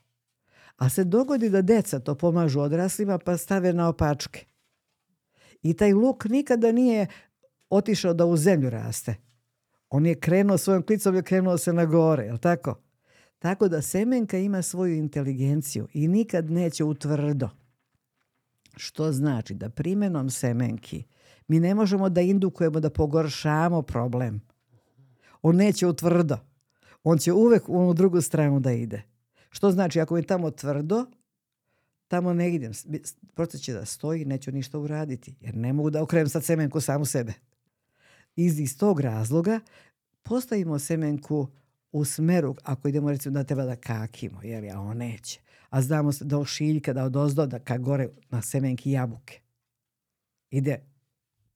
A 0.76 0.90
se 0.90 1.04
dogodi 1.04 1.50
da 1.50 1.62
deca 1.62 2.00
to 2.00 2.16
pomažu 2.16 2.60
odraslima 2.60 3.18
pa 3.18 3.38
stave 3.38 3.74
na 3.74 3.90
opačke. 3.90 4.46
I 5.62 5.74
taj 5.74 5.94
luk 5.94 6.26
nikada 6.26 6.72
nije 6.72 7.08
otišao 7.70 8.14
da 8.14 8.26
u 8.26 8.38
zemlju 8.38 8.70
raste. 8.70 9.16
On 9.90 10.06
je 10.06 10.20
krenuo 10.20 10.58
svojom 10.58 10.84
klicom 10.84 11.18
i 11.18 11.24
krenuo 11.24 11.58
se 11.58 11.74
na 11.74 11.86
gore, 11.86 12.24
je 12.24 12.38
tako? 12.38 12.82
Tako 13.42 13.68
da 13.68 13.82
semenka 13.82 14.38
ima 14.38 14.62
svoju 14.62 14.96
inteligenciju 14.96 15.88
i 15.94 16.08
nikad 16.08 16.52
neće 16.52 16.84
utvrdo. 16.84 17.50
Što 18.76 19.12
znači 19.12 19.54
da 19.54 19.70
primenom 19.70 20.30
semenki 20.30 21.04
mi 21.48 21.60
ne 21.60 21.76
možemo 21.76 22.10
da 22.10 22.22
indukujemo 22.22 22.80
da 22.80 22.90
pogoršamo 22.90 23.82
problem. 23.82 24.42
On 25.42 25.56
neće 25.56 25.88
utvrdo. 25.88 26.38
On 27.04 27.18
će 27.18 27.34
uvek 27.34 27.70
u 27.70 27.78
onu 27.78 27.94
drugu 27.94 28.22
stranu 28.22 28.60
da 28.60 28.72
ide. 28.72 29.02
Što 29.50 29.72
znači 29.72 30.02
ako 30.02 30.18
je 30.18 30.24
tamo 30.24 30.52
tvrdo, 30.52 31.06
tamo 32.08 32.34
ne 32.34 32.56
idem. 32.56 32.72
Proces 33.34 33.62
će 33.62 33.74
da 33.74 33.86
stoji, 33.86 34.26
neću 34.26 34.52
ništa 34.52 34.80
uraditi. 34.80 35.36
Jer 35.40 35.56
ne 35.56 35.74
mogu 35.74 35.90
da 35.90 36.04
okrenem 36.04 36.30
sad 36.30 36.44
semenku 36.44 36.82
samu 36.82 37.06
sebe. 37.06 37.34
Iz, 38.36 38.60
iz 38.60 38.78
tog 38.78 39.00
razloga 39.00 39.60
postavimo 40.24 40.80
semenku 40.80 41.48
u 41.92 42.06
smeru, 42.06 42.56
ako 42.64 42.88
idemo 42.88 43.12
recimo 43.12 43.34
da 43.34 43.44
treba 43.44 43.66
da 43.66 43.76
kakimo, 43.76 44.44
jer 44.44 44.76
a 44.76 44.80
on 44.80 44.98
neće. 44.98 45.40
A 45.70 45.82
znamo 45.82 46.12
da 46.22 46.38
od 46.38 46.48
šiljka, 46.48 46.94
da 46.94 47.04
od 47.04 47.16
ozdo, 47.16 47.46
da 47.46 47.60
ka 47.60 47.78
gore 47.78 48.10
na 48.30 48.42
semenki 48.42 48.92
jabuke. 48.92 49.40
Ide 50.50 50.80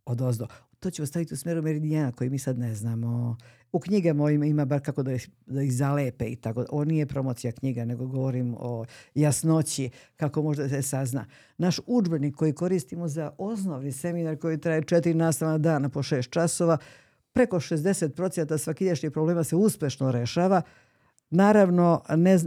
od 0.05 0.21
ozdo. 0.21 0.47
To 0.79 0.91
ćemo 0.91 1.05
staviti 1.05 1.33
u 1.33 1.37
smeru 1.37 1.61
meridijana 1.61 2.11
koji 2.11 2.29
mi 2.29 2.39
sad 2.39 2.59
ne 2.59 2.75
znamo. 2.75 3.37
U 3.71 3.79
knjigama 3.79 4.31
ima, 4.31 4.45
ima 4.45 4.65
bar 4.65 4.81
kako 4.81 5.03
da, 5.03 5.11
da 5.45 5.61
ih 5.61 5.73
zalepe 5.73 6.25
i 6.25 6.35
tako. 6.35 6.65
Ovo 6.69 6.85
nije 6.85 7.05
promocija 7.05 7.51
knjiga, 7.51 7.85
nego 7.85 8.07
govorim 8.07 8.55
o 8.59 8.85
jasnoći, 9.15 9.89
kako 10.15 10.41
možda 10.41 10.69
se 10.69 10.81
sazna. 10.81 11.25
Naš 11.57 11.79
udžbenik 11.87 12.35
koji 12.35 12.53
koristimo 12.53 13.07
za 13.07 13.31
osnovni 13.37 13.91
seminar 13.91 14.37
koji 14.37 14.57
traje 14.57 14.83
četiri 14.83 15.13
nastavna 15.13 15.57
dana 15.57 15.89
po 15.89 16.03
šest 16.03 16.29
časova, 16.29 16.77
preko 17.35 17.59
60% 17.59 18.57
svakidašnjih 18.57 19.11
problema 19.11 19.43
se 19.43 19.55
uspešno 19.55 20.11
rešava. 20.11 20.61
Naravno, 21.29 22.03
ne, 22.15 22.39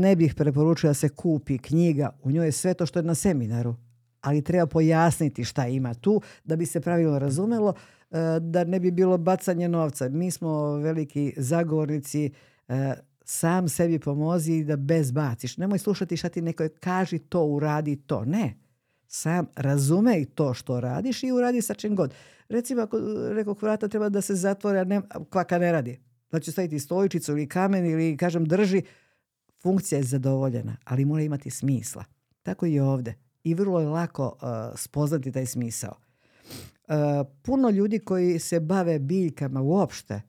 ne 0.00 0.16
bih 0.16 0.34
preporučila 0.34 0.90
da 0.90 0.94
se 0.94 1.08
kupi 1.08 1.58
knjiga. 1.58 2.10
U 2.22 2.30
njoj 2.30 2.46
je 2.46 2.52
sve 2.52 2.74
to 2.74 2.86
što 2.86 2.98
je 2.98 3.02
na 3.02 3.14
seminaru. 3.14 3.74
Ali 4.20 4.44
treba 4.44 4.66
pojasniti 4.66 5.44
šta 5.44 5.66
ima 5.66 5.94
tu 5.94 6.20
da 6.44 6.56
bi 6.56 6.66
se 6.66 6.80
pravilno 6.80 7.18
razumelo 7.18 7.74
e, 8.10 8.16
da 8.40 8.64
ne 8.64 8.80
bi 8.80 8.90
bilo 8.90 9.18
bacanje 9.18 9.68
novca. 9.68 10.08
Mi 10.08 10.30
smo 10.30 10.76
veliki 10.76 11.34
zagovornici 11.36 12.30
e, 12.68 12.94
sam 13.24 13.68
sebi 13.68 13.98
pomozi 13.98 14.64
da 14.64 14.76
bez 14.76 15.10
baciš. 15.10 15.56
Nemoj 15.56 15.78
slušati 15.78 16.16
šta 16.16 16.28
ti 16.28 16.42
neko 16.42 16.68
kaži 16.80 17.18
to, 17.18 17.44
uradi 17.44 17.96
to. 17.96 18.24
Ne. 18.24 18.54
Sam 19.08 19.46
razume 19.56 20.24
to 20.24 20.54
što 20.54 20.80
radiš 20.80 21.22
i 21.22 21.32
uradi 21.32 21.62
sa 21.62 21.74
čim 21.74 21.96
god. 21.96 22.14
Recimo, 22.48 22.82
ako 22.82 22.98
rekog 23.32 23.62
vrata 23.62 23.88
treba 23.88 24.08
da 24.08 24.20
se 24.20 24.34
zatvore, 24.34 24.78
a 24.78 24.84
ne, 24.84 25.00
kvaka 25.30 25.58
ne 25.58 25.72
radi. 25.72 26.00
Da 26.30 26.40
će 26.40 26.52
staviti 26.52 26.78
stoličicu 26.78 27.32
ili 27.32 27.48
kamen 27.48 27.86
ili, 27.86 28.16
kažem, 28.16 28.44
drži, 28.44 28.82
funkcija 29.62 29.98
je 29.98 30.04
zadovoljena, 30.04 30.76
ali 30.84 31.04
mora 31.04 31.22
imati 31.22 31.50
smisla. 31.50 32.04
Tako 32.42 32.66
i 32.66 32.80
ovde. 32.80 33.14
I 33.44 33.54
vrlo 33.54 33.80
je 33.80 33.86
lako 33.86 34.26
uh, 34.26 34.78
spoznati 34.78 35.32
taj 35.32 35.46
smisao. 35.46 35.94
Uh, 36.88 36.94
puno 37.42 37.70
ljudi 37.70 37.98
koji 37.98 38.38
se 38.38 38.60
bave 38.60 38.98
biljkama 38.98 39.62
uopšte, 39.62 40.22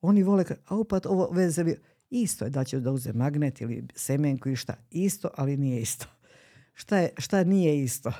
oni 0.00 0.22
vole, 0.22 0.44
a 0.66 0.76
upat 0.76 1.06
ovo 1.06 1.28
veze, 1.32 1.64
isto 2.10 2.44
je 2.44 2.50
da 2.50 2.64
će 2.64 2.80
da 2.80 2.92
uze 2.92 3.12
magnet 3.12 3.60
ili 3.60 3.86
semenku 3.94 4.48
i 4.48 4.56
šta. 4.56 4.74
Isto, 4.90 5.30
ali 5.36 5.56
nije 5.56 5.80
isto. 5.80 6.06
Šta, 6.80 6.98
je, 6.98 7.10
šta 7.18 7.44
nije 7.44 7.82
isto? 7.82 8.12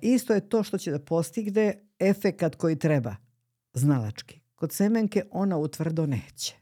Isto 0.00 0.34
je 0.34 0.48
to 0.48 0.62
što 0.62 0.78
će 0.78 0.90
da 0.90 0.98
postigne 0.98 1.74
efekat 1.98 2.54
koji 2.54 2.78
treba, 2.78 3.16
znalački. 3.74 4.40
Kod 4.54 4.72
semenke 4.72 5.22
ona 5.30 5.56
utvrdo 5.56 6.06
neće. 6.06 6.54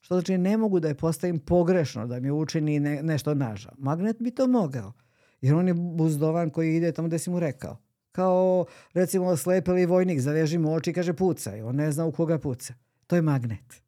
Što 0.00 0.14
znači 0.14 0.38
ne 0.38 0.56
mogu 0.56 0.80
da 0.80 0.88
je 0.88 0.94
postavim 0.94 1.38
pogrešno, 1.38 2.06
da 2.06 2.20
mi 2.20 2.30
učini 2.30 2.80
ne, 2.80 3.02
nešto 3.02 3.34
nažal. 3.34 3.72
Magnet 3.78 4.16
bi 4.20 4.30
to 4.30 4.46
mogao. 4.46 4.92
Jer 5.40 5.54
on 5.54 5.68
je 5.68 5.74
buzdovan 5.74 6.50
koji 6.50 6.76
ide 6.76 6.92
tamo 6.92 7.08
gde 7.08 7.18
si 7.18 7.30
mu 7.30 7.40
rekao. 7.40 7.76
Kao 8.12 8.66
recimo 8.94 9.36
slepeli 9.36 9.86
vojnik, 9.86 10.20
zaveži 10.20 10.58
mu 10.58 10.74
oči 10.74 10.90
i 10.90 10.94
kaže 10.94 11.12
pucaj. 11.12 11.62
On 11.62 11.76
ne 11.76 11.92
zna 11.92 12.04
u 12.04 12.12
koga 12.12 12.38
puca. 12.38 12.74
To 13.06 13.16
je 13.16 13.22
magnet. 13.22 13.82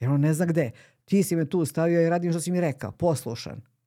Jer 0.00 0.10
on 0.10 0.20
ne 0.20 0.34
zna 0.34 0.46
gde. 0.46 0.70
Ti 1.04 1.22
si 1.22 1.36
me 1.36 1.48
tu 1.48 1.64
stavio 1.64 2.02
i 2.02 2.08
radim 2.08 2.32
što 2.32 2.40
si 2.40 2.52
mi 2.52 2.60
rekao. 2.60 2.92
Poslušan. 2.92 3.77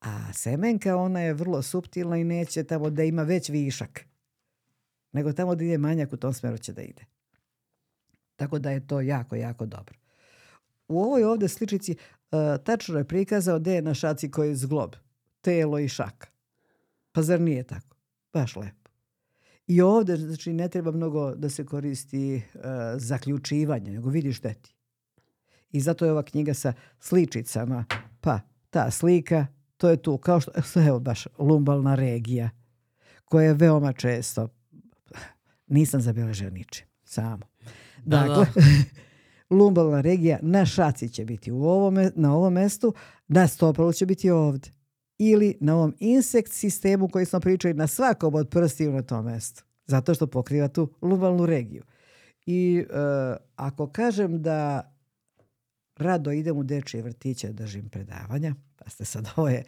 A 0.00 0.32
semenka, 0.32 0.96
ona 0.96 1.20
je 1.20 1.34
vrlo 1.34 1.62
suptilna 1.62 2.16
i 2.16 2.24
neće 2.24 2.64
tamo 2.64 2.90
da 2.90 3.02
ima 3.02 3.22
već 3.22 3.48
višak. 3.48 4.04
Nego 5.12 5.32
tamo 5.32 5.54
da 5.54 5.64
ide 5.64 5.78
manjak, 5.78 6.12
u 6.12 6.16
tom 6.16 6.34
smeru 6.34 6.58
će 6.58 6.72
da 6.72 6.82
ide. 6.82 7.04
Tako 8.36 8.58
da 8.58 8.70
je 8.70 8.86
to 8.86 9.00
jako, 9.00 9.36
jako 9.36 9.66
dobro. 9.66 9.98
U 10.88 11.02
ovoj 11.02 11.24
ovde 11.24 11.48
sličici 11.48 11.96
uh, 12.30 12.38
tačno 12.64 12.98
je 12.98 13.04
prikazao 13.04 13.58
gde 13.58 13.74
je 13.74 13.82
na 13.82 13.94
šaci 13.94 14.30
koji 14.30 14.48
je 14.48 14.56
zglob. 14.56 14.94
Telo 15.40 15.78
i 15.78 15.88
šaka. 15.88 16.28
Pa 17.12 17.22
zar 17.22 17.40
nije 17.40 17.62
tako? 17.62 17.96
Baš 18.32 18.56
lepo. 18.56 18.90
I 19.66 19.80
ovde, 19.80 20.16
znači, 20.16 20.52
ne 20.52 20.68
treba 20.68 20.90
mnogo 20.90 21.34
da 21.34 21.48
se 21.48 21.66
koristi 21.66 22.42
uh, 22.54 22.60
zaključivanje, 22.96 23.90
nego 23.90 24.10
vidiš 24.10 24.40
gde 24.40 24.54
ti. 24.54 24.74
I 25.72 25.80
zato 25.80 26.04
je 26.04 26.12
ova 26.12 26.22
knjiga 26.22 26.54
sa 26.54 26.72
sličicama. 27.00 27.84
Pa, 28.20 28.40
ta 28.70 28.90
slika, 28.90 29.46
to 29.80 29.88
je 29.88 29.96
tu, 29.96 30.18
kao 30.18 30.40
što, 30.40 30.52
evo 30.88 31.00
baš, 31.00 31.26
lumbalna 31.38 31.94
regija, 31.94 32.50
koja 33.24 33.46
je 33.46 33.54
veoma 33.54 33.92
često, 33.92 34.48
nisam 35.66 36.00
zabeležio 36.00 36.50
ničim, 36.50 36.86
samo. 37.04 37.46
Da, 38.04 38.18
dakle, 38.18 38.46
da. 38.54 38.62
lumbalna 39.56 40.00
regija 40.00 40.38
na 40.42 40.66
šaci 40.66 41.08
će 41.08 41.24
biti 41.24 41.52
u 41.52 41.62
ovome, 41.62 42.10
na 42.14 42.34
ovom 42.34 42.52
mestu, 42.52 42.94
na 43.28 43.48
stopalu 43.48 43.92
će 43.92 44.06
biti 44.06 44.30
ovde. 44.30 44.70
Ili 45.18 45.56
na 45.60 45.74
ovom 45.74 45.94
insekt 45.98 46.52
sistemu 46.52 47.08
koji 47.08 47.26
smo 47.26 47.40
pričali 47.40 47.74
na 47.74 47.86
svakom 47.86 48.34
od 48.34 48.48
prstiju 48.48 48.92
na 48.92 49.02
tom 49.02 49.24
mestu. 49.24 49.64
Zato 49.86 50.14
što 50.14 50.26
pokriva 50.26 50.68
tu 50.68 50.94
lumbalnu 51.02 51.46
regiju. 51.46 51.82
I 52.46 52.84
uh, 52.90 52.96
ako 53.56 53.86
kažem 53.86 54.42
da 54.42 54.92
rado 56.00 56.32
idem 56.32 56.56
u 56.56 56.62
dečije 56.62 57.02
vrtiće 57.02 57.46
da 57.46 57.52
držim 57.52 57.88
predavanja, 57.88 58.54
pa 58.76 58.90
ste 58.90 59.04
sad 59.04 59.28
ovo 59.36 59.48
je 59.48 59.64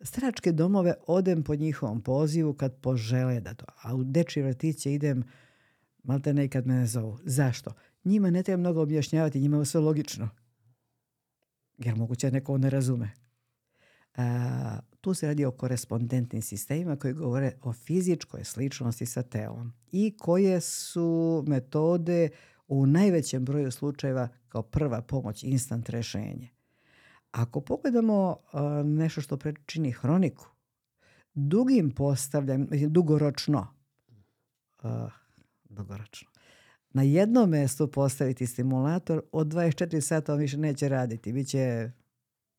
staračke 0.00 0.52
domove 0.52 0.94
odem 1.06 1.42
po 1.42 1.54
njihovom 1.54 2.02
pozivu 2.02 2.54
kad 2.54 2.80
požele 2.80 3.40
da 3.40 3.54
to. 3.54 3.66
A 3.82 3.94
u 3.94 4.04
dečije 4.04 4.46
vrtiće 4.46 4.94
idem 4.94 5.24
malte 6.02 6.34
nekad 6.34 6.66
mene 6.66 6.86
zovu. 6.86 7.18
Zašto? 7.24 7.72
Njima 8.04 8.30
ne 8.30 8.42
treba 8.42 8.60
mnogo 8.60 8.82
objašnjavati, 8.82 9.40
njima 9.40 9.58
je 9.58 9.64
sve 9.64 9.80
logično. 9.80 10.28
Jer 11.78 11.96
moguće 11.96 12.30
neko 12.30 12.58
ne 12.58 12.70
razume. 12.70 13.10
A, 14.16 14.78
tu 15.00 15.14
se 15.14 15.26
radi 15.26 15.44
o 15.44 15.50
korespondentnim 15.50 16.42
sistemima 16.42 16.96
koji 16.96 17.14
govore 17.14 17.52
o 17.62 17.72
fizičkoj 17.72 18.44
sličnosti 18.44 19.06
sa 19.06 19.22
telom 19.22 19.72
i 19.92 20.16
koje 20.18 20.60
su 20.60 21.44
metode 21.46 22.28
u 22.68 22.86
najvećem 22.86 23.44
broju 23.44 23.70
slučajeva 23.70 24.28
kao 24.48 24.62
prva 24.62 25.02
pomoć, 25.02 25.42
instant 25.42 25.88
rešenje. 25.88 26.48
Ako 27.30 27.60
pogledamo 27.60 28.36
nešto 28.84 29.20
što 29.20 29.36
prečini 29.36 29.90
hroniku, 29.90 30.46
dugim 31.34 31.90
postavljanjem, 31.90 32.68
dugoročno, 32.70 33.66
dugoročno, 35.64 36.28
na 36.90 37.02
jednom 37.02 37.50
mestu 37.50 37.90
postaviti 37.90 38.46
stimulator, 38.46 39.22
od 39.32 39.46
24 39.46 40.00
sata 40.00 40.32
on 40.32 40.38
više 40.38 40.58
neće 40.58 40.88
raditi, 40.88 41.32
bit 41.32 41.48
će 41.48 41.90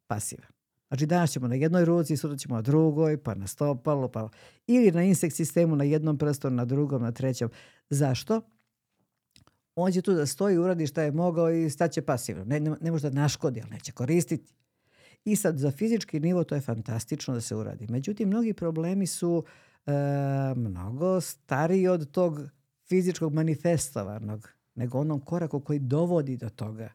pasivan. 0.08 0.48
Znači 0.88 1.06
danas 1.06 1.32
ćemo 1.32 1.48
na 1.48 1.56
jednoj 1.56 1.86
ruci, 1.86 2.18
sutra 2.18 2.38
ćemo 2.38 2.56
na 2.56 2.62
drugoj, 2.62 3.24
pa 3.24 3.36
na 3.36 3.48
stopalu, 3.48 4.12
pa 4.12 4.30
ili 4.68 4.92
na 4.92 5.04
insekt 5.04 5.36
sistemu 5.36 5.76
na 5.76 5.84
jednom 5.84 6.18
prstu, 6.18 6.50
na 6.50 6.66
drugom, 6.66 7.02
na 7.02 7.12
trećem. 7.12 7.50
Zašto? 7.90 8.42
On 9.82 9.92
će 9.92 10.02
tu 10.02 10.14
da 10.14 10.26
stoji, 10.26 10.58
uradi 10.58 10.88
šta 10.88 11.02
je 11.02 11.12
mogao 11.12 11.52
i 11.52 11.70
staće 11.70 12.02
pasivno. 12.02 12.44
Ne, 12.46 12.60
ne, 12.60 12.76
ne 12.82 12.92
može 12.92 13.10
da 13.10 13.22
naškodi, 13.22 13.62
ali 13.62 13.72
neće 13.72 13.92
koristiti. 13.92 14.54
I 15.26 15.36
sad 15.36 15.58
za 15.58 15.72
fizički 15.72 16.20
nivo 16.20 16.44
to 16.44 16.56
je 16.56 16.62
fantastično 16.62 17.34
da 17.34 17.42
se 17.42 17.56
uradi. 17.56 17.88
Međutim, 17.90 18.28
mnogi 18.28 18.54
problemi 18.54 19.08
su 19.08 19.44
e, 19.86 19.92
mnogo 20.56 21.22
stariji 21.22 21.88
od 21.88 22.12
tog 22.12 22.40
fizičkog 22.88 23.34
manifestovanog, 23.34 24.50
nego 24.76 25.00
onom 25.00 25.20
koraku 25.20 25.60
koji 25.60 25.80
dovodi 25.80 26.38
do 26.38 26.50
toga. 26.50 26.90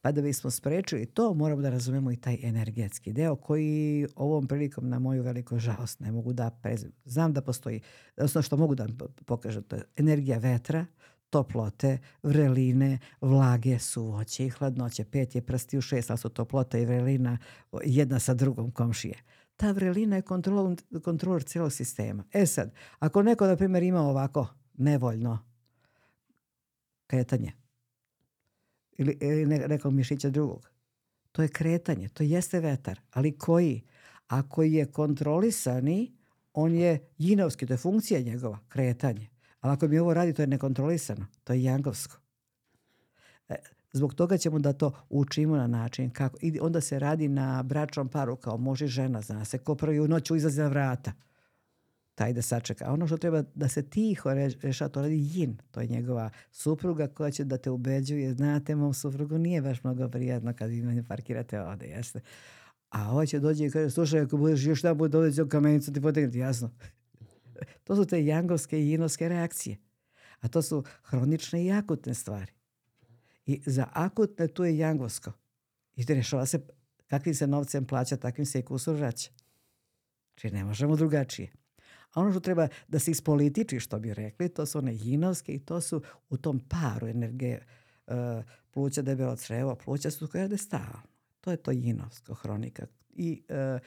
Pa 0.00 0.12
da 0.12 0.22
bismo 0.22 0.50
sprečili 0.50 1.06
to, 1.06 1.34
moramo 1.34 1.62
da 1.62 1.70
razumemo 1.70 2.12
i 2.12 2.16
taj 2.16 2.38
energetski 2.42 3.12
deo 3.12 3.36
koji 3.36 4.06
ovom 4.16 4.46
prilikom 4.46 4.88
na 4.88 4.98
moju 4.98 5.22
veliku 5.22 5.58
žalost 5.58 6.00
ne 6.00 6.12
mogu 6.12 6.32
da 6.32 6.50
prezim. 6.62 6.92
Znam 7.04 7.32
da 7.32 7.40
postoji, 7.40 7.80
odnosno 8.16 8.42
što 8.42 8.56
mogu 8.56 8.74
da 8.74 8.86
pokažem, 9.24 9.62
to 9.62 9.76
je 9.76 9.82
energija 9.96 10.38
vetra, 10.38 10.86
toplote, 11.30 11.98
vreline, 12.22 12.98
vlage, 13.20 13.78
suvoće 13.78 14.46
i 14.46 14.50
hladnoće. 14.50 15.04
Pet 15.04 15.34
je 15.34 15.42
prsti 15.42 15.78
u 15.78 15.80
šest, 15.80 16.10
ali 16.10 16.18
su 16.18 16.28
toplota 16.28 16.78
i 16.78 16.86
vrelina 16.86 17.38
jedna 17.84 18.18
sa 18.18 18.34
drugom 18.34 18.70
komšije. 18.70 19.14
Ta 19.56 19.72
vrelina 19.72 20.16
je 20.16 20.22
kontrolor, 20.22 20.76
kontrolor 21.04 21.42
cijelog 21.42 21.72
sistema. 21.72 22.24
E 22.32 22.46
sad, 22.46 22.72
ako 22.98 23.22
neko, 23.22 23.46
na 23.46 23.56
primjer, 23.56 23.82
ima 23.82 24.00
ovako 24.00 24.46
nevoljno 24.74 25.38
kretanje 27.06 27.52
ili, 28.98 29.18
ili 29.20 29.46
nekog 29.46 29.92
mišića 29.92 30.30
drugog, 30.30 30.70
to 31.32 31.42
je 31.42 31.48
kretanje, 31.48 32.08
to 32.08 32.22
jeste 32.22 32.60
vetar, 32.60 33.00
ali 33.10 33.38
koji? 33.38 33.82
Ako 34.28 34.62
je 34.62 34.92
kontrolisani, 34.92 36.12
on 36.52 36.74
je 36.74 37.08
jinovski, 37.18 37.66
to 37.66 37.72
je 37.72 37.76
funkcija 37.78 38.20
njegova, 38.20 38.58
kretanje. 38.68 39.28
Ali 39.60 39.72
ako 39.72 39.88
mi 39.88 39.98
ovo 39.98 40.14
radi, 40.14 40.32
to 40.32 40.42
je 40.42 40.46
nekontrolisano. 40.46 41.26
To 41.44 41.52
je 41.52 41.62
jangovsko. 41.62 42.16
E, 43.48 43.56
Zbog 43.92 44.14
toga 44.14 44.38
ćemo 44.38 44.58
da 44.58 44.72
to 44.72 44.92
učimo 45.08 45.56
na 45.56 45.66
način 45.66 46.10
kako. 46.10 46.38
I 46.42 46.58
onda 46.60 46.80
se 46.80 46.98
radi 46.98 47.28
na 47.28 47.62
bračnom 47.62 48.08
paru 48.08 48.36
kao 48.36 48.56
može 48.56 48.86
žena, 48.86 49.20
zna 49.20 49.44
se 49.44 49.58
ko 49.58 49.74
prvi 49.74 50.00
u 50.00 50.08
noću 50.08 50.36
izlazi 50.36 50.60
na 50.60 50.68
vrata. 50.68 51.12
Taj 52.14 52.32
da 52.32 52.42
sačeka. 52.42 52.84
A 52.88 52.92
ono 52.92 53.06
što 53.06 53.16
treba 53.16 53.42
da 53.54 53.68
se 53.68 53.82
tiho 53.82 54.34
reša, 54.62 54.88
to 54.88 55.02
radi 55.02 55.30
Jin. 55.32 55.56
To 55.70 55.80
je 55.80 55.86
njegova 55.86 56.30
supruga 56.50 57.06
koja 57.06 57.30
će 57.30 57.44
da 57.44 57.58
te 57.58 57.70
ubeđuje. 57.70 58.34
Znate, 58.34 58.74
mom 58.74 58.94
suprugu 58.94 59.38
nije 59.38 59.62
baš 59.62 59.84
mnogo 59.84 60.08
prijatno 60.08 60.54
kad 60.54 60.70
vi 60.70 60.82
mene 60.82 61.04
parkirate 61.08 61.60
ovde, 61.60 61.86
jeste. 61.86 62.20
A 62.90 63.10
ovo 63.10 63.26
će 63.26 63.40
dođe 63.40 63.66
i 63.66 63.70
kaže, 63.70 63.90
slušaj, 63.90 64.20
ako 64.20 64.36
budeš 64.36 64.64
još 64.64 64.82
da 64.82 64.94
bude 64.94 65.18
dođe 65.18 65.48
kamenicu 65.48 65.92
ti 65.92 66.00
potegnuti, 66.00 66.38
jasno. 66.38 66.70
to 67.84 67.96
su 67.96 68.04
te 68.04 68.24
jangovske 68.24 68.80
i 68.80 68.90
jinovske 68.90 69.28
reakcije. 69.28 69.76
A 70.40 70.48
to 70.48 70.62
su 70.62 70.84
hronične 71.02 71.64
i 71.64 71.72
akutne 71.72 72.14
stvari. 72.14 72.52
I 73.46 73.62
za 73.66 73.88
akutne 73.92 74.48
tu 74.48 74.64
je 74.64 74.78
jangovsko. 74.78 75.32
I 75.96 76.04
rešava 76.04 76.46
se 76.46 76.66
kakvim 77.06 77.34
se 77.34 77.46
novcem 77.46 77.84
plaća, 77.84 78.16
takvim 78.16 78.46
se 78.46 78.58
i 78.58 78.62
kusur 78.62 78.96
vraća. 78.96 79.30
Znači 80.40 80.54
ne 80.54 80.64
možemo 80.64 80.96
drugačije. 80.96 81.52
A 82.14 82.20
ono 82.20 82.30
što 82.30 82.40
treba 82.40 82.68
da 82.88 82.98
se 82.98 83.10
ispolitiči, 83.10 83.80
što 83.80 83.98
bi 83.98 84.14
rekli, 84.14 84.48
to 84.48 84.66
su 84.66 84.78
one 84.78 84.94
jinovske 84.94 85.52
i 85.52 85.58
to 85.58 85.80
su 85.80 86.02
u 86.28 86.36
tom 86.36 86.60
paru 86.60 87.06
energije 87.08 87.66
uh, 88.06 88.14
pluća 88.70 89.02
debelo 89.02 89.36
crevo, 89.36 89.74
pluća 89.74 90.10
su 90.10 90.28
koje 90.28 90.58
stalno. 90.58 91.02
To 91.40 91.50
je 91.50 91.56
to 91.56 91.70
jinovsko 91.70 92.34
hronika. 92.34 92.86
I 93.10 93.42
uh, 93.48 93.80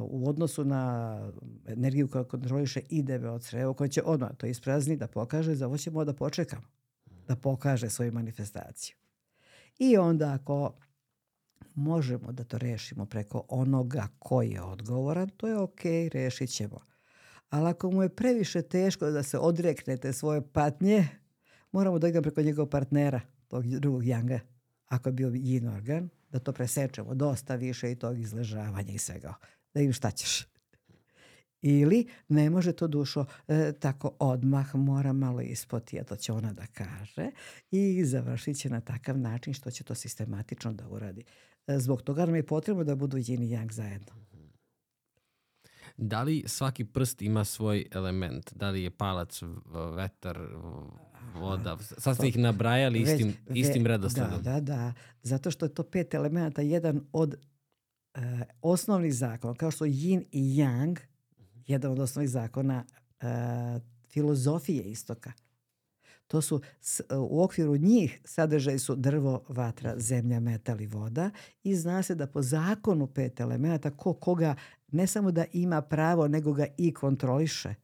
u 0.00 0.28
odnosu 0.28 0.64
na 0.64 1.32
energiju 1.66 2.08
koja 2.08 2.24
kontroliše 2.24 2.80
i 2.88 3.02
debelo 3.02 3.38
crevo, 3.38 3.74
koja 3.74 3.88
će 3.88 4.02
odmah 4.02 4.30
to 4.36 4.46
isprazni 4.46 4.96
da 4.96 5.06
pokaže, 5.06 5.54
za 5.54 5.66
ovo 5.66 5.78
ćemo 5.78 6.04
da 6.04 6.12
počekamo 6.12 6.62
da 7.28 7.36
pokaže 7.36 7.90
svoju 7.90 8.12
manifestaciju. 8.12 8.96
I 9.78 9.96
onda 9.96 10.32
ako 10.32 10.74
možemo 11.74 12.32
da 12.32 12.44
to 12.44 12.58
rešimo 12.58 13.06
preko 13.06 13.44
onoga 13.48 14.08
koji 14.18 14.50
je 14.50 14.62
odgovoran, 14.62 15.28
to 15.28 15.48
je 15.48 15.58
ok, 15.58 15.80
rešit 16.12 16.50
ćemo. 16.50 16.80
Ali 17.50 17.68
ako 17.68 17.90
mu 17.90 18.02
je 18.02 18.08
previše 18.08 18.62
teško 18.62 19.10
da 19.10 19.22
se 19.22 19.38
odreknete 19.38 20.12
svoje 20.12 20.52
patnje, 20.52 21.08
moramo 21.72 21.98
da 21.98 22.08
idemo 22.08 22.22
preko 22.22 22.42
njegovog 22.42 22.70
partnera, 22.70 23.20
tog 23.48 23.66
drugog 23.66 24.06
janga, 24.06 24.40
ako 24.86 25.08
je 25.08 25.12
bio 25.12 25.28
yin 25.28 25.74
organ, 25.74 26.08
da 26.30 26.38
to 26.38 26.52
presečemo 26.52 27.14
dosta 27.14 27.54
više 27.54 27.92
i 27.92 27.96
tog 27.96 28.18
izležavanja 28.18 28.92
i 28.92 28.98
svega. 28.98 29.34
Da 29.74 29.80
im 29.80 29.92
šta 29.92 30.10
ćeš. 30.10 30.46
Ili 31.62 32.06
ne 32.28 32.50
može 32.50 32.72
to 32.72 32.86
dušo 32.86 33.24
e, 33.48 33.72
tako 33.80 34.16
odmah, 34.18 34.74
mora 34.74 35.12
malo 35.12 35.40
ispoti, 35.40 36.00
a 36.00 36.04
to 36.04 36.16
će 36.16 36.32
ona 36.32 36.52
da 36.52 36.66
kaže 36.66 37.30
i 37.70 38.04
završit 38.04 38.58
će 38.58 38.70
na 38.70 38.80
takav 38.80 39.18
način 39.18 39.54
što 39.54 39.70
će 39.70 39.84
to 39.84 39.94
sistematično 39.94 40.72
da 40.72 40.88
uradi. 40.88 41.24
E, 41.66 41.78
zbog 41.78 42.02
toga 42.02 42.26
nam 42.26 42.34
je 42.34 42.46
potrebno 42.46 42.84
da 42.84 42.94
budu 42.94 43.16
yin 43.16 43.42
i 43.42 43.48
yang 43.48 43.72
zajedno. 43.72 44.12
Da 45.96 46.22
li 46.22 46.44
svaki 46.46 46.84
prst 46.84 47.22
ima 47.22 47.44
svoj 47.44 47.86
element? 47.90 48.52
Da 48.54 48.70
li 48.70 48.82
je 48.82 48.90
palac, 48.90 49.42
vetar, 49.96 50.38
voda? 51.34 51.78
Sad 51.80 52.16
ste 52.16 52.28
ih 52.28 52.38
nabrajali 52.38 53.00
istim, 53.00 53.34
istim 53.54 53.86
redosledom. 53.86 54.42
Da, 54.42 54.52
da, 54.52 54.60
da. 54.60 54.92
Zato 55.22 55.50
što 55.50 55.66
je 55.66 55.74
to 55.74 55.82
pet 55.82 56.14
elementa, 56.14 56.62
jedan 56.62 57.00
od 57.12 57.36
uh, 58.18 58.40
osnovnih 58.62 59.14
zakona, 59.14 59.54
kao 59.54 59.70
što 59.70 59.84
yin 59.84 60.24
i 60.32 60.42
yang, 60.42 60.98
jedan 61.66 61.92
od 61.92 61.98
osnovnih 61.98 62.30
zakona 62.30 62.84
uh, 63.22 63.82
filozofije 64.08 64.82
istoka. 64.82 65.32
To 66.26 66.40
su 66.42 66.60
u 67.28 67.42
okviru 67.42 67.76
njih 67.76 68.20
sadržaj 68.24 68.78
su 68.78 68.96
drvo, 68.96 69.44
vatra, 69.48 69.98
zemlja, 69.98 70.40
metal 70.40 70.80
i 70.80 70.86
voda 70.86 71.30
i 71.62 71.76
zna 71.76 72.02
se 72.02 72.14
da 72.14 72.26
po 72.26 72.42
zakonu 72.42 73.06
pet 73.06 73.40
elemenata 73.40 73.90
ko 73.90 74.14
koga 74.14 74.54
ne 74.92 75.06
samo 75.06 75.30
da 75.30 75.44
ima 75.52 75.82
pravo 75.82 76.28
nego 76.28 76.52
ga 76.52 76.66
i 76.76 76.94
kontroliše. 76.94 77.74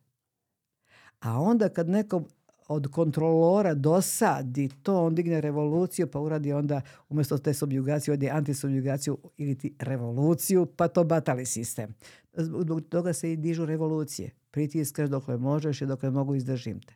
A 1.20 1.40
onda 1.40 1.69
kad 1.69 1.89
neko 1.89 2.23
od 2.68 2.90
kontrolora 2.90 3.74
dosadi 3.74 4.68
to, 4.82 5.04
on 5.04 5.14
digne 5.14 5.40
revoluciju 5.40 6.06
pa 6.06 6.20
uradi 6.20 6.52
onda 6.52 6.80
umjesto 7.08 7.38
te 7.38 7.54
subjugacije 7.54 8.12
odi 8.14 8.30
antisubjugaciju 8.30 9.18
ili 9.36 9.58
ti 9.58 9.74
revoluciju 9.78 10.66
pa 10.66 10.88
to 10.88 11.04
batali 11.04 11.46
sistem. 11.46 11.94
Zbog 12.32 12.80
toga 12.88 13.12
se 13.12 13.32
i 13.32 13.36
dižu 13.36 13.66
revolucije. 13.66 14.30
Pritiskaš 14.50 15.08
dokle 15.08 15.36
možeš 15.36 15.82
i 15.82 15.86
dokle 15.86 16.10
mogu 16.10 16.34
izdržim 16.34 16.80
te. 16.80 16.94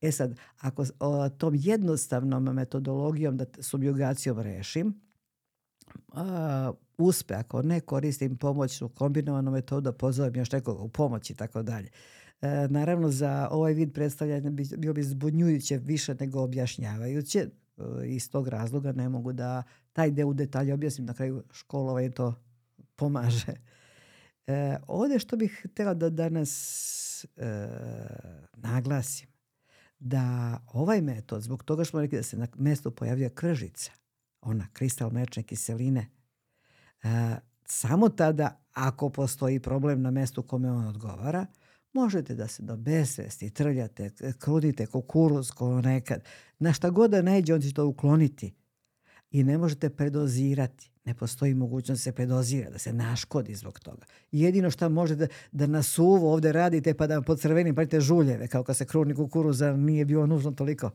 E 0.00 0.12
sad, 0.12 0.38
ako 0.60 0.84
o, 1.00 1.28
tom 1.28 1.54
jednostavnom 1.56 2.44
metodologijom 2.44 3.36
da 3.36 3.44
subjugacijom 3.60 4.40
rešim, 4.40 5.00
a, 6.12 6.72
uspe, 6.98 7.34
ako 7.34 7.62
ne 7.62 7.80
koristim 7.80 8.36
pomoćnu 8.36 8.88
kombinovanu 8.88 9.50
metodu, 9.50 9.92
pozovem 9.92 10.36
još 10.36 10.52
nekoga 10.52 10.82
u 10.82 10.88
pomoć 10.88 11.30
i 11.30 11.34
tako 11.34 11.62
dalje. 11.62 11.88
E, 12.40 12.68
naravno, 12.70 13.10
za 13.10 13.48
ovaj 13.50 13.72
vid 13.72 13.92
predstavljanja 13.92 14.50
bi, 14.50 14.64
bio 14.76 14.92
bi 14.92 15.02
zbunjujuće 15.02 15.78
više 15.78 16.14
nego 16.20 16.40
objašnjavajuće. 16.40 17.38
E, 17.38 17.50
iz 18.06 18.30
tog 18.30 18.48
razloga 18.48 18.92
ne 18.92 19.08
mogu 19.08 19.32
da 19.32 19.62
taj 19.92 20.10
deo 20.10 20.28
u 20.28 20.34
detalje 20.34 20.74
objasnim. 20.74 21.06
Na 21.06 21.14
kraju 21.14 21.42
školovanje 21.52 22.10
to 22.10 22.34
pomaže. 22.96 23.54
E, 24.46 24.76
ovde 24.86 25.18
što 25.18 25.36
bih 25.36 25.66
htela 25.70 25.94
da 25.94 26.10
danas 26.10 27.24
e, 27.24 27.68
naglasim, 28.56 29.28
da 29.98 30.58
ovaj 30.72 31.02
metod, 31.02 31.42
zbog 31.42 31.62
toga 31.62 31.84
što 31.84 31.90
smo 31.90 32.00
rekli 32.00 32.18
da 32.18 32.22
se 32.22 32.36
na 32.36 32.46
mestu 32.56 32.90
pojavlja 32.90 33.28
kržica, 33.28 33.92
ona 34.40 34.66
kristal 34.72 35.10
mlečne 35.10 35.42
kiseline, 35.42 36.06
e, 37.02 37.36
samo 37.64 38.08
tada 38.08 38.60
ako 38.72 39.10
postoji 39.10 39.60
problem 39.60 40.02
na 40.02 40.10
mestu 40.10 40.42
kome 40.42 40.70
on 40.70 40.86
odgovara, 40.86 41.46
možete 41.96 42.34
da 42.34 42.48
se 42.48 42.62
do 42.62 42.76
besvesti 42.76 43.50
trljate, 43.50 44.10
krudite 44.38 44.86
kukuruz 44.86 45.50
ko 45.50 45.80
nekad. 45.80 46.24
Na 46.58 46.72
šta 46.72 46.90
god 46.90 47.10
da 47.10 47.22
najde, 47.22 47.54
on 47.54 47.60
će 47.60 47.72
to 47.72 47.86
ukloniti. 47.86 48.54
I 49.30 49.44
ne 49.44 49.58
možete 49.58 49.90
predozirati. 49.90 50.90
Ne 51.04 51.14
postoji 51.14 51.54
mogućnost 51.54 52.00
da 52.00 52.02
se 52.02 52.12
predozira, 52.12 52.70
da 52.70 52.78
se 52.78 52.92
naškodi 52.92 53.54
zbog 53.54 53.80
toga. 53.80 54.06
Jedino 54.32 54.70
što 54.70 54.88
možete 54.88 55.26
da, 55.26 55.32
da 55.52 55.66
na 55.66 55.82
suvo 55.82 56.32
ovde 56.32 56.52
radite 56.52 56.94
pa 56.94 57.06
da 57.06 57.22
pod 57.22 57.40
crvenim 57.40 57.74
pravite 57.74 58.00
žuljeve, 58.00 58.48
kao 58.48 58.64
kad 58.64 58.76
se 58.76 58.84
kruni 58.84 59.14
kukuruza 59.14 59.76
nije 59.76 60.04
bilo 60.04 60.26
nužno 60.26 60.50
toliko. 60.50 60.90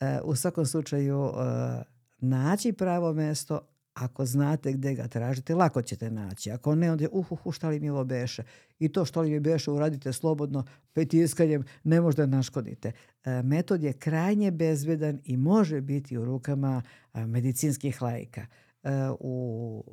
E, 0.00 0.20
u 0.24 0.36
svakom 0.36 0.66
slučaju 0.66 1.24
e, 1.24 1.82
naći 2.18 2.72
pravo 2.72 3.12
mesto, 3.12 3.60
ako 3.98 4.26
znate 4.26 4.72
gde 4.72 4.94
ga 4.94 5.08
tražite, 5.08 5.54
lako 5.54 5.82
ćete 5.82 6.10
naći. 6.10 6.50
Ako 6.50 6.74
ne, 6.74 6.92
onda 6.92 7.04
je 7.04 7.08
uh, 7.12 7.32
uh, 7.44 7.54
šta 7.54 7.68
li 7.68 7.80
mi 7.80 7.90
ovo 7.90 8.04
beše. 8.04 8.42
I 8.78 8.88
to 8.88 9.04
što 9.04 9.20
li 9.20 9.30
mi 9.30 9.40
beše 9.40 9.70
uradite 9.70 10.12
slobodno, 10.12 10.64
petiskanjem, 10.92 11.64
ne 11.84 12.00
možda 12.00 12.26
naškodite. 12.26 12.92
E, 13.24 13.42
metod 13.42 13.82
je 13.82 13.92
krajnje 13.92 14.50
bezbedan 14.50 15.20
i 15.24 15.36
može 15.36 15.80
biti 15.80 16.18
u 16.18 16.24
rukama 16.24 16.82
a, 17.12 17.26
medicinskih 17.26 18.02
lajka. 18.02 18.46
E, 18.82 18.90
u, 19.20 19.84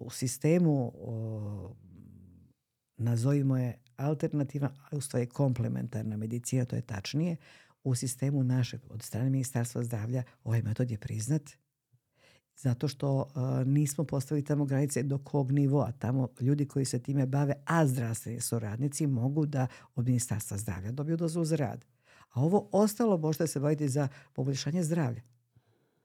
u 0.00 0.10
sistemu 0.10 0.92
nazovimo 2.96 3.56
je 3.56 3.78
alternativna, 3.96 4.70
a 4.90 4.96
u 4.96 5.00
stvari 5.00 5.26
komplementarna 5.26 6.16
medicina, 6.16 6.64
to 6.64 6.76
je 6.76 6.82
tačnije, 6.82 7.36
u 7.84 7.94
sistemu 7.94 8.44
našeg, 8.44 8.80
od 8.88 9.02
strane 9.02 9.30
Ministarstva 9.30 9.84
zdravlja, 9.84 10.22
ovaj 10.44 10.62
metod 10.62 10.90
je 10.90 10.98
priznat 10.98 11.42
zato 12.62 12.88
što 12.88 13.16
uh, 13.16 13.66
nismo 13.66 14.04
postavili 14.04 14.44
tamo 14.44 14.64
granice 14.64 15.02
do 15.02 15.18
kog 15.18 15.52
nivoa. 15.52 15.92
Tamo 15.92 16.28
ljudi 16.40 16.66
koji 16.66 16.84
se 16.84 16.98
time 16.98 17.26
bave, 17.26 17.54
a 17.64 17.86
zdravstveni 17.86 18.40
su 18.40 18.58
radnici, 18.58 19.06
mogu 19.06 19.46
da 19.46 19.66
od 19.94 20.06
ministarstva 20.06 20.58
zdravlja 20.58 20.92
dobiju 20.92 21.16
dozvolu 21.16 21.44
za 21.44 21.56
rad. 21.56 21.84
A 22.30 22.42
ovo 22.42 22.68
ostalo 22.72 23.18
možete 23.18 23.46
se 23.46 23.60
baviti 23.60 23.88
za 23.88 24.08
poboljšanje 24.32 24.82
zdravlja. 24.82 25.22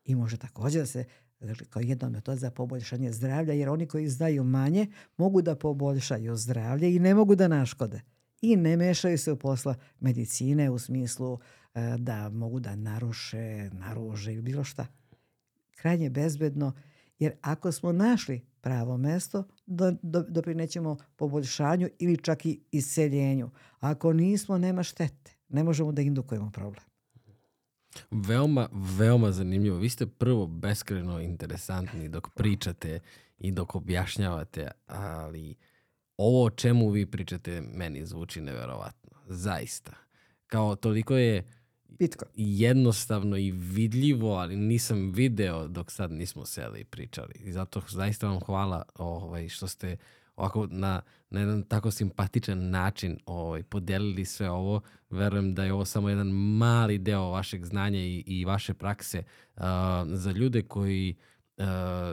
I 0.05 0.15
može 0.15 0.37
takođe 0.37 0.79
da 0.79 0.85
se 0.85 1.05
dakle, 1.39 1.65
kao 1.65 1.81
jedna 1.81 2.09
metoda 2.09 2.37
za 2.37 2.51
poboljšanje 2.51 3.11
zdravlja, 3.11 3.53
jer 3.53 3.69
oni 3.69 3.87
koji 3.87 4.09
znaju 4.09 4.43
manje 4.43 4.87
mogu 5.17 5.41
da 5.41 5.55
poboljšaju 5.55 6.35
zdravlje 6.35 6.95
i 6.95 6.99
ne 6.99 7.15
mogu 7.15 7.35
da 7.35 7.47
naškode. 7.47 8.01
I 8.41 8.55
ne 8.55 8.77
mešaju 8.77 9.17
se 9.17 9.31
u 9.31 9.37
posla 9.37 9.75
medicine 9.99 10.69
u 10.69 10.79
smislu 10.79 11.33
uh, 11.33 11.39
da 11.97 12.29
mogu 12.29 12.59
da 12.59 12.75
naruše, 12.75 13.69
naruže 13.73 14.33
ili 14.33 14.41
bilo 14.41 14.63
šta 14.63 14.87
krajnje 15.75 16.09
bezbedno, 16.09 16.73
jer 17.19 17.33
ako 17.41 17.71
smo 17.71 17.91
našli 17.91 18.41
pravo 18.61 18.97
mesto, 18.97 19.43
do, 19.65 19.95
do, 20.01 20.23
doprinećemo 20.29 20.97
poboljšanju 21.15 21.89
ili 21.99 22.17
čak 22.17 22.45
i 22.45 22.59
iseljenju. 22.71 23.49
Ako 23.79 24.13
nismo, 24.13 24.57
nema 24.57 24.83
štete. 24.83 25.31
Ne 25.49 25.63
možemo 25.63 25.91
da 25.91 26.01
indukujemo 26.01 26.51
problem. 26.51 26.83
Veoma, 28.11 28.69
veoma 28.71 29.31
zanimljivo. 29.31 29.77
Vi 29.77 29.89
ste 29.89 30.07
prvo 30.07 30.47
beskreno 30.47 31.19
interesantni 31.19 32.09
dok 32.09 32.29
pričate 32.35 32.99
i 33.37 33.51
dok 33.51 33.75
objašnjavate, 33.75 34.71
ali 34.87 35.55
ovo 36.17 36.45
o 36.45 36.49
čemu 36.49 36.89
vi 36.89 37.05
pričate 37.05 37.61
meni 37.61 38.05
zvuči 38.05 38.41
neverovatno. 38.41 39.11
Zaista. 39.27 39.93
Kao 40.47 40.75
toliko 40.75 41.15
je 41.15 41.43
Pitko. 41.97 42.25
jednostavno 42.35 43.37
i 43.37 43.51
vidljivo, 43.51 44.35
ali 44.35 44.55
nisam 44.55 45.11
video 45.11 45.67
dok 45.67 45.91
sad 45.91 46.11
nismo 46.11 46.45
seli 46.45 46.79
i 46.79 46.85
pričali. 46.85 47.33
I 47.39 47.51
zato 47.51 47.81
zaista 47.89 48.27
vam 48.27 48.39
hvala 48.39 48.83
ovaj, 48.95 49.49
što 49.49 49.67
ste 49.67 49.97
ovako 50.35 50.67
na, 50.71 51.01
na 51.29 51.39
jedan 51.39 51.63
tako 51.63 51.91
simpatičan 51.91 52.69
način 52.69 53.19
ovaj, 53.25 53.63
podelili 53.63 54.25
sve 54.25 54.49
ovo. 54.49 54.81
Verujem 55.09 55.53
da 55.53 55.63
je 55.63 55.73
ovo 55.73 55.85
samo 55.85 56.09
jedan 56.09 56.27
mali 56.31 56.97
deo 56.97 57.29
vašeg 57.29 57.65
znanja 57.65 57.99
i, 57.99 58.23
i 58.27 58.45
vaše 58.45 58.73
prakse 58.73 59.23
uh, 59.55 59.63
za 60.13 60.31
ljude 60.31 60.61
koji 60.61 61.15
uh, 61.57 61.65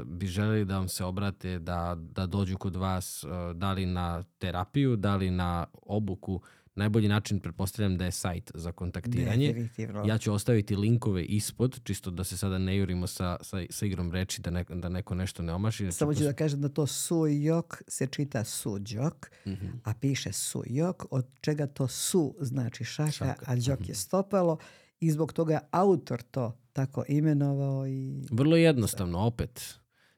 bi 0.04 0.26
želeli 0.26 0.64
da 0.64 0.78
vam 0.78 0.88
se 0.88 1.04
obrate, 1.04 1.58
da, 1.58 1.96
da 1.98 2.26
dođu 2.26 2.58
kod 2.58 2.76
vas, 2.76 3.24
uh, 3.24 3.30
da 3.56 3.72
li 3.72 3.86
na 3.86 4.22
terapiju, 4.38 4.96
da 4.96 5.16
li 5.16 5.30
na 5.30 5.66
obuku, 5.82 6.40
najbolji 6.74 7.08
način 7.08 7.40
pretpostavljam 7.40 7.96
da 7.98 8.04
je 8.04 8.10
sajt 8.10 8.50
za 8.54 8.72
kontaktiranje. 8.72 9.46
Definitivno. 9.48 10.04
Ja 10.06 10.18
ću 10.18 10.32
ostaviti 10.32 10.76
linkove 10.76 11.24
ispod, 11.24 11.80
čisto 11.84 12.10
da 12.10 12.24
se 12.24 12.36
sada 12.36 12.58
ne 12.58 12.76
jurimo 12.76 13.06
sa, 13.06 13.36
sa, 13.40 13.56
sa 13.70 13.86
igrom 13.86 14.12
reči, 14.12 14.40
da, 14.40 14.50
ne, 14.50 14.64
da 14.68 14.88
neko 14.88 15.14
nešto 15.14 15.42
ne 15.42 15.52
omaši. 15.52 15.84
Znači, 15.84 15.98
Samo 15.98 16.14
ću 16.14 16.24
da 16.24 16.32
kažem 16.32 16.60
da 16.60 16.68
to 16.68 16.86
sujok 16.86 17.82
se 17.88 18.06
čita 18.06 18.44
suđok, 18.44 19.30
Mhm. 19.46 19.66
a 19.84 19.94
piše 19.94 20.32
sujok, 20.32 21.04
od 21.10 21.26
čega 21.40 21.66
to 21.66 21.88
su 21.88 22.36
znači 22.40 22.84
šaka, 22.84 23.10
Šaka, 23.12 23.44
a 23.46 23.56
đok 23.56 23.80
mhm. 23.80 23.88
je 23.90 23.94
stopalo 23.94 24.58
i 25.00 25.10
zbog 25.10 25.32
toga 25.32 25.60
autor 25.70 26.22
to 26.22 26.58
tako 26.72 27.04
imenovao 27.08 27.86
i 27.86 28.22
Vrlo 28.30 28.56
jednostavno, 28.56 29.18
opet. 29.18 29.74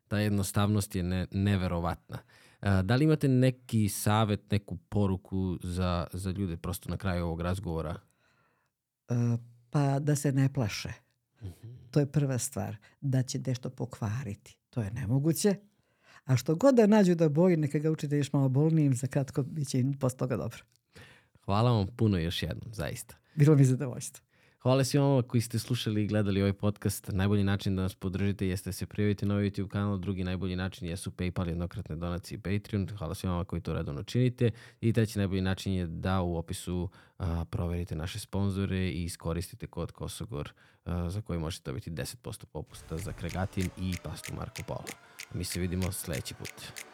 Ta 0.08 0.18
jednostavnost 0.18 0.94
je 0.94 1.02
ne, 1.02 1.26
neverovatna. 1.30 2.18
Da 2.82 2.96
li 2.96 3.04
imate 3.04 3.28
neki 3.28 3.88
savet, 3.88 4.50
neku 4.50 4.76
poruku 4.76 5.58
za, 5.62 6.06
za 6.12 6.30
ljude 6.30 6.56
prosto 6.56 6.90
na 6.90 6.96
kraju 6.96 7.24
ovog 7.24 7.40
razgovora? 7.40 7.96
pa 9.70 9.98
da 9.98 10.16
se 10.16 10.32
ne 10.32 10.52
plaše. 10.52 10.92
Mhm. 11.42 11.74
To 11.90 12.00
je 12.00 12.12
prva 12.12 12.38
stvar. 12.38 12.76
Da 13.00 13.22
će 13.22 13.38
nešto 13.46 13.70
pokvariti. 13.70 14.58
To 14.70 14.82
je 14.82 14.90
nemoguće. 14.90 15.56
A 16.24 16.36
što 16.36 16.54
god 16.54 16.74
da 16.74 16.86
nađu 16.86 17.14
da 17.14 17.28
boji, 17.28 17.56
neka 17.56 17.78
ga 17.78 17.90
učite 17.90 18.16
još 18.16 18.32
malo 18.32 18.48
bolnijim, 18.48 18.94
za 18.94 19.06
kratko 19.06 19.42
bit 19.42 19.68
će 19.68 19.80
im 19.80 19.98
posle 19.98 20.18
toga 20.18 20.36
dobro. 20.36 20.58
Hvala 21.44 21.72
vam 21.72 21.86
puno 21.96 22.18
još 22.18 22.42
jednom, 22.42 22.74
zaista. 22.74 23.16
Bilo 23.34 23.56
mi 23.56 23.64
zadovoljstvo. 23.64 24.24
Hvala 24.64 24.84
svima 24.84 25.06
vama 25.06 25.22
koji 25.22 25.40
ste 25.40 25.58
slušali 25.58 26.02
i 26.02 26.06
gledali 26.06 26.40
ovaj 26.40 26.52
podcast. 26.52 27.10
Najbolji 27.12 27.44
način 27.44 27.76
da 27.76 27.82
nas 27.82 27.94
podržite 27.94 28.48
jeste 28.48 28.68
da 28.68 28.72
se 28.72 28.86
prijavite 28.86 29.26
na 29.26 29.34
ovaj 29.34 29.50
YouTube 29.50 29.68
kanal. 29.68 29.98
Drugi 29.98 30.24
najbolji 30.24 30.56
način 30.56 30.88
jesu 30.88 31.10
PayPal, 31.10 31.48
jednokratne 31.48 31.96
donacije 31.96 32.36
i 32.36 32.40
Patreon. 32.40 32.88
Hvala 32.98 33.14
svima 33.14 33.32
vama 33.32 33.44
koji 33.44 33.62
to 33.62 33.74
redovno 33.74 34.02
činite. 34.02 34.50
I 34.80 34.92
treći 34.92 35.18
najbolji 35.18 35.40
način 35.40 35.72
je 35.72 35.86
da 35.86 36.20
u 36.20 36.36
opisu 36.36 36.88
a, 37.18 37.44
proverite 37.50 37.96
naše 37.96 38.18
sponzore 38.18 38.88
i 38.88 39.04
iskoristite 39.04 39.66
kod 39.66 39.92
Kosogor 39.92 40.52
a, 40.84 41.10
za 41.10 41.20
koji 41.20 41.38
možete 41.38 41.70
dobiti 41.70 41.90
10% 41.90 42.44
popusta 42.44 42.98
za 42.98 43.12
Kregatin 43.12 43.68
i 43.78 43.94
pastu 44.02 44.34
Marko 44.34 44.62
Polo. 44.66 44.84
Mi 45.34 45.44
se 45.44 45.60
vidimo 45.60 45.92
sledeći 45.92 46.34
put. 46.34 46.84